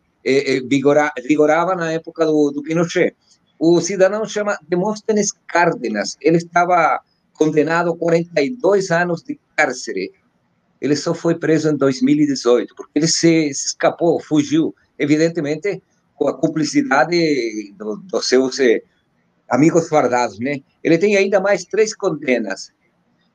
Vigora, 0.67 1.11
vigorava 1.27 1.75
na 1.75 1.91
época 1.91 2.25
do, 2.25 2.49
do 2.51 2.63
Pinochet. 2.63 3.13
O 3.59 3.79
cidadão 3.81 4.25
chama 4.25 4.57
Demóstenes 4.67 5.31
Cárdenas. 5.47 6.17
Ele 6.21 6.37
estava 6.37 7.01
condenado 7.33 7.91
a 7.91 7.97
42 7.97 8.91
anos 8.91 9.21
de 9.21 9.39
cárcere. 9.55 10.11
Ele 10.81 10.95
só 10.95 11.13
foi 11.13 11.35
preso 11.35 11.69
em 11.69 11.77
2018, 11.77 12.75
porque 12.75 12.91
ele 12.95 13.07
se, 13.07 13.53
se 13.53 13.67
escapou, 13.67 14.19
fugiu, 14.19 14.75
evidentemente 14.97 15.81
com 16.15 16.27
a 16.27 16.37
cumplicidade 16.37 17.73
do, 17.77 17.97
dos 17.97 18.27
seus 18.27 18.59
eh, 18.59 18.83
amigos 19.49 19.89
guardados, 19.89 20.39
né? 20.39 20.61
Ele 20.83 20.97
tem 20.97 21.15
ainda 21.15 21.39
mais 21.39 21.65
três 21.65 21.95
condenas. 21.95 22.71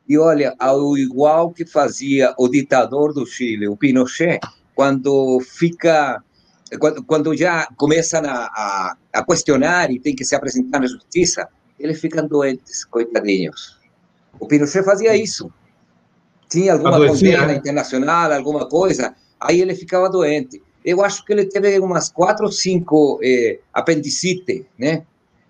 E 0.09 0.19
olha, 0.19 0.55
ao 0.59 0.97
igual 0.97 1.51
que 1.51 1.67
fazia 1.67 2.35
o 2.39 2.49
ditador 2.49 3.13
do 3.13 3.27
Chile, 3.27 3.69
o 3.69 3.77
Pinochet, 3.77 4.41
quando 4.75 5.41
fica 5.41 6.23
quando, 6.79 7.03
quando 7.05 7.37
já 7.37 7.67
começam 7.77 8.23
a, 8.25 8.45
a, 8.47 8.97
a, 9.15 9.25
questionar 9.25 9.91
e 9.91 9.99
tem 9.99 10.15
que 10.15 10.25
se 10.25 10.35
apresentar 10.35 10.81
na 10.81 10.87
justiça, 10.87 11.49
eles 11.79 12.01
ficam 12.01 12.27
doentes, 12.27 12.85
coitadinhos. 12.85 13.79
O 14.39 14.47
Pinochet 14.47 14.85
fazia 14.85 15.17
isso. 15.17 15.51
Tinha 16.49 16.75
alguma 16.75 17.07
condena 17.07 17.47
né? 17.47 17.55
internacional, 17.57 18.33
alguma 18.33 18.69
coisa, 18.69 19.15
aí 19.39 19.61
ele 19.61 19.75
ficava 19.75 20.09
doente. 20.09 20.63
Eu 20.85 21.03
acho 21.03 21.25
que 21.25 21.33
ele 21.33 21.47
teve 21.47 21.79
umas 21.79 22.09
quatro 22.09 22.47
ou 22.47 22.53
cinco 22.53 23.19
eh, 23.23 23.61
apendicite, 23.73 24.67
né? 24.79 25.05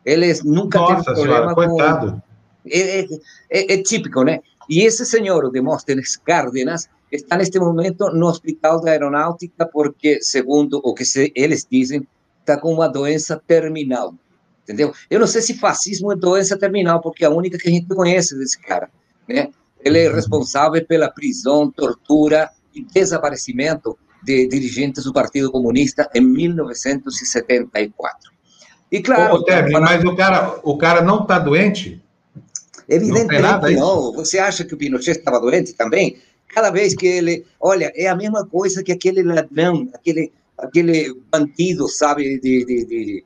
Ele 0.05 0.33
nunca 0.45 0.79
Nossa 0.79 0.95
teve 0.95 1.05
problema 1.05 1.37
senhora, 1.37 1.55
com... 1.55 1.77
Coitado. 1.77 2.23
É, 2.70 3.01
é, 3.01 3.75
é, 3.75 3.83
típico, 3.83 4.23
né? 4.23 4.41
E 4.69 4.83
esse 4.83 5.05
senhor, 5.07 5.45
o 5.45 5.51
Demóstenes 5.51 6.16
Cárdenas, 6.16 6.89
está 7.11 7.37
neste 7.37 7.59
momento 7.59 8.11
no 8.11 8.27
Hospital 8.27 8.81
da 8.81 8.91
Aeronáutica 8.91 9.66
porque, 9.66 10.23
segundo 10.23 10.81
o 10.85 10.95
que 10.95 11.05
se, 11.05 11.33
eles 11.35 11.66
dizem, 11.70 12.07
está 12.41 12.59
com 12.59 12.73
uma 12.73 12.89
doença 12.89 13.43
terminal. 13.47 14.15
Entendeu? 14.62 14.93
Eu 15.09 15.19
não 15.19 15.27
sei 15.27 15.41
se 15.41 15.55
fascismo 15.55 16.12
é 16.12 16.16
doença 16.16 16.59
terminal, 16.59 17.01
porque 17.01 17.25
é 17.25 17.27
a 17.27 17.31
única 17.31 17.57
que 17.57 17.69
a 17.69 17.70
gente 17.70 17.87
conhece 17.87 18.37
desse 18.37 18.61
cara. 18.61 18.91
Né? 19.27 19.49
Ele 19.83 20.01
é 20.01 20.12
responsável 20.12 20.85
pela 20.87 21.11
prisão, 21.11 21.70
tortura 21.70 22.51
e 22.75 22.85
desaparecimento 22.85 23.99
de 24.23 24.47
dirigentes 24.47 25.05
do 25.05 25.12
Partido 25.12 25.51
Comunista 25.51 26.11
em 26.15 26.20
1974. 26.20 28.31
E 28.90 29.01
claro. 29.02 29.35
Ô, 29.35 29.44
Tebre, 29.44 29.73
mas 29.73 30.02
o 30.05 30.16
cara, 30.16 30.60
o 30.62 30.77
cara 30.77 31.02
não 31.02 31.23
está 31.23 31.39
doente? 31.39 32.02
Evidentemente 32.89 33.77
não, 33.77 34.10
não. 34.10 34.12
Você 34.12 34.39
acha 34.39 34.65
que 34.65 34.74
o 34.74 34.77
Pinochet 34.77 35.19
estava 35.19 35.40
doente 35.40 35.74
também? 35.74 36.16
Cada 36.48 36.70
vez 36.70 36.94
que 36.94 37.06
ele. 37.06 37.44
Olha, 37.60 37.93
é 37.94 38.09
a 38.09 38.16
mesma 38.16 38.47
coisa 38.47 38.82
que 38.82 38.93
aquele 38.93 39.23
ladrão, 39.23 39.89
aquele, 39.93 40.32
aquele 40.56 41.15
bandido, 41.31 41.86
sabe, 41.89 42.39
de, 42.40 42.65
de, 42.65 42.85
de 42.86 43.24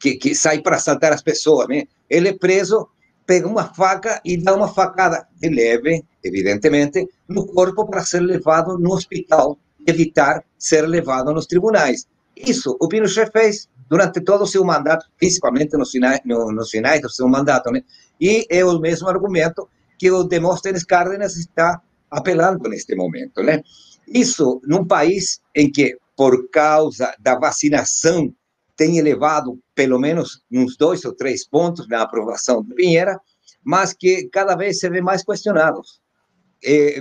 que, 0.00 0.16
que, 0.16 0.34
sai 0.34 0.60
para 0.60 0.76
assaltar 0.76 1.12
as 1.12 1.22
pessoas, 1.22 1.68
né? 1.68 1.84
Ele 2.08 2.28
é 2.28 2.32
preso, 2.32 2.88
pega 3.26 3.46
uma 3.46 3.72
faca 3.74 4.20
e 4.24 4.36
dá 4.36 4.54
uma 4.54 4.68
facada 4.68 5.26
de 5.38 5.48
leve, 5.50 6.02
evidentemente, 6.24 7.06
no 7.28 7.46
corpo 7.46 7.86
para 7.86 8.02
ser 8.02 8.20
levado 8.20 8.78
no 8.78 8.94
hospital, 8.94 9.58
evitar 9.86 10.42
ser 10.58 10.88
levado 10.88 11.32
nos 11.32 11.46
tribunais. 11.46 12.06
Isso 12.34 12.76
o 12.80 12.88
Pinochet 12.88 13.30
fez 13.30 13.68
durante 13.90 14.20
todo 14.20 14.44
o 14.44 14.46
seu 14.46 14.64
mandato, 14.64 15.04
principalmente 15.18 15.76
nos 15.76 15.90
finais, 15.90 16.20
nos 16.24 16.70
finais 16.70 17.00
do 17.02 17.10
seu 17.10 17.28
mandato, 17.28 17.72
né? 17.72 17.82
E 18.20 18.46
é 18.48 18.64
o 18.64 18.78
mesmo 18.78 19.08
argumento 19.08 19.68
que 19.98 20.08
o 20.10 20.22
Demóstenes 20.22 20.84
Cárdenas 20.84 21.36
está 21.36 21.82
apelando 22.08 22.68
neste 22.68 22.94
momento, 22.94 23.42
né? 23.42 23.62
Isso 24.06 24.60
num 24.64 24.86
país 24.86 25.40
em 25.56 25.70
que, 25.70 25.98
por 26.16 26.48
causa 26.50 27.12
da 27.18 27.36
vacinação, 27.36 28.32
tem 28.76 28.96
elevado 28.96 29.58
pelo 29.74 29.98
menos 29.98 30.42
uns 30.50 30.76
dois 30.76 31.04
ou 31.04 31.12
três 31.12 31.46
pontos 31.46 31.88
na 31.88 32.02
aprovação 32.02 32.62
de 32.62 32.74
Pinheira, 32.74 33.20
mas 33.62 33.92
que 33.92 34.28
cada 34.28 34.54
vez 34.54 34.78
se 34.78 34.88
vê 34.88 35.00
mais 35.02 35.24
questionados. 35.24 36.00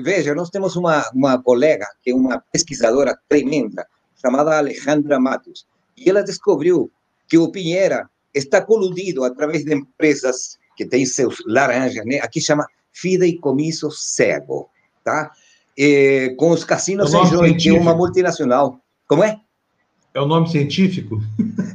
Veja, 0.02 0.34
nós 0.34 0.50
temos 0.50 0.76
uma, 0.76 1.10
uma 1.14 1.42
colega, 1.42 1.86
que 2.02 2.12
é 2.12 2.16
uma 2.16 2.44
pesquisadora 2.52 3.18
tremenda, 3.30 3.88
chamada 4.16 4.58
Alejandra 4.58 5.20
Matos, 5.20 5.68
e 6.00 6.10
ela 6.10 6.24
descobriu 6.24 6.92
que 7.28 7.38
o 7.38 7.52
Pinheira 7.52 8.10
está 8.34 8.62
coludido 8.62 9.24
através 9.24 9.64
de 9.64 9.74
empresas 9.74 10.58
que 10.76 10.86
têm 10.86 11.06
seus 11.06 11.44
laranjas, 11.46 12.06
né? 12.06 12.20
aqui 12.20 12.40
chama 12.40 12.66
fideicomisso 12.92 13.92
cego, 13.92 14.70
tá? 15.04 15.32
E, 15.78 16.36
com 16.38 16.52
os 16.52 16.64
cassinos 16.64 17.12
São 17.12 17.26
João, 17.26 17.56
que 17.56 17.70
é 17.70 17.74
uma 17.74 17.96
multinacional. 17.96 18.80
Como 19.08 19.24
é? 19.24 19.40
É 20.14 20.20
o 20.20 20.26
nome 20.26 20.50
científico? 20.50 21.22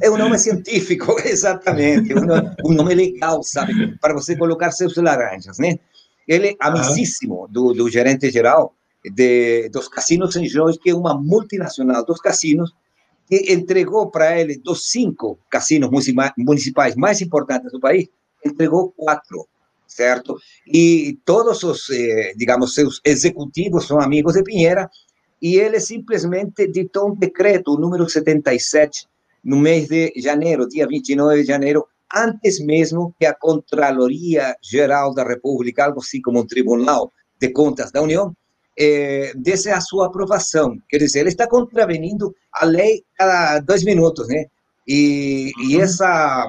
É 0.01 0.09
um 0.09 0.17
nome 0.17 0.37
científico, 0.37 1.15
exatamente. 1.25 2.13
Um 2.13 2.25
nome, 2.25 2.55
um 2.65 2.73
nome 2.73 2.93
legal, 2.93 3.41
sabe? 3.43 3.97
Para 3.97 4.13
você 4.13 4.35
colocar 4.35 4.71
seus 4.71 4.95
laranjas, 4.97 5.57
né? 5.57 5.79
Ele 6.27 6.49
é 6.49 6.55
amicíssimo 6.59 7.47
do, 7.49 7.73
do 7.73 7.89
gerente 7.89 8.29
geral 8.29 8.73
de, 9.03 9.69
dos 9.69 9.87
cassinos 9.87 10.33
São 10.33 10.45
João, 10.45 10.71
que 10.77 10.89
é 10.89 10.95
uma 10.95 11.15
multinacional 11.15 12.05
dos 12.05 12.19
cassinos, 12.19 12.73
que 13.27 13.51
entregou 13.51 14.09
para 14.09 14.39
ele 14.39 14.57
dos 14.57 14.91
cinco 14.91 15.39
cassinos 15.49 15.89
municipais 16.37 16.95
mais 16.95 17.21
importantes 17.21 17.71
do 17.71 17.79
país, 17.79 18.07
entregou 18.45 18.91
quatro, 18.95 19.47
certo? 19.87 20.37
E 20.67 21.17
todos 21.25 21.63
os, 21.63 21.89
eh, 21.89 22.33
digamos, 22.35 22.73
seus 22.73 23.01
executivos 23.03 23.87
são 23.87 23.99
amigos 23.99 24.33
de 24.33 24.43
Pinheira, 24.43 24.89
e 25.41 25.57
ele 25.57 25.79
simplesmente 25.79 26.67
ditou 26.67 27.11
um 27.11 27.15
decreto, 27.15 27.73
o 27.73 27.79
número 27.79 28.07
77, 28.09 29.07
no 29.43 29.57
mês 29.57 29.87
de 29.87 30.13
janeiro, 30.17 30.67
dia 30.67 30.87
29 30.87 31.41
de 31.41 31.47
janeiro, 31.47 31.85
antes 32.13 32.59
mesmo 32.59 33.13
que 33.19 33.25
a 33.25 33.33
Contraloria 33.33 34.55
Geral 34.63 35.13
da 35.13 35.23
República, 35.23 35.85
algo 35.85 35.99
assim 35.99 36.21
como 36.21 36.39
um 36.39 36.47
Tribunal 36.47 37.11
de 37.39 37.49
Contas 37.49 37.91
da 37.91 38.01
União, 38.01 38.35
eh, 38.77 39.31
desse 39.35 39.69
a 39.69 39.81
sua 39.81 40.07
aprovação. 40.07 40.77
Quer 40.89 40.97
dizer, 40.97 41.19
ele 41.21 41.29
está 41.29 41.47
contravenindo 41.47 42.35
a 42.51 42.65
lei 42.65 43.03
cada 43.17 43.59
dois 43.59 43.83
minutos, 43.83 44.27
né? 44.27 44.45
E, 44.87 45.51
e 45.67 45.79
essa, 45.79 46.47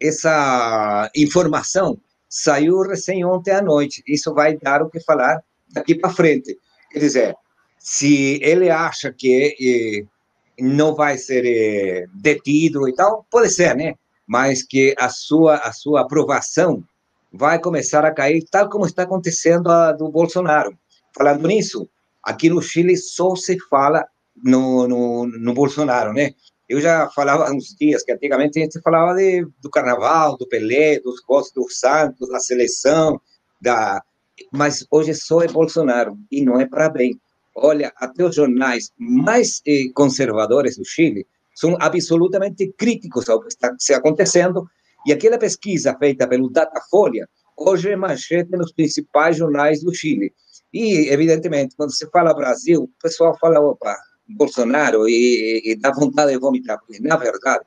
essa 0.00 1.10
informação 1.16 1.98
saiu 2.28 2.80
recém 2.82 3.24
ontem 3.24 3.52
à 3.52 3.62
noite. 3.62 4.02
Isso 4.06 4.34
vai 4.34 4.56
dar 4.56 4.82
o 4.82 4.90
que 4.90 5.00
falar 5.00 5.42
daqui 5.72 5.94
para 5.94 6.10
frente. 6.10 6.58
Quer 6.90 6.98
dizer, 6.98 7.36
se 7.78 8.38
ele 8.42 8.70
acha 8.70 9.12
que 9.12 9.56
eh, 9.60 10.62
não 10.62 10.94
vai 10.94 11.18
ser 11.18 11.44
eh, 11.44 12.06
detido 12.14 12.88
e 12.88 12.94
tal, 12.94 13.26
pode 13.30 13.50
ser, 13.50 13.74
né? 13.74 13.94
Mas 14.26 14.62
que 14.62 14.94
a 14.98 15.08
sua, 15.08 15.56
a 15.56 15.72
sua 15.72 16.02
aprovação 16.02 16.84
vai 17.32 17.58
começar 17.58 18.04
a 18.04 18.12
cair, 18.12 18.44
tal 18.50 18.68
como 18.68 18.86
está 18.86 19.02
acontecendo 19.02 19.70
a 19.70 19.92
do 19.92 20.08
Bolsonaro. 20.10 20.76
Falando 21.14 21.46
nisso, 21.46 21.88
aqui 22.22 22.48
no 22.48 22.62
Chile 22.62 22.96
só 22.96 23.34
se 23.34 23.58
fala 23.68 24.06
no, 24.42 24.88
no, 24.88 25.26
no 25.26 25.54
Bolsonaro, 25.54 26.12
né? 26.12 26.32
Eu 26.68 26.80
já 26.80 27.08
falava 27.10 27.52
uns 27.52 27.76
dias 27.78 28.02
que 28.02 28.12
antigamente 28.12 28.58
a 28.58 28.62
gente 28.62 28.80
falava 28.80 29.14
de, 29.14 29.46
do 29.60 29.68
carnaval, 29.68 30.36
do 30.38 30.48
Pelé, 30.48 31.00
dos 31.00 31.20
gostos 31.20 31.52
dos 31.52 31.78
Santos, 31.78 32.30
da 32.30 32.40
seleção, 32.40 33.20
da... 33.60 34.02
mas 34.50 34.86
hoje 34.90 35.14
só 35.14 35.42
é 35.42 35.48
Bolsonaro 35.48 36.16
e 36.30 36.42
não 36.42 36.58
é 36.60 36.66
para 36.66 36.88
bem. 36.88 37.20
Olha, 37.54 37.92
até 37.96 38.24
os 38.24 38.34
jornais 38.34 38.90
mais 38.96 39.60
eh, 39.66 39.90
conservadores 39.94 40.78
do 40.78 40.84
Chile 40.84 41.26
são 41.54 41.76
absolutamente 41.78 42.72
críticos 42.78 43.28
ao 43.28 43.40
que 43.40 43.48
está 43.48 43.74
se 43.78 43.92
acontecendo 43.92 44.66
e 45.06 45.12
aquela 45.12 45.36
pesquisa 45.36 45.94
feita 45.98 46.26
pelo 46.26 46.48
Datafolha 46.48 47.28
hoje 47.56 47.90
é 47.90 47.96
manchete 47.96 48.52
nos 48.52 48.72
principais 48.72 49.36
jornais 49.36 49.82
do 49.82 49.94
Chile. 49.94 50.32
E, 50.72 51.08
evidentemente, 51.10 51.76
quando 51.76 51.94
se 51.94 52.08
fala 52.10 52.32
Brasil, 52.34 52.84
o 52.84 53.02
pessoal 53.02 53.36
fala, 53.38 53.60
opa, 53.60 53.96
Bolsonaro, 54.28 55.08
e, 55.08 55.62
e 55.64 55.76
dá 55.76 55.90
vontade 55.90 56.32
de 56.32 56.38
vomitar, 56.38 56.78
porque, 56.78 57.00
na 57.00 57.16
verdade, 57.16 57.64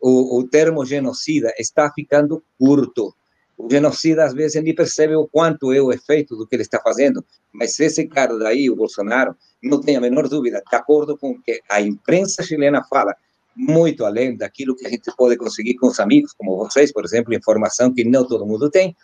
o, 0.00 0.38
o 0.38 0.48
termo 0.48 0.84
genocida 0.84 1.52
está 1.58 1.90
ficando 1.92 2.42
curto. 2.58 3.14
O 3.56 3.68
genocida, 3.70 4.24
às 4.24 4.32
vezes, 4.32 4.62
nem 4.62 4.74
percebe 4.74 5.14
o 5.14 5.28
quanto 5.28 5.72
é 5.72 5.80
o 5.80 5.92
efeito 5.92 6.36
do 6.36 6.46
que 6.46 6.56
ele 6.56 6.62
está 6.62 6.80
fazendo, 6.80 7.24
mas 7.52 7.78
esse 7.78 8.06
cara 8.06 8.36
daí, 8.38 8.70
o 8.70 8.76
Bolsonaro, 8.76 9.36
não 9.62 9.80
tem 9.80 9.96
a 9.96 10.00
menor 10.00 10.28
dúvida, 10.28 10.62
de 10.68 10.76
acordo 10.76 11.16
com 11.16 11.32
o 11.32 11.42
que 11.42 11.60
a 11.68 11.80
imprensa 11.80 12.42
chilena 12.42 12.84
fala, 12.84 13.14
muito 13.56 14.04
além 14.04 14.36
daquilo 14.36 14.76
que 14.76 14.86
a 14.86 14.90
gente 14.90 15.10
pode 15.16 15.36
conseguir 15.36 15.74
com 15.74 15.88
os 15.88 15.98
amigos, 15.98 16.32
como 16.32 16.56
vocês, 16.56 16.92
por 16.92 17.04
exemplo, 17.04 17.34
informação 17.34 17.92
que 17.92 18.04
não 18.04 18.26
todo 18.26 18.46
mundo 18.46 18.70
tem, 18.70 18.96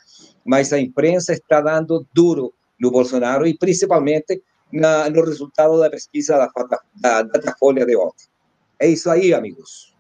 mas 0.45 0.73
a 0.73 0.79
imprensa 0.79 1.33
está 1.33 1.61
dando 1.61 2.07
duro 2.15 2.55
no 2.81 2.91
Bolsonaro 2.91 3.47
e 3.47 3.57
principalmente 3.57 4.43
na, 4.73 5.09
no 5.09 5.25
resultado 5.25 5.79
da 5.79 5.91
pesquisa 5.91 6.37
da, 6.37 6.51
da 6.95 7.23
Datafolha 7.23 7.87
de 7.87 7.97
ontem. 7.97 8.27
É 8.79 8.89
isso 8.89 9.09
aí, 9.11 9.33
amigos. 9.33 9.95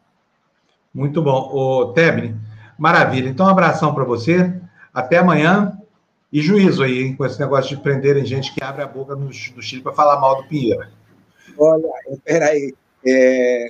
Muito 0.93 1.23
bom. 1.23 1.51
O 1.53 1.93
Tebni, 1.93 2.37
maravilha. 2.79 3.29
Então, 3.29 3.47
um 3.47 3.51
abração 3.51 3.95
para 3.95 4.05
você. 4.05 4.53
Até 4.93 5.19
amanhã. 5.19 5.79
E 6.33 6.43
juízo 6.43 6.83
aí, 6.83 7.05
hein, 7.05 7.17
com 7.17 7.25
esse 7.25 7.39
negócio 7.39 7.77
de 7.77 7.83
prenderem 7.83 8.25
gente 8.25 8.53
que 8.53 8.63
abre 8.63 8.83
a 8.83 8.89
boca 8.89 9.15
no, 9.15 9.27
no 9.27 9.33
Chile 9.33 9.83
para 9.83 9.93
falar 9.93 10.21
mal 10.21 10.43
do 10.43 10.49
Pinheiro. 10.49 10.89
Olha, 11.57 11.89
espera 12.11 12.47
aí. 12.47 12.75
É, 13.07 13.69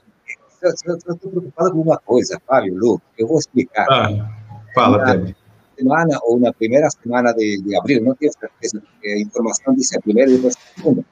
eu 0.63 0.71
estou 0.71 1.17
preocupado 1.17 1.73
com 1.73 1.83
uma 1.83 1.99
coisa, 1.99 2.41
Fábio, 2.47 2.75
Lu. 2.75 3.03
Eu 3.19 3.29
vou 3.29 3.39
explicar. 3.39 3.87
Ah, 3.91 4.31
fala, 4.75 5.05
Tebni 5.05 5.37
semana 5.77 6.19
ou 6.23 6.39
na 6.39 6.53
primeira 6.53 6.89
semana 6.91 7.33
de, 7.33 7.63
de 7.63 7.77
abril, 7.77 8.03
não 8.03 8.15
tenho 8.15 8.33
certeza, 8.33 8.81
porque 8.81 9.09
a 9.09 9.21
informação 9.21 9.75
diz 9.75 9.93
a 9.95 10.01
primeira 10.01 10.31
e 10.31 10.37
depois 10.37 10.57
a 10.57 10.75
segunda. 10.81 11.05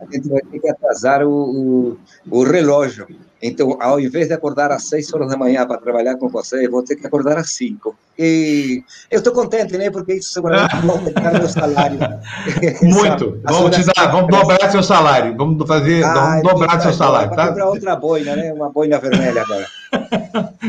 a 0.00 0.04
gente 0.04 0.28
vai 0.28 0.40
ter 0.42 0.60
que 0.60 0.68
atrasar 0.68 1.22
o, 1.22 1.30
o, 1.30 1.98
o 2.30 2.44
relógio. 2.44 3.06
Então, 3.40 3.76
ao 3.80 4.00
invés 4.00 4.26
de 4.26 4.34
acordar 4.34 4.72
às 4.72 4.88
6 4.88 5.14
horas 5.14 5.28
da 5.30 5.36
manhã 5.36 5.64
para 5.64 5.78
trabalhar 5.78 6.16
com 6.16 6.28
você, 6.28 6.66
eu 6.66 6.70
vou 6.70 6.82
ter 6.82 6.96
que 6.96 7.06
acordar 7.06 7.38
às 7.38 7.52
5. 7.52 7.96
E 8.18 8.82
eu 9.10 9.18
estou 9.18 9.32
contente, 9.32 9.78
né? 9.78 9.90
Porque 9.90 10.14
isso 10.14 10.32
seguramente 10.32 10.74
vai 10.84 10.96
aumentar 10.96 11.32
meu 11.34 11.48
salário. 11.48 11.98
Muito. 12.82 13.40
vamos 13.44 13.76
te 13.76 13.84
dar, 13.84 14.10
vamos 14.10 14.28
dobrar 14.28 14.70
seu 14.70 14.82
salário. 14.82 15.36
Vamos 15.36 15.68
fazer, 15.68 16.04
ah, 16.04 16.40
vamos 16.42 16.52
dobrar 16.52 16.80
seu 16.80 16.92
salário, 16.92 17.34
tá? 17.36 17.48
comprar 17.48 17.68
outra 17.68 17.94
boina, 17.94 18.34
né? 18.34 18.52
Uma 18.52 18.70
boina 18.70 18.98
vermelha 18.98 19.42
agora. 19.42 19.66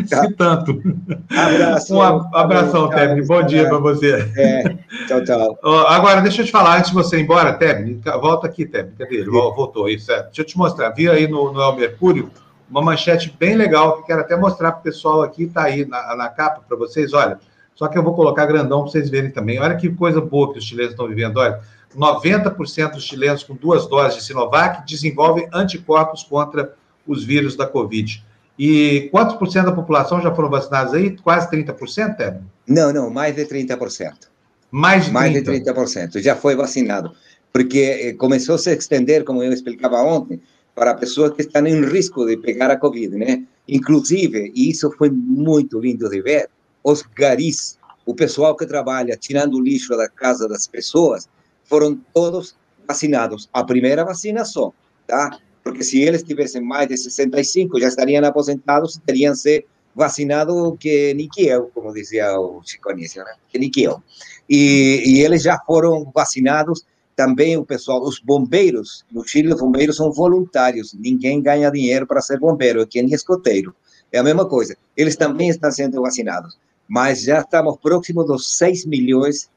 Se 0.06 0.34
tanto. 0.34 0.82
Abraço. 1.30 1.96
Um 1.96 2.02
abração, 2.36 2.90
Tebni. 2.90 3.26
Bom 3.26 3.44
dia 3.44 3.68
para 3.68 3.78
você. 3.78 4.32
É. 4.38 4.78
Tchau, 5.08 5.24
tchau. 5.24 5.60
Agora, 5.88 6.22
deixa 6.22 6.42
eu 6.42 6.46
te 6.46 6.52
falar, 6.52 6.78
antes 6.78 6.90
de 6.90 6.96
você 6.96 7.18
ir 7.18 7.24
embora, 7.24 7.54
Tebni, 7.54 8.02
volta 8.22 8.48
aqui, 8.48 8.66
Tebni. 8.66 8.94
Cadê 8.98 9.16
ele? 9.18 9.30
Voltou, 9.30 9.90
isso 9.90 10.12
é. 10.12 10.24
Deixa 10.24 10.42
eu 10.42 10.46
te 10.46 10.58
mostrar. 10.58 10.90
Vi 10.92 11.10
aí 11.10 11.28
no, 11.28 11.52
no 11.52 11.62
El 11.62 11.76
Mercúrio 11.76 12.32
uma 12.70 12.82
manchete 12.82 13.36
bem 13.38 13.56
legal 13.56 13.98
que 13.98 14.08
quero 14.08 14.22
até 14.22 14.36
mostrar 14.36 14.74
para 14.74 14.82
o 14.82 14.84
pessoal 14.84 15.24
aqui, 15.24 15.44
está 15.44 15.64
aí 15.64 15.86
na, 15.86 16.16
na 16.16 16.30
capa 16.30 16.62
para 16.68 16.78
vocês, 16.78 17.14
olha. 17.14 17.40
Só 17.74 17.88
que 17.88 17.98
eu 17.98 18.04
vou 18.04 18.14
colocar 18.14 18.46
grandão 18.46 18.82
para 18.82 18.92
vocês 18.92 19.10
verem 19.10 19.32
também. 19.32 19.58
Olha 19.60 19.76
que 19.76 19.90
coisa 19.90 20.20
boa 20.20 20.52
que 20.52 20.60
os 20.60 20.66
chilenos 20.66 20.92
estão 20.92 21.08
vivendo. 21.08 21.38
Olha, 21.38 21.62
90% 21.96 22.92
dos 22.92 23.06
chilenos 23.06 23.42
com 23.42 23.56
duas 23.56 23.88
doses 23.88 24.18
de 24.18 24.24
Sinovac 24.26 24.86
desenvolvem 24.86 25.48
anticorpos 25.54 26.24
contra 26.24 26.74
os 27.08 27.24
vírus 27.24 27.56
da 27.56 27.66
Covid. 27.66 28.24
E 28.60 29.08
quantos 29.10 29.38
por 29.38 29.50
cento 29.50 29.68
da 29.68 29.72
população 29.72 30.22
já 30.22 30.36
foram 30.36 30.50
vacinados 30.50 30.94
aí? 30.94 31.16
Quase 31.16 31.50
30%, 31.50 32.18
Tébio? 32.18 32.44
Não, 32.68 32.92
não, 32.92 33.10
mais 33.10 33.34
de 33.34 33.46
30%. 33.46 34.28
Mais 34.70 35.06
de 35.06 35.12
30%? 35.12 35.14
Mais 35.14 35.34
de 35.34 35.42
30%. 35.42 36.22
Já 36.22 36.36
foi 36.36 36.58
vacinado. 36.58 37.14
Porque 37.54 37.80
eh, 37.80 38.14
começou 38.14 38.56
a 38.56 38.58
se 38.58 38.76
estender, 38.76 39.24
como 39.24 39.42
eu 39.42 39.54
explicava 39.54 40.02
ontem, 40.02 40.42
para 40.76 40.94
pessoas 40.94 41.32
que 41.32 41.42
estão 41.42 41.66
em 41.66 41.86
risco 41.86 42.26
de 42.26 42.36
pegar 42.36 42.70
a 42.70 42.76
Covid, 42.76 43.16
né? 43.16 43.44
Inclusive, 43.66 44.52
e 44.54 44.70
isso 44.70 44.92
foi 44.98 45.10
muito 45.10 45.80
lindo 45.80 46.10
de 46.10 46.22
ver, 46.22 46.50
os 46.84 47.02
garis, 47.02 47.80
o 48.06 48.14
pessoal 48.14 48.58
que 48.58 48.66
trabalha 48.66 49.16
tirando 49.16 49.56
o 49.56 49.62
lixo 49.62 49.96
da 49.96 50.10
casa 50.10 50.50
das 50.50 50.68
pessoas, 50.68 51.30
foram 51.64 52.00
todos 52.14 52.56
vacinados. 52.86 53.50
A 53.54 53.64
primeira 53.64 54.04
vacina 54.04 54.44
só, 54.44 54.74
tá? 55.08 55.40
Porque 55.70 55.84
se 55.84 56.02
eles 56.02 56.24
tivessem 56.24 56.62
mais 56.62 56.88
de 56.88 56.98
65, 56.98 57.80
já 57.80 57.88
estariam 57.88 58.26
aposentados 58.26 59.00
teriam 59.06 59.36
ser 59.36 59.68
vacinados 59.96 60.76
que 60.80 61.14
nem 61.14 61.30
como 61.74 61.94
dizia 61.94 62.40
o 62.40 62.60
Chico 62.66 62.90
Anísio, 62.90 63.24
né? 63.24 63.34
que 63.48 63.60
nem 63.60 63.70
que 63.70 63.84
eu. 63.84 64.02
E, 64.50 65.04
e 65.06 65.22
eles 65.22 65.44
já 65.44 65.60
foram 65.60 66.12
vacinados 66.14 66.84
também 67.16 67.56
o 67.56 67.64
pessoal, 67.64 68.02
os 68.02 68.20
bombeiros, 68.20 69.06
no 69.12 69.24
Chile 69.28 69.54
os 69.54 69.60
bombeiros 69.60 69.98
são 69.98 70.12
voluntários, 70.12 70.94
ninguém 70.94 71.40
ganha 71.40 71.70
dinheiro 71.70 72.08
para 72.08 72.22
ser 72.22 72.40
bombeiro, 72.40 72.82
é 72.82 72.86
que 72.88 73.00
escoteiro. 73.00 73.76
É 74.12 74.18
a 74.18 74.24
mesma 74.24 74.48
coisa. 74.48 74.76
Eles 74.98 75.16
também 75.16 75.50
estão 75.50 75.72
sendo 75.72 76.02
vacinados, 76.02 76.58
mas 76.88 77.22
já 77.22 77.42
estamos 77.42 77.78
próximos 77.78 78.26
dos 78.26 78.58
6 78.58 78.86
milhões 78.86 79.48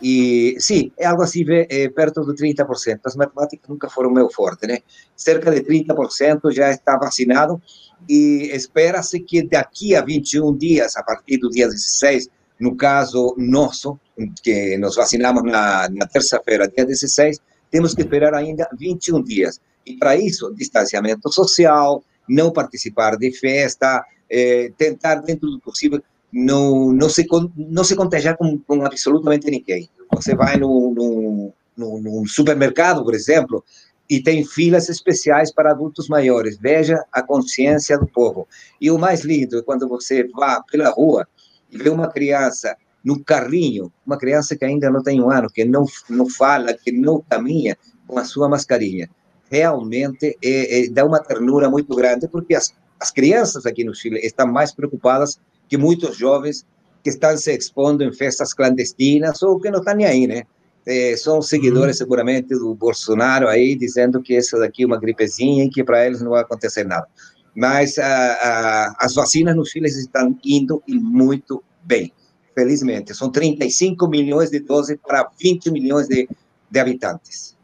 e 0.00 0.56
sim, 0.60 0.92
é 0.96 1.06
algo 1.06 1.22
assim 1.22 1.44
é, 1.48 1.88
perto 1.88 2.24
de 2.24 2.32
30%. 2.32 3.00
As 3.04 3.16
matemáticas 3.16 3.68
nunca 3.68 3.88
foram 3.88 4.10
meu 4.10 4.30
forte, 4.30 4.66
né? 4.66 4.78
Cerca 5.16 5.50
de 5.50 5.60
30% 5.62 6.52
já 6.52 6.70
está 6.70 6.96
vacinado 6.96 7.60
e 8.08 8.50
espera-se 8.54 9.20
que 9.20 9.42
daqui 9.42 9.96
a 9.96 10.02
21 10.02 10.56
dias, 10.56 10.96
a 10.96 11.02
partir 11.02 11.38
do 11.38 11.50
dia 11.50 11.66
16, 11.66 12.28
no 12.60 12.76
caso 12.76 13.34
nosso, 13.36 13.98
que 14.42 14.76
nos 14.78 14.96
vacinamos 14.96 15.42
na, 15.44 15.88
na 15.88 16.06
terça-feira, 16.06 16.68
dia 16.68 16.84
16, 16.84 17.40
temos 17.70 17.94
que 17.94 18.02
esperar 18.02 18.34
ainda 18.34 18.68
21 18.78 19.22
dias. 19.22 19.60
E 19.84 19.96
para 19.96 20.16
isso, 20.16 20.52
distanciamento 20.54 21.32
social, 21.32 22.02
não 22.28 22.52
participar 22.52 23.16
de 23.16 23.32
festa, 23.32 24.04
eh, 24.30 24.70
tentar, 24.76 25.16
dentro 25.16 25.50
do 25.50 25.60
possível, 25.60 26.02
não, 26.32 26.92
não, 26.92 27.08
se, 27.08 27.26
não 27.56 27.84
se 27.84 27.96
contagiar 27.96 28.36
com, 28.36 28.58
com 28.58 28.84
absolutamente 28.84 29.50
ninguém. 29.50 29.88
Você 30.14 30.34
vai 30.34 30.56
no, 30.56 30.94
no, 30.94 31.52
no, 31.76 32.00
no 32.00 32.26
supermercado, 32.26 33.04
por 33.04 33.14
exemplo, 33.14 33.64
e 34.08 34.22
tem 34.22 34.44
filas 34.44 34.88
especiais 34.88 35.52
para 35.52 35.70
adultos 35.70 36.08
maiores. 36.08 36.58
Veja 36.58 37.04
a 37.12 37.22
consciência 37.22 37.98
do 37.98 38.06
povo. 38.06 38.48
E 38.80 38.90
o 38.90 38.98
mais 38.98 39.22
lindo 39.22 39.58
é 39.58 39.62
quando 39.62 39.88
você 39.88 40.26
vai 40.28 40.58
pela 40.70 40.90
rua 40.90 41.26
e 41.70 41.76
vê 41.76 41.90
uma 41.90 42.08
criança 42.08 42.76
no 43.04 43.22
carrinho, 43.22 43.92
uma 44.06 44.18
criança 44.18 44.56
que 44.56 44.64
ainda 44.64 44.90
não 44.90 45.02
tem 45.02 45.22
um 45.22 45.30
ano, 45.30 45.48
que 45.48 45.64
não, 45.64 45.84
não 46.08 46.28
fala, 46.28 46.74
que 46.74 46.90
não 46.90 47.22
caminha 47.28 47.76
com 48.06 48.18
a 48.18 48.24
sua 48.24 48.48
mascarinha. 48.48 49.08
Realmente 49.50 50.36
é, 50.42 50.84
é, 50.84 50.88
dá 50.88 51.04
uma 51.04 51.22
ternura 51.22 51.70
muito 51.70 51.94
grande, 51.94 52.28
porque 52.28 52.54
as, 52.54 52.74
as 52.98 53.10
crianças 53.10 53.64
aqui 53.66 53.84
no 53.84 53.94
Chile 53.94 54.18
estão 54.18 54.46
mais 54.46 54.74
preocupadas 54.74 55.38
que 55.68 55.76
muitos 55.76 56.16
jovens 56.16 56.66
que 57.02 57.10
estão 57.10 57.36
se 57.36 57.54
expondo 57.54 58.02
em 58.02 58.12
festas 58.12 58.52
clandestinas 58.52 59.42
ou 59.42 59.60
que 59.60 59.70
não 59.70 59.78
estão 59.78 59.94
nem 59.94 60.06
aí, 60.06 60.26
né? 60.26 60.42
É, 60.86 61.14
são 61.16 61.42
seguidores 61.42 61.96
uhum. 61.96 61.98
seguramente 61.98 62.48
do 62.48 62.74
Bolsonaro 62.74 63.46
aí, 63.46 63.76
dizendo 63.76 64.22
que 64.22 64.34
isso 64.34 64.58
daqui 64.58 64.84
é 64.84 64.86
uma 64.86 64.98
gripezinha 64.98 65.64
e 65.64 65.68
que 65.68 65.84
para 65.84 66.06
eles 66.06 66.22
não 66.22 66.30
vai 66.30 66.40
acontecer 66.40 66.84
nada. 66.84 67.06
Mas 67.54 67.98
a, 67.98 68.06
a, 68.06 68.94
as 68.98 69.14
vacinas 69.14 69.54
no 69.54 69.66
Chile 69.66 69.86
estão 69.86 70.38
indo 70.44 70.82
e 70.86 70.98
muito 70.98 71.62
bem, 71.82 72.12
felizmente. 72.54 73.14
São 73.14 73.30
35 73.30 74.08
milhões 74.08 74.50
de 74.50 74.60
doses 74.60 74.96
para 75.06 75.28
20 75.38 75.70
milhões 75.70 76.08
de, 76.08 76.28
de 76.70 76.78
habitantes. 76.78 77.56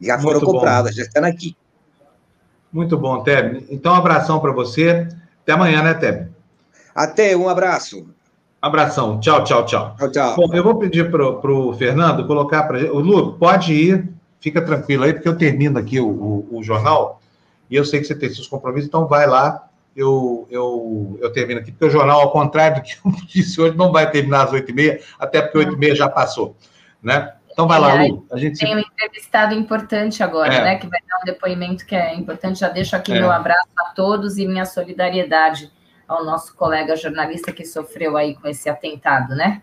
Já 0.00 0.18
foram 0.18 0.40
muito 0.40 0.52
compradas, 0.52 0.92
bom. 0.92 0.96
já 0.98 1.02
estão 1.02 1.24
aqui. 1.24 1.56
Muito 2.72 2.96
bom, 2.96 3.22
Teb. 3.22 3.66
Então, 3.70 3.92
um 3.92 3.96
abração 3.96 4.40
para 4.40 4.52
você. 4.52 5.08
Até 5.42 5.52
amanhã, 5.52 5.82
né, 5.82 5.94
Teb? 5.94 6.28
Até, 6.94 7.36
um 7.36 7.48
abraço. 7.48 8.06
Abração. 8.62 9.18
Tchau, 9.18 9.42
tchau, 9.42 9.66
tchau. 9.66 9.96
Tchau, 9.98 10.10
tchau. 10.12 10.36
Bom, 10.36 10.54
eu 10.54 10.62
vou 10.62 10.78
pedir 10.78 11.10
para 11.10 11.26
o 11.26 11.72
Fernando 11.72 12.26
colocar 12.26 12.62
para 12.62 12.78
O 12.94 13.00
Lu, 13.00 13.32
pode 13.32 13.72
ir, 13.72 14.08
fica 14.40 14.62
tranquilo 14.62 15.02
aí, 15.02 15.12
porque 15.12 15.28
eu 15.28 15.36
termino 15.36 15.78
aqui 15.78 15.98
o, 15.98 16.08
o, 16.08 16.58
o, 16.58 16.62
jornal 16.62 17.20
e 17.68 17.74
eu 17.74 17.84
sei 17.84 17.98
que 17.98 18.06
você 18.06 18.14
tem 18.14 18.30
seus 18.30 18.46
compromissos, 18.46 18.86
então 18.86 19.08
vai 19.08 19.26
lá, 19.26 19.68
eu, 19.96 20.46
eu, 20.48 21.18
eu 21.20 21.32
termino 21.32 21.58
aqui, 21.58 21.72
porque 21.72 21.86
o 21.86 21.90
jornal, 21.90 22.20
ao 22.20 22.30
contrário 22.30 22.76
do 22.76 22.82
que 22.82 22.92
eu 23.04 23.12
disse 23.26 23.60
hoje, 23.60 23.76
não 23.76 23.90
vai 23.90 24.08
terminar 24.08 24.44
às 24.44 24.52
8h30, 24.52 25.00
até 25.18 25.42
porque 25.42 25.58
8h30 25.58 25.94
já 25.96 26.08
passou, 26.08 26.56
né? 27.02 27.32
Então 27.50 27.66
vai 27.66 27.80
lá, 27.80 27.94
Lu. 27.94 28.24
A 28.32 28.38
gente 28.38 28.58
tem 28.58 28.74
um 28.74 28.78
entrevistado 28.78 29.54
importante 29.54 30.22
agora, 30.22 30.54
é. 30.54 30.64
né? 30.64 30.76
Que 30.76 30.86
vai 30.86 31.00
dar 31.06 31.18
um 31.18 31.24
depoimento 31.24 31.84
que 31.84 31.94
é 31.94 32.14
importante. 32.14 32.60
Já 32.60 32.70
deixo 32.70 32.96
aqui 32.96 33.12
é. 33.12 33.20
meu 33.20 33.30
abraço 33.30 33.68
a 33.76 33.90
todos 33.90 34.38
e 34.38 34.46
minha 34.46 34.64
solidariedade 34.64 35.70
ao 36.12 36.24
nosso 36.24 36.54
colega 36.54 36.96
jornalista 36.96 37.52
que 37.52 37.64
sofreu 37.64 38.16
aí 38.16 38.34
com 38.34 38.48
esse 38.48 38.68
atentado, 38.68 39.34
né? 39.34 39.62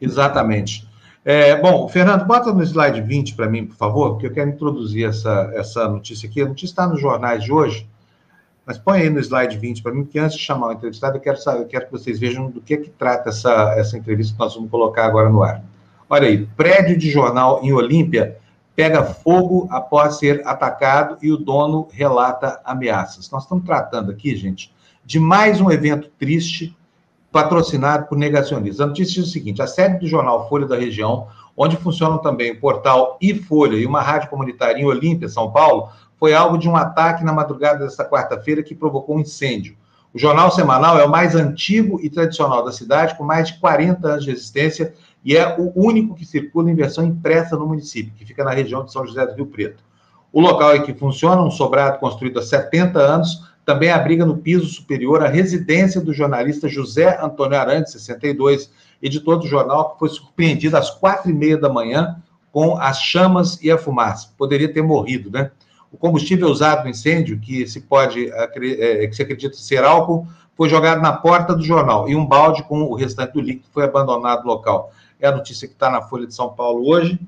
Exatamente. 0.00 0.88
É, 1.24 1.54
bom, 1.60 1.86
Fernando, 1.88 2.24
bota 2.24 2.52
no 2.52 2.62
slide 2.62 3.02
20 3.02 3.34
para 3.34 3.48
mim, 3.48 3.66
por 3.66 3.76
favor, 3.76 4.12
porque 4.12 4.26
eu 4.26 4.32
quero 4.32 4.50
introduzir 4.50 5.06
essa, 5.06 5.50
essa 5.54 5.86
notícia 5.86 6.28
aqui. 6.28 6.40
A 6.40 6.46
notícia 6.46 6.72
está 6.72 6.86
nos 6.86 7.00
jornais 7.00 7.44
de 7.44 7.52
hoje, 7.52 7.86
mas 8.64 8.78
põe 8.78 9.00
aí 9.00 9.10
no 9.10 9.20
slide 9.20 9.58
20 9.58 9.82
para 9.82 9.92
mim, 9.92 10.04
porque 10.04 10.18
antes 10.18 10.38
de 10.38 10.42
chamar 10.42 10.68
o 10.68 10.72
entrevistado, 10.72 11.18
eu 11.18 11.20
quero, 11.20 11.36
saber, 11.36 11.60
eu 11.60 11.66
quero 11.66 11.86
que 11.86 11.92
vocês 11.92 12.18
vejam 12.18 12.50
do 12.50 12.60
que, 12.60 12.74
é 12.74 12.76
que 12.78 12.88
trata 12.88 13.28
essa, 13.28 13.74
essa 13.76 13.98
entrevista 13.98 14.32
que 14.32 14.40
nós 14.40 14.54
vamos 14.54 14.70
colocar 14.70 15.04
agora 15.04 15.28
no 15.28 15.42
ar. 15.42 15.62
Olha 16.08 16.26
aí, 16.26 16.46
prédio 16.56 16.96
de 16.96 17.10
jornal 17.10 17.60
em 17.62 17.72
Olímpia 17.72 18.38
pega 18.74 19.04
fogo 19.04 19.68
após 19.70 20.16
ser 20.16 20.40
atacado 20.46 21.18
e 21.20 21.30
o 21.30 21.36
dono 21.36 21.86
relata 21.92 22.60
ameaças. 22.64 23.30
Nós 23.30 23.42
estamos 23.42 23.64
tratando 23.64 24.10
aqui, 24.10 24.34
gente, 24.34 24.72
de 25.10 25.18
mais 25.18 25.60
um 25.60 25.72
evento 25.72 26.08
triste 26.20 26.72
patrocinado 27.32 28.06
por 28.06 28.16
negacionistas. 28.16 28.80
A 28.80 28.86
notícia 28.86 29.20
diz 29.20 29.28
o 29.28 29.32
seguinte: 29.32 29.60
a 29.60 29.66
sede 29.66 29.98
do 29.98 30.06
jornal 30.06 30.48
Folha 30.48 30.68
da 30.68 30.76
Região, 30.76 31.26
onde 31.56 31.76
funcionam 31.76 32.18
também 32.18 32.52
o 32.52 32.60
portal 32.60 33.18
e 33.20 33.34
Folha 33.34 33.74
e 33.76 33.84
uma 33.84 34.00
rádio 34.00 34.30
comunitária 34.30 34.80
em 34.80 34.86
Olímpia, 34.86 35.28
São 35.28 35.50
Paulo, 35.50 35.88
foi 36.16 36.32
alvo 36.32 36.56
de 36.56 36.68
um 36.68 36.76
ataque 36.76 37.24
na 37.24 37.32
madrugada 37.32 37.80
desta 37.84 38.08
quarta-feira 38.08 38.62
que 38.62 38.72
provocou 38.72 39.16
um 39.16 39.18
incêndio. 39.18 39.76
O 40.14 40.18
jornal 40.18 40.48
semanal 40.52 40.96
é 40.96 41.04
o 41.04 41.10
mais 41.10 41.34
antigo 41.34 41.98
e 42.00 42.08
tradicional 42.08 42.64
da 42.64 42.70
cidade, 42.70 43.16
com 43.18 43.24
mais 43.24 43.48
de 43.48 43.58
40 43.58 44.06
anos 44.06 44.24
de 44.24 44.30
existência, 44.30 44.94
e 45.24 45.36
é 45.36 45.56
o 45.58 45.72
único 45.74 46.14
que 46.14 46.24
circula 46.24 46.70
em 46.70 46.76
versão 46.76 47.04
impressa 47.04 47.56
no 47.56 47.66
município, 47.66 48.12
que 48.16 48.24
fica 48.24 48.44
na 48.44 48.52
região 48.52 48.84
de 48.84 48.92
São 48.92 49.04
José 49.04 49.26
do 49.26 49.34
Rio 49.34 49.46
Preto. 49.46 49.82
O 50.32 50.40
local 50.40 50.76
em 50.76 50.84
que 50.84 50.94
funciona, 50.94 51.42
um 51.42 51.50
sobrado 51.50 51.98
construído 51.98 52.38
há 52.38 52.42
70 52.42 52.96
anos, 53.00 53.49
também 53.70 53.92
abriga 53.92 54.26
no 54.26 54.36
piso 54.36 54.66
superior 54.66 55.22
a 55.22 55.28
residência 55.28 56.00
do 56.00 56.12
jornalista 56.12 56.68
José 56.68 57.16
Antônio 57.22 57.56
Arantes, 57.56 57.92
62, 57.92 58.68
editor 59.00 59.38
do 59.38 59.46
jornal, 59.46 59.92
que 59.92 60.00
foi 60.00 60.08
surpreendido 60.08 60.76
às 60.76 60.90
quatro 60.90 61.30
e 61.30 61.32
meia 61.32 61.56
da 61.56 61.68
manhã 61.68 62.20
com 62.50 62.76
as 62.76 63.00
chamas 63.00 63.62
e 63.62 63.70
a 63.70 63.78
fumaça. 63.78 64.32
Poderia 64.36 64.72
ter 64.72 64.82
morrido, 64.82 65.30
né? 65.30 65.52
O 65.92 65.96
combustível 65.96 66.48
usado 66.48 66.82
no 66.82 66.90
incêndio, 66.90 67.38
que 67.38 67.64
se 67.68 67.82
pode, 67.82 68.28
é, 68.28 69.06
que 69.06 69.14
se 69.14 69.22
acredita 69.22 69.54
ser 69.54 69.84
álcool, 69.84 70.26
foi 70.56 70.68
jogado 70.68 71.00
na 71.00 71.12
porta 71.12 71.54
do 71.54 71.62
jornal 71.62 72.08
e 72.08 72.16
um 72.16 72.26
balde 72.26 72.64
com 72.64 72.82
o 72.82 72.94
restante 72.94 73.34
do 73.34 73.40
líquido 73.40 73.68
foi 73.72 73.84
abandonado 73.84 74.42
no 74.42 74.48
local. 74.48 74.92
É 75.20 75.28
a 75.28 75.32
notícia 75.32 75.68
que 75.68 75.74
está 75.74 75.88
na 75.88 76.02
Folha 76.02 76.26
de 76.26 76.34
São 76.34 76.52
Paulo 76.54 76.88
hoje. 76.88 77.20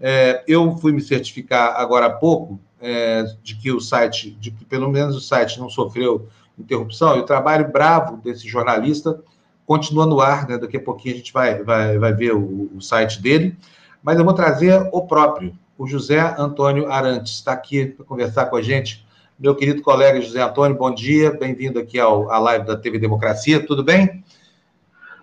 É, 0.00 0.44
eu 0.46 0.76
fui 0.76 0.92
me 0.92 1.00
certificar 1.00 1.74
agora 1.76 2.06
há 2.06 2.10
pouco 2.10 2.60
é, 2.80 3.24
de 3.42 3.56
que 3.56 3.72
o 3.72 3.80
site, 3.80 4.30
de 4.30 4.50
que 4.50 4.64
pelo 4.64 4.88
menos 4.88 5.16
o 5.16 5.20
site 5.20 5.58
não 5.58 5.68
sofreu 5.68 6.28
interrupção, 6.58 7.16
e 7.16 7.20
o 7.20 7.24
trabalho 7.24 7.70
bravo 7.70 8.16
desse 8.16 8.48
jornalista 8.48 9.20
continua 9.66 10.06
no 10.06 10.20
ar, 10.20 10.48
né? 10.48 10.58
Daqui 10.58 10.76
a 10.76 10.80
pouquinho 10.80 11.14
a 11.14 11.18
gente 11.18 11.32
vai, 11.32 11.62
vai, 11.62 11.98
vai 11.98 12.12
ver 12.12 12.34
o, 12.34 12.70
o 12.74 12.80
site 12.80 13.20
dele, 13.20 13.56
mas 14.02 14.18
eu 14.18 14.24
vou 14.24 14.34
trazer 14.34 14.88
o 14.92 15.02
próprio, 15.02 15.52
o 15.76 15.86
José 15.86 16.34
Antônio 16.38 16.90
Arantes, 16.90 17.34
está 17.34 17.52
aqui 17.52 17.86
para 17.86 18.04
conversar 18.04 18.46
com 18.46 18.56
a 18.56 18.62
gente. 18.62 19.06
Meu 19.38 19.54
querido 19.54 19.82
colega 19.82 20.20
José 20.20 20.42
Antônio, 20.42 20.76
bom 20.76 20.92
dia, 20.92 21.30
bem-vindo 21.30 21.78
aqui 21.78 21.98
ao, 21.98 22.30
à 22.30 22.38
live 22.38 22.66
da 22.66 22.76
TV 22.76 22.98
Democracia, 22.98 23.64
tudo 23.64 23.84
bem? 23.84 24.24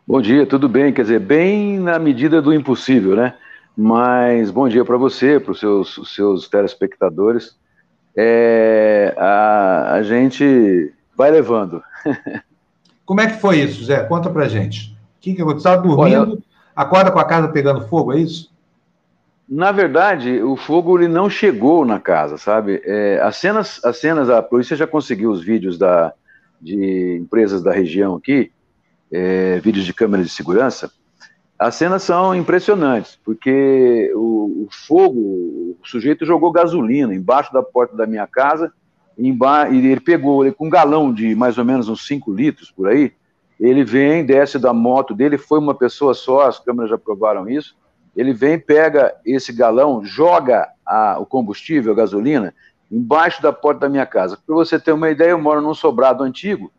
Bom 0.08 0.22
dia, 0.22 0.46
tudo 0.46 0.70
bem, 0.70 0.94
quer 0.94 1.02
dizer, 1.02 1.20
bem 1.20 1.80
na 1.80 1.98
medida 1.98 2.42
do 2.42 2.54
impossível, 2.54 3.16
né? 3.16 3.34
Mas 3.76 4.50
bom 4.52 4.70
dia 4.70 4.86
para 4.86 4.98
você, 4.98 5.40
para 5.40 5.52
os 5.52 5.60
seus, 5.60 6.00
seus 6.16 6.48
telespectadores. 6.48 7.58
É, 8.16 9.14
a, 9.18 9.94
a 9.96 10.04
gente 10.04 10.94
vai 11.16 11.30
levando. 11.30 11.84
Como 13.06 13.22
é 13.22 13.28
que 13.28 13.40
foi 13.40 13.60
isso, 13.60 13.84
Zé? 13.84 14.04
Conta 14.04 14.30
pra 14.30 14.48
gente. 14.48 14.94
O 15.18 15.22
que, 15.22 15.34
que 15.34 15.42
aconteceu? 15.42 15.72
Estava 15.72 15.88
dormindo, 15.88 16.32
Olha, 16.34 16.38
acorda 16.76 17.12
com 17.12 17.20
a 17.20 17.26
casa 17.26 17.50
pegando 17.50 17.88
fogo, 17.88 18.14
é 18.14 18.20
isso? 18.20 18.54
Na 19.48 19.72
verdade, 19.72 20.42
o 20.42 20.56
fogo 20.56 20.98
ele 20.98 21.08
não 21.08 21.30
chegou 21.30 21.86
na 21.86 22.00
casa, 22.00 22.38
sabe? 22.38 22.82
É, 22.84 23.20
as 23.22 23.36
cenas, 23.36 23.84
as 23.84 23.98
cenas, 23.98 24.30
a 24.30 24.42
polícia 24.42 24.76
já 24.76 24.88
conseguiu 24.88 25.30
os 25.30 25.44
vídeos 25.44 25.78
da, 25.78 26.14
de 26.60 27.18
empresas 27.22 27.62
da 27.62 27.72
região 27.72 28.16
aqui, 28.16 28.52
é, 29.12 29.60
vídeos 29.60 29.86
de 29.86 29.94
câmeras 29.94 30.26
de 30.26 30.32
segurança. 30.32 30.92
As 31.58 31.76
cenas 31.76 32.04
são 32.04 32.36
impressionantes, 32.36 33.18
porque 33.24 34.12
o, 34.14 34.66
o 34.66 34.68
fogo, 34.70 35.20
o 35.20 35.78
sujeito 35.84 36.26
jogou 36.26 36.52
gasolina 36.52 37.16
embaixo 37.16 37.54
da 37.54 37.64
porta 37.64 37.96
da 37.96 38.06
minha 38.06 38.28
casa 38.28 38.72
e 39.18 39.30
ele 39.78 40.02
pegou 40.02 40.44
ele, 40.44 40.54
com 40.54 40.68
um 40.68 40.70
galão 40.70 41.14
de 41.14 41.34
mais 41.34 41.58
ou 41.58 41.64
menos 41.64 41.88
uns 41.88 42.06
5 42.06 42.34
litros 42.34 42.70
por 42.70 42.90
aí. 42.90 43.14
Ele 43.58 43.86
vem, 43.86 44.26
desce 44.26 44.60
da 44.60 44.74
moto 44.74 45.14
dele, 45.14 45.38
foi 45.38 45.60
uma 45.60 45.74
pessoa 45.74 46.14
só, 46.14 46.42
as 46.42 46.60
câmeras 46.60 46.90
já 46.90 46.98
provaram 46.98 47.48
isso. 47.50 47.78
Ele 48.14 48.34
vem, 48.34 48.60
pega 48.60 49.16
esse 49.26 49.54
galão, 49.54 50.04
joga 50.04 50.68
a, 50.86 51.18
o 51.20 51.26
combustível, 51.26 51.94
a 51.94 51.96
gasolina, 51.96 52.54
embaixo 52.92 53.42
da 53.42 53.54
porta 53.54 53.82
da 53.82 53.90
minha 53.90 54.06
casa. 54.06 54.38
Para 54.46 54.56
você 54.56 54.78
ter 54.78 54.92
uma 54.92 55.10
ideia, 55.10 55.30
eu 55.30 55.42
moro 55.42 55.62
num 55.62 55.74
sobrado 55.74 56.22
antigo, 56.22 56.70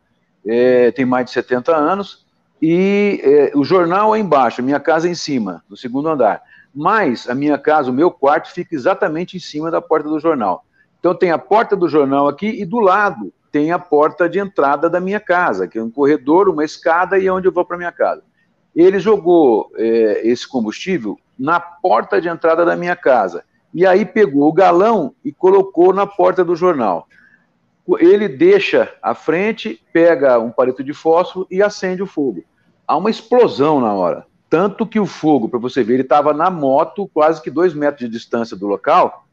é, 0.45 0.91
tem 0.91 1.05
mais 1.05 1.25
de 1.25 1.31
70 1.31 1.75
anos, 1.75 2.26
e 2.61 3.19
é, 3.23 3.51
o 3.55 3.63
jornal 3.63 4.15
é 4.15 4.19
embaixo, 4.19 4.61
a 4.61 4.63
minha 4.63 4.79
casa 4.79 5.07
é 5.07 5.11
em 5.11 5.15
cima, 5.15 5.63
no 5.69 5.77
segundo 5.77 6.09
andar. 6.09 6.41
Mas 6.73 7.29
a 7.29 7.35
minha 7.35 7.57
casa, 7.57 7.89
o 7.89 7.93
meu 7.93 8.11
quarto, 8.11 8.51
fica 8.51 8.75
exatamente 8.75 9.37
em 9.37 9.39
cima 9.39 9.71
da 9.71 9.81
porta 9.81 10.09
do 10.09 10.19
jornal. 10.19 10.63
Então 10.99 11.13
tem 11.15 11.31
a 11.31 11.37
porta 11.37 11.75
do 11.75 11.87
jornal 11.87 12.27
aqui 12.27 12.47
e 12.47 12.65
do 12.65 12.79
lado 12.79 13.31
tem 13.51 13.71
a 13.71 13.79
porta 13.79 14.27
de 14.29 14.39
entrada 14.39 14.89
da 14.89 14.99
minha 14.99 15.19
casa, 15.19 15.67
que 15.67 15.77
é 15.77 15.83
um 15.83 15.89
corredor, 15.89 16.49
uma 16.49 16.65
escada 16.65 17.17
e 17.17 17.27
é 17.27 17.31
onde 17.31 17.47
eu 17.47 17.51
vou 17.51 17.65
para 17.65 17.77
minha 17.77 17.91
casa. 17.91 18.21
Ele 18.75 18.99
jogou 18.99 19.71
é, 19.75 20.27
esse 20.27 20.47
combustível 20.47 21.17
na 21.37 21.59
porta 21.59 22.19
de 22.19 22.27
entrada 22.27 22.65
da 22.65 22.75
minha 22.75 22.95
casa 22.95 23.43
e 23.73 23.85
aí 23.85 24.05
pegou 24.05 24.47
o 24.47 24.53
galão 24.53 25.13
e 25.23 25.31
colocou 25.31 25.93
na 25.93 26.05
porta 26.05 26.43
do 26.43 26.55
jornal. 26.55 27.07
Ele 27.99 28.27
deixa 28.27 28.93
à 29.01 29.13
frente, 29.13 29.81
pega 29.93 30.39
um 30.39 30.51
palito 30.51 30.83
de 30.83 30.93
fósforo 30.93 31.47
e 31.49 31.61
acende 31.61 32.03
o 32.03 32.07
fogo. 32.07 32.43
Há 32.87 32.97
uma 32.97 33.09
explosão 33.09 33.79
na 33.79 33.93
hora. 33.93 34.25
Tanto 34.49 34.85
que 34.85 34.99
o 34.99 35.05
fogo, 35.05 35.49
para 35.49 35.59
você 35.59 35.83
ver, 35.83 35.95
ele 35.95 36.03
estava 36.03 36.33
na 36.33 36.49
moto, 36.49 37.09
quase 37.13 37.41
que 37.41 37.51
dois 37.51 37.73
metros 37.73 37.99
de 37.99 38.09
distância 38.09 38.55
do 38.55 38.65
local, 38.65 39.25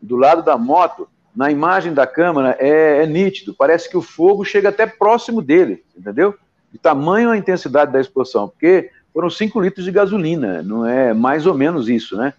do 0.00 0.16
lado 0.16 0.42
da 0.42 0.56
moto, 0.56 1.08
na 1.34 1.50
imagem 1.50 1.94
da 1.94 2.06
câmera, 2.06 2.56
é, 2.58 3.02
é, 3.02 3.06
nítido. 3.06 3.54
Parece 3.54 3.88
que 3.88 3.96
o 3.96 4.02
fogo 4.02 4.44
chega 4.44 4.68
até 4.68 4.86
próximo 4.86 5.40
dele, 5.40 5.82
entendeu? 5.96 6.34
De 6.70 6.78
tamanho 6.78 7.30
a 7.30 7.36
intensidade 7.36 7.92
da 7.92 8.00
explosão, 8.00 8.48
porque 8.48 8.90
foram 9.12 9.28
5 9.28 9.60
litros 9.60 9.84
de 9.84 9.92
gasolina, 9.92 10.62
não 10.62 10.86
é 10.86 11.12
mais 11.12 11.46
ou 11.46 11.54
menos 11.54 11.88
isso, 11.88 12.16
né? 12.16 12.32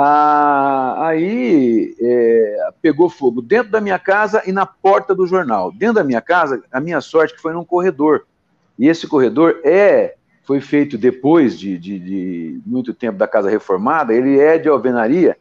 Ah, 0.00 1.08
aí 1.08 1.92
é, 2.00 2.70
pegou 2.80 3.10
fogo 3.10 3.42
dentro 3.42 3.72
da 3.72 3.80
minha 3.80 3.98
casa 3.98 4.44
e 4.46 4.52
na 4.52 4.64
porta 4.64 5.12
do 5.12 5.26
jornal. 5.26 5.72
Dentro 5.72 5.96
da 5.96 6.04
minha 6.04 6.20
casa, 6.20 6.62
a 6.70 6.78
minha 6.78 7.00
sorte 7.00 7.34
que 7.34 7.42
foi 7.42 7.52
num 7.52 7.64
corredor. 7.64 8.24
E 8.78 8.86
esse 8.86 9.08
corredor 9.08 9.60
é 9.64 10.14
foi 10.44 10.60
feito 10.60 10.96
depois 10.96 11.58
de, 11.58 11.76
de, 11.76 11.98
de 11.98 12.60
muito 12.64 12.94
tempo 12.94 13.18
da 13.18 13.26
casa 13.26 13.50
reformada, 13.50 14.14
ele 14.14 14.38
é 14.38 14.56
de 14.56 14.68
alvenaria, 14.68 15.36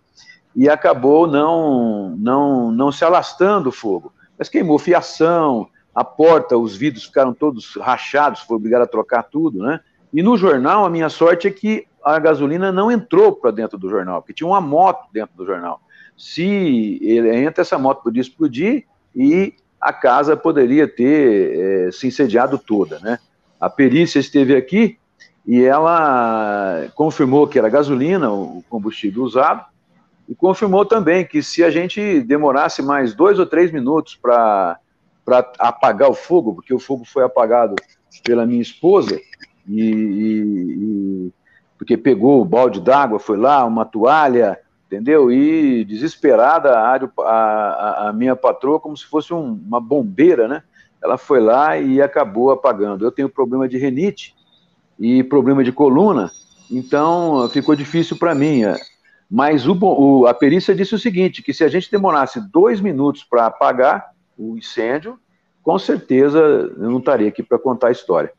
e 0.55 0.67
acabou 0.67 1.27
não, 1.27 2.15
não, 2.17 2.71
não 2.71 2.91
se 2.91 3.05
alastrando 3.05 3.69
o 3.69 3.71
fogo. 3.71 4.11
Mas 4.39 4.49
queimou 4.49 4.79
fiação, 4.79 5.69
a 5.93 6.03
porta, 6.03 6.57
os 6.57 6.75
vidros 6.75 7.05
ficaram 7.05 7.31
todos 7.31 7.75
rachados, 7.75 8.41
foi 8.41 8.57
obrigado 8.57 8.81
a 8.81 8.87
trocar 8.87 9.21
tudo, 9.21 9.59
né? 9.59 9.79
E 10.17 10.23
no 10.23 10.35
jornal, 10.35 10.83
a 10.83 10.89
minha 10.89 11.09
sorte 11.09 11.47
é 11.47 11.51
que 11.51 11.85
a 12.03 12.17
gasolina 12.17 12.71
não 12.71 12.91
entrou 12.91 13.33
para 13.33 13.51
dentro 13.51 13.77
do 13.77 13.87
jornal, 13.87 14.19
porque 14.19 14.33
tinha 14.33 14.47
uma 14.47 14.59
moto 14.59 15.07
dentro 15.13 15.37
do 15.37 15.45
jornal. 15.45 15.79
Se 16.17 16.97
ele 17.03 17.35
entra, 17.35 17.61
essa 17.61 17.77
moto 17.77 18.01
podia 18.01 18.23
explodir 18.23 18.87
e 19.15 19.53
a 19.79 19.93
casa 19.93 20.35
poderia 20.35 20.87
ter 20.87 21.59
é, 21.59 21.91
se 21.91 22.07
incendiado 22.07 22.57
toda, 22.57 22.97
né? 22.97 23.19
A 23.59 23.69
perícia 23.69 24.17
esteve 24.17 24.55
aqui 24.55 24.97
e 25.45 25.63
ela 25.63 26.87
confirmou 26.95 27.47
que 27.47 27.59
era 27.59 27.69
gasolina, 27.69 28.31
o 28.31 28.63
combustível 28.67 29.21
usado, 29.21 29.67
e 30.27 30.33
confirmou 30.33 30.83
também 30.83 31.27
que 31.27 31.43
se 31.43 31.63
a 31.63 31.69
gente 31.69 32.21
demorasse 32.21 32.81
mais 32.81 33.13
dois 33.13 33.37
ou 33.37 33.45
três 33.45 33.71
minutos 33.71 34.15
para 34.15 34.79
apagar 35.59 36.09
o 36.09 36.15
fogo, 36.15 36.55
porque 36.55 36.73
o 36.73 36.79
fogo 36.79 37.05
foi 37.05 37.23
apagado 37.23 37.75
pela 38.23 38.47
minha 38.47 38.63
esposa, 38.63 39.15
e, 39.67 39.81
e, 39.81 41.27
e 41.27 41.33
porque 41.77 41.95
pegou 41.95 42.41
o 42.41 42.45
balde 42.45 42.81
d'água, 42.81 43.19
foi 43.19 43.37
lá, 43.37 43.63
uma 43.65 43.85
toalha, 43.85 44.59
entendeu? 44.87 45.31
E 45.31 45.85
desesperada, 45.85 46.71
a, 46.77 46.95
a, 47.19 48.09
a 48.09 48.13
minha 48.13 48.35
patroa, 48.35 48.79
como 48.79 48.97
se 48.97 49.05
fosse 49.05 49.33
um, 49.33 49.59
uma 49.65 49.79
bombeira, 49.79 50.47
né? 50.47 50.63
Ela 51.03 51.17
foi 51.17 51.39
lá 51.39 51.77
e 51.77 52.01
acabou 52.01 52.49
apagando. 52.49 53.05
Eu 53.05 53.11
tenho 53.11 53.29
problema 53.29 53.67
de 53.67 53.77
renite 53.77 54.35
e 54.99 55.23
problema 55.23 55.63
de 55.63 55.71
coluna, 55.71 56.31
então 56.71 57.47
ficou 57.49 57.75
difícil 57.75 58.17
para 58.17 58.33
mim. 58.33 58.63
Mas 59.29 59.67
o, 59.67 59.77
o, 59.79 60.25
a 60.25 60.33
perícia 60.33 60.73
disse 60.73 60.95
o 60.95 60.99
seguinte: 60.99 61.43
que 61.43 61.53
se 61.53 61.63
a 61.63 61.67
gente 61.67 61.91
demorasse 61.91 62.41
dois 62.49 62.81
minutos 62.81 63.23
para 63.23 63.45
apagar 63.45 64.11
o 64.37 64.57
incêndio, 64.57 65.19
com 65.61 65.77
certeza 65.77 66.39
eu 66.39 66.89
não 66.89 66.99
estaria 66.99 67.27
aqui 67.27 67.43
para 67.43 67.59
contar 67.59 67.89
a 67.89 67.91
história. 67.91 68.31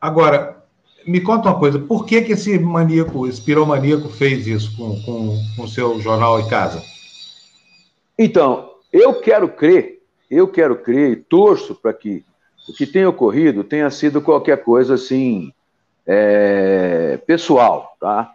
Agora, 0.00 0.64
me 1.06 1.20
conta 1.20 1.48
uma 1.48 1.58
coisa: 1.58 1.78
por 1.78 2.06
que, 2.06 2.22
que 2.22 2.32
esse 2.32 2.58
maníaco, 2.58 3.26
esse 3.26 3.40
piromaníaco, 3.40 4.08
fez 4.08 4.46
isso 4.46 4.76
com 4.76 4.90
o 4.90 5.02
com, 5.02 5.38
com 5.56 5.68
seu 5.68 6.00
jornal 6.00 6.40
em 6.40 6.48
casa? 6.48 6.82
Então, 8.18 8.70
eu 8.92 9.20
quero 9.20 9.48
crer, 9.48 10.02
eu 10.30 10.48
quero 10.48 10.76
crer 10.76 11.12
e 11.12 11.16
torço 11.16 11.74
para 11.74 11.92
que 11.92 12.24
o 12.68 12.72
que 12.72 12.86
tenha 12.86 13.08
ocorrido 13.08 13.64
tenha 13.64 13.90
sido 13.90 14.20
qualquer 14.20 14.62
coisa 14.62 14.94
assim 14.94 15.52
é, 16.06 17.18
pessoal, 17.26 17.96
tá? 18.00 18.32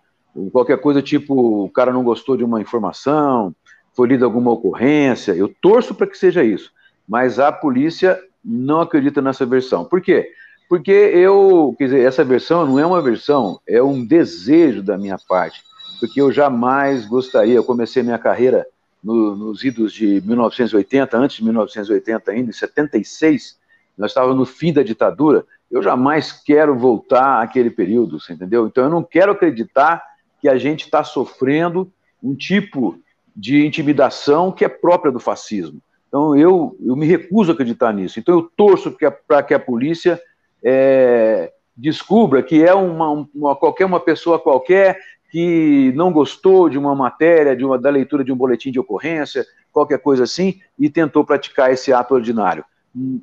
qualquer 0.52 0.80
coisa 0.80 1.02
tipo, 1.02 1.64
o 1.66 1.70
cara 1.70 1.94
não 1.94 2.04
gostou 2.04 2.36
de 2.36 2.44
uma 2.44 2.60
informação, 2.60 3.56
foi 3.94 4.10
lida 4.10 4.26
alguma 4.26 4.52
ocorrência, 4.52 5.34
eu 5.34 5.54
torço 5.62 5.96
para 5.96 6.08
que 6.08 6.18
seja 6.18 6.44
isso, 6.44 6.72
mas 7.08 7.40
a 7.40 7.52
polícia 7.52 8.20
não 8.44 8.82
acredita 8.82 9.22
nessa 9.22 9.46
versão. 9.46 9.86
Por 9.86 10.02
quê? 10.02 10.24
Porque 10.24 10.45
eu, 10.92 11.76
quer 11.78 11.86
dizer, 11.86 12.02
essa 12.02 12.24
versão 12.24 12.66
não 12.66 12.80
é 12.80 12.86
uma 12.86 13.02
versão, 13.02 13.60
é 13.68 13.82
um 13.82 14.06
desejo 14.06 14.82
da 14.82 14.98
minha 14.98 15.18
parte, 15.28 15.64
porque 16.00 16.20
eu 16.20 16.32
jamais 16.32 17.06
gostaria, 17.06 17.54
eu 17.56 17.64
comecei 17.64 18.02
minha 18.02 18.18
carreira 18.18 18.66
no, 19.04 19.36
nos 19.36 19.64
idos 19.64 19.94
de 19.94 20.22
1980, 20.26 21.18
antes 21.18 21.38
de 21.38 21.44
1980 21.44 22.32
ainda, 22.32 22.50
em 22.50 22.54
76, 22.54 23.58
nós 23.98 24.12
estávamos 24.12 24.38
no 24.38 24.46
fim 24.46 24.74
da 24.74 24.84
ditadura, 24.84 25.46
eu 25.70 25.82
jamais 25.82 26.32
quero 26.32 26.78
voltar 26.78 27.42
àquele 27.42 27.70
período, 27.70 28.20
você 28.20 28.34
entendeu? 28.34 28.68
Então 28.68 28.86
eu 28.86 28.90
não 28.90 29.04
quero 29.04 29.32
acreditar 29.32 30.04
que 30.42 30.50
a 30.50 30.58
gente 30.58 30.86
está 30.86 31.04
sofrendo 31.04 31.92
um 32.22 32.36
tipo 32.36 33.00
de 33.36 33.66
intimidação 33.66 34.52
que 34.52 34.64
é 34.64 34.70
própria 34.70 35.12
do 35.12 35.20
fascismo. 35.20 35.82
Então, 36.08 36.36
eu, 36.36 36.78
eu 36.82 36.96
me 36.96 37.06
recuso 37.06 37.52
a 37.52 37.54
acreditar 37.54 37.92
nisso. 37.94 38.20
Então, 38.20 38.36
eu 38.36 38.50
torço 38.56 38.96
para 39.28 39.44
que 39.44 39.54
a 39.54 39.60
polícia 39.60 40.20
é, 40.66 41.54
descubra 41.78 42.42
que 42.42 42.64
é 42.64 42.74
uma, 42.74 43.28
uma, 43.34 43.56
qualquer 43.56 43.86
uma 43.86 44.00
pessoa 44.00 44.40
qualquer 44.40 44.98
que 45.30 45.92
não 45.96 46.12
gostou 46.12 46.70
de 46.70 46.78
uma 46.78 46.96
matéria, 46.96 47.56
de 47.56 47.64
uma, 47.64 47.78
da 47.78 47.90
leitura 47.90 48.24
de 48.24 48.32
um 48.32 48.36
boletim 48.36 48.72
de 48.72 48.80
ocorrência, 48.80 49.46
qualquer 49.72 50.00
coisa 50.00 50.24
assim, 50.24 50.60
e 50.80 50.90
tentou 50.90 51.26
praticar 51.26 51.72
esse 51.72 51.92
ato 51.94 52.16
ordinário. 52.16 52.64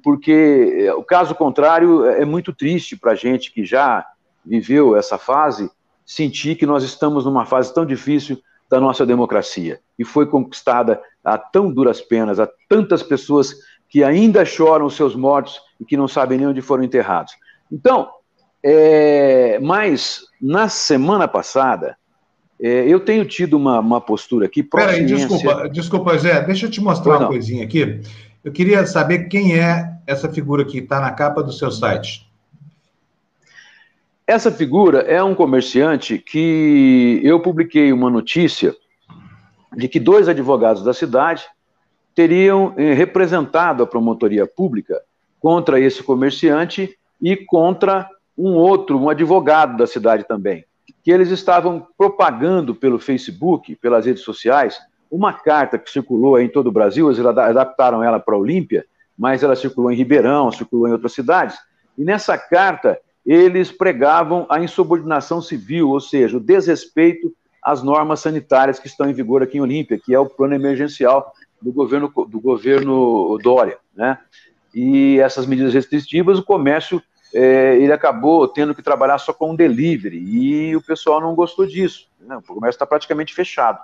Porque 0.05 0.77
é, 0.81 0.93
o 0.93 1.03
caso 1.03 1.35
contrário 1.35 2.05
é, 2.05 2.23
é 2.23 2.25
muito 2.25 2.53
triste 2.53 2.97
para 2.97 3.13
a 3.13 3.15
gente 3.15 3.51
que 3.51 3.65
já 3.65 4.07
viveu 4.45 4.95
essa 4.95 5.17
fase 5.17 5.71
sentir 6.05 6.57
que 6.57 6.67
nós 6.67 6.85
estamos 6.85 7.25
numa 7.25 7.47
fase 7.47 7.73
tão 7.73 7.87
difícil 7.87 8.39
da 8.69 8.79
nossa 8.79 9.07
democracia 9.07 9.81
e 9.99 10.05
foi 10.05 10.27
conquistada 10.27 11.01
a 11.25 11.39
tão 11.39 11.73
duras 11.73 12.01
penas, 12.01 12.39
a 12.39 12.49
tantas 12.69 13.03
pessoas 13.03 13.55
que 13.93 14.03
ainda 14.03 14.43
choram 14.43 14.87
os 14.87 14.97
seus 14.97 15.15
mortos 15.15 15.61
e 15.79 15.85
que 15.85 15.99
não 15.99 16.09
sabem 16.09 16.39
nem 16.39 16.47
onde 16.47 16.63
foram 16.63 16.83
enterrados. 16.83 17.35
Então, 17.71 18.09
é, 18.65 19.59
mas 19.61 20.23
na 20.41 20.67
semana 20.67 21.29
passada, 21.29 21.99
é, 22.59 22.89
eu 22.89 23.01
tenho 23.01 23.23
tido 23.27 23.55
uma, 23.55 23.81
uma 23.81 24.01
postura 24.01 24.47
aqui. 24.47 24.63
Peraí, 24.63 25.05
desculpa, 25.05 25.69
desculpa, 25.69 26.17
Zé, 26.17 26.41
deixa 26.41 26.65
eu 26.65 26.71
te 26.71 26.81
mostrar 26.81 27.19
uma 27.19 27.27
coisinha 27.27 27.65
aqui. 27.65 28.01
Eu 28.43 28.51
queria 28.51 28.87
saber 28.87 29.29
quem 29.29 29.61
é 29.61 29.93
essa 30.07 30.27
figura 30.27 30.65
que 30.65 30.79
está 30.79 30.99
na 30.99 31.11
capa 31.11 31.43
do 31.43 31.53
seu 31.53 31.71
site. 31.71 32.27
Essa 34.27 34.51
figura 34.51 35.01
é 35.01 35.23
um 35.23 35.35
comerciante 35.35 36.17
que 36.17 37.21
eu 37.23 37.41
publiquei 37.41 37.93
uma 37.93 38.09
notícia 38.09 38.75
de 39.77 39.87
que 39.87 40.01
dois 40.01 40.31
advogados 40.31 40.83
da 40.83 40.95
cidade 40.95 41.45
teriam 42.15 42.75
eh, 42.77 42.93
representado 42.93 43.83
a 43.83 43.87
promotoria 43.87 44.47
pública 44.47 45.03
contra 45.41 45.81
esse 45.81 46.03
comerciante 46.03 46.97
e 47.21 47.37
contra 47.37 48.09
um 48.37 48.55
outro, 48.55 48.99
um 48.99 49.09
advogado 49.09 49.77
da 49.77 49.87
cidade 49.87 50.25
também, 50.25 50.65
que 51.03 51.11
eles 51.11 51.31
estavam 51.31 51.87
propagando 51.97 52.75
pelo 52.75 52.99
Facebook, 52.99 53.75
pelas 53.77 54.07
redes 54.07 54.23
sociais, 54.23 54.81
uma 55.11 55.33
carta 55.33 55.79
que 55.79 55.91
circulou 55.91 56.41
em 56.41 56.49
todo 56.49 56.69
o 56.69 56.73
Brasil, 56.73 57.11
eles 57.11 57.25
adaptaram 57.25 58.03
ela 58.03 58.19
para 58.19 58.35
a 58.35 58.39
Olímpia, 58.39 58.85
mas 59.19 59.43
ela 59.43 59.55
circulou 59.55 59.91
em 59.91 59.97
Ribeirão, 59.97 60.51
circulou 60.51 60.89
em 60.89 60.93
outras 60.93 61.13
cidades, 61.13 61.59
e 61.99 62.05
nessa 62.05 62.39
carta 62.39 62.99
eles 63.25 63.71
pregavam 63.71 64.47
a 64.49 64.59
insubordinação 64.59 65.41
civil, 65.41 65.91
ou 65.91 66.01
seja, 66.01 66.37
o 66.37 66.41
desrespeito 66.41 67.33
às 67.63 67.83
normas 67.83 68.21
sanitárias 68.21 68.81
que 68.81 68.89
estão 68.89 69.09
em 69.09 69.13
vigor 69.13 69.43
aqui 69.43 69.59
em 69.59 69.61
Olímpia, 69.61 70.01
que 70.03 70.15
é 70.15 70.19
o 70.19 70.27
plano 70.27 70.55
emergencial 70.55 71.33
do 71.63 71.73
governo, 71.73 72.13
do 72.29 72.41
governo 72.41 73.39
Dória. 73.43 73.79
Né? 73.95 74.19
E 74.75 75.19
essas 75.21 75.47
medidas 75.47 75.73
restritivas, 75.73 76.39
o 76.39 76.45
comércio 76.45 77.03
é, 77.35 77.77
ele 77.77 77.93
acabou 77.93 78.47
tendo 78.47 78.75
que 78.75 78.83
trabalhar 78.83 79.19
só 79.19 79.33
com 79.33 79.55
delivery, 79.55 80.19
e 80.19 80.77
o 80.77 80.83
pessoal 80.83 81.21
não 81.21 81.35
gostou 81.35 81.67
disso. 81.67 82.09
Né? 82.21 82.37
O 82.37 82.43
comércio 82.43 82.77
está 82.77 82.87
praticamente 82.87 83.33
fechado. 83.33 83.81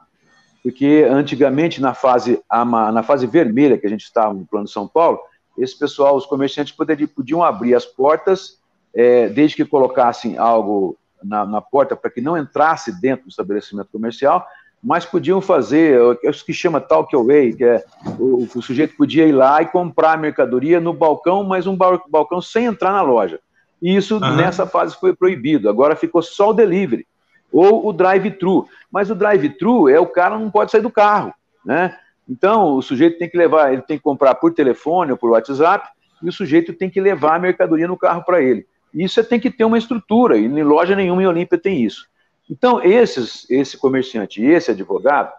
Porque 0.63 1.07
antigamente, 1.09 1.81
na 1.81 1.95
fase, 1.95 2.43
na 2.51 3.03
fase 3.03 3.27
vermelha 3.27 3.79
que 3.79 3.87
a 3.87 3.91
gente 3.91 4.03
estava 4.03 4.35
no 4.35 4.45
plano 4.45 4.67
São 4.67 4.89
Paulo, 4.89 5.19
esse 5.57 5.79
pessoal, 5.79 6.17
os 6.17 6.27
comerciantes 6.27 6.73
poderiam, 6.73 7.09
podiam 7.09 7.43
abrir 7.43 7.75
as 7.75 7.87
portas 7.87 8.59
é, 8.95 9.29
desde 9.29 9.57
que 9.57 9.65
colocassem 9.65 10.37
algo 10.37 10.99
na, 11.23 11.47
na 11.47 11.61
porta 11.61 11.97
para 11.97 12.11
que 12.11 12.21
não 12.21 12.37
entrasse 12.37 13.01
dentro 13.01 13.25
do 13.27 13.31
estabelecimento 13.31 13.89
comercial, 13.91 14.47
mas 14.83 15.05
podiam 15.05 15.41
fazer 15.41 16.01
o 16.01 16.17
que 16.17 16.53
chama 16.53 16.81
talk 16.81 17.15
away, 17.15 17.53
que 17.53 17.65
é 17.65 17.85
o, 18.19 18.47
o, 18.55 18.63
sujeito 18.63 18.97
podia 18.97 19.27
ir 19.27 19.33
lá 19.33 19.61
e 19.61 19.67
comprar 19.67 20.13
a 20.13 20.17
mercadoria 20.17 20.81
no 20.81 20.93
balcão, 20.93 21.43
mas 21.43 21.67
um 21.67 21.77
balcão 21.77 22.41
sem 22.41 22.67
entrar 22.67 22.93
na 22.93 23.03
loja. 23.03 23.41
E 23.83 23.97
isso 23.97 24.17
uhum. 24.17 24.37
nessa 24.37 24.67
fase 24.67 24.97
foi 24.97 25.15
proibido. 25.15 25.69
Agora 25.69 25.97
ficou 25.97 26.23
só 26.23 26.51
o 26.51 26.55
delivery 26.55 27.07
ou 27.53 27.87
o 27.87 27.93
drive-thru. 27.93 28.67
Mas 28.91 29.11
o 29.11 29.15
drive-thru 29.15 29.89
é 29.89 29.99
o 29.99 30.07
cara 30.07 30.39
não 30.39 30.51
pode 30.51 30.71
sair 30.71 30.83
do 30.83 30.91
carro, 30.91 31.33
né? 31.65 31.97
Então 32.29 32.75
o 32.75 32.83
sujeito 32.83 33.19
tem 33.19 33.29
que 33.29 33.39
levar, 33.39 33.73
ele 33.73 33.83
tem 33.83 33.97
que 33.97 34.03
comprar 34.03 34.35
por 34.35 34.53
telefone 34.53 35.13
ou 35.13 35.19
por 35.19 35.31
WhatsApp 35.31 35.89
e 36.23 36.29
o 36.29 36.33
sujeito 36.33 36.73
tem 36.73 36.91
que 36.91 37.01
levar 37.01 37.37
a 37.37 37.39
mercadoria 37.39 37.89
no 37.89 37.97
carro 37.97 38.23
para 38.25 38.43
ele. 38.43 38.67
Isso 38.93 39.23
tem 39.25 39.39
que 39.39 39.51
ter 39.51 39.65
uma 39.65 39.79
estrutura, 39.79 40.37
e 40.37 40.45
em 40.45 40.63
loja 40.63 40.97
nenhuma 40.97 41.23
em 41.23 41.27
Olímpia 41.27 41.59
tem 41.59 41.83
isso. 41.85 42.07
Então, 42.51 42.83
esses, 42.83 43.49
esse 43.51 43.77
comerciante 43.77 44.43
e 44.43 44.47
esse 44.47 44.71
advogado, 44.71 45.33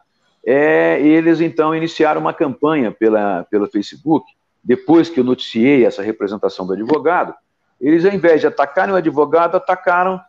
é, 0.45 1.01
eles 1.01 1.41
então 1.41 1.75
iniciaram 1.75 2.21
uma 2.21 2.33
campanha 2.33 2.91
pela, 2.91 3.45
pelo 3.49 3.67
Facebook, 3.67 4.25
depois 4.63 5.09
que 5.09 5.19
eu 5.19 5.23
noticiei 5.23 5.85
essa 5.85 6.01
representação 6.03 6.65
do 6.67 6.73
advogado, 6.73 7.33
eles, 7.79 8.05
ao 8.05 8.13
invés 8.13 8.41
de 8.41 8.47
atacarem 8.47 8.93
o 8.93 8.97
advogado, 8.97 9.55
atacaram 9.55 10.19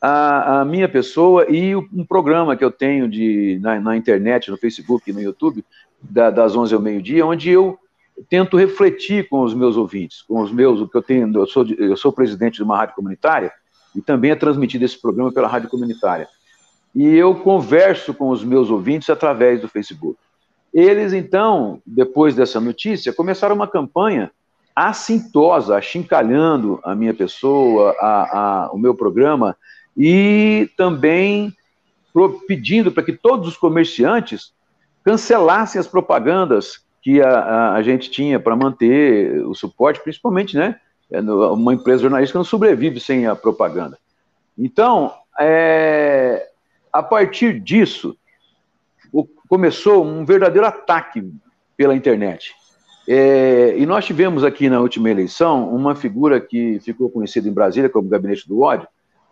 a, 0.00 0.60
a 0.60 0.64
minha 0.64 0.88
pessoa 0.88 1.46
e 1.48 1.74
um 1.74 2.04
programa 2.06 2.56
que 2.56 2.64
eu 2.64 2.70
tenho 2.70 3.08
de, 3.08 3.58
na, 3.60 3.80
na 3.80 3.96
internet, 3.96 4.50
no 4.50 4.56
Facebook, 4.56 5.12
no 5.12 5.20
YouTube, 5.20 5.64
da, 6.00 6.30
das 6.30 6.56
11 6.56 6.74
ao 6.74 6.80
meio-dia, 6.80 7.26
onde 7.26 7.50
eu 7.50 7.78
tento 8.28 8.56
refletir 8.56 9.28
com 9.28 9.40
os 9.40 9.54
meus 9.54 9.76
ouvintes, 9.76 10.22
com 10.22 10.40
os 10.40 10.52
meus, 10.52 10.80
o 10.80 10.88
que 10.88 10.96
eu 10.96 11.02
tenho, 11.02 11.34
eu 11.34 11.46
sou, 11.46 11.66
eu 11.66 11.96
sou 11.96 12.12
presidente 12.12 12.56
de 12.56 12.62
uma 12.62 12.76
rádio 12.76 12.94
comunitária 12.94 13.52
e 13.94 14.00
também 14.00 14.30
é 14.30 14.36
transmitido 14.36 14.84
esse 14.84 15.00
programa 15.00 15.32
pela 15.32 15.48
rádio 15.48 15.68
comunitária. 15.68 16.28
E 16.94 17.06
eu 17.14 17.34
converso 17.34 18.12
com 18.12 18.30
os 18.30 18.44
meus 18.44 18.70
ouvintes 18.70 19.10
através 19.10 19.60
do 19.60 19.68
Facebook. 19.68 20.18
Eles, 20.72 21.12
então, 21.12 21.80
depois 21.86 22.34
dessa 22.34 22.60
notícia, 22.60 23.12
começaram 23.12 23.54
uma 23.54 23.66
campanha 23.66 24.30
assintosa, 24.74 25.76
achincalhando 25.76 26.80
a 26.84 26.94
minha 26.94 27.12
pessoa, 27.12 27.94
a, 28.00 28.38
a, 28.38 28.70
o 28.72 28.78
meu 28.78 28.94
programa, 28.94 29.56
e 29.96 30.70
também 30.76 31.52
pedindo 32.46 32.90
para 32.90 33.02
que 33.02 33.12
todos 33.12 33.48
os 33.48 33.56
comerciantes 33.56 34.52
cancelassem 35.04 35.78
as 35.78 35.86
propagandas 35.86 36.80
que 37.02 37.20
a, 37.20 37.74
a, 37.74 37.82
gente 37.82 38.10
tinha 38.10 38.38
para 38.38 38.56
manter 38.56 39.44
o 39.46 39.54
suporte, 39.54 40.00
principalmente, 40.02 40.56
né? 40.56 40.78
É, 41.10 41.20
uma 41.20 41.74
empresa 41.74 42.02
jornalística 42.02 42.38
não 42.38 42.44
sobrevive 42.44 43.00
sem 43.00 43.26
a 43.26 43.34
propaganda. 43.34 43.98
Então, 44.56 45.12
é, 45.38 46.48
a 46.92 47.02
partir 47.02 47.58
disso, 47.60 48.16
começou 49.48 50.04
um 50.04 50.24
verdadeiro 50.24 50.66
ataque 50.66 51.28
pela 51.76 51.96
internet. 51.96 52.54
É, 53.08 53.74
e 53.76 53.84
nós 53.84 54.04
tivemos 54.04 54.44
aqui 54.44 54.68
na 54.70 54.80
última 54.80 55.10
eleição 55.10 55.68
uma 55.74 55.96
figura 55.96 56.40
que 56.40 56.78
ficou 56.80 57.10
conhecida 57.10 57.48
em 57.48 57.52
Brasília 57.52 57.90
como 57.90 58.08
Gabinete 58.08 58.46
do 58.46 58.60
Ódio, 58.60 58.86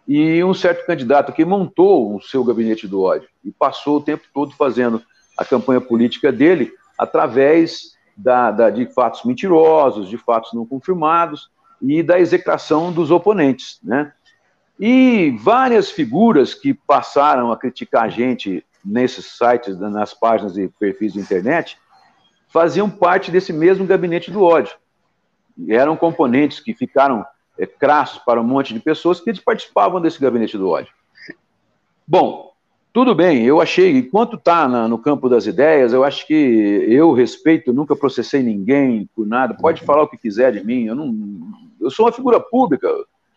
e 0.08 0.42
um 0.42 0.54
certo 0.54 0.86
candidato 0.86 1.32
que 1.32 1.44
montou 1.44 2.16
o 2.16 2.20
seu 2.20 2.42
Gabinete 2.42 2.88
do 2.88 3.02
Ódio 3.02 3.28
e 3.44 3.52
passou 3.52 3.98
o 3.98 4.00
tempo 4.00 4.24
todo 4.32 4.54
fazendo 4.56 5.02
a 5.36 5.44
campanha 5.44 5.80
política 5.80 6.32
dele 6.32 6.72
através 6.98 7.92
da, 8.16 8.50
da, 8.50 8.70
de 8.70 8.86
fatos 8.86 9.22
mentirosos, 9.24 10.08
de 10.08 10.16
fatos 10.16 10.52
não 10.54 10.66
confirmados 10.66 11.50
e 11.80 12.02
da 12.02 12.18
execração 12.18 12.92
dos 12.92 13.10
oponentes, 13.10 13.78
né? 13.82 14.12
E 14.78 15.36
várias 15.40 15.90
figuras 15.90 16.54
que 16.54 16.72
passaram 16.72 17.50
a 17.50 17.56
criticar 17.56 18.04
a 18.04 18.08
gente 18.08 18.64
nesses 18.84 19.26
sites, 19.36 19.78
nas 19.78 20.14
páginas 20.14 20.56
e 20.56 20.68
perfis 20.68 21.12
de 21.12 21.18
internet, 21.18 21.76
faziam 22.48 22.88
parte 22.88 23.30
desse 23.30 23.52
mesmo 23.52 23.84
gabinete 23.84 24.30
do 24.30 24.42
ódio. 24.42 24.76
E 25.58 25.74
eram 25.74 25.96
componentes 25.96 26.60
que 26.60 26.72
ficaram 26.72 27.26
é, 27.58 27.66
crassos 27.66 28.18
para 28.20 28.40
um 28.40 28.44
monte 28.44 28.72
de 28.72 28.80
pessoas 28.80 29.20
que 29.20 29.32
participavam 29.42 30.00
desse 30.00 30.20
gabinete 30.20 30.56
do 30.56 30.68
ódio. 30.68 30.92
Bom, 32.06 32.48
tudo 32.92 33.14
bem, 33.14 33.44
eu 33.44 33.60
achei, 33.60 33.96
enquanto 33.96 34.36
está 34.36 34.66
no 34.66 34.98
campo 34.98 35.28
das 35.28 35.46
ideias, 35.46 35.92
eu 35.92 36.04
acho 36.04 36.26
que 36.26 36.34
eu 36.34 37.12
respeito, 37.12 37.72
nunca 37.72 37.94
processei 37.94 38.42
ninguém 38.42 39.08
por 39.14 39.26
nada, 39.26 39.54
pode 39.54 39.84
falar 39.84 40.02
o 40.02 40.08
que 40.08 40.16
quiser 40.16 40.52
de 40.52 40.64
mim, 40.64 40.86
eu 40.86 40.94
não. 40.94 41.14
Eu 41.88 41.90
sou 41.90 42.06
uma 42.06 42.12
figura 42.12 42.38
pública, 42.38 42.88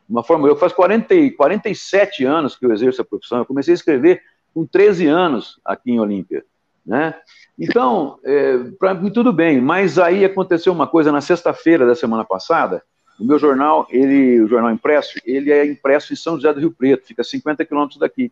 uma 0.07 0.23
forma. 0.23 0.47
Eu 0.47 0.55
faz 0.55 0.73
40, 0.73 1.15
47 1.35 2.25
anos 2.25 2.55
que 2.55 2.65
eu 2.65 2.71
exerço 2.71 3.01
a 3.01 3.05
profissão, 3.05 3.39
eu 3.39 3.45
comecei 3.45 3.73
a 3.73 3.75
escrever 3.75 4.21
com 4.53 4.65
13 4.65 5.07
anos 5.07 5.59
aqui 5.65 5.91
em 5.91 5.99
Olímpia. 5.99 6.43
Né? 6.85 7.15
Então, 7.57 8.19
é, 8.23 8.57
para 8.79 8.93
mim 8.93 9.11
tudo 9.11 9.31
bem, 9.31 9.61
mas 9.61 9.97
aí 9.97 10.25
aconteceu 10.25 10.73
uma 10.73 10.87
coisa 10.87 11.11
na 11.11 11.21
sexta-feira 11.21 11.85
da 11.85 11.95
semana 11.95 12.25
passada. 12.25 12.83
O 13.19 13.23
meu 13.23 13.37
jornal, 13.37 13.87
ele, 13.89 14.41
o 14.41 14.47
jornal 14.47 14.71
impresso, 14.71 15.19
ele 15.25 15.51
é 15.51 15.65
impresso 15.65 16.11
em 16.11 16.15
São 16.15 16.35
José 16.35 16.53
do 16.53 16.59
Rio 16.59 16.71
Preto, 16.71 17.05
fica 17.05 17.21
a 17.21 17.25
50 17.25 17.63
quilômetros 17.65 17.99
daqui. 17.99 18.31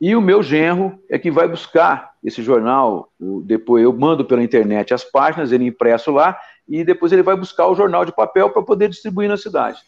E 0.00 0.16
o 0.16 0.20
meu 0.20 0.42
genro 0.42 0.98
é 1.08 1.16
que 1.16 1.30
vai 1.30 1.46
buscar 1.46 2.10
esse 2.24 2.42
jornal. 2.42 3.08
Depois 3.44 3.84
eu 3.84 3.92
mando 3.92 4.24
pela 4.24 4.42
internet 4.42 4.92
as 4.92 5.04
páginas, 5.04 5.52
ele 5.52 5.64
impresso 5.64 6.10
lá, 6.10 6.36
e 6.68 6.84
depois 6.84 7.12
ele 7.12 7.22
vai 7.22 7.36
buscar 7.36 7.68
o 7.68 7.74
jornal 7.74 8.04
de 8.04 8.12
papel 8.12 8.50
para 8.50 8.62
poder 8.62 8.88
distribuir 8.88 9.28
na 9.28 9.36
cidade. 9.36 9.80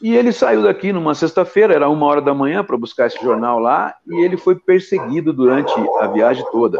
E 0.00 0.16
ele 0.16 0.32
saiu 0.32 0.62
daqui 0.62 0.92
numa 0.92 1.14
sexta-feira, 1.14 1.74
era 1.74 1.88
uma 1.88 2.06
hora 2.06 2.22
da 2.22 2.32
manhã, 2.32 2.64
para 2.64 2.76
buscar 2.76 3.06
esse 3.06 3.22
jornal 3.22 3.58
lá, 3.58 3.94
e 4.06 4.24
ele 4.24 4.36
foi 4.36 4.54
perseguido 4.54 5.32
durante 5.32 5.72
a 6.00 6.06
viagem 6.06 6.44
toda 6.50 6.78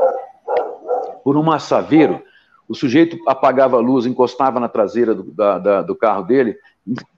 por 1.22 1.36
um 1.36 1.42
massaveiro. 1.42 2.22
O 2.66 2.74
sujeito 2.74 3.18
apagava 3.26 3.76
a 3.76 3.80
luz, 3.80 4.06
encostava 4.06 4.58
na 4.58 4.68
traseira 4.68 5.14
do, 5.14 5.24
da, 5.24 5.58
da, 5.58 5.82
do 5.82 5.94
carro 5.94 6.24
dele, 6.24 6.56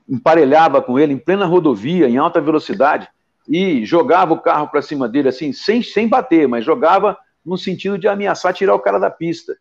emparelhava 0.08 0.82
com 0.82 0.98
ele 0.98 1.12
em 1.12 1.18
plena 1.18 1.46
rodovia, 1.46 2.08
em 2.08 2.16
alta 2.16 2.40
velocidade 2.40 3.08
e 3.48 3.84
jogava 3.84 4.32
o 4.32 4.40
carro 4.40 4.68
para 4.68 4.82
cima 4.82 5.08
dele, 5.08 5.28
assim, 5.28 5.52
sem, 5.52 5.82
sem 5.82 6.08
bater, 6.08 6.46
mas 6.46 6.64
jogava 6.64 7.16
no 7.44 7.58
sentido 7.58 7.98
de 7.98 8.08
ameaçar 8.08 8.54
tirar 8.54 8.74
o 8.74 8.80
cara 8.80 8.98
da 8.98 9.10
pista. 9.10 9.56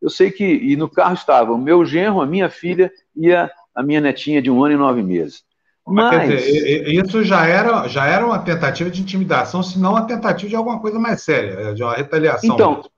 Eu 0.00 0.10
sei 0.10 0.30
que, 0.30 0.44
e 0.44 0.76
no 0.76 0.88
carro 0.88 1.14
estava 1.14 1.52
o 1.52 1.58
meu 1.58 1.84
genro, 1.84 2.20
a 2.20 2.26
minha 2.26 2.48
filha 2.50 2.92
e 3.14 3.32
a, 3.32 3.50
a 3.74 3.82
minha 3.82 4.00
netinha 4.00 4.42
de 4.42 4.50
um 4.50 4.62
ano 4.64 4.74
e 4.74 4.78
nove 4.78 5.02
meses. 5.02 5.44
Mas, 5.86 6.16
Mas 6.16 6.42
dizer, 6.42 6.88
isso 6.88 7.22
já 7.22 7.46
era, 7.46 7.86
já 7.86 8.06
era 8.06 8.26
uma 8.26 8.40
tentativa 8.40 8.90
de 8.90 9.00
intimidação, 9.00 9.62
se 9.62 9.78
não 9.78 9.92
uma 9.92 10.06
tentativa 10.06 10.48
de 10.48 10.56
alguma 10.56 10.80
coisa 10.80 10.98
mais 10.98 11.22
séria, 11.22 11.72
de 11.72 11.82
uma 11.82 11.94
retaliação. 11.94 12.54
Então, 12.54 12.74
mesmo. 12.74 12.90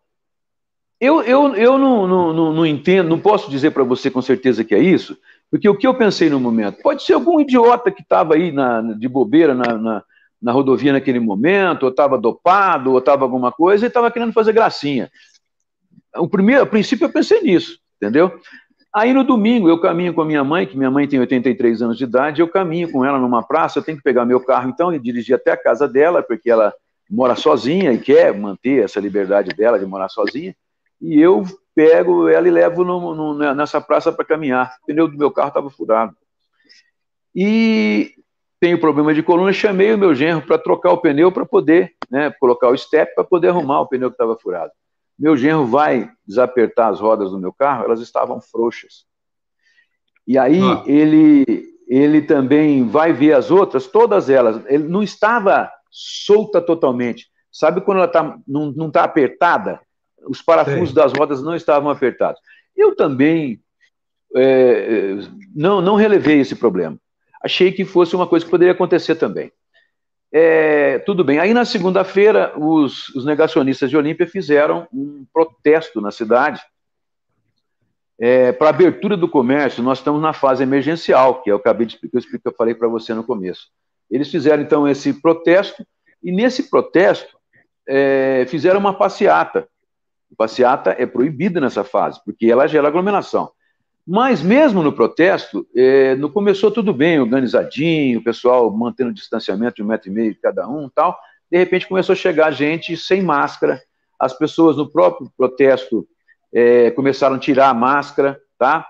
eu, 0.99 1.23
eu, 1.23 1.55
eu 1.55 1.79
não, 1.79 2.07
não, 2.07 2.33
não, 2.33 2.53
não 2.55 2.66
entendo, 2.66 3.11
não 3.11 3.20
posso 3.20 3.51
dizer 3.51 3.73
para 3.73 3.85
você 3.85 4.11
com 4.11 4.23
certeza 4.23 4.65
que 4.65 4.75
é 4.75 4.79
isso, 4.79 5.19
porque 5.51 5.69
o 5.69 5.77
que 5.77 5.87
eu 5.87 5.95
pensei 5.95 6.31
no 6.31 6.41
momento? 6.41 6.81
Pode 6.83 7.03
ser 7.03 7.12
algum 7.12 7.39
idiota 7.39 7.91
que 7.91 8.01
estava 8.01 8.35
aí 8.35 8.51
na, 8.53 8.81
de 8.81 9.07
bobeira 9.07 9.55
na, 9.55 9.75
na, 9.77 10.03
na, 10.41 10.53
rodovia 10.53 10.93
naquele 10.93 11.20
momento, 11.20 11.83
ou 11.83 11.91
estava 11.91 12.16
dopado, 12.16 12.93
ou 12.93 12.99
estava 12.99 13.23
alguma 13.23 13.53
coisa, 13.53 13.85
e 13.85 13.89
estava 13.89 14.11
querendo 14.11 14.33
fazer 14.33 14.53
gracinha. 14.53 15.11
O 16.19 16.28
primeiro, 16.28 16.62
a 16.62 16.66
princípio 16.66 17.05
eu 17.05 17.12
pensei 17.12 17.40
nisso, 17.43 17.78
entendeu? 17.97 18.40
Aí 18.95 19.12
no 19.12 19.23
domingo 19.23 19.69
eu 19.69 19.81
caminho 19.81 20.15
com 20.15 20.23
a 20.23 20.24
minha 20.24 20.43
mãe, 20.43 20.66
que 20.66 20.77
minha 20.77 20.90
mãe 20.90 21.07
tem 21.07 21.20
83 21.20 21.82
anos 21.82 21.99
de 21.99 22.05
idade, 22.05 22.40
eu 22.40 22.49
caminho 22.49 22.90
com 22.90 23.05
ela 23.05 23.19
numa 23.19 23.43
praça, 23.43 23.78
eu 23.78 23.82
tenho 23.82 23.99
que 23.99 24.03
pegar 24.03 24.24
meu 24.24 24.40
carro 24.40 24.69
então 24.69 24.93
e 24.93 24.99
dirigir 24.99 25.36
até 25.36 25.53
a 25.53 25.57
casa 25.57 25.86
dela, 25.86 26.23
porque 26.23 26.51
ela 26.51 26.73
mora 27.09 27.35
sozinha 27.35 27.93
e 27.93 27.99
quer 27.99 28.35
manter 28.35 28.85
essa 28.85 29.01
liberdade 29.01 29.55
dela 29.55 29.78
de 29.78 29.86
morar 29.86 30.09
sozinha. 30.09 30.55
E 31.01 31.20
eu 31.20 31.45
pego 31.74 32.28
ela 32.28 32.49
e 32.49 32.51
levo 32.51 32.82
no, 32.82 33.15
no, 33.15 33.55
nessa 33.55 33.81
praça 33.81 34.11
para 34.11 34.24
caminhar. 34.24 34.74
O 34.82 34.86
pneu 34.86 35.07
do 35.07 35.16
meu 35.16 35.31
carro 35.31 35.49
estava 35.49 35.70
furado. 35.70 36.16
E 37.35 38.15
tenho 38.59 38.81
problema 38.81 39.15
de 39.15 39.23
coluna, 39.23 39.53
chamei 39.53 39.95
o 39.95 39.99
meu 39.99 40.15
genro 40.15 40.43
para 40.43 40.59
trocar 40.59 40.90
o 40.90 40.99
pneu 40.99 41.31
para 41.31 41.47
poder, 41.47 41.95
né, 42.11 42.32
colocar 42.40 42.69
o 42.69 42.77
step 42.77 43.15
para 43.15 43.23
poder 43.23 43.51
arrumar 43.51 43.81
o 43.81 43.86
pneu 43.86 44.11
que 44.11 44.15
estava 44.15 44.36
furado. 44.36 44.73
Meu 45.19 45.36
genro 45.36 45.66
vai 45.66 46.11
desapertar 46.27 46.90
as 46.90 47.01
rodas 47.01 47.31
do 47.31 47.39
meu 47.39 47.53
carro, 47.53 47.85
elas 47.85 48.01
estavam 48.01 48.40
frouxas. 48.40 49.05
E 50.27 50.39
aí 50.39 50.61
ah. 50.61 50.82
ele, 50.86 51.65
ele 51.89 52.23
também 52.23 52.86
vai 52.86 53.12
ver 53.12 53.32
as 53.32 53.51
outras, 53.51 53.86
todas 53.86 54.28
elas. 54.31 54.62
Ele 54.66 54.85
não 54.85 55.03
estava 55.03 55.70
solta 55.90 56.61
totalmente. 56.61 57.27
Sabe 57.51 57.81
quando 57.81 57.99
ela 57.99 58.09
tá, 58.09 58.39
não 58.47 58.86
está 58.86 59.05
apertada? 59.05 59.81
Os 60.28 60.43
parafusos 60.43 60.90
Sim. 60.90 60.95
das 60.95 61.12
rodas 61.12 61.43
não 61.43 61.57
estavam 61.57 61.90
apertados. 61.90 62.40
Eu 62.77 62.95
também 62.95 63.61
é, 64.36 65.16
não, 65.55 65.81
não 65.81 65.97
relevei 65.97 66.40
esse 66.40 66.55
problema. 66.55 66.99
Achei 67.43 67.73
que 67.73 67.85
fosse 67.85 68.15
uma 68.15 68.27
coisa 68.27 68.45
que 68.45 68.51
poderia 68.51 68.73
acontecer 68.73 69.15
também. 69.15 69.51
É, 70.32 70.98
tudo 71.00 71.24
bem. 71.24 71.38
Aí 71.38 71.55
na 71.55 71.64
segunda-feira, 71.64 72.52
os, 72.59 73.09
os, 73.10 73.24
negacionistas 73.24 73.88
de 73.88 73.96
Olímpia 73.96 74.26
fizeram 74.26 74.86
um 74.92 75.24
protesto 75.32 76.00
na 76.00 76.10
cidade 76.10 76.60
é, 78.20 78.52
para 78.52 78.68
abertura 78.68 79.16
do 79.16 79.28
comércio. 79.28 79.82
Nós 79.82 79.98
estamos 79.98 80.20
na 80.20 80.32
fase 80.32 80.62
emergencial, 80.62 81.40
que 81.40 81.48
é 81.48 81.52
eu 81.52 81.56
acabei 81.56 81.86
de 81.86 81.94
explicar, 81.94 82.18
eu, 82.18 82.40
eu 82.44 82.55
falei 82.55 82.74
para 82.74 82.88
você 82.88 83.14
no 83.14 83.24
começo. 83.24 83.68
Eles 84.10 84.30
fizeram 84.30 84.62
então 84.62 84.86
esse 84.86 85.14
protesto 85.14 85.86
e 86.22 86.30
nesse 86.30 86.68
protesto 86.68 87.38
é, 87.88 88.44
fizeram 88.48 88.80
uma 88.80 88.92
passeata. 88.92 89.66
Passeata 90.36 90.94
é 90.98 91.06
proibida 91.06 91.59
nessa 91.59 91.82
fase, 91.82 92.20
porque 92.22 92.46
ela 92.46 92.66
gera 92.66 92.88
aglomeração. 92.88 93.50
Mas 94.10 94.40
mesmo 94.40 94.82
no 94.82 94.90
protesto, 94.90 95.68
é, 95.76 96.14
no 96.14 96.30
começou 96.30 96.70
tudo 96.70 96.94
bem, 96.94 97.20
organizadinho, 97.20 98.20
o 98.20 98.24
pessoal 98.24 98.74
mantendo 98.74 99.10
o 99.10 99.14
distanciamento 99.14 99.76
de 99.76 99.82
um 99.82 99.86
metro 99.86 100.09
e 100.09 100.10
meio 100.10 100.32
de 100.32 100.40
cada 100.40 100.66
um 100.66 100.89
tal. 100.89 101.20
De 101.52 101.59
repente 101.59 101.86
começou 101.86 102.14
a 102.14 102.16
chegar 102.16 102.51
gente 102.51 102.97
sem 102.97 103.20
máscara. 103.20 103.78
As 104.18 104.32
pessoas 104.32 104.78
no 104.78 104.90
próprio 104.90 105.30
protesto 105.36 106.09
é, 106.51 106.90
começaram 106.93 107.36
a 107.36 107.39
tirar 107.39 107.68
a 107.68 107.74
máscara, 107.74 108.40
tá? 108.59 108.86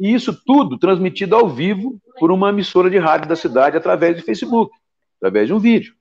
E 0.00 0.12
isso 0.12 0.36
tudo 0.44 0.76
transmitido 0.76 1.36
ao 1.36 1.48
vivo 1.48 2.00
por 2.18 2.32
uma 2.32 2.48
emissora 2.48 2.90
de 2.90 2.98
rádio 2.98 3.28
da 3.28 3.36
cidade 3.36 3.76
através 3.76 4.16
de 4.16 4.22
Facebook, 4.22 4.74
através 5.18 5.46
de 5.46 5.54
um 5.54 5.60
vídeo. 5.60 5.94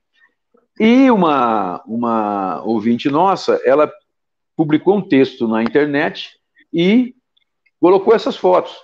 E 0.79 1.11
uma, 1.11 1.83
uma 1.85 2.63
ouvinte 2.63 3.11
nossa, 3.11 3.61
ela 3.63 3.93
publicou 4.57 4.97
um 4.97 5.07
texto 5.07 5.47
na 5.47 5.61
internet 5.61 6.31
e 6.73 7.13
colocou 7.85 8.15
essas 8.15 8.35
fotos. 8.35 8.75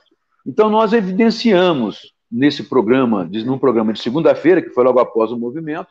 Então, 0.46 0.70
nós 0.70 0.94
evidenciamos 0.94 2.14
nesse 2.32 2.62
programa, 2.62 3.28
num 3.44 3.58
programa 3.58 3.92
de 3.92 4.00
segunda-feira, 4.00 4.62
que 4.62 4.70
foi 4.70 4.84
logo 4.84 5.00
após 5.00 5.32
o 5.32 5.40
movimento, 5.40 5.88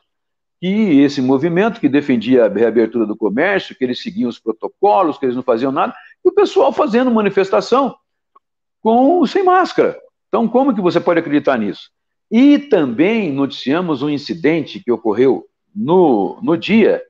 que 0.60 1.00
esse 1.00 1.20
movimento 1.20 1.80
que 1.80 1.88
defendia 1.88 2.44
a 2.44 2.48
reabertura 2.48 3.04
do 3.04 3.16
comércio, 3.16 3.74
que 3.74 3.82
eles 3.82 4.00
seguiam 4.00 4.30
os 4.30 4.38
protocolos, 4.38 5.18
que 5.18 5.26
eles 5.26 5.34
não 5.34 5.42
faziam 5.42 5.72
nada, 5.72 5.92
e 6.24 6.28
o 6.28 6.32
pessoal 6.32 6.72
fazendo 6.72 7.10
manifestação 7.10 7.96
com 8.80 9.26
sem 9.26 9.42
máscara. 9.42 9.98
Então, 10.28 10.46
como 10.46 10.72
que 10.72 10.80
você 10.80 11.00
pode 11.00 11.18
acreditar 11.18 11.58
nisso? 11.58 11.90
E 12.30 12.60
também 12.60 13.32
noticiamos 13.32 14.02
um 14.02 14.08
incidente 14.08 14.78
que 14.78 14.92
ocorreu 14.92 15.46
no, 15.74 16.38
no 16.40 16.56
dia, 16.56 17.02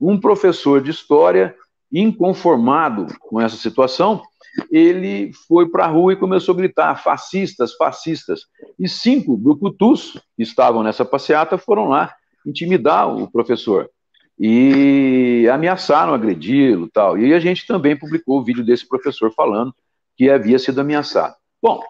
um 0.00 0.20
professor 0.20 0.80
de 0.80 0.92
história 0.92 1.52
inconformado 1.92 3.08
com 3.18 3.40
essa 3.40 3.56
situação, 3.56 4.22
ele 4.70 5.32
foi 5.46 5.68
para 5.68 5.84
a 5.84 5.88
rua 5.88 6.12
e 6.12 6.16
começou 6.16 6.54
a 6.54 6.56
gritar: 6.56 7.02
fascistas, 7.02 7.74
fascistas. 7.74 8.42
E 8.78 8.88
cinco 8.88 9.36
brucutus 9.36 10.20
que 10.36 10.42
estavam 10.42 10.82
nessa 10.82 11.04
passeata 11.04 11.58
foram 11.58 11.88
lá 11.88 12.14
intimidar 12.46 13.08
o 13.14 13.30
professor 13.30 13.90
e 14.38 15.48
ameaçaram 15.52 16.14
agredi-lo 16.14 16.88
tal. 16.88 17.18
E 17.18 17.34
a 17.34 17.40
gente 17.40 17.66
também 17.66 17.96
publicou 17.96 18.38
o 18.38 18.44
vídeo 18.44 18.64
desse 18.64 18.86
professor 18.86 19.32
falando 19.32 19.74
que 20.16 20.30
havia 20.30 20.58
sido 20.58 20.80
ameaçado. 20.80 21.34
Bom, 21.60 21.82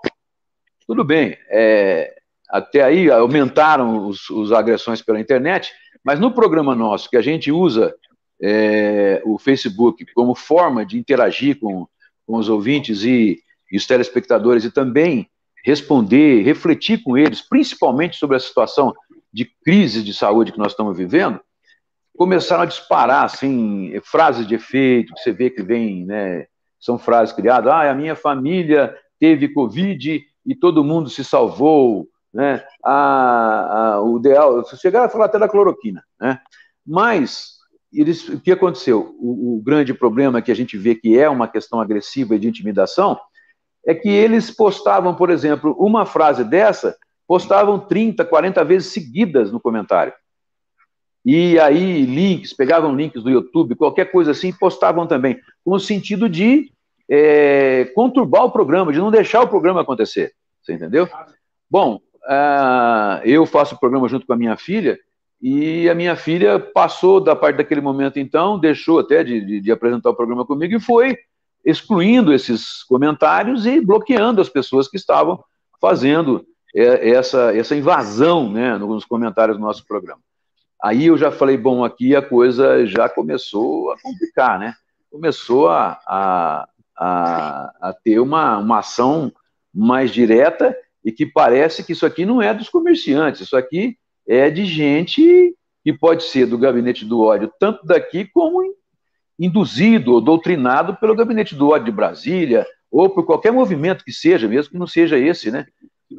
tudo 0.87 1.05
bem. 1.05 1.37
É, 1.51 2.15
até 2.49 2.83
aí 2.83 3.11
aumentaram 3.11 4.07
os, 4.07 4.31
os, 4.31 4.53
agressões 4.53 5.03
pela 5.03 5.21
internet, 5.21 5.73
mas 6.03 6.19
no 6.19 6.33
programa 6.33 6.75
nosso, 6.75 7.11
que 7.11 7.17
a 7.17 7.23
gente 7.23 7.53
usa 7.53 7.95
é, 8.43 9.21
o 9.27 9.39
Facebook 9.39 10.07
como 10.15 10.35
forma 10.35 10.87
de 10.87 10.99
interagir 10.99 11.59
com 11.61 11.87
com 12.29 12.37
os 12.37 12.51
ouvintes 12.51 13.03
e, 13.05 13.43
e 13.73 13.77
os 13.79 13.87
telespectadores 13.87 14.63
e 14.63 14.71
também 14.71 15.31
responder, 15.65 16.43
refletir 16.43 17.03
com 17.03 17.17
eles, 17.17 17.41
principalmente 17.41 18.19
sobre 18.19 18.37
a 18.37 18.41
situação 18.41 18.95
de 19.33 19.47
crise 19.65 20.05
de 20.05 20.13
saúde 20.13 20.53
que 20.53 20.59
nós 20.59 20.73
estamos 20.73 20.97
vivendo, 20.97 21.41
começaram 22.17 22.65
a 22.65 22.67
disparar 22.67 23.25
assim 23.25 23.99
frases 24.05 24.47
de 24.47 24.57
efeito 24.57 25.15
que 25.15 25.21
você 25.21 25.33
vê 25.33 25.49
que 25.49 25.63
vem, 25.63 26.05
né? 26.05 26.47
São 26.79 26.99
frases 26.99 27.35
criadas. 27.35 27.73
Ah, 27.73 27.91
a 27.91 27.95
minha 27.95 28.15
família 28.15 28.95
teve 29.19 29.49
covid 29.49 30.23
e 30.47 30.55
todo 30.55 30.85
mundo 30.85 31.09
se 31.09 31.25
salvou, 31.25 32.09
né? 32.33 32.63
Ah, 32.85 33.95
ah, 33.95 34.03
o 34.03 34.19
ideal, 34.19 34.65
chegaram 34.77 35.07
a 35.07 35.11
falar 35.11 35.27
até 35.27 35.39
da 35.39 35.49
cloroquina, 35.49 36.05
né? 36.21 36.39
Mas 36.87 37.58
eles, 37.93 38.29
o 38.29 38.41
que 38.41 38.53
aconteceu? 38.53 39.17
O, 39.19 39.57
o, 39.57 39.63
grande 39.63 39.95
problema 39.95 40.43
que 40.43 40.53
a 40.53 40.55
gente 40.55 40.77
vê 40.77 40.95
que 40.95 41.19
é 41.19 41.29
uma 41.29 41.49
questão 41.49 41.81
agressiva 41.81 42.35
e 42.35 42.39
de 42.39 42.49
intimidação 42.49 43.19
é 43.87 43.95
que 43.95 44.09
eles 44.09 44.51
postavam, 44.51 45.15
por 45.15 45.31
exemplo, 45.31 45.75
uma 45.79 46.05
frase 46.05 46.45
dessa, 46.45 46.97
postavam 47.27 47.79
30, 47.79 48.25
40 48.25 48.65
vezes 48.65 48.93
seguidas 48.93 49.51
no 49.51 49.61
comentário. 49.61 50.13
E 51.25 51.59
aí, 51.59 52.05
links, 52.05 52.53
pegavam 52.53 52.95
links 52.95 53.23
do 53.23 53.31
YouTube, 53.31 53.75
qualquer 53.75 54.11
coisa 54.11 54.31
assim, 54.31 54.53
postavam 54.53 55.07
também, 55.07 55.39
com 55.65 55.73
o 55.73 55.81
sentido 55.81 56.29
de 56.29 56.71
é, 57.11 57.87
conturbar 57.95 58.45
o 58.45 58.51
programa, 58.51 58.93
de 58.93 58.99
não 58.99 59.11
deixar 59.11 59.43
o 59.43 59.49
programa 59.49 59.81
acontecer. 59.81 60.33
Você 60.63 60.75
entendeu? 60.75 61.09
Bom, 61.71 61.97
uh, 62.25 63.21
eu 63.25 63.47
faço 63.47 63.75
o 63.75 63.79
programa 63.79 64.09
junto 64.09 64.27
com 64.27 64.33
a 64.33 64.37
minha 64.37 64.57
filha, 64.57 64.99
e 65.41 65.89
a 65.89 65.95
minha 65.95 66.17
filha 66.17 66.59
passou 66.59 67.21
da 67.21 67.37
parte 67.37 67.57
daquele 67.57 67.81
momento, 67.81 68.19
então, 68.19 68.59
deixou 68.59 68.99
até 68.99 69.23
de, 69.23 69.41
de, 69.41 69.61
de, 69.61 69.73
apresentar 69.73 70.11
o 70.11 70.17
programa 70.17 70.45
comigo 70.45 70.75
e 70.75 70.81
foi 70.81 71.17
excluindo 71.65 72.33
esses 72.33 72.83
comentários 72.83 73.65
e 73.65 73.81
bloqueando 73.81 74.41
as 74.41 74.49
pessoas 74.49 74.89
que 74.89 74.97
estavam 74.97 75.43
fazendo 75.81 76.45
é, 76.75 77.11
essa, 77.11 77.57
essa 77.57 77.77
invasão 77.77 78.51
né, 78.51 78.77
nos 78.79 79.05
comentários 79.05 79.57
do 79.57 79.63
nosso 79.63 79.87
programa. 79.87 80.21
Aí 80.83 81.07
eu 81.07 81.17
já 81.17 81.31
falei, 81.31 81.57
bom, 81.57 81.85
aqui 81.85 82.15
a 82.17 82.23
coisa 82.23 82.85
já 82.87 83.09
começou 83.09 83.91
a 83.93 84.01
complicar, 84.01 84.59
né? 84.59 84.75
Começou 85.11 85.69
a, 85.69 85.99
a, 86.07 86.69
a, 86.97 87.73
a 87.81 87.93
ter 87.93 88.21
uma, 88.21 88.59
uma 88.59 88.79
ação 88.79 89.33
mais 89.75 90.11
direta 90.13 90.77
e 91.05 91.11
que 91.11 91.27
parece 91.27 91.85
que 91.85 91.93
isso 91.93 92.07
aqui 92.07 92.25
não 92.25 92.41
é 92.41 92.53
dos 92.55 92.69
comerciantes, 92.69 93.41
isso 93.41 93.57
aqui 93.57 93.97
é 94.29 94.51
de 94.51 94.67
gente 94.67 95.55
que 95.83 95.93
pode 95.93 96.25
ser 96.25 96.47
do 96.47 96.59
gabinete 96.59 97.05
do 97.05 97.21
ódio, 97.21 97.51
tanto 97.59 97.87
daqui 97.87 98.27
como 98.27 98.63
induzido 99.39 100.13
ou 100.13 100.21
doutrinado 100.21 100.97
pelo 100.97 101.15
gabinete 101.15 101.55
do 101.55 101.69
ódio 101.69 101.87
de 101.87 101.93
Brasília, 101.93 102.67
ou 102.91 103.09
por 103.09 103.25
qualquer 103.25 103.53
movimento 103.53 104.05
que 104.05 104.13
seja, 104.13 104.49
mesmo 104.49 104.73
que 104.73 104.79
não 104.79 104.87
seja 104.87 105.19
esse, 105.19 105.51
né? 105.51 105.67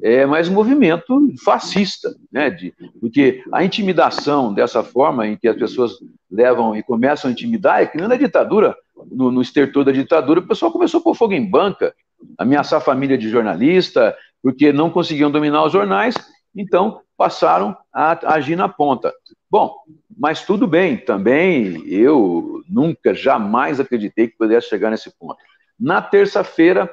É 0.04 0.26
mais 0.26 0.48
um 0.48 0.54
movimento 0.54 1.20
fascista, 1.44 2.16
né? 2.32 2.50
De, 2.50 2.74
porque 3.02 3.44
a 3.52 3.64
intimidação 3.64 4.54
dessa 4.54 4.84
forma 4.84 5.28
em 5.28 5.36
que 5.36 5.48
as 5.48 5.58
pessoas 5.58 5.94
levam 6.32 6.76
e 6.76 6.84
começam 6.84 7.30
a 7.30 7.32
intimidar 7.32 7.82
é 7.82 7.88
que 7.88 7.98
na 7.98 8.16
ditadura, 8.16 8.76
no, 9.12 9.32
no 9.32 9.42
estertor 9.42 9.84
da 9.84 9.92
ditadura, 9.92 10.40
o 10.40 10.48
pessoal 10.48 10.72
começou 10.72 11.00
a 11.00 11.04
pôr 11.04 11.16
fogo 11.16 11.34
em 11.34 11.46
banca, 11.46 11.94
ameaçar 12.38 12.78
a 12.78 12.84
família 12.84 13.18
de 13.18 13.30
jornalista, 13.30 14.16
porque 14.42 14.72
não 14.72 14.90
conseguiam 14.90 15.32
dominar 15.32 15.66
os 15.66 15.74
jornais, 15.74 16.16
Então, 16.56 17.02
passaram 17.20 17.76
a 17.92 18.18
agir 18.34 18.56
na 18.56 18.70
ponta. 18.70 19.14
Bom, 19.52 19.76
mas 20.18 20.46
tudo 20.46 20.66
bem, 20.66 20.96
também 20.96 21.86
eu 21.86 22.64
nunca, 22.70 23.14
jamais 23.14 23.78
acreditei 23.78 24.30
que 24.30 24.38
pudesse 24.38 24.70
chegar 24.70 24.90
nesse 24.90 25.12
ponto. 25.20 25.36
Na 25.78 26.02
terça-feira, 26.02 26.90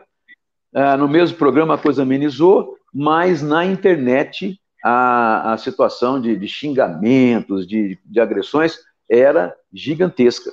ah, 0.74 0.96
no 0.96 1.06
mesmo 1.06 1.38
programa, 1.38 1.74
a 1.74 1.78
coisa 1.78 2.02
amenizou, 2.02 2.76
mas 2.92 3.40
na 3.40 3.64
internet 3.64 4.60
a, 4.84 5.52
a 5.52 5.58
situação 5.58 6.20
de, 6.20 6.36
de 6.36 6.48
xingamentos, 6.48 7.64
de, 7.64 7.96
de, 8.04 8.20
agressões 8.20 8.78
era 9.08 9.54
gigantesca. 9.72 10.50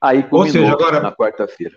Aí 0.00 0.22
culminou 0.22 0.52
seja, 0.52 0.72
agora, 0.72 1.00
na 1.00 1.10
quarta-feira. 1.10 1.74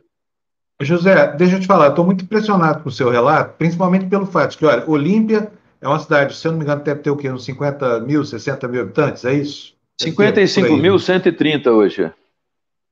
José, 0.80 1.36
deixa 1.36 1.56
eu 1.56 1.60
te 1.60 1.66
falar, 1.66 1.90
estou 1.90 2.06
muito 2.06 2.24
impressionado 2.24 2.84
com 2.84 2.90
o 2.90 2.92
seu 2.92 3.10
relato, 3.10 3.58
principalmente 3.58 4.06
pelo 4.06 4.28
fato 4.28 4.52
de 4.52 4.60
que, 4.60 4.66
olha, 4.66 4.88
Olímpia 4.88 5.52
é 5.82 5.88
uma 5.88 6.00
cidade, 6.00 6.36
se 6.36 6.48
eu 6.48 6.52
não 6.52 6.60
me 6.60 6.64
engano, 6.64 6.84
deve 6.84 7.02
ter 7.02 7.10
o 7.10 7.18
quê? 7.18 7.30
Uns 7.30 7.44
50 7.44 8.02
mil, 8.02 8.24
60 8.24 8.68
mil 8.68 8.82
habitantes, 8.82 9.26
é 9.26 9.34
isso? 9.34 9.74
55.130 10.00 11.68
hoje. 11.72 12.12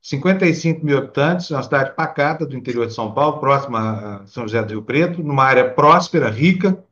55 0.01 0.83
mil 0.83 0.97
habitantes, 0.97 1.51
uma 1.51 1.61
cidade 1.61 1.95
pacata 1.95 2.45
do 2.45 2.57
interior 2.57 2.87
de 2.87 2.93
São 2.93 3.13
Paulo, 3.13 3.39
próxima 3.39 4.21
a 4.23 4.27
São 4.27 4.47
José 4.47 4.61
do 4.63 4.71
Rio 4.71 4.81
Preto, 4.81 5.21
numa 5.21 5.43
área 5.43 5.69
próspera, 5.69 6.29
rica, 6.29 6.83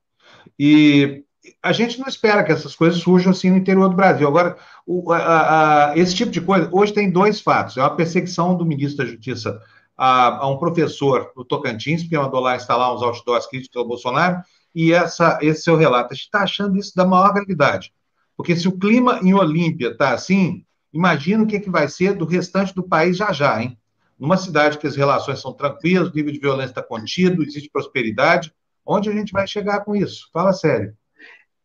e 0.59 1.23
a 1.63 1.71
gente 1.71 1.99
não 1.99 2.07
espera 2.07 2.43
que 2.43 2.51
essas 2.51 2.75
coisas 2.75 3.01
surjam 3.01 3.31
assim 3.31 3.49
no 3.49 3.57
interior 3.57 3.89
do 3.89 3.95
Brasil. 3.95 4.27
Agora, 4.27 4.57
o, 4.85 5.11
a, 5.11 5.91
a, 5.91 5.97
esse 5.97 6.13
tipo 6.13 6.31
de 6.31 6.41
coisa, 6.41 6.69
hoje 6.71 6.93
tem 6.93 7.09
dois 7.09 7.39
fatos. 7.39 7.77
É 7.77 7.81
uma 7.81 7.95
perseguição 7.95 8.55
do 8.55 8.65
ministro 8.65 9.03
da 9.03 9.11
Justiça 9.11 9.59
a, 9.97 10.43
a 10.43 10.49
um 10.49 10.57
professor 10.57 11.31
no 11.35 11.45
Tocantins, 11.45 12.03
porque 12.03 12.17
mandou 12.17 12.39
lá 12.39 12.55
instalar 12.55 12.93
uns 12.93 13.01
outdoors 13.01 13.47
críticos 13.47 13.77
ao 13.77 13.87
Bolsonaro, 13.87 14.41
e 14.77 14.93
essa, 14.93 15.39
esse 15.41 15.63
seu 15.63 15.75
relato. 15.75 16.13
A 16.13 16.15
gente 16.15 16.25
está 16.25 16.43
achando 16.43 16.77
isso 16.77 16.95
da 16.95 17.03
maior 17.03 17.33
gravidade. 17.33 17.91
Porque 18.35 18.55
se 18.55 18.67
o 18.67 18.77
clima 18.77 19.19
em 19.23 19.33
Olímpia 19.33 19.87
está 19.87 20.11
assim, 20.11 20.63
imagina 20.93 21.43
o 21.43 21.47
que, 21.47 21.59
que 21.59 21.69
vai 21.71 21.87
ser 21.87 22.13
do 22.13 22.25
restante 22.25 22.75
do 22.75 22.83
país 22.83 23.17
já 23.17 23.33
já, 23.33 23.59
hein? 23.59 23.75
Numa 24.19 24.37
cidade 24.37 24.77
que 24.77 24.85
as 24.85 24.95
relações 24.95 25.41
são 25.41 25.51
tranquilas, 25.51 26.09
o 26.09 26.15
nível 26.15 26.31
de 26.31 26.37
violência 26.37 26.69
está 26.69 26.83
contido, 26.83 27.41
existe 27.41 27.71
prosperidade, 27.73 28.53
onde 28.85 29.09
a 29.09 29.13
gente 29.13 29.31
vai 29.31 29.47
chegar 29.47 29.79
com 29.79 29.95
isso? 29.95 30.29
Fala 30.31 30.53
sério. 30.53 30.93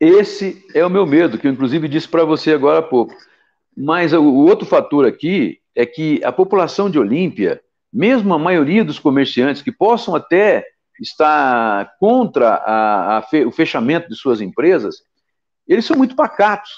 Esse 0.01 0.64
é 0.74 0.84
o 0.84 0.90
meu 0.90 1.06
medo, 1.06 1.36
que 1.36 1.47
eu 1.47 1.52
inclusive 1.52 1.89
disse 1.89 2.09
para 2.09 2.24
você 2.24 2.55
agora 2.55 2.78
há 2.78 2.82
pouco. 2.82 3.14
Mas 3.76 4.14
o 4.14 4.24
outro 4.24 4.66
fator 4.66 5.06
aqui 5.06 5.59
é 5.76 5.84
que 5.84 6.18
a 6.24 6.32
população 6.32 6.89
de 6.89 6.98
Olímpia, 6.98 7.60
mesmo 7.93 8.32
a 8.32 8.39
maioria 8.39 8.82
dos 8.82 8.98
comerciantes 8.98 9.60
que 9.60 9.70
possam 9.70 10.14
até 10.14 10.64
estar 11.03 11.93
contra 11.99 12.55
a, 12.55 13.19
a 13.19 13.23
fe, 13.23 13.45
o 13.45 13.51
fechamento 13.51 14.09
de 14.09 14.16
suas 14.16 14.41
empresas, 14.41 14.97
eles 15.66 15.85
são 15.85 15.97
muito 15.97 16.16
pacatos. 16.16 16.70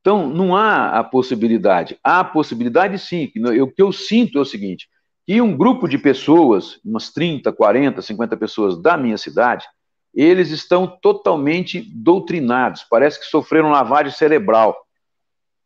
Então, 0.00 0.28
não 0.28 0.56
há 0.56 0.98
a 0.98 1.04
possibilidade. 1.04 1.98
Há 2.02 2.20
a 2.20 2.24
possibilidade, 2.24 2.98
sim. 2.98 3.30
Eu, 3.34 3.64
o 3.64 3.72
que 3.72 3.82
eu 3.82 3.92
sinto 3.92 4.38
é 4.38 4.40
o 4.40 4.46
seguinte: 4.46 4.88
que 5.26 5.40
um 5.40 5.56
grupo 5.56 5.86
de 5.86 5.98
pessoas, 5.98 6.80
umas 6.84 7.10
30, 7.10 7.52
40, 7.52 8.00
50 8.00 8.36
pessoas 8.36 8.80
da 8.80 8.96
minha 8.96 9.18
cidade, 9.18 9.66
eles 10.14 10.50
estão 10.50 10.86
totalmente 10.86 11.80
doutrinados. 11.80 12.84
Parece 12.88 13.20
que 13.20 13.26
sofreram 13.26 13.70
lavagem 13.70 14.12
cerebral 14.12 14.76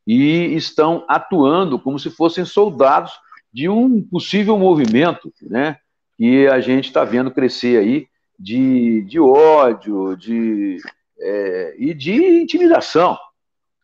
e 0.06 0.54
estão 0.54 1.04
atuando 1.08 1.78
como 1.78 1.98
se 1.98 2.10
fossem 2.10 2.44
soldados 2.44 3.12
de 3.52 3.68
um 3.68 4.02
possível 4.02 4.58
movimento, 4.58 5.32
né? 5.42 5.78
Que 6.16 6.46
a 6.46 6.60
gente 6.60 6.86
está 6.86 7.04
vendo 7.04 7.30
crescer 7.30 7.78
aí 7.78 8.06
de, 8.38 9.02
de 9.02 9.18
ódio 9.20 10.16
de, 10.16 10.78
é, 11.18 11.74
e 11.78 11.94
de 11.94 12.40
intimidação. 12.40 13.16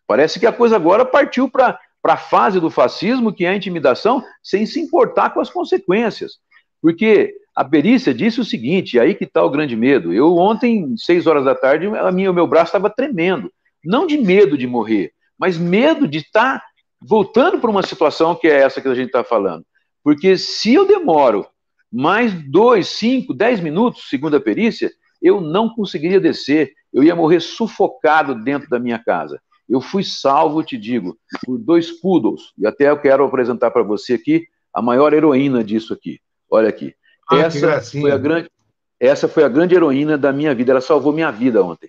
Parece 0.07 0.41
que 0.41 0.47
a 0.47 0.53
coisa 0.53 0.77
agora 0.77 1.05
partiu 1.05 1.49
para 1.49 1.79
a 2.05 2.17
fase 2.17 2.59
do 2.59 2.71
fascismo, 2.71 3.33
que 3.33 3.45
é 3.45 3.51
a 3.51 3.57
intimidação, 3.57 4.25
sem 4.43 4.67
se 4.67 4.81
importar 4.81 5.31
com 5.31 5.41
as 5.41 5.51
consequências. 5.51 6.39
Porque 6.83 7.35
a 7.55 7.65
perícia 7.65 8.15
disse 8.15 8.41
o 8.41 8.45
seguinte, 8.45 8.99
aí 8.99 9.15
que 9.15 9.25
está 9.25 9.45
o 9.45 9.51
grande 9.51 9.77
medo. 9.77 10.13
Eu 10.13 10.37
ontem, 10.37 10.97
seis 10.97 11.27
horas 11.27 11.45
da 11.45 11.55
tarde, 11.55 11.87
a 11.87 12.11
minha, 12.11 12.31
o 12.31 12.35
meu 12.35 12.47
braço 12.47 12.71
estava 12.71 12.91
tremendo. 12.91 13.53
Não 13.85 14.07
de 14.07 14.19
medo 14.19 14.59
de 14.59 14.67
morrer, 14.67 15.13
mas 15.39 15.57
medo 15.57 16.07
de 16.07 16.19
estar 16.19 16.59
tá 16.59 16.65
voltando 17.01 17.59
para 17.59 17.71
uma 17.71 17.83
situação 17.83 18.35
que 18.35 18.47
é 18.47 18.61
essa 18.61 18.81
que 18.81 18.89
a 18.89 18.95
gente 18.95 19.07
está 19.07 19.25
falando. 19.25 19.65
Porque 20.03 20.37
se 20.37 20.75
eu 20.75 20.87
demoro 20.87 21.47
mais 21.93 22.33
dois, 22.33 22.89
cinco, 22.89 23.35
dez 23.35 23.61
minutos, 23.61 24.09
segundo 24.09 24.37
a 24.37 24.41
perícia, 24.41 24.91
eu 25.21 25.41
não 25.41 25.69
conseguiria 25.69 26.21
descer, 26.21 26.73
eu 26.93 27.03
ia 27.03 27.17
morrer 27.17 27.41
sufocado 27.41 28.35
dentro 28.35 28.69
da 28.69 28.79
minha 28.79 28.99
casa. 28.99 29.41
Eu 29.69 29.81
fui 29.81 30.03
salvo, 30.03 30.63
te 30.63 30.77
digo, 30.77 31.17
por 31.45 31.59
dois 31.59 31.91
poodles, 31.91 32.53
e 32.59 32.67
até 32.67 32.91
eu 32.91 32.99
quero 32.99 33.25
apresentar 33.25 33.71
para 33.71 33.83
você 33.83 34.15
aqui 34.15 34.47
a 34.73 34.81
maior 34.81 35.13
heroína 35.13 35.63
disso 35.63 35.93
aqui. 35.93 36.21
Olha 36.51 36.69
aqui. 36.69 36.95
Ah, 37.29 37.39
essa, 37.39 37.81
foi 37.81 38.11
a 38.11 38.19
grande, 38.19 38.51
essa 38.99 39.29
foi 39.29 39.45
a 39.45 39.49
grande 39.49 39.75
heroína 39.75 40.19
da 40.19 40.33
minha 40.33 40.55
vida, 40.55 40.73
ela 40.73 40.81
salvou 40.81 41.13
minha 41.13 41.31
vida 41.31 41.63
ontem. 41.63 41.89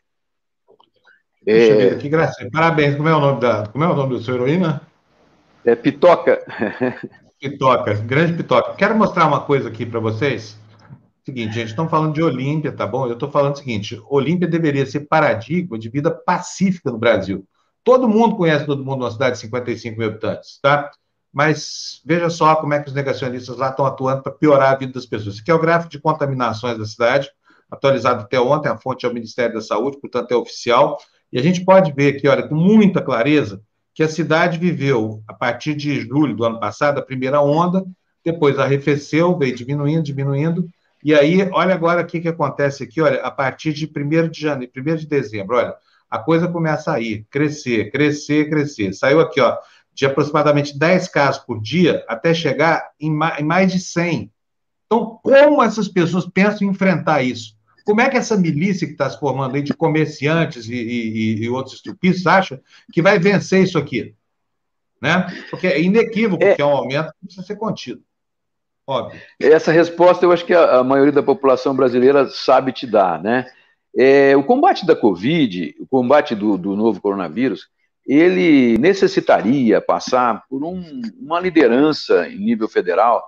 Deixa 1.44 1.74
é... 1.74 1.76
ver, 1.78 1.98
que 1.98 2.10
gracinha. 2.10 2.50
Parabéns, 2.52 2.96
como 2.96 3.10
é 3.10 3.16
o 3.16 3.20
nome 3.20 3.40
da, 3.40 3.66
como 3.68 3.84
é 3.84 3.88
o 3.88 3.96
nome 3.96 4.16
da 4.16 4.22
sua 4.24 4.36
heroína? 4.36 4.82
É 5.66 5.76
Pitoca. 5.76 6.44
Pitoca, 7.42 7.96
grande 7.96 8.34
Pitoca. 8.34 8.76
Quero 8.76 8.96
mostrar 8.96 9.26
uma 9.26 9.42
coisa 9.42 9.68
aqui 9.68 9.84
para 9.84 10.00
vocês. 10.00 10.56
Seguinte, 11.26 11.56
gente, 11.56 11.70
estão 11.70 11.90
falando 11.90 12.14
de 12.14 12.22
Olímpia, 12.22 12.72
tá 12.72 12.86
bom? 12.86 13.08
Eu 13.08 13.14
estou 13.14 13.32
falando 13.32 13.56
o 13.56 13.58
seguinte: 13.58 14.00
Olímpia 14.08 14.48
deveria 14.48 14.86
ser 14.86 15.02
paradigma 15.02 15.80
de 15.80 15.90
vida 15.90 16.12
pacífica 16.12 16.92
no 16.92 17.00
Brasil. 17.00 17.44
Todo 17.84 18.08
mundo 18.08 18.36
conhece 18.36 18.68
todo 18.68 18.86
mundo 18.86 19.00
numa 19.00 19.10
cidade 19.10 19.38
de 19.38 19.42
55 19.42 19.98
mil 19.98 20.10
habitantes, 20.10 20.60
tá? 20.62 20.92
Mas 21.34 22.00
veja 22.06 22.30
só 22.30 22.56
como 22.58 22.76
é 22.76 22.80
que 22.80 22.90
os 22.90 22.94
negacionistas 22.94 23.58
lá 23.58 23.70
estão 23.70 23.88
atuando 23.88 24.22
para 24.22 24.32
piorar 24.32 24.74
a 24.74 24.78
vida 24.78 24.94
das 24.94 25.08
pessoas. 25.08 25.34
Esse 25.34 25.42
aqui 25.42 25.50
é 25.50 25.56
o 25.56 25.60
gráfico 25.60 25.90
de 25.90 26.00
contaminações 26.00 26.78
da 26.78 26.86
cidade, 26.86 27.28
atualizado 27.72 28.22
até 28.22 28.40
ontem, 28.40 28.70
a 28.70 28.78
fonte 28.78 29.04
é 29.04 29.10
o 29.10 29.14
Ministério 29.14 29.56
da 29.56 29.62
Saúde, 29.62 30.00
portanto 30.00 30.32
é 30.32 30.36
oficial. 30.36 31.00
E 31.34 31.40
a 31.40 31.42
gente 31.42 31.66
pode 31.66 31.92
ver 31.92 32.18
aqui, 32.18 32.28
olha, 32.28 32.48
com 32.48 32.54
muita 32.54 33.02
clareza, 33.02 33.64
que 33.94 34.04
a 34.04 34.10
cidade 34.10 34.58
viveu, 34.58 35.22
a 35.28 35.34
partir 35.34 35.76
de 35.76 36.02
julho 36.02 36.36
do 36.36 36.46
ano 36.46 36.60
passado, 36.60 37.00
a 37.00 37.06
primeira 37.06 37.42
onda, 37.42 37.86
depois 38.24 38.58
arrefeceu, 38.58 39.38
veio 39.38 39.56
diminuindo, 39.56 40.04
diminuindo, 40.04 40.70
e 41.04 41.16
aí, 41.16 41.50
olha 41.52 41.74
agora 41.74 42.02
o 42.02 42.06
que, 42.06 42.20
que 42.20 42.28
acontece 42.28 42.84
aqui, 42.84 43.02
olha, 43.02 43.22
a 43.22 43.32
partir 43.32 43.74
de 43.74 43.86
1 43.86 44.30
de 44.30 44.42
janeiro, 44.42 44.72
1 44.76 44.96
de 44.98 45.08
dezembro, 45.08 45.58
olha, 45.58 45.76
a 46.10 46.20
coisa 46.20 46.48
começa 46.48 46.94
a 46.94 47.00
ir, 47.00 47.26
crescer, 47.30 47.90
crescer, 47.92 48.50
crescer. 48.50 48.94
Saiu 48.94 49.20
aqui, 49.20 49.42
ó, 49.42 49.58
de 49.94 50.06
aproximadamente 50.06 50.78
10 50.78 51.08
casos 51.08 51.44
por 51.44 51.60
dia, 51.60 52.06
até 52.08 52.34
chegar 52.34 52.92
em 53.00 53.12
mais 53.12 53.72
de 53.72 53.80
100. 53.80 54.32
Então, 54.86 55.20
como 55.24 55.64
essas 55.64 55.88
pessoas 55.88 56.28
pensam 56.28 56.68
em 56.68 56.72
enfrentar 56.72 57.24
isso? 57.24 57.56
Como 57.86 58.02
é 58.02 58.10
que 58.10 58.18
essa 58.18 58.38
milícia 58.38 58.88
que 58.88 58.94
está 58.94 59.10
se 59.10 59.20
formando 59.20 59.56
aí 59.56 59.62
de 59.62 59.74
comerciantes 59.74 60.68
e, 60.68 60.76
e, 60.76 61.44
e 61.44 61.50
outros 61.50 61.76
estupistas 61.76 62.28
acha 62.28 62.62
que 62.92 63.02
vai 63.02 63.20
vencer 63.20 63.64
isso 63.64 63.78
aqui? 63.78 64.16
Né? 65.02 65.26
Porque 65.50 65.68
é 65.68 65.82
inequívoco 65.82 66.44
é... 66.44 66.56
que 66.56 66.62
é 66.62 66.66
um 66.66 66.76
aumento 66.76 67.12
que 67.14 67.26
precisa 67.26 67.46
ser 67.46 67.56
contido. 67.56 68.02
Óbvio. 68.86 69.20
Essa 69.40 69.72
resposta 69.72 70.26
eu 70.26 70.32
acho 70.32 70.46
que 70.46 70.54
a, 70.54 70.80
a 70.80 70.84
maioria 70.84 71.14
da 71.14 71.24
população 71.24 71.76
brasileira 71.76 72.30
sabe 72.30 72.72
te 72.72 72.86
dar, 72.86 73.22
né? 73.22 73.46
É, 73.96 74.36
o 74.38 74.44
combate 74.44 74.86
da 74.86 74.96
Covid, 74.96 75.76
o 75.80 75.88
combate 75.88 76.34
do, 76.34 76.58
do 76.58 76.76
novo 76.76 77.02
coronavírus, 77.02 77.68
ele 78.06 78.78
necessitaria 78.78 79.82
passar 79.82 80.44
por 80.50 80.64
um, 80.64 81.02
uma 81.20 81.40
liderança 81.40 82.28
em 82.28 82.38
nível 82.38 82.68
federal 82.68 83.24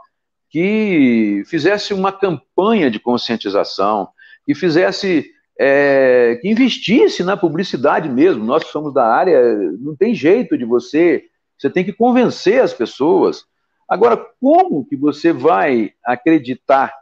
que 0.49 1.43
fizesse 1.45 1.93
uma 1.93 2.11
campanha 2.11 2.89
de 2.89 2.99
conscientização, 2.99 4.09
que 4.45 4.53
fizesse, 4.53 5.25
é, 5.59 6.37
que 6.41 6.49
investisse 6.49 7.23
na 7.23 7.37
publicidade 7.37 8.09
mesmo. 8.09 8.43
Nós 8.43 8.63
que 8.63 8.71
somos 8.71 8.93
da 8.93 9.05
área, 9.05 9.55
não 9.79 9.95
tem 9.95 10.13
jeito 10.13 10.57
de 10.57 10.65
você, 10.65 11.25
você 11.57 11.69
tem 11.69 11.83
que 11.83 11.93
convencer 11.93 12.61
as 12.61 12.73
pessoas. 12.73 13.45
Agora, 13.87 14.17
como 14.39 14.85
que 14.85 14.95
você 14.95 15.31
vai 15.31 15.91
acreditar 16.03 16.93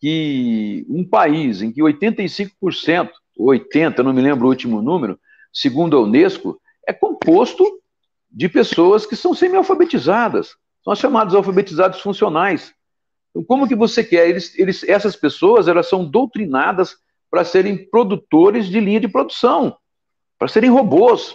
que 0.00 0.84
um 0.88 1.04
país 1.04 1.62
em 1.62 1.72
que 1.72 1.80
85%, 1.80 3.10
80%, 3.38 3.98
não 4.00 4.12
me 4.12 4.20
lembro 4.20 4.46
o 4.46 4.50
último 4.50 4.82
número, 4.82 5.18
segundo 5.52 5.96
a 5.96 6.02
Unesco, 6.02 6.60
é 6.86 6.92
composto 6.92 7.64
de 8.30 8.48
pessoas 8.48 9.06
que 9.06 9.16
são 9.16 9.32
semi-alfabetizadas, 9.32 10.56
são 10.82 10.92
as 10.92 10.98
chamadas 10.98 11.34
alfabetizados 11.34 12.00
funcionais. 12.00 12.74
Então, 13.34 13.42
como 13.44 13.66
que 13.66 13.74
você 13.74 14.04
quer? 14.04 14.28
Eles, 14.28 14.56
eles, 14.56 14.84
essas 14.84 15.16
pessoas 15.16 15.66
elas 15.66 15.88
são 15.88 16.04
doutrinadas 16.04 16.96
para 17.28 17.44
serem 17.44 17.76
produtores 17.90 18.66
de 18.66 18.78
linha 18.78 19.00
de 19.00 19.08
produção, 19.08 19.76
para 20.38 20.46
serem 20.46 20.70
robôs. 20.70 21.34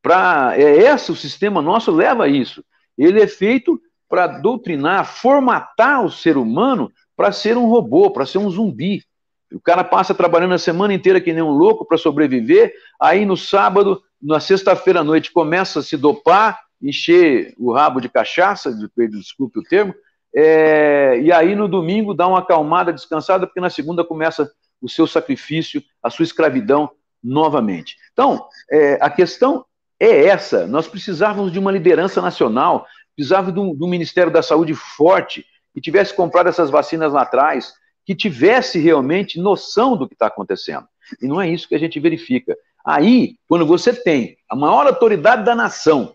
Para 0.00 0.54
é 0.56 0.78
esse 0.78 1.12
o 1.12 1.16
sistema 1.16 1.60
nosso 1.60 1.90
leva 1.90 2.24
a 2.24 2.28
isso. 2.28 2.64
Ele 2.96 3.20
é 3.20 3.26
feito 3.26 3.78
para 4.08 4.26
doutrinar, 4.26 5.04
formatar 5.04 6.02
o 6.02 6.10
ser 6.10 6.38
humano 6.38 6.90
para 7.14 7.30
ser 7.30 7.58
um 7.58 7.66
robô, 7.66 8.10
para 8.10 8.24
ser 8.24 8.38
um 8.38 8.48
zumbi. 8.48 9.04
O 9.52 9.60
cara 9.60 9.84
passa 9.84 10.14
trabalhando 10.14 10.54
a 10.54 10.58
semana 10.58 10.94
inteira 10.94 11.20
que 11.20 11.32
nem 11.32 11.42
um 11.42 11.50
louco 11.50 11.84
para 11.84 11.98
sobreviver, 11.98 12.72
aí 12.98 13.26
no 13.26 13.36
sábado, 13.36 14.02
na 14.22 14.40
sexta-feira 14.40 15.00
à 15.00 15.04
noite, 15.04 15.30
começa 15.30 15.80
a 15.80 15.82
se 15.82 15.96
dopar, 15.96 16.58
encher 16.80 17.54
o 17.58 17.72
rabo 17.72 18.00
de 18.00 18.08
cachaça, 18.08 18.72
desculpe 19.10 19.58
o 19.58 19.62
termo, 19.62 19.94
é, 20.34 21.20
e 21.20 21.32
aí 21.32 21.54
no 21.54 21.68
domingo 21.68 22.14
dá 22.14 22.26
uma 22.26 22.40
acalmada, 22.40 22.92
descansada, 22.92 23.46
porque 23.46 23.60
na 23.60 23.70
segunda 23.70 24.04
começa 24.04 24.50
o 24.80 24.88
seu 24.88 25.06
sacrifício, 25.06 25.82
a 26.02 26.10
sua 26.10 26.24
escravidão 26.24 26.90
novamente. 27.22 27.96
Então, 28.12 28.46
é, 28.70 28.98
a 29.00 29.10
questão 29.10 29.64
é 29.98 30.26
essa: 30.26 30.66
nós 30.66 30.86
precisávamos 30.86 31.52
de 31.52 31.58
uma 31.58 31.72
liderança 31.72 32.20
nacional, 32.20 32.86
precisávamos 33.16 33.54
de 33.54 33.60
um, 33.60 33.76
de 33.76 33.84
um 33.84 33.88
Ministério 33.88 34.32
da 34.32 34.42
Saúde 34.42 34.74
forte, 34.74 35.44
que 35.74 35.80
tivesse 35.80 36.14
comprado 36.14 36.48
essas 36.48 36.70
vacinas 36.70 37.12
lá 37.12 37.22
atrás, 37.22 37.72
que 38.04 38.14
tivesse 38.14 38.78
realmente 38.78 39.40
noção 39.40 39.96
do 39.96 40.06
que 40.06 40.14
está 40.14 40.26
acontecendo. 40.26 40.86
E 41.20 41.26
não 41.26 41.40
é 41.40 41.48
isso 41.48 41.68
que 41.68 41.74
a 41.74 41.78
gente 41.78 41.98
verifica. 41.98 42.56
Aí, 42.84 43.36
quando 43.48 43.66
você 43.66 43.92
tem 43.92 44.36
a 44.48 44.56
maior 44.56 44.86
autoridade 44.86 45.44
da 45.44 45.54
nação 45.54 46.14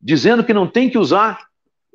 dizendo 0.00 0.44
que 0.44 0.54
não 0.54 0.66
tem 0.66 0.88
que 0.88 0.98
usar 0.98 1.47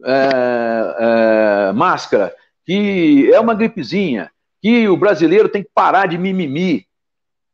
é, 0.06 1.70
é, 1.70 1.72
máscara, 1.74 2.34
que 2.66 3.32
é 3.34 3.40
uma 3.40 3.56
gripezinha, 3.56 4.32
que 4.62 4.88
o 4.88 4.98
brasileiro 4.98 5.50
tem 5.50 5.64
que 5.64 5.70
parar 5.74 6.08
de 6.08 6.18
mimimi. 6.18 6.86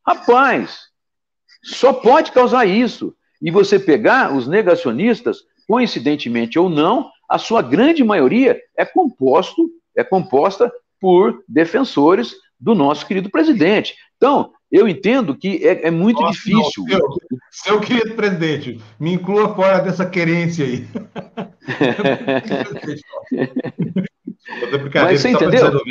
Rapaz, 0.06 0.90
só 1.64 1.94
pode 1.94 2.32
causar 2.32 2.66
isso. 2.66 3.16
E 3.42 3.50
você 3.52 3.80
pegar 3.80 4.36
os 4.36 4.48
negacionistas, 4.48 5.44
coincidentemente 5.68 6.60
ou 6.60 6.70
não, 6.70 7.10
a 7.28 7.38
sua 7.38 7.62
grande 7.62 8.04
maioria 8.04 8.60
é 8.76 8.86
composto, 8.86 9.70
é 9.96 10.04
composta 10.04 10.72
por 11.00 11.44
defensores 11.48 12.34
do 12.60 12.76
nosso 12.76 13.06
querido 13.06 13.30
presidente. 13.30 13.96
Então, 14.18 14.52
eu 14.72 14.88
entendo 14.88 15.36
que 15.36 15.68
é, 15.68 15.88
é 15.88 15.92
muito 15.92 16.22
Nossa, 16.22 16.34
difícil. 16.34 16.86
Não, 16.88 16.88
seu, 16.88 17.20
seu, 17.52 17.80
querido 17.80 18.16
presidente, 18.16 18.80
me 19.00 19.14
inclua 19.14 19.56
fora 19.56 19.80
dessa 19.80 20.06
querência 20.06 20.66
aí. 20.66 20.88
Mas 24.94 25.22
você 25.22 25.30
entendeu? 25.30 25.82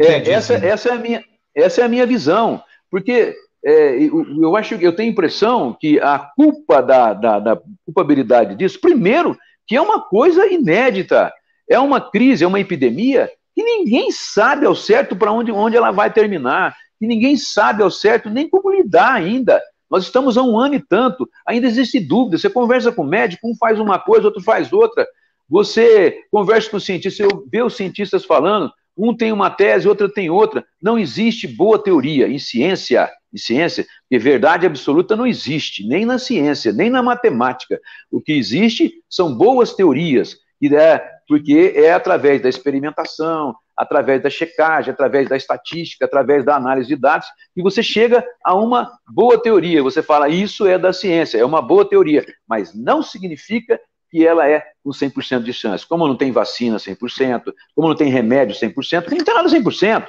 É, 0.00 0.30
essa, 0.30 0.54
essa, 0.54 0.90
é 0.90 0.92
a 0.92 0.98
minha, 0.98 1.24
essa 1.54 1.80
é 1.80 1.84
a 1.84 1.88
minha 1.88 2.06
visão. 2.06 2.62
Porque 2.90 3.34
é, 3.64 4.04
eu, 4.04 4.24
eu, 4.40 4.56
acho 4.56 4.74
eu 4.74 4.94
tenho 4.94 5.08
a 5.08 5.12
impressão 5.12 5.76
que 5.78 5.98
a 5.98 6.18
culpa 6.18 6.80
da, 6.80 7.12
da, 7.12 7.40
da, 7.40 7.60
culpabilidade 7.84 8.54
disso, 8.54 8.80
primeiro, 8.80 9.36
que 9.66 9.74
é 9.74 9.80
uma 9.80 10.00
coisa 10.00 10.46
inédita, 10.46 11.32
é 11.68 11.78
uma 11.78 12.00
crise, 12.00 12.44
é 12.44 12.46
uma 12.46 12.60
epidemia 12.60 13.28
que 13.54 13.62
ninguém 13.62 14.10
sabe 14.10 14.66
ao 14.66 14.74
certo 14.74 15.16
para 15.16 15.32
onde, 15.32 15.52
onde 15.52 15.76
ela 15.76 15.92
vai 15.92 16.12
terminar, 16.12 16.76
que 17.04 17.08
ninguém 17.08 17.36
sabe 17.36 17.82
ao 17.82 17.90
certo 17.90 18.30
nem 18.30 18.48
como 18.48 18.72
lidar 18.72 19.12
ainda. 19.14 19.60
Nós 19.90 20.04
estamos 20.04 20.38
há 20.38 20.42
um 20.42 20.58
ano 20.58 20.74
e 20.74 20.80
tanto, 20.80 21.28
ainda 21.46 21.66
existe 21.66 22.00
dúvida. 22.00 22.38
Você 22.38 22.48
conversa 22.48 22.90
com 22.90 23.02
o 23.02 23.06
médico, 23.06 23.48
um 23.48 23.54
faz 23.56 23.78
uma 23.78 23.98
coisa, 23.98 24.26
outro 24.26 24.42
faz 24.42 24.72
outra. 24.72 25.06
Você 25.48 26.22
conversa 26.30 26.70
com 26.70 26.78
o 26.78 26.80
cientista, 26.80 27.28
vê 27.50 27.62
os 27.62 27.76
cientistas 27.76 28.24
falando, 28.24 28.72
um 28.96 29.14
tem 29.14 29.30
uma 29.30 29.50
tese, 29.50 29.86
outro 29.86 30.08
tem 30.08 30.30
outra. 30.30 30.64
Não 30.80 30.98
existe 30.98 31.46
boa 31.46 31.78
teoria 31.78 32.26
em 32.26 32.38
ciência, 32.38 33.10
em 33.32 33.36
ciência, 33.36 33.84
porque 34.02 34.18
verdade 34.18 34.64
absoluta 34.64 35.14
não 35.14 35.26
existe, 35.26 35.86
nem 35.86 36.06
na 36.06 36.18
ciência, 36.18 36.72
nem 36.72 36.88
na 36.88 37.02
matemática. 37.02 37.78
O 38.10 38.20
que 38.20 38.32
existe 38.32 38.94
são 39.08 39.36
boas 39.36 39.74
teorias, 39.74 40.36
é, 40.72 41.04
porque 41.26 41.72
é 41.76 41.92
através 41.92 42.40
da 42.40 42.48
experimentação, 42.48 43.54
através 43.76 44.22
da 44.22 44.30
checagem, 44.30 44.92
através 44.92 45.28
da 45.28 45.36
estatística, 45.36 46.04
através 46.04 46.44
da 46.44 46.54
análise 46.54 46.88
de 46.88 46.96
dados, 46.96 47.26
que 47.54 47.62
você 47.62 47.82
chega 47.82 48.24
a 48.44 48.54
uma 48.54 48.92
boa 49.08 49.40
teoria. 49.40 49.82
Você 49.82 50.02
fala, 50.02 50.28
isso 50.28 50.66
é 50.66 50.78
da 50.78 50.92
ciência, 50.92 51.38
é 51.38 51.44
uma 51.44 51.60
boa 51.60 51.88
teoria, 51.88 52.24
mas 52.48 52.74
não 52.74 53.02
significa 53.02 53.80
que 54.10 54.24
ela 54.24 54.48
é 54.48 54.64
com 54.82 54.90
100% 54.90 55.42
de 55.42 55.52
chance. 55.52 55.84
Como 55.84 56.06
não 56.06 56.16
tem 56.16 56.30
vacina 56.30 56.76
100%, 56.76 57.52
como 57.74 57.88
não 57.88 57.96
tem 57.96 58.08
remédio 58.08 58.54
100%, 58.54 59.10
não 59.10 59.24
tem 59.24 59.34
nada 59.34 59.48
100%. 59.48 60.06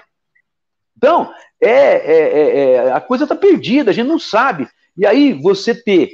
Então, 0.95 1.33
é, 1.59 1.69
é, 1.69 2.39
é, 2.39 2.71
é 2.73 2.91
a 2.91 3.01
coisa 3.01 3.23
está 3.23 3.35
perdida, 3.35 3.89
a 3.89 3.93
gente 3.93 4.07
não 4.07 4.19
sabe. 4.19 4.67
E 4.95 5.05
aí 5.05 5.33
você 5.33 5.73
ter 5.73 6.11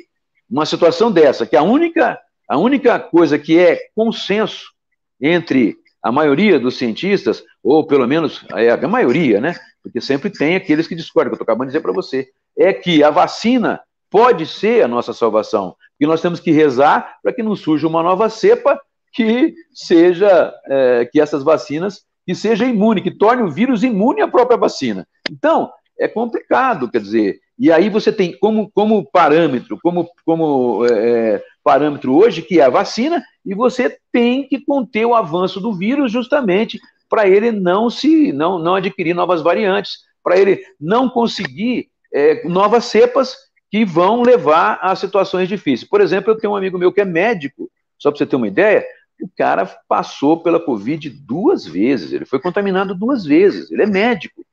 uma 0.49 0.65
situação 0.65 1.11
dessa, 1.11 1.45
que 1.45 1.55
a 1.55 1.63
única, 1.63 2.19
a 2.51 2.57
única 2.57 2.99
coisa 2.99 3.39
que 3.39 3.57
é 3.57 3.79
consenso 3.95 4.73
entre 5.21 5.77
a 6.03 6.11
maioria 6.11 6.59
dos 6.59 6.77
cientistas, 6.77 7.41
ou 7.63 7.87
pelo 7.87 8.05
menos 8.05 8.45
é, 8.57 8.71
a 8.71 8.87
maioria, 8.89 9.39
né? 9.39 9.55
Porque 9.81 10.01
sempre 10.01 10.29
tem 10.29 10.57
aqueles 10.57 10.85
que 10.85 10.93
discordam, 10.93 11.29
que 11.29 11.35
eu 11.35 11.35
estou 11.35 11.45
acabando 11.45 11.67
de 11.67 11.71
dizer 11.71 11.81
para 11.81 11.93
você, 11.93 12.27
é 12.57 12.73
que 12.73 13.01
a 13.05 13.09
vacina 13.09 13.79
pode 14.09 14.45
ser 14.45 14.83
a 14.83 14.87
nossa 14.89 15.13
salvação. 15.13 15.77
E 15.97 16.05
nós 16.05 16.21
temos 16.21 16.41
que 16.41 16.51
rezar 16.51 17.19
para 17.23 17.31
que 17.31 17.41
não 17.41 17.55
surja 17.55 17.87
uma 17.87 18.03
nova 18.03 18.27
cepa 18.27 18.77
que 19.13 19.55
seja, 19.73 20.53
é, 20.65 21.05
que 21.05 21.21
essas 21.21 21.43
vacinas, 21.43 22.01
que 22.27 22.35
seja 22.35 22.65
imune, 22.65 23.01
que 23.01 23.11
torne 23.11 23.43
o 23.43 23.49
vírus 23.49 23.81
imune 23.81 24.21
à 24.21 24.27
própria 24.27 24.57
vacina. 24.57 25.07
Então, 25.31 25.71
é 25.97 26.05
complicado, 26.05 26.91
quer 26.91 26.99
dizer, 26.99 27.39
e 27.57 27.71
aí 27.71 27.89
você 27.89 28.11
tem 28.11 28.37
como, 28.37 28.69
como 28.73 29.09
parâmetro, 29.09 29.79
como, 29.81 30.09
como 30.25 30.85
é, 30.85 31.35
é 31.35 31.43
parâmetro 31.63 32.15
hoje, 32.15 32.41
que 32.41 32.59
é 32.59 32.63
a 32.63 32.69
vacina, 32.69 33.23
e 33.45 33.53
você 33.53 33.97
tem 34.11 34.47
que 34.47 34.59
conter 34.63 35.05
o 35.05 35.15
avanço 35.15 35.59
do 35.59 35.73
vírus 35.73 36.11
justamente 36.11 36.79
para 37.09 37.27
ele 37.27 37.51
não 37.51 37.89
se 37.89 38.31
não, 38.31 38.57
não 38.57 38.75
adquirir 38.75 39.13
novas 39.13 39.41
variantes, 39.41 39.99
para 40.23 40.37
ele 40.37 40.63
não 40.79 41.09
conseguir 41.09 41.89
é, 42.13 42.47
novas 42.47 42.85
cepas 42.85 43.35
que 43.69 43.85
vão 43.85 44.21
levar 44.21 44.79
a 44.81 44.95
situações 44.95 45.47
difíceis. 45.47 45.89
Por 45.89 46.01
exemplo, 46.01 46.31
eu 46.31 46.37
tenho 46.37 46.53
um 46.53 46.55
amigo 46.55 46.77
meu 46.77 46.91
que 46.91 47.01
é 47.01 47.05
médico, 47.05 47.69
só 47.97 48.09
para 48.09 48.17
você 48.17 48.25
ter 48.25 48.35
uma 48.35 48.47
ideia, 48.47 48.85
o 49.21 49.29
cara 49.37 49.65
passou 49.87 50.41
pela 50.41 50.59
Covid 50.59 51.09
duas 51.09 51.65
vezes, 51.65 52.11
ele 52.11 52.25
foi 52.25 52.39
contaminado 52.39 52.95
duas 52.95 53.23
vezes, 53.23 53.71
ele 53.71 53.83
é 53.83 53.87
médico. 53.87 54.43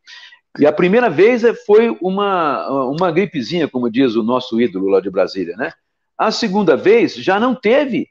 E 0.59 0.66
a 0.66 0.72
primeira 0.72 1.09
vez 1.09 1.43
foi 1.64 1.97
uma, 2.01 2.68
uma 2.90 3.10
gripezinha, 3.10 3.68
como 3.68 3.90
diz 3.90 4.14
o 4.16 4.22
nosso 4.22 4.60
ídolo 4.60 4.89
lá 4.89 5.01
de 5.01 5.10
Brasília, 5.10 5.56
né? 5.56 5.72
A 6.18 6.30
segunda 6.30 6.76
vez 6.76 7.14
já 7.14 7.38
não 7.38 7.54
teve, 7.54 8.08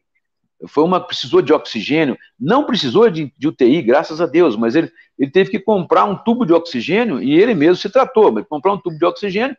foi 0.67 0.84
uma 0.84 0.99
precisou 0.99 1.41
de 1.41 1.53
oxigênio, 1.53 2.17
não 2.39 2.63
precisou 2.63 3.09
de, 3.09 3.31
de 3.38 3.47
UTI, 3.47 3.81
graças 3.81 4.21
a 4.21 4.25
Deus, 4.25 4.55
mas 4.55 4.75
ele, 4.75 4.91
ele 5.19 5.29
teve 5.29 5.51
que 5.51 5.59
comprar 5.59 6.05
um 6.05 6.15
tubo 6.15 6.45
de 6.45 6.53
oxigênio 6.53 7.21
e 7.21 7.39
ele 7.39 7.53
mesmo 7.53 7.75
se 7.75 7.89
tratou, 7.89 8.31
mas 8.31 8.47
comprar 8.47 8.73
um 8.73 8.77
tubo 8.77 8.97
de 8.97 9.05
oxigênio 9.05 9.55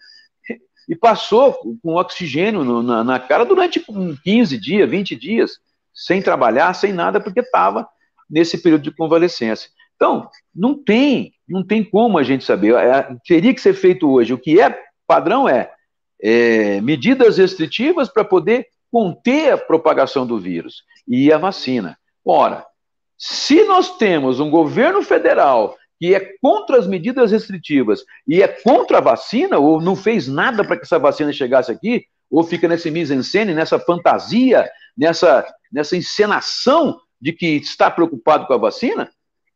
e 0.88 0.96
passou 0.96 1.54
com 1.82 1.96
oxigênio 1.96 2.64
no, 2.64 2.82
na, 2.82 3.04
na, 3.04 3.20
cara 3.20 3.44
durante 3.44 3.84
15 4.24 4.58
dias, 4.58 4.88
20 4.88 5.14
dias, 5.14 5.58
sem 5.94 6.22
trabalhar, 6.22 6.72
sem 6.72 6.92
nada, 6.92 7.20
porque 7.20 7.40
estava 7.40 7.86
nesse 8.28 8.56
período 8.62 8.82
de 8.82 8.90
convalescência. 8.90 9.68
Então, 9.96 10.30
não 10.54 10.74
tem, 10.82 11.32
não 11.46 11.62
tem 11.62 11.84
como 11.84 12.16
a 12.16 12.22
gente 12.22 12.44
saber. 12.44 12.74
É, 12.74 13.14
teria 13.26 13.52
que 13.52 13.60
ser 13.60 13.74
feito 13.74 14.08
hoje. 14.10 14.32
O 14.32 14.38
que 14.38 14.60
é 14.60 14.78
padrão 15.06 15.48
é, 15.48 15.70
é 16.20 16.80
medidas 16.80 17.38
restritivas 17.38 18.08
para 18.08 18.24
poder 18.24 18.66
conter 18.90 19.52
a 19.52 19.58
propagação 19.58 20.26
do 20.26 20.38
vírus 20.38 20.82
e 21.06 21.32
a 21.32 21.38
vacina. 21.38 21.98
Ora, 22.24 22.64
se 23.16 23.64
nós 23.64 23.96
temos 23.96 24.40
um 24.40 24.50
governo 24.50 25.02
federal 25.02 25.76
que 25.98 26.14
é 26.14 26.20
contra 26.40 26.78
as 26.78 26.86
medidas 26.86 27.32
restritivas 27.32 28.04
e 28.26 28.40
é 28.42 28.48
contra 28.48 28.98
a 28.98 29.00
vacina, 29.00 29.58
ou 29.58 29.80
não 29.80 29.96
fez 29.96 30.28
nada 30.28 30.64
para 30.64 30.76
que 30.76 30.84
essa 30.84 30.98
vacina 30.98 31.32
chegasse 31.32 31.72
aqui, 31.72 32.04
ou 32.30 32.44
fica 32.44 32.68
nesse 32.68 32.90
mise-en-scène, 32.90 33.54
nessa 33.54 33.78
fantasia, 33.80 34.70
nessa, 34.96 35.44
nessa 35.72 35.96
encenação 35.96 37.00
de 37.20 37.32
que 37.32 37.46
está 37.56 37.90
preocupado 37.90 38.46
com 38.46 38.54
a 38.54 38.58
vacina, 38.58 39.10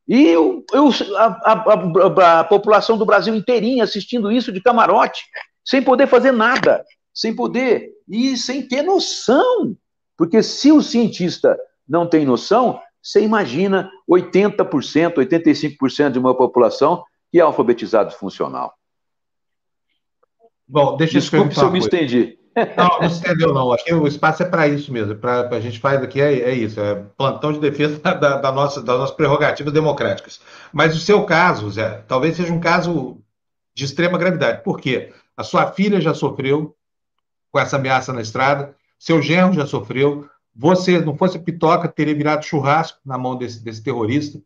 e 0.08 0.26
eu, 0.26 0.64
eu, 0.72 0.88
a, 1.16 1.24
a, 1.24 1.52
a, 1.52 2.40
a 2.40 2.44
população 2.44 2.98
do 2.98 3.06
Brasil 3.06 3.34
inteirinha 3.36 3.84
assistindo 3.84 4.32
isso 4.32 4.50
de 4.50 4.60
camarote, 4.60 5.22
sem 5.64 5.82
poder 5.82 6.06
fazer 6.06 6.32
nada, 6.32 6.84
sem 7.14 7.34
poder, 7.34 7.90
e 8.08 8.36
sem 8.36 8.66
ter 8.66 8.82
noção. 8.82 9.76
Porque 10.16 10.42
se 10.42 10.70
o 10.70 10.82
cientista 10.82 11.58
não 11.88 12.06
tem 12.06 12.24
noção, 12.24 12.80
você 13.02 13.22
imagina 13.22 13.90
80%, 14.08 15.14
85% 15.14 16.10
de 16.10 16.18
uma 16.18 16.36
população 16.36 17.04
que 17.30 17.38
é 17.38 17.42
alfabetizado 17.42 18.12
funcional. 18.12 18.74
Bom, 20.68 20.96
deixa 20.96 21.14
Desculpe 21.14 21.48
eu 21.48 21.54
se 21.54 21.62
eu 21.62 21.70
me 21.70 21.78
estendi. 21.78 22.38
Não, 22.76 23.00
não 23.00 23.10
se 23.10 23.20
entendeu, 23.20 23.52
não. 23.52 23.72
Aqui 23.72 23.92
o 23.94 24.06
espaço 24.06 24.42
é 24.42 24.46
para 24.46 24.68
isso 24.68 24.92
mesmo. 24.92 25.14
Para 25.16 25.48
a 25.48 25.60
gente 25.60 25.80
faz 25.80 26.02
aqui 26.02 26.20
é, 26.20 26.40
é, 26.40 26.54
isso, 26.54 26.78
é 26.80 26.94
plantão 27.16 27.52
de 27.52 27.58
defesa 27.58 27.98
da, 28.14 28.36
da, 28.36 28.52
nossa, 28.52 28.82
das 28.82 28.98
nossas 28.98 29.16
prerrogativas 29.16 29.72
democráticas. 29.72 30.40
Mas 30.72 30.94
o 30.94 31.00
seu 31.00 31.24
caso, 31.24 31.70
Zé, 31.70 32.04
talvez 32.06 32.36
seja 32.36 32.52
um 32.52 32.60
caso 32.60 33.18
de 33.74 33.84
extrema 33.84 34.18
gravidade. 34.18 34.62
Por 34.62 34.78
quê? 34.78 35.12
A 35.36 35.42
sua 35.42 35.72
filha 35.72 36.00
já 36.00 36.14
sofreu 36.14 36.76
com 37.50 37.58
essa 37.58 37.76
ameaça 37.76 38.12
na 38.12 38.20
estrada, 38.20 38.74
seu 38.98 39.20
genro 39.20 39.52
já 39.52 39.66
sofreu, 39.66 40.28
você, 40.54 41.00
não 41.00 41.16
fosse 41.16 41.38
pitoca, 41.38 41.88
teria 41.88 42.14
virado 42.14 42.44
churrasco 42.44 42.98
na 43.04 43.16
mão 43.16 43.36
desse, 43.36 43.62
desse 43.62 43.82
terrorista. 43.82 44.40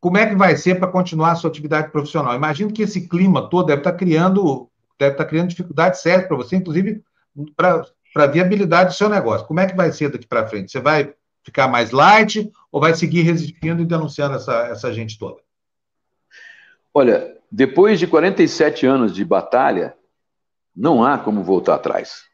como 0.00 0.18
é 0.18 0.26
que 0.26 0.34
vai 0.34 0.56
ser 0.56 0.78
para 0.78 0.88
continuar 0.88 1.32
a 1.32 1.34
sua 1.34 1.50
atividade 1.50 1.90
profissional? 1.90 2.34
Imagino 2.34 2.72
que 2.72 2.82
esse 2.82 3.08
clima 3.08 3.48
todo 3.48 3.66
deve 3.66 3.80
estar 3.80 3.92
tá 3.92 3.98
criando, 3.98 4.68
deve 4.98 5.12
estar 5.12 5.24
tá 5.24 5.28
criando 5.28 5.48
dificuldades 5.48 6.00
sérias 6.00 6.28
para 6.28 6.36
você, 6.36 6.56
inclusive 6.56 7.02
para 7.56 7.84
a 8.14 8.26
viabilidade 8.26 8.90
do 8.90 8.96
seu 8.96 9.08
negócio. 9.08 9.46
Como 9.46 9.60
é 9.60 9.66
que 9.66 9.76
vai 9.76 9.90
ser 9.92 10.10
daqui 10.10 10.26
para 10.26 10.46
frente? 10.46 10.70
Você 10.70 10.80
vai 10.80 11.12
ficar 11.42 11.68
mais 11.68 11.90
light 11.90 12.50
ou 12.70 12.80
vai 12.80 12.94
seguir 12.94 13.22
resistindo 13.22 13.82
e 13.82 13.86
denunciando 13.86 14.36
essa, 14.36 14.68
essa 14.68 14.92
gente 14.92 15.18
toda? 15.18 15.40
Olha, 16.92 17.36
depois 17.50 17.98
de 17.98 18.06
47 18.06 18.86
anos 18.86 19.14
de 19.14 19.24
batalha, 19.24 19.94
não 20.76 21.02
há 21.02 21.16
como 21.16 21.42
voltar 21.42 21.76
atrás. 21.76 22.24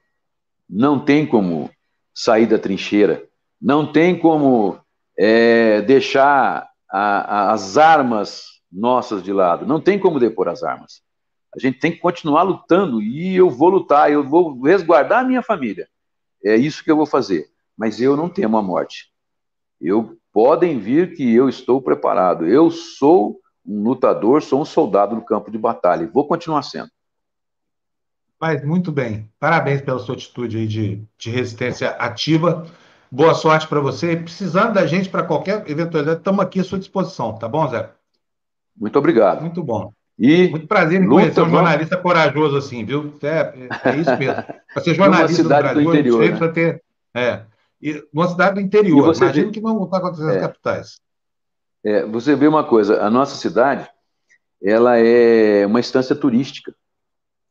Não 0.69 0.99
tem 0.99 1.25
como 1.25 1.71
sair 2.15 2.47
da 2.47 2.59
trincheira. 2.59 3.25
Não 3.61 3.91
tem 3.91 4.19
como 4.19 4.81
é, 5.17 5.81
deixar 5.83 6.69
a, 6.91 7.01
a, 7.01 7.53
as 7.53 7.79
armas 7.79 8.45
nossas 8.71 9.23
de 9.23 9.33
lado. 9.33 9.65
Não 9.65 9.81
tem 9.81 9.99
como 9.99 10.19
depor 10.19 10.49
as 10.49 10.63
armas. 10.63 11.03
A 11.55 11.61
gente 11.61 11.79
tem 11.79 11.93
que 11.93 11.99
continuar 11.99 12.43
lutando 12.43 13.01
e 13.01 13.37
eu 13.37 13.51
vou 13.51 13.69
lutar, 13.69 14.11
eu 14.11 14.27
vou 14.27 14.61
resguardar 14.63 15.21
a 15.21 15.25
minha 15.25 15.43
família. 15.43 15.87
É 16.45 16.57
isso 16.57 16.83
que 16.83 16.91
eu 16.91 16.97
vou 16.97 17.07
fazer. 17.07 17.47
Mas 17.77 18.01
eu 18.01 18.17
não 18.17 18.29
temo 18.29 18.57
a 18.57 18.63
morte. 18.63 19.13
Eu 19.81 20.17
podem 20.33 20.79
vir 20.79 21.15
que 21.15 21.33
eu 21.33 21.49
estou 21.49 21.81
preparado. 21.81 22.47
Eu 22.47 22.71
sou 22.71 23.39
um 23.65 23.83
lutador, 23.83 24.43
sou 24.43 24.63
um 24.63 24.65
soldado 24.65 25.15
no 25.15 25.25
campo 25.25 25.51
de 25.51 25.59
batalha 25.59 26.03
e 26.03 26.07
vou 26.07 26.27
continuar 26.27 26.63
sendo. 26.63 26.91
Mas 28.43 28.65
muito 28.65 28.91
bem. 28.91 29.31
Parabéns 29.39 29.81
pela 29.83 30.01
sua 30.01 30.17
atitude 30.17 30.59
aí 30.59 30.67
de, 30.67 31.01
de 31.17 31.31
resistência 31.31 31.91
ativa. 31.91 32.67
Boa 33.09 33.35
sorte 33.35 33.69
para 33.69 33.79
você. 33.79 34.17
Precisando 34.17 34.73
da 34.73 34.85
gente 34.85 35.09
para 35.09 35.23
qualquer 35.23 35.63
eventualidade, 35.71 36.19
estamos 36.19 36.45
aqui 36.45 36.59
à 36.59 36.65
sua 36.65 36.81
disposição, 36.81 37.35
tá 37.35 37.47
bom, 37.47 37.69
Zé? 37.69 37.89
Muito 38.77 38.99
obrigado. 38.99 39.43
Muito 39.43 39.63
bom. 39.63 39.93
E 40.19 40.49
muito 40.49 40.67
prazer 40.67 41.01
em 41.01 41.05
luta, 41.05 41.23
conhecer 41.23 41.41
um 41.41 41.51
jornalista 41.51 41.97
corajoso 41.97 42.57
assim, 42.57 42.85
viu? 42.85 43.15
É, 43.23 43.69
é 43.85 43.97
isso 43.97 44.19
mesmo. 44.19 44.43
Para 44.75 44.83
ser 44.83 44.95
jornalista 44.97 45.43
no 45.45 45.49
Brasil, 45.49 45.75
do 45.75 45.89
interior, 45.91 46.21
né? 46.21 46.27
precisa 46.27 46.53
ter. 46.53 46.83
É, 47.15 47.43
e 47.81 48.05
uma 48.13 48.27
cidade 48.27 48.55
do 48.57 48.61
interior. 48.61 49.15
Imagino 49.15 49.47
vê... 49.47 49.53
que 49.53 49.61
não 49.61 49.85
está 49.85 49.99
acontecendo 49.99 50.27
nas 50.27 50.37
é. 50.37 50.41
capitais. 50.41 51.01
É, 51.85 52.05
você 52.07 52.35
vê 52.35 52.49
uma 52.49 52.65
coisa, 52.65 53.05
a 53.05 53.09
nossa 53.09 53.37
cidade, 53.37 53.89
ela 54.61 54.99
é 54.99 55.65
uma 55.65 55.79
instância 55.79 56.17
turística. 56.17 56.75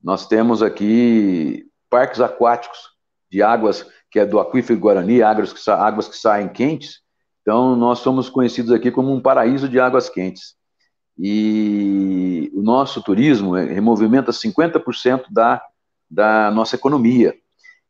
Nós 0.03 0.27
temos 0.27 0.63
aqui 0.63 1.65
parques 1.89 2.19
aquáticos 2.19 2.91
de 3.29 3.41
águas 3.41 3.85
que 4.11 4.19
é 4.19 4.25
do 4.25 4.39
aquífero 4.39 4.79
Guarani, 4.79 5.23
águas 5.23 5.53
que, 5.53 5.71
águas 5.71 6.07
que 6.09 6.17
saem 6.17 6.49
quentes. 6.49 6.99
Então, 7.41 7.75
nós 7.77 7.99
somos 7.99 8.29
conhecidos 8.29 8.71
aqui 8.71 8.91
como 8.91 9.11
um 9.13 9.21
paraíso 9.21 9.69
de 9.69 9.79
águas 9.79 10.09
quentes. 10.09 10.55
E 11.17 12.51
o 12.53 12.61
nosso 12.61 13.01
turismo 13.01 13.55
é, 13.55 13.79
movimenta 13.79 14.31
50% 14.31 15.25
da, 15.31 15.61
da 16.09 16.51
nossa 16.51 16.75
economia. 16.75 17.33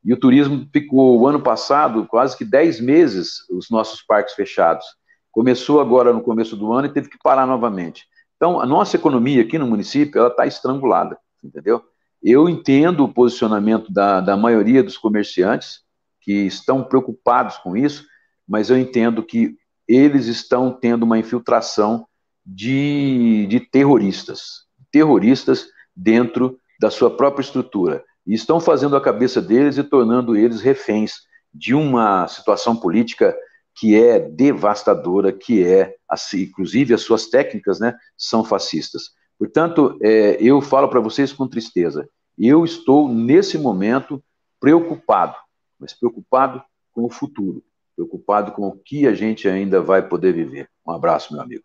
E 0.03 0.13
o 0.13 0.19
turismo 0.19 0.67
ficou, 0.71 1.19
o 1.19 1.27
ano 1.27 1.41
passado, 1.41 2.05
quase 2.05 2.37
que 2.37 2.45
10 2.45 2.79
meses, 2.81 3.49
os 3.49 3.69
nossos 3.69 4.01
parques 4.03 4.35
fechados. 4.35 4.85
Começou 5.31 5.81
agora 5.81 6.13
no 6.13 6.21
começo 6.21 6.55
do 6.55 6.71
ano 6.71 6.87
e 6.87 6.93
teve 6.93 7.09
que 7.09 7.17
parar 7.17 7.47
novamente. 7.47 8.05
Então, 8.35 8.59
a 8.59 8.65
nossa 8.65 8.95
economia 8.95 9.41
aqui 9.41 9.57
no 9.57 9.67
município, 9.67 10.19
ela 10.19 10.29
está 10.29 10.45
estrangulada, 10.45 11.17
entendeu? 11.43 11.83
Eu 12.21 12.47
entendo 12.47 13.03
o 13.03 13.13
posicionamento 13.13 13.91
da, 13.91 14.21
da 14.21 14.37
maioria 14.37 14.83
dos 14.83 14.97
comerciantes 14.97 15.81
que 16.21 16.45
estão 16.45 16.83
preocupados 16.83 17.57
com 17.57 17.75
isso, 17.75 18.05
mas 18.47 18.69
eu 18.69 18.77
entendo 18.77 19.23
que 19.23 19.55
eles 19.87 20.27
estão 20.27 20.71
tendo 20.71 21.03
uma 21.03 21.17
infiltração 21.17 22.05
de, 22.45 23.47
de 23.47 23.59
terroristas, 23.59 24.65
terroristas 24.91 25.67
dentro 25.95 26.59
da 26.79 26.89
sua 26.89 27.15
própria 27.15 27.43
estrutura. 27.43 28.03
E 28.25 28.33
estão 28.33 28.59
fazendo 28.59 28.95
a 28.95 29.01
cabeça 29.01 29.41
deles 29.41 29.77
e 29.77 29.83
tornando 29.83 30.35
eles 30.35 30.61
reféns 30.61 31.13
de 31.53 31.73
uma 31.73 32.27
situação 32.27 32.75
política 32.75 33.35
que 33.75 33.95
é 33.95 34.19
devastadora, 34.19 35.31
que 35.31 35.63
é, 35.65 35.95
assim, 36.07 36.41
inclusive 36.43 36.93
as 36.93 37.01
suas 37.01 37.27
técnicas, 37.27 37.79
né, 37.79 37.95
são 38.17 38.43
fascistas. 38.43 39.11
Portanto, 39.41 39.97
é, 40.03 40.37
eu 40.39 40.61
falo 40.61 40.87
para 40.87 40.99
vocês 40.99 41.33
com 41.33 41.47
tristeza, 41.47 42.07
eu 42.37 42.63
estou 42.63 43.09
nesse 43.09 43.57
momento 43.57 44.23
preocupado, 44.59 45.35
mas 45.79 45.93
preocupado 45.93 46.63
com 46.93 47.05
o 47.05 47.09
futuro, 47.09 47.63
preocupado 47.95 48.51
com 48.51 48.67
o 48.67 48.77
que 48.77 49.07
a 49.07 49.15
gente 49.15 49.49
ainda 49.49 49.81
vai 49.81 50.07
poder 50.07 50.31
viver. 50.31 50.69
Um 50.85 50.91
abraço, 50.91 51.33
meu 51.33 51.41
amigo. 51.41 51.63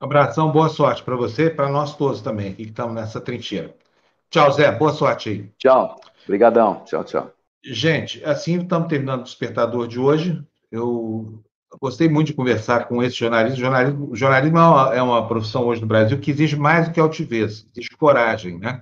Um 0.00 0.04
abração, 0.04 0.52
boa 0.52 0.68
sorte 0.68 1.02
para 1.02 1.16
você 1.16 1.46
e 1.46 1.50
para 1.50 1.68
nós 1.68 1.96
todos 1.96 2.20
também, 2.20 2.54
que 2.54 2.62
estamos 2.62 2.94
nessa 2.94 3.20
trincheira. 3.20 3.74
Tchau, 4.30 4.52
Zé, 4.52 4.70
boa 4.70 4.92
sorte 4.92 5.28
aí. 5.28 5.50
Tchau, 5.58 6.00
obrigadão, 6.22 6.84
tchau, 6.84 7.02
tchau. 7.02 7.32
Gente, 7.64 8.24
assim 8.24 8.60
estamos 8.60 8.86
terminando 8.86 9.22
o 9.22 9.24
Despertador 9.24 9.88
de 9.88 9.98
hoje 9.98 10.40
eu 10.70 11.42
gostei 11.78 12.08
muito 12.08 12.28
de 12.28 12.34
conversar 12.34 12.88
com 12.88 13.02
esse 13.02 13.16
jornalista. 13.16 13.58
Jornalismo, 13.58 14.16
jornalismo 14.16 14.58
é, 14.58 14.62
uma, 14.62 14.94
é 14.94 15.02
uma 15.02 15.28
profissão 15.28 15.66
hoje 15.66 15.80
no 15.80 15.86
Brasil 15.86 16.18
que 16.18 16.30
exige 16.30 16.56
mais 16.56 16.88
do 16.88 16.94
que 16.94 17.00
altivez, 17.00 17.66
exige 17.76 17.90
coragem, 17.96 18.58
né? 18.58 18.80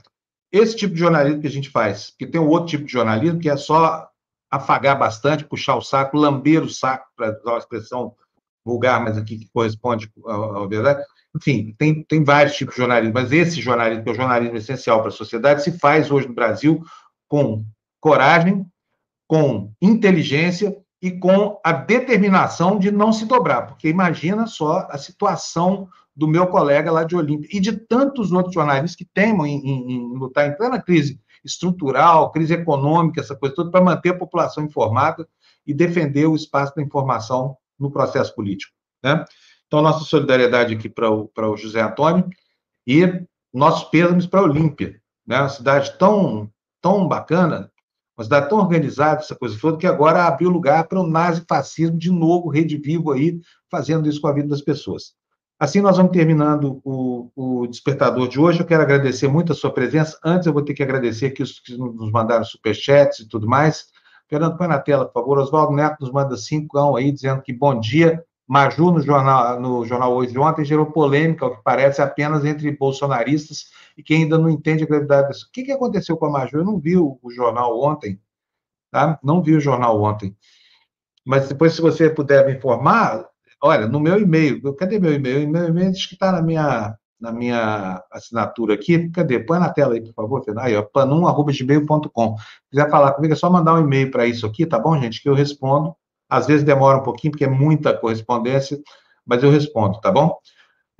Esse 0.51 0.77
tipo 0.77 0.95
de 0.95 1.01
jornalismo 1.01 1.41
que 1.41 1.47
a 1.47 1.51
gente 1.51 1.69
faz, 1.69 2.11
porque 2.11 2.27
tem 2.27 2.41
um 2.41 2.49
outro 2.49 2.69
tipo 2.69 2.85
de 2.85 2.93
jornalismo 2.93 3.39
que 3.39 3.51
é 3.51 3.57
só 3.57 4.09
afagar 4.51 4.99
bastante, 4.99 5.45
puxar 5.45 5.77
o 5.77 5.83
saco, 5.83 6.17
lamber 6.17 6.63
o 6.63 6.71
saco, 6.71 7.07
para 7.15 7.39
usar 7.39 7.51
uma 7.51 7.59
expressão 7.59 8.15
vulgar, 8.65 9.03
mas 9.03 9.19
aqui 9.19 9.39
que 9.39 9.51
corresponde 9.53 10.11
à 10.27 10.67
verdade. 10.67 11.03
Enfim, 11.37 11.75
tem, 11.79 12.03
tem 12.03 12.25
vários 12.25 12.57
tipos 12.57 12.75
de 12.75 12.81
jornalismo, 12.81 13.15
mas 13.15 13.31
esse 13.31 13.61
jornalismo, 13.61 14.03
que 14.03 14.09
é 14.09 14.13
o 14.13 14.17
jornalismo 14.17 14.57
essencial 14.57 15.01
para 15.01 15.09
a 15.09 15.13
sociedade, 15.13 15.63
se 15.63 15.79
faz 15.79 16.11
hoje 16.11 16.27
no 16.27 16.35
Brasil 16.35 16.83
com 17.29 17.63
coragem, 18.01 18.67
com 19.27 19.71
inteligência 19.83 20.75
e 21.01 21.13
com 21.13 21.61
a 21.65 21.73
determinação 21.73 22.79
de 22.79 22.91
não 22.91 23.13
se 23.13 23.25
dobrar, 23.25 23.67
porque 23.67 23.89
imagina 23.89 24.47
só 24.47 24.87
a 24.91 24.99
situação 24.99 25.89
do 26.15 26.27
meu 26.27 26.49
colega 26.49 26.91
lá 26.91 27.05
de 27.05 27.15
Olímpia 27.15 27.49
e 27.53 27.61
de 27.61 27.73
tantos 27.73 28.33
outros 28.33 28.53
jornalistas 28.53 28.97
que 28.97 29.05
temem 29.05 29.57
em, 29.57 29.71
em, 29.71 29.93
em 29.93 30.19
lutar 30.19 30.49
em 30.49 30.57
plena 30.57 30.83
crise 30.83 31.21
estrutural, 31.45 32.33
crise 32.33 32.55
econômica, 32.55 33.21
essa 33.21 33.37
coisa 33.37 33.55
toda, 33.55 33.71
para 33.71 33.85
manter 33.85 34.11
a 34.11 34.19
população 34.19 34.65
informada 34.65 35.29
e 35.65 35.73
defender 35.73 36.27
o 36.27 36.35
espaço 36.35 36.75
da 36.75 36.83
informação 36.83 37.57
no 37.79 37.91
processo 37.91 38.35
político. 38.35 38.75
Né? 39.03 39.25
Então, 39.67 39.81
nossa 39.81 40.05
solidariedade 40.05 40.75
aqui 40.75 40.89
para 40.89 41.11
o, 41.11 41.31
o 41.33 41.57
José 41.57 41.81
Antônio 41.81 42.29
e 42.87 43.23
nossos 43.53 43.89
pêsames 43.89 44.27
para 44.27 44.41
a 44.41 44.45
Olímpia, 44.45 45.01
né? 45.27 45.41
uma 45.41 45.49
cidade 45.49 45.97
tão, 45.99 46.51
tão 46.83 47.07
bacana, 47.07 47.71
uma 48.19 48.25
cidade 48.25 48.49
tão 48.49 48.59
organizada, 48.59 49.21
essa 49.21 49.37
coisa 49.37 49.57
toda, 49.61 49.79
que 49.79 49.87
agora 49.87 50.27
abriu 50.27 50.51
lugar 50.51 50.89
para 50.89 50.99
o 50.99 51.07
nazifascismo 51.07 51.97
de 51.97 52.11
novo, 52.11 52.49
rede 52.49 52.77
vivo 52.77 53.13
aí, 53.13 53.41
fazendo 53.71 54.09
isso 54.09 54.21
com 54.21 54.27
a 54.27 54.33
vida 54.33 54.49
das 54.49 54.61
pessoas. 54.61 55.15
Assim, 55.57 55.81
nós 55.81 55.97
vamos 55.97 56.11
terminando 56.11 56.81
o, 56.85 57.31
o 57.37 57.67
despertador 57.69 58.29
de 58.29 58.41
hoje. 58.41 58.61
Eu 58.61 58.67
quero 58.67 58.83
agradecer 58.83 59.29
muito 59.29 59.53
a 59.53 59.55
sua 59.55 59.73
presença. 59.73 60.19
Antes, 60.25 60.47
eu 60.47 60.53
vou 60.53 60.63
ter 60.63 60.75
que 60.75 60.83
agradecer 60.83 61.27
aqui 61.27 61.45
os 61.45 61.61
que 61.61 61.77
nos 61.77 62.11
mandaram 62.11 62.45
superchats 62.45 63.21
e 63.21 63.29
tudo 63.29 63.47
mais. 63.47 63.87
Fernando, 64.29 64.57
põe 64.57 64.67
na 64.67 64.79
tela, 64.79 65.07
por 65.07 65.21
favor. 65.21 65.39
Oswaldo 65.39 65.73
Neto 65.73 65.97
nos 66.01 66.13
manda 66.13 66.37
cinco 66.37 66.97
aí, 66.97 67.13
dizendo 67.13 67.41
que 67.41 67.53
bom 67.53 67.79
dia. 67.79 68.25
Maju, 68.49 68.93
no 68.93 69.03
jornal, 69.03 69.61
no 69.61 69.85
jornal 69.85 70.15
hoje 70.15 70.33
de 70.33 70.39
ontem, 70.39 70.65
gerou 70.65 70.87
polêmica, 70.87 71.45
o 71.45 71.55
que 71.55 71.63
parece 71.63 72.01
apenas 72.01 72.47
entre 72.47 72.75
bolsonaristas 72.75 73.67
e 73.95 74.03
quem 74.03 74.23
ainda 74.23 74.39
não 74.39 74.49
entende 74.49 74.85
a 74.85 74.87
gravidade 74.87 75.29
disso. 75.29 75.47
O 75.47 75.53
que, 75.53 75.65
que 75.65 75.73
aconteceu 75.73 76.17
com 76.17 76.27
a 76.27 76.31
Maju? 76.31 76.57
Eu 76.57 76.65
não 76.65 76.81
vi 76.81 76.97
o, 76.97 77.19
o 77.23 77.31
jornal 77.31 77.79
ontem, 77.79 78.19
tá? 78.91 79.19
Não 79.23 79.43
vi 79.43 79.55
o 79.55 79.61
jornal 79.61 80.01
ontem. 80.03 80.35
Mas 81.27 81.47
depois, 81.47 81.75
se 81.75 81.83
você 81.83 82.09
puder 82.09 82.47
me 82.47 82.55
informar, 82.55 83.23
olha, 83.63 83.87
no 83.87 84.01
meu 84.01 84.19
e-mail, 84.19 84.75
cadê 84.77 84.99
meu 84.99 85.13
e-mail? 85.13 85.47
Meu 85.47 85.69
e-mail 85.69 85.93
diz 85.93 86.07
que 86.07 86.15
está 86.15 86.33
na 86.33 86.41
minha, 86.41 86.97
na 87.21 87.31
minha 87.31 88.03
assinatura 88.11 88.73
aqui. 88.73 89.11
Cadê? 89.11 89.41
Põe 89.41 89.59
na 89.59 89.69
tela 89.69 89.93
aí, 89.93 90.01
por 90.01 90.15
favor, 90.15 90.43
Aí, 90.57 90.75
ó, 90.75 90.83
panum.gmail.com. 90.83 92.39
Se 92.39 92.45
quiser 92.71 92.91
falar 92.91 93.13
comigo, 93.13 93.35
é 93.35 93.37
só 93.37 93.51
mandar 93.51 93.75
um 93.75 93.81
e-mail 93.81 94.11
para 94.11 94.27
isso 94.27 94.47
aqui, 94.47 94.65
tá 94.65 94.79
bom, 94.79 94.99
gente? 94.99 95.23
Que 95.23 95.29
eu 95.29 95.35
respondo 95.35 95.95
às 96.29 96.47
vezes 96.47 96.65
demora 96.65 96.99
um 96.99 97.03
pouquinho, 97.03 97.33
porque 97.33 97.45
é 97.45 97.49
muita 97.49 97.97
correspondência, 97.97 98.79
mas 99.25 99.43
eu 99.43 99.51
respondo, 99.51 100.01
tá 100.01 100.11
bom? 100.11 100.39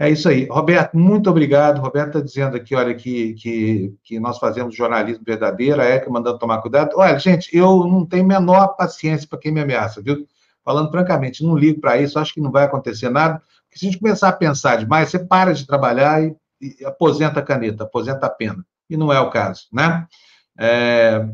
É 0.01 0.09
isso 0.09 0.29
aí. 0.29 0.47
Roberto, 0.47 0.97
muito 0.97 1.29
obrigado. 1.29 1.81
Roberto 1.81 2.09
está 2.09 2.21
dizendo 2.21 2.57
aqui, 2.57 2.75
olha, 2.75 2.95
que, 2.95 3.35
que, 3.35 3.95
que 4.05 4.21
nós 4.21 4.39
fazemos 4.39 4.77
jornalismo 4.77 5.25
verdadeiro, 5.27 5.81
a 5.81 5.85
ECA 5.85 6.09
mandando 6.09 6.39
tomar 6.39 6.63
cuidado. 6.63 6.93
Olha, 6.97 7.19
gente, 7.19 7.49
eu 7.55 7.85
não 7.85 8.07
tenho 8.07 8.25
menor 8.25 8.77
paciência 8.77 9.27
para 9.29 9.41
quem 9.41 9.51
me 9.51 9.61
ameaça, 9.61 10.01
viu? 10.01 10.25
Falando 10.65 10.91
francamente, 10.91 11.43
não 11.43 11.57
ligo 11.57 11.81
para 11.81 12.01
isso, 12.01 12.19
acho 12.19 12.33
que 12.33 12.41
não 12.41 12.53
vai 12.53 12.65
acontecer 12.65 13.09
nada, 13.09 13.43
porque 13.65 13.79
se 13.79 13.87
a 13.87 13.91
gente 13.91 14.01
começar 14.01 14.29
a 14.29 14.33
pensar 14.33 14.77
demais, 14.77 15.11
você 15.11 15.19
para 15.19 15.53
de 15.53 15.67
trabalhar 15.67 16.23
e, 16.23 16.37
e 16.61 16.85
aposenta 16.85 17.41
a 17.41 17.43
caneta, 17.43 17.85
aposenta 17.85 18.27
a 18.27 18.31
pena. 18.31 18.65
E 18.89 18.97
não 18.97 19.13
é 19.13 19.19
o 19.19 19.31
caso, 19.31 19.63
né? 19.73 20.07
É, 20.57 21.27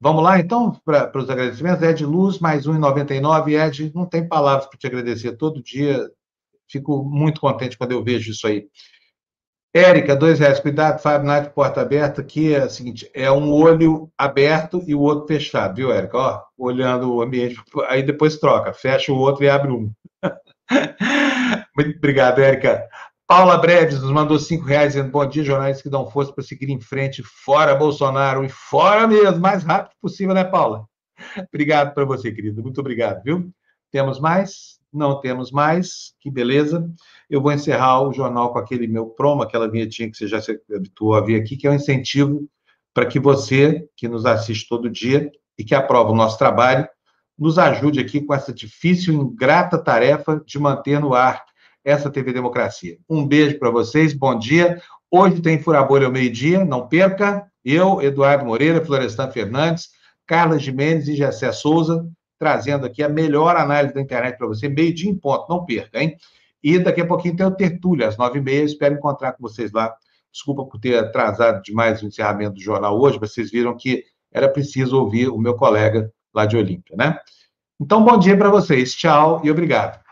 Vamos 0.00 0.22
lá, 0.22 0.38
então, 0.38 0.72
para 0.84 1.10
os 1.18 1.28
agradecimentos. 1.28 1.82
Ed 1.82 2.04
Luz, 2.04 2.38
mais 2.38 2.66
1,99. 2.66 3.52
Ed, 3.52 3.92
não 3.94 4.06
tem 4.06 4.26
palavras 4.26 4.66
para 4.66 4.78
te 4.78 4.86
agradecer. 4.86 5.36
Todo 5.36 5.62
dia 5.62 6.08
Fico 6.68 7.04
muito 7.04 7.40
contente 7.40 7.76
quando 7.76 7.92
eu 7.92 8.02
vejo 8.02 8.30
isso 8.30 8.46
aí. 8.46 8.66
Érica, 9.74 10.14
dois 10.14 10.38
reais. 10.38 10.60
Cuidado, 10.60 11.00
Fábio 11.00 11.26
Nath, 11.26 11.52
porta 11.52 11.80
aberta. 11.80 12.20
Aqui 12.20 12.54
é 12.54 12.64
o 12.64 12.70
seguinte: 12.70 13.10
é 13.12 13.30
um 13.30 13.52
olho 13.52 14.10
aberto 14.16 14.82
e 14.86 14.94
o 14.94 15.00
outro 15.00 15.26
fechado, 15.26 15.76
viu, 15.76 15.92
Érica? 15.92 16.16
Ó, 16.16 16.42
olhando 16.56 17.12
o 17.12 17.22
ambiente. 17.22 17.60
Aí 17.88 18.02
depois 18.02 18.38
troca, 18.38 18.72
fecha 18.72 19.12
o 19.12 19.18
outro 19.18 19.44
e 19.44 19.48
abre 19.48 19.70
um. 19.70 19.90
Muito 21.76 21.96
obrigado, 21.98 22.40
Érica. 22.40 22.88
Paula 23.26 23.56
Breves 23.56 24.02
nos 24.02 24.12
mandou 24.12 24.38
cinco 24.38 24.66
reais 24.66 24.92
dizendo 24.92 25.10
bom 25.10 25.26
dia, 25.26 25.42
jornais 25.42 25.80
que 25.80 25.88
dão 25.88 26.10
força 26.10 26.30
para 26.30 26.44
seguir 26.44 26.68
em 26.68 26.78
frente, 26.78 27.22
fora 27.22 27.74
Bolsonaro 27.74 28.44
e 28.44 28.50
fora 28.50 29.06
mesmo, 29.06 29.40
mais 29.40 29.64
rápido 29.64 29.94
possível, 29.98 30.34
né, 30.34 30.44
Paula? 30.44 30.86
Obrigado 31.48 31.94
para 31.94 32.04
você, 32.04 32.30
querido. 32.30 32.62
Muito 32.62 32.80
obrigado, 32.80 33.22
viu? 33.22 33.50
Temos 33.90 34.20
mais? 34.20 34.78
Não 34.92 35.20
temos 35.20 35.50
mais. 35.50 36.12
Que 36.20 36.30
beleza. 36.30 36.86
Eu 37.30 37.40
vou 37.40 37.50
encerrar 37.50 38.02
o 38.02 38.12
jornal 38.12 38.52
com 38.52 38.58
aquele 38.58 38.86
meu 38.86 39.06
promo, 39.06 39.42
aquela 39.42 39.70
vinhetinha 39.70 40.10
que 40.10 40.18
você 40.18 40.28
já 40.28 40.42
se 40.42 40.60
habituou 40.74 41.14
a 41.14 41.22
ver 41.22 41.40
aqui, 41.40 41.56
que 41.56 41.66
é 41.66 41.70
um 41.70 41.74
incentivo 41.74 42.46
para 42.92 43.06
que 43.06 43.18
você, 43.18 43.88
que 43.96 44.06
nos 44.06 44.26
assiste 44.26 44.68
todo 44.68 44.90
dia 44.90 45.30
e 45.56 45.64
que 45.64 45.74
aprova 45.74 46.10
o 46.10 46.16
nosso 46.16 46.36
trabalho, 46.36 46.86
nos 47.38 47.58
ajude 47.58 48.00
aqui 48.00 48.20
com 48.20 48.34
essa 48.34 48.52
difícil 48.52 49.14
e 49.14 49.16
ingrata 49.16 49.78
tarefa 49.78 50.42
de 50.44 50.58
manter 50.58 51.00
no 51.00 51.14
ar 51.14 51.42
essa 51.84 52.10
TV 52.10 52.32
Democracia. 52.32 52.96
Um 53.08 53.26
beijo 53.26 53.58
para 53.58 53.70
vocês, 53.70 54.14
bom 54.14 54.36
dia. 54.38 54.80
Hoje 55.10 55.40
tem 55.42 55.60
Furabolha 55.60 56.06
ao 56.06 56.12
meio-dia, 56.12 56.64
não 56.64 56.88
perca. 56.88 57.46
Eu, 57.64 58.00
Eduardo 58.00 58.44
Moreira, 58.44 58.84
Florestan 58.84 59.30
Fernandes, 59.30 59.90
Carla 60.26 60.58
Jimenez 60.58 61.06
e 61.08 61.14
Jessé 61.14 61.52
Souza, 61.52 62.08
trazendo 62.38 62.86
aqui 62.86 63.02
a 63.02 63.08
melhor 63.08 63.56
análise 63.56 63.94
da 63.94 64.00
internet 64.00 64.36
para 64.36 64.46
você, 64.46 64.68
meio-dia 64.68 65.10
em 65.10 65.14
ponto, 65.14 65.46
não 65.48 65.64
perca, 65.64 66.02
hein? 66.02 66.16
E 66.62 66.78
daqui 66.78 67.02
a 67.02 67.06
pouquinho 67.06 67.36
tem 67.36 67.46
o 67.46 67.54
Tertúlia, 67.54 68.08
às 68.08 68.16
nove 68.16 68.38
e 68.38 68.42
meia, 68.42 68.64
espero 68.64 68.94
encontrar 68.94 69.32
com 69.32 69.42
vocês 69.42 69.70
lá. 69.70 69.94
Desculpa 70.32 70.64
por 70.64 70.80
ter 70.80 70.98
atrasado 70.98 71.62
demais 71.62 72.02
o 72.02 72.06
encerramento 72.06 72.54
do 72.54 72.60
jornal 72.60 72.98
hoje, 72.98 73.18
vocês 73.18 73.50
viram 73.50 73.76
que 73.76 74.04
era 74.32 74.48
preciso 74.48 74.98
ouvir 74.98 75.28
o 75.28 75.38
meu 75.38 75.54
colega 75.54 76.10
lá 76.34 76.44
de 76.44 76.56
Olímpia, 76.56 76.96
né? 76.96 77.18
Então, 77.80 78.04
bom 78.04 78.18
dia 78.18 78.36
para 78.36 78.48
vocês, 78.48 78.94
tchau 78.94 79.40
e 79.44 79.50
obrigado. 79.50 80.03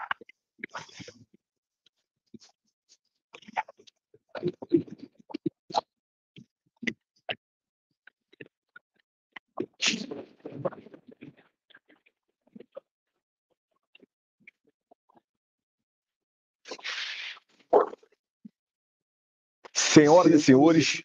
Senhoras 19.92 20.32
e 20.32 20.40
senhores, 20.40 21.02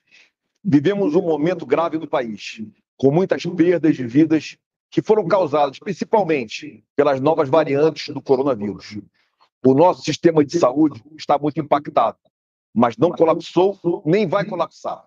vivemos 0.64 1.14
um 1.14 1.22
momento 1.22 1.66
grave 1.66 1.98
no 1.98 2.08
país, 2.08 2.62
com 2.96 3.12
muitas 3.12 3.46
perdas 3.46 3.98
de 3.98 4.08
vidas 4.08 4.58
que 4.90 5.02
foram 5.02 5.28
causadas 5.28 5.78
principalmente 5.78 6.86
pelas 6.96 7.20
novas 7.20 7.50
variantes 7.50 8.14
do 8.14 8.22
coronavírus. 8.22 8.98
O 9.66 9.74
nosso 9.74 10.04
sistema 10.04 10.46
de 10.46 10.58
saúde 10.58 11.04
está 11.18 11.38
muito 11.38 11.60
impactado, 11.60 12.18
mas 12.74 12.96
não 12.96 13.12
colapsou 13.12 13.78
nem 14.06 14.26
vai 14.26 14.46
colapsar. 14.46 15.06